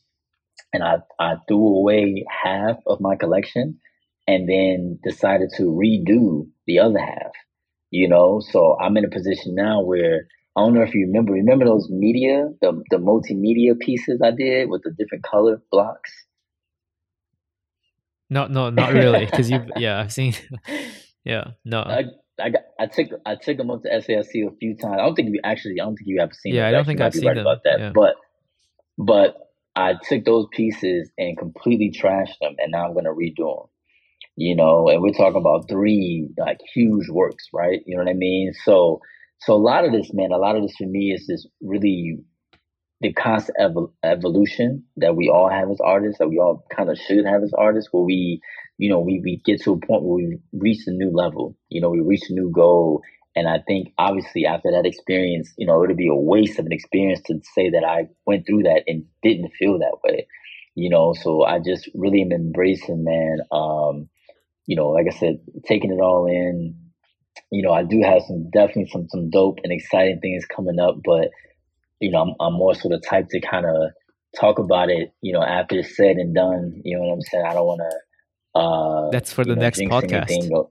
and 0.73 0.84
I, 0.84 0.97
I 1.19 1.35
threw 1.47 1.77
away 1.77 2.26
half 2.43 2.77
of 2.88 3.01
my 3.01 3.15
collection 3.15 3.80
and 4.27 4.47
then 4.47 4.99
decided 5.03 5.49
to 5.57 5.63
redo 5.63 6.47
the 6.65 6.80
other 6.80 6.99
half, 6.99 7.31
you 7.89 8.07
know? 8.07 8.39
So 8.39 8.77
I'm 8.80 8.95
in 8.95 9.05
a 9.05 9.09
position 9.09 9.55
now 9.55 9.81
where 9.81 10.27
I 10.55 10.61
don't 10.61 10.73
know 10.73 10.84
if 10.84 10.93
you 10.93 11.07
remember. 11.07 11.34
Remember 11.34 11.65
those 11.65 11.89
media, 11.89 12.49
the 12.61 12.84
the 12.89 12.97
multimedia 12.97 13.80
pieces 13.80 14.22
I 14.22 14.31
did 14.31 14.69
with 14.69 14.84
the 14.84 14.91
different 14.91 15.23
color 15.23 15.61
blocks. 15.72 16.11
No, 18.30 18.47
no, 18.47 18.69
not 18.69 18.93
really. 18.93 19.26
Because 19.26 19.49
you, 19.49 19.65
yeah, 19.77 19.99
I've 19.99 20.11
seen. 20.11 20.34
yeah, 21.23 21.52
no. 21.65 21.80
I, 21.80 22.06
I 22.39 22.49
got, 22.49 22.61
I 22.80 22.88
took 22.88 23.07
I 23.26 23.35
took 23.35 23.57
them 23.57 23.69
up 23.69 23.84
to 23.84 23.89
SAIC 23.89 24.48
a 24.48 24.56
few 24.57 24.76
times. 24.76 24.95
I 24.99 25.03
don't 25.03 25.15
think 25.15 25.30
you 25.30 25.39
actually. 25.43 25.80
I 25.80 25.85
don't 25.85 25.95
think 25.95 26.07
you 26.07 26.19
have 26.19 26.34
seen. 26.34 26.53
Yeah, 26.53 26.61
them. 26.61 26.69
I 26.69 26.72
don't 26.72 26.85
think 26.85 27.02
I've 27.02 27.14
seen 27.14 27.27
right 27.27 27.35
them. 27.35 27.45
about 27.45 27.64
that. 27.64 27.80
Yeah. 27.80 27.91
But 27.93 28.15
but 28.98 29.35
I 29.76 29.93
took 30.07 30.26
those 30.26 30.48
pieces 30.52 31.11
and 31.18 31.38
completely 31.38 31.91
trashed 31.91 32.39
them, 32.41 32.56
and 32.57 32.72
now 32.72 32.85
I'm 32.85 32.93
gonna 32.93 33.11
redo 33.11 33.60
them. 33.60 33.69
You 34.35 34.56
know, 34.56 34.88
and 34.88 35.02
we're 35.02 35.14
talking 35.14 35.39
about 35.39 35.69
three 35.69 36.30
like 36.38 36.60
huge 36.73 37.10
works, 37.10 37.48
right? 37.53 37.81
You 37.85 37.98
know 37.98 38.03
what 38.03 38.10
I 38.10 38.15
mean? 38.15 38.53
So 38.64 39.02
so 39.41 39.53
a 39.53 39.56
lot 39.56 39.85
of 39.85 39.91
this, 39.91 40.11
man, 40.14 40.31
a 40.31 40.38
lot 40.38 40.56
of 40.56 40.61
this 40.61 40.76
for 40.77 40.88
me 40.88 41.11
is 41.11 41.26
just 41.27 41.48
really 41.61 42.19
the 43.02 43.11
constant 43.14 43.57
evol- 43.57 43.91
evolution 44.03 44.84
that 44.98 45.15
we 45.15 45.30
all 45.30 45.49
have 45.49 45.69
as 45.72 45.80
artists, 45.84 46.19
that 46.19 46.30
we 46.30 46.38
all 46.38 46.64
kind 46.76 46.89
of 46.89 46.98
should 46.98 47.26
have 47.26 47.41
as 47.43 47.52
artists, 47.57 47.91
where 47.91 48.03
we, 48.03 48.39
you 48.81 48.89
know, 48.89 48.99
we, 48.99 49.21
we 49.23 49.39
get 49.45 49.61
to 49.61 49.73
a 49.73 49.77
point 49.77 50.01
where 50.01 50.15
we 50.15 50.39
reach 50.53 50.87
a 50.87 50.91
new 50.91 51.11
level, 51.11 51.55
you 51.69 51.79
know, 51.79 51.91
we 51.91 52.01
reach 52.01 52.23
a 52.31 52.33
new 52.33 52.49
goal. 52.49 53.03
And 53.35 53.47
I 53.47 53.59
think 53.67 53.93
obviously 53.99 54.47
after 54.47 54.71
that 54.71 54.87
experience, 54.87 55.53
you 55.55 55.67
know, 55.67 55.83
it 55.83 55.87
would 55.87 55.97
be 55.97 56.07
a 56.07 56.15
waste 56.15 56.57
of 56.57 56.65
an 56.65 56.71
experience 56.71 57.21
to 57.27 57.39
say 57.53 57.69
that 57.69 57.85
I 57.87 58.07
went 58.25 58.47
through 58.47 58.63
that 58.63 58.81
and 58.87 59.05
didn't 59.21 59.53
feel 59.53 59.77
that 59.77 59.99
way, 60.03 60.25
you 60.73 60.89
know, 60.89 61.13
so 61.13 61.43
I 61.43 61.59
just 61.59 61.89
really 61.93 62.23
am 62.23 62.31
embracing, 62.31 63.03
man, 63.03 63.41
um, 63.51 64.09
you 64.65 64.75
know, 64.75 64.89
like 64.89 65.05
I 65.07 65.15
said, 65.15 65.41
taking 65.67 65.91
it 65.91 66.01
all 66.01 66.25
in, 66.25 66.75
you 67.51 67.61
know, 67.61 67.73
I 67.73 67.83
do 67.83 68.01
have 68.03 68.23
some 68.27 68.49
definitely 68.49 68.89
some 68.91 69.07
some 69.09 69.29
dope 69.29 69.59
and 69.63 69.71
exciting 69.71 70.21
things 70.21 70.45
coming 70.45 70.79
up, 70.79 70.95
but 71.05 71.29
you 71.99 72.09
know, 72.09 72.21
I'm 72.21 72.33
I'm 72.39 72.53
more 72.53 72.73
sort 72.73 72.95
of 72.95 73.03
type 73.07 73.27
to 73.29 73.41
kind 73.41 73.67
of 73.67 73.91
talk 74.35 74.57
about 74.57 74.89
it, 74.89 75.13
you 75.21 75.33
know, 75.33 75.43
after 75.43 75.77
it's 75.77 75.95
said 75.95 76.15
and 76.15 76.33
done. 76.33 76.81
You 76.83 76.97
know 76.97 77.03
what 77.03 77.13
I'm 77.13 77.21
saying? 77.21 77.45
I 77.45 77.53
don't 77.53 77.67
want 77.67 77.81
to. 77.81 77.97
Uh, 78.53 79.10
That's 79.10 79.32
for 79.32 79.45
the 79.45 79.56
know, 79.56 79.61
next 79.61 79.82
podcast. 79.82 80.68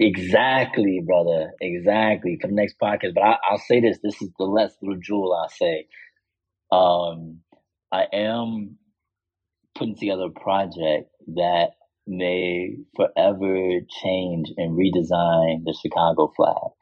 Exactly, 0.00 1.00
brother. 1.06 1.52
Exactly 1.60 2.38
for 2.40 2.48
the 2.48 2.54
next 2.54 2.76
podcast. 2.82 3.14
But 3.14 3.22
I, 3.22 3.36
I'll 3.50 3.58
say 3.58 3.80
this: 3.80 3.98
this 4.02 4.20
is 4.22 4.30
the 4.38 4.44
last 4.44 4.76
little 4.82 5.00
jewel 5.00 5.34
I'll 5.34 5.48
say. 5.48 5.86
Um, 6.72 7.40
I 7.92 8.06
am 8.12 8.78
putting 9.76 9.96
together 9.96 10.24
a 10.24 10.40
project 10.40 11.10
that 11.28 11.70
may 12.06 12.76
forever 12.94 13.80
change 14.02 14.52
and 14.56 14.78
redesign 14.78 15.64
the 15.64 15.76
Chicago 15.80 16.32
flag. 16.36 16.72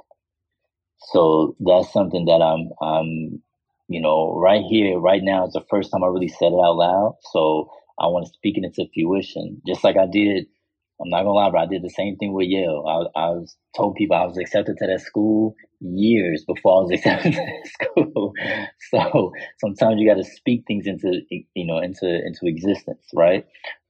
So 1.12 1.56
that's 1.61 1.93
something 1.93 2.24
that 2.27 2.40
I'm, 2.43 2.70
I'm, 2.81 3.43
you 3.89 4.01
know, 4.01 4.35
right 4.39 4.62
here, 4.62 4.98
right 4.98 5.23
now, 5.23 5.44
it's 5.44 5.55
the 5.55 5.65
first 5.69 5.90
time 5.90 6.02
I 6.02 6.09
really 6.09 6.28
said 6.28 6.52
it 6.52 6.65
out 6.65 6.77
loud. 6.77 7.16
So 7.32 7.70
I 8.00 8.06
want 8.08 8.26
to 8.26 8.32
speak 8.32 8.58
it 8.58 8.64
into 8.64 8.90
fruition, 8.94 9.62
just 9.66 9.84
like 9.84 9.96
I 9.96 10.06
did. 10.06 10.46
I'm 11.00 11.10
not 11.10 11.20
gonna 11.24 11.32
lie, 11.32 11.50
but 11.50 11.58
I 11.60 11.66
did 11.66 11.82
the 11.82 11.90
same 11.90 12.16
thing 12.16 12.32
with 12.34 12.48
Yale. 12.48 12.84
I, 13.16 13.20
I 13.20 13.30
was 13.30 13.56
told 13.76 13.96
people 13.96 14.16
I 14.16 14.26
was 14.26 14.38
accepted 14.38 14.78
to 14.78 14.86
that 14.86 15.00
school 15.00 15.56
years 15.80 16.44
before 16.46 16.78
I 16.78 16.82
was 16.84 16.92
accepted 16.94 17.32
to 17.34 17.38
that 17.38 17.68
school. 17.68 18.32
So 18.90 19.32
sometimes 19.60 20.00
you 20.00 20.08
got 20.08 20.16
to 20.22 20.24
speak 20.24 20.64
things 20.68 20.86
into, 20.86 21.20
you 21.30 21.66
know, 21.66 21.78
into 21.80 22.06
into 22.06 22.46
existence, 22.46 23.04
right? 23.14 23.46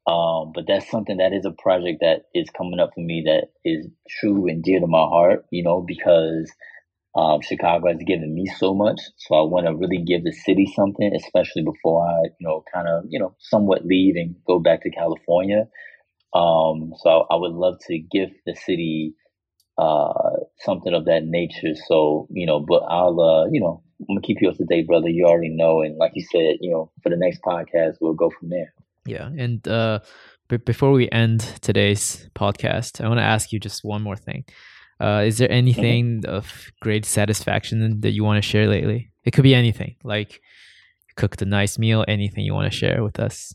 Um, 0.07 0.53
but 0.55 0.67
that's 0.69 0.91
something 0.91 1.19
that 1.19 1.33
is 1.35 1.47
a 1.47 1.53
project 1.53 2.01
that 2.03 2.25
is 2.35 2.51
coming 2.57 2.81
up 2.81 2.93
for 2.95 3.01
me 3.03 3.25
that 3.27 3.49
is 3.65 3.89
true 4.21 4.49
and 4.49 4.63
dear 4.63 4.81
to 4.81 4.87
my 4.89 4.99
heart, 5.01 5.47
you 5.51 5.65
know, 5.65 5.83
because 5.83 6.51
um, 7.17 7.41
Chicago 7.43 7.89
has 7.89 8.03
given 8.05 8.35
me 8.35 8.47
so 8.59 8.75
much. 8.75 9.01
So 9.17 9.37
I 9.37 9.43
want 9.43 9.67
to 9.67 9.75
really 9.75 10.03
give 10.05 10.25
the 10.25 10.33
city 10.33 10.71
something, 10.75 11.13
especially 11.15 11.63
before 11.63 12.07
I, 12.07 12.23
you 12.41 12.47
know, 12.47 12.65
kind 12.73 12.89
of, 12.89 13.05
you 13.09 13.21
know, 13.21 13.37
somewhat 13.39 13.87
leave 13.87 14.17
and 14.17 14.35
go 14.47 14.59
back 14.59 14.83
to 14.83 14.91
California. 14.91 15.69
Um, 16.35 16.93
so 16.97 17.27
I 17.31 17.37
would 17.37 17.53
love 17.53 17.77
to 17.87 17.99
give 17.99 18.31
the 18.45 18.57
city 18.57 19.15
uh, 19.79 20.13
something 20.61 20.93
of 20.93 21.05
that 21.05 21.25
nature. 21.25 21.75
So, 21.87 22.27
you 22.31 22.47
know, 22.47 22.61
but 22.61 22.83
I'll, 22.89 23.21
uh, 23.21 23.47
you 23.51 23.61
know, 23.61 23.83
I'm 24.01 24.17
gonna 24.17 24.21
keep 24.21 24.39
you 24.41 24.49
up 24.49 24.57
to 24.57 24.65
date, 24.65 24.89
brother. 24.89 25.09
You 25.09 25.27
already 25.27 25.55
know. 25.55 25.83
And 25.83 25.97
like 25.97 26.13
you 26.15 26.25
said, 26.31 26.57
you 26.61 26.71
know, 26.73 26.91
for 27.03 27.11
the 27.11 27.17
next 27.17 27.41
podcast, 27.43 27.95
we'll 28.01 28.15
go 28.15 28.31
from 28.31 28.49
there. 28.49 28.75
Yeah, 29.07 29.29
and 29.39 29.67
uh, 29.69 30.01
b- 30.49 30.57
before 30.57 30.91
we 30.91 31.09
end 31.11 31.41
today's 31.61 32.29
podcast, 32.35 33.05
I 33.05 33.09
want 33.09 33.19
to 33.19 33.25
ask 33.25 33.53
you 33.53 33.61
just 33.61 33.85
one 33.85 34.03
more 34.03 34.17
thing. 34.17 34.45
Uh, 35.01 35.25
is 35.27 35.39
there 35.39 35.51
anything 35.51 36.23
mm-hmm. 36.23 36.35
of 36.35 36.71
great 36.81 37.05
satisfaction 37.05 38.01
that 38.01 38.13
you 38.13 38.25
want 38.25 38.43
to 38.43 38.49
share 38.49 38.69
lately? 38.69 39.11
It 39.25 39.33
could 39.33 39.43
be 39.45 39.55
anything, 39.55 39.97
like 40.05 40.41
cooked 41.17 41.43
a 41.43 41.45
nice 41.45 41.79
meal, 41.79 42.05
anything 42.09 42.45
you 42.45 42.55
want 42.55 42.71
to 42.71 42.77
share 42.77 43.03
with 43.03 43.19
us. 43.19 43.55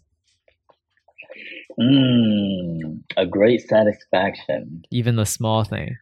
Mm, 1.79 3.03
a 3.15 3.25
great 3.25 3.61
satisfaction. 3.61 4.83
Even 4.91 5.15
the 5.15 5.25
small 5.25 5.63
thing. 5.63 5.95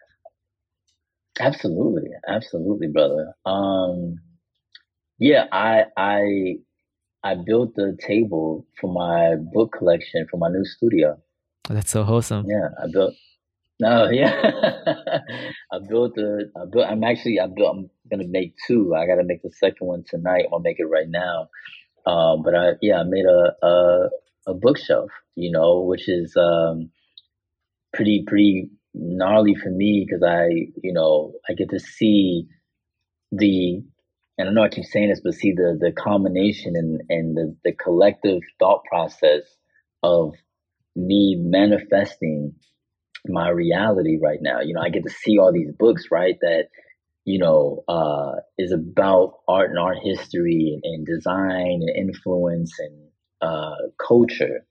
Absolutely, 1.39 2.09
absolutely, 2.27 2.87
brother. 2.87 3.33
Um, 3.45 4.15
yeah, 5.19 5.45
I 5.51 5.83
I 5.95 6.55
I 7.23 7.35
built 7.35 7.75
the 7.75 7.95
table 8.05 8.65
for 8.81 8.91
my 8.91 9.35
book 9.53 9.75
collection 9.77 10.25
for 10.31 10.37
my 10.37 10.49
new 10.49 10.65
studio. 10.65 11.17
That's 11.69 11.91
so 11.91 12.03
wholesome. 12.03 12.45
Yeah, 12.47 12.69
I 12.81 12.87
built. 12.91 13.13
No, 13.79 14.09
yeah, 14.11 14.51
I 15.71 15.79
built 15.87 16.15
the. 16.15 16.51
I 16.55 16.65
built. 16.71 16.87
I'm 16.89 17.03
actually. 17.03 17.39
I 17.39 17.47
built. 17.47 17.75
I'm 17.75 17.89
gonna 18.09 18.27
make 18.27 18.55
two. 18.67 18.95
I 18.95 19.05
gotta 19.05 19.23
make 19.23 19.43
the 19.43 19.51
second 19.51 19.87
one 19.87 20.03
tonight. 20.07 20.45
Gonna 20.49 20.63
make 20.63 20.79
it 20.79 20.85
right 20.85 21.07
now. 21.07 21.49
Um, 22.05 22.41
but 22.43 22.55
I 22.55 22.71
yeah, 22.81 22.99
I 22.99 23.03
made 23.03 23.25
a 23.25 23.65
a, 23.65 24.09
a 24.47 24.53
bookshelf. 24.55 25.11
You 25.35 25.51
know, 25.51 25.81
which 25.81 26.09
is 26.09 26.35
um, 26.35 26.89
pretty 27.93 28.23
pretty 28.25 28.69
gnarly 28.93 29.55
for 29.55 29.69
me 29.69 30.05
because 30.07 30.23
I 30.23 30.47
you 30.81 30.93
know 30.93 31.33
I 31.49 31.53
get 31.53 31.69
to 31.69 31.79
see 31.79 32.47
the 33.31 33.83
and 34.37 34.49
I 34.49 34.51
know 34.51 34.63
I 34.63 34.69
keep 34.69 34.85
saying 34.85 35.09
this, 35.09 35.21
but 35.23 35.33
see 35.33 35.53
the 35.53 35.77
the 35.79 35.91
combination 35.91 36.75
and 36.75 37.01
and 37.09 37.37
the 37.37 37.55
the 37.63 37.73
collective 37.73 38.41
thought 38.59 38.83
process 38.89 39.43
of 40.03 40.33
me 40.95 41.35
manifesting 41.39 42.55
my 43.29 43.49
reality 43.49 44.17
right 44.21 44.39
now. 44.41 44.61
You 44.61 44.73
know, 44.73 44.81
I 44.81 44.89
get 44.89 45.03
to 45.03 45.09
see 45.09 45.37
all 45.37 45.51
these 45.51 45.71
books, 45.71 46.05
right? 46.11 46.37
That 46.41 46.65
you 47.25 47.39
know 47.39 47.83
uh, 47.87 48.41
is 48.57 48.71
about 48.71 49.39
art 49.47 49.69
and 49.69 49.79
art 49.79 49.97
history 50.03 50.73
and, 50.73 50.83
and 50.83 51.05
design 51.05 51.81
and 51.81 51.95
influence 51.95 52.73
and 52.79 53.07
uh, 53.41 53.75
culture, 54.05 54.65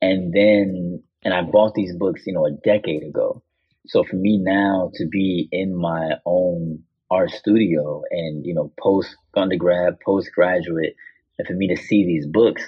and 0.00 0.32
then 0.32 1.02
and 1.22 1.34
I 1.34 1.42
bought 1.42 1.74
these 1.74 1.94
books, 1.94 2.22
you 2.26 2.32
know, 2.32 2.46
a 2.46 2.52
decade 2.52 3.02
ago. 3.02 3.42
So 3.86 4.04
for 4.04 4.16
me 4.16 4.38
now 4.38 4.90
to 4.94 5.06
be 5.06 5.48
in 5.50 5.74
my 5.74 6.12
own 6.24 6.84
art 7.10 7.30
studio 7.30 8.02
and 8.10 8.44
you 8.46 8.54
know 8.54 8.72
post 8.80 9.16
undergrad, 9.34 9.98
postgraduate, 10.04 10.94
and 11.38 11.46
for 11.46 11.54
me 11.54 11.68
to 11.74 11.76
see 11.76 12.06
these 12.06 12.26
books, 12.26 12.62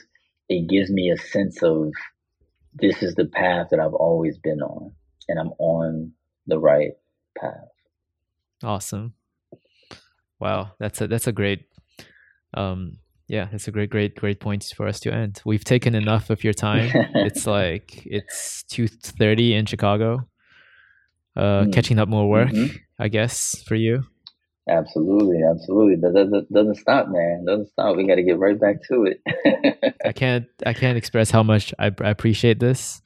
it 0.48 0.68
gives 0.68 0.90
me 0.90 1.10
a 1.10 1.16
sense 1.16 1.62
of 1.62 1.92
this 2.74 3.02
is 3.02 3.14
the 3.14 3.26
path 3.26 3.68
that 3.70 3.80
I've 3.80 3.94
always 3.94 4.38
been 4.38 4.60
on, 4.62 4.92
and 5.28 5.38
I'm 5.38 5.52
on 5.58 6.12
the 6.46 6.58
right 6.58 6.92
path. 7.38 7.68
Awesome. 8.62 9.14
Wow, 10.40 10.72
that's 10.78 11.00
a 11.00 11.06
that's 11.06 11.26
a 11.26 11.32
great 11.32 11.66
um 12.54 12.98
yeah, 13.28 13.48
it's 13.50 13.66
a 13.66 13.70
great, 13.70 13.88
great, 13.88 14.14
great 14.14 14.40
point 14.40 14.62
for 14.76 14.86
us 14.86 15.00
to 15.00 15.12
end. 15.12 15.40
We've 15.46 15.64
taken 15.64 15.94
enough 15.94 16.28
of 16.28 16.44
your 16.44 16.52
time. 16.52 16.90
it's 17.14 17.46
like 17.46 18.04
it's 18.04 18.62
two 18.64 18.88
thirty 18.88 19.54
in 19.54 19.66
Chicago. 19.66 20.28
Uh, 21.34 21.64
mm. 21.64 21.72
catching 21.72 21.98
up 21.98 22.10
more 22.10 22.28
work, 22.28 22.50
mm-hmm. 22.50 22.76
I 22.98 23.08
guess, 23.08 23.62
for 23.66 23.74
you. 23.74 24.02
Absolutely, 24.68 25.40
absolutely. 25.42 25.96
That 25.96 26.14
doesn't 26.14 26.52
doesn't 26.52 26.76
stop, 26.76 27.08
man. 27.08 27.44
Doesn't 27.46 27.70
stop. 27.70 27.96
We 27.96 28.06
got 28.06 28.16
to 28.16 28.22
get 28.22 28.38
right 28.38 28.60
back 28.60 28.76
to 28.88 29.06
it. 29.06 29.94
I 30.04 30.12
can't 30.12 30.46
I 30.64 30.72
can't 30.72 30.96
express 30.98 31.30
how 31.30 31.42
much 31.42 31.74
I, 31.78 31.90
I 32.00 32.10
appreciate 32.10 32.60
this, 32.60 33.01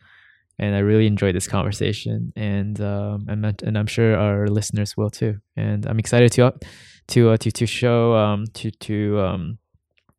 and 0.59 0.75
I 0.75 0.79
really 0.81 1.07
enjoyed 1.07 1.35
this 1.35 1.47
conversation, 1.47 2.33
and 2.37 2.81
um, 2.81 3.27
and 3.29 3.63
and 3.63 3.79
I'm 3.79 3.87
sure 3.87 4.17
our 4.17 4.49
listeners 4.49 4.97
will 4.97 5.11
too. 5.11 5.39
And 5.57 5.87
I'm 5.87 5.99
excited 5.99 6.33
to 6.33 6.55
to 7.09 7.31
uh, 7.31 7.37
to 7.39 7.51
to 7.51 7.67
show 7.67 8.15
um 8.15 8.47
to 8.55 8.71
to 8.71 9.21
um 9.21 9.59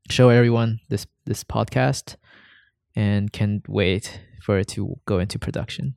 show 0.09 0.29
everyone 0.29 0.79
this 0.89 1.07
this 1.25 1.43
podcast, 1.43 2.15
and 2.95 3.31
can't 3.31 3.67
wait 3.67 4.21
for 4.41 4.59
it 4.59 4.67
to 4.69 4.95
go 5.05 5.19
into 5.19 5.39
production. 5.39 5.95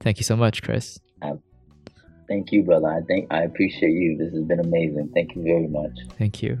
Thank 0.00 0.18
you 0.18 0.24
so 0.24 0.36
much, 0.36 0.62
Kris. 0.62 1.00
Thank 2.28 2.52
you, 2.52 2.62
brother. 2.62 2.88
I 2.88 3.00
think 3.00 3.26
I 3.30 3.42
appreciate 3.42 3.92
you. 3.92 4.16
This 4.18 4.32
has 4.34 4.44
been 4.44 4.60
amazing. 4.60 5.10
Thank 5.14 5.34
you 5.34 5.42
very 5.42 5.66
much. 5.66 5.98
Thank 6.18 6.42
you. 6.42 6.58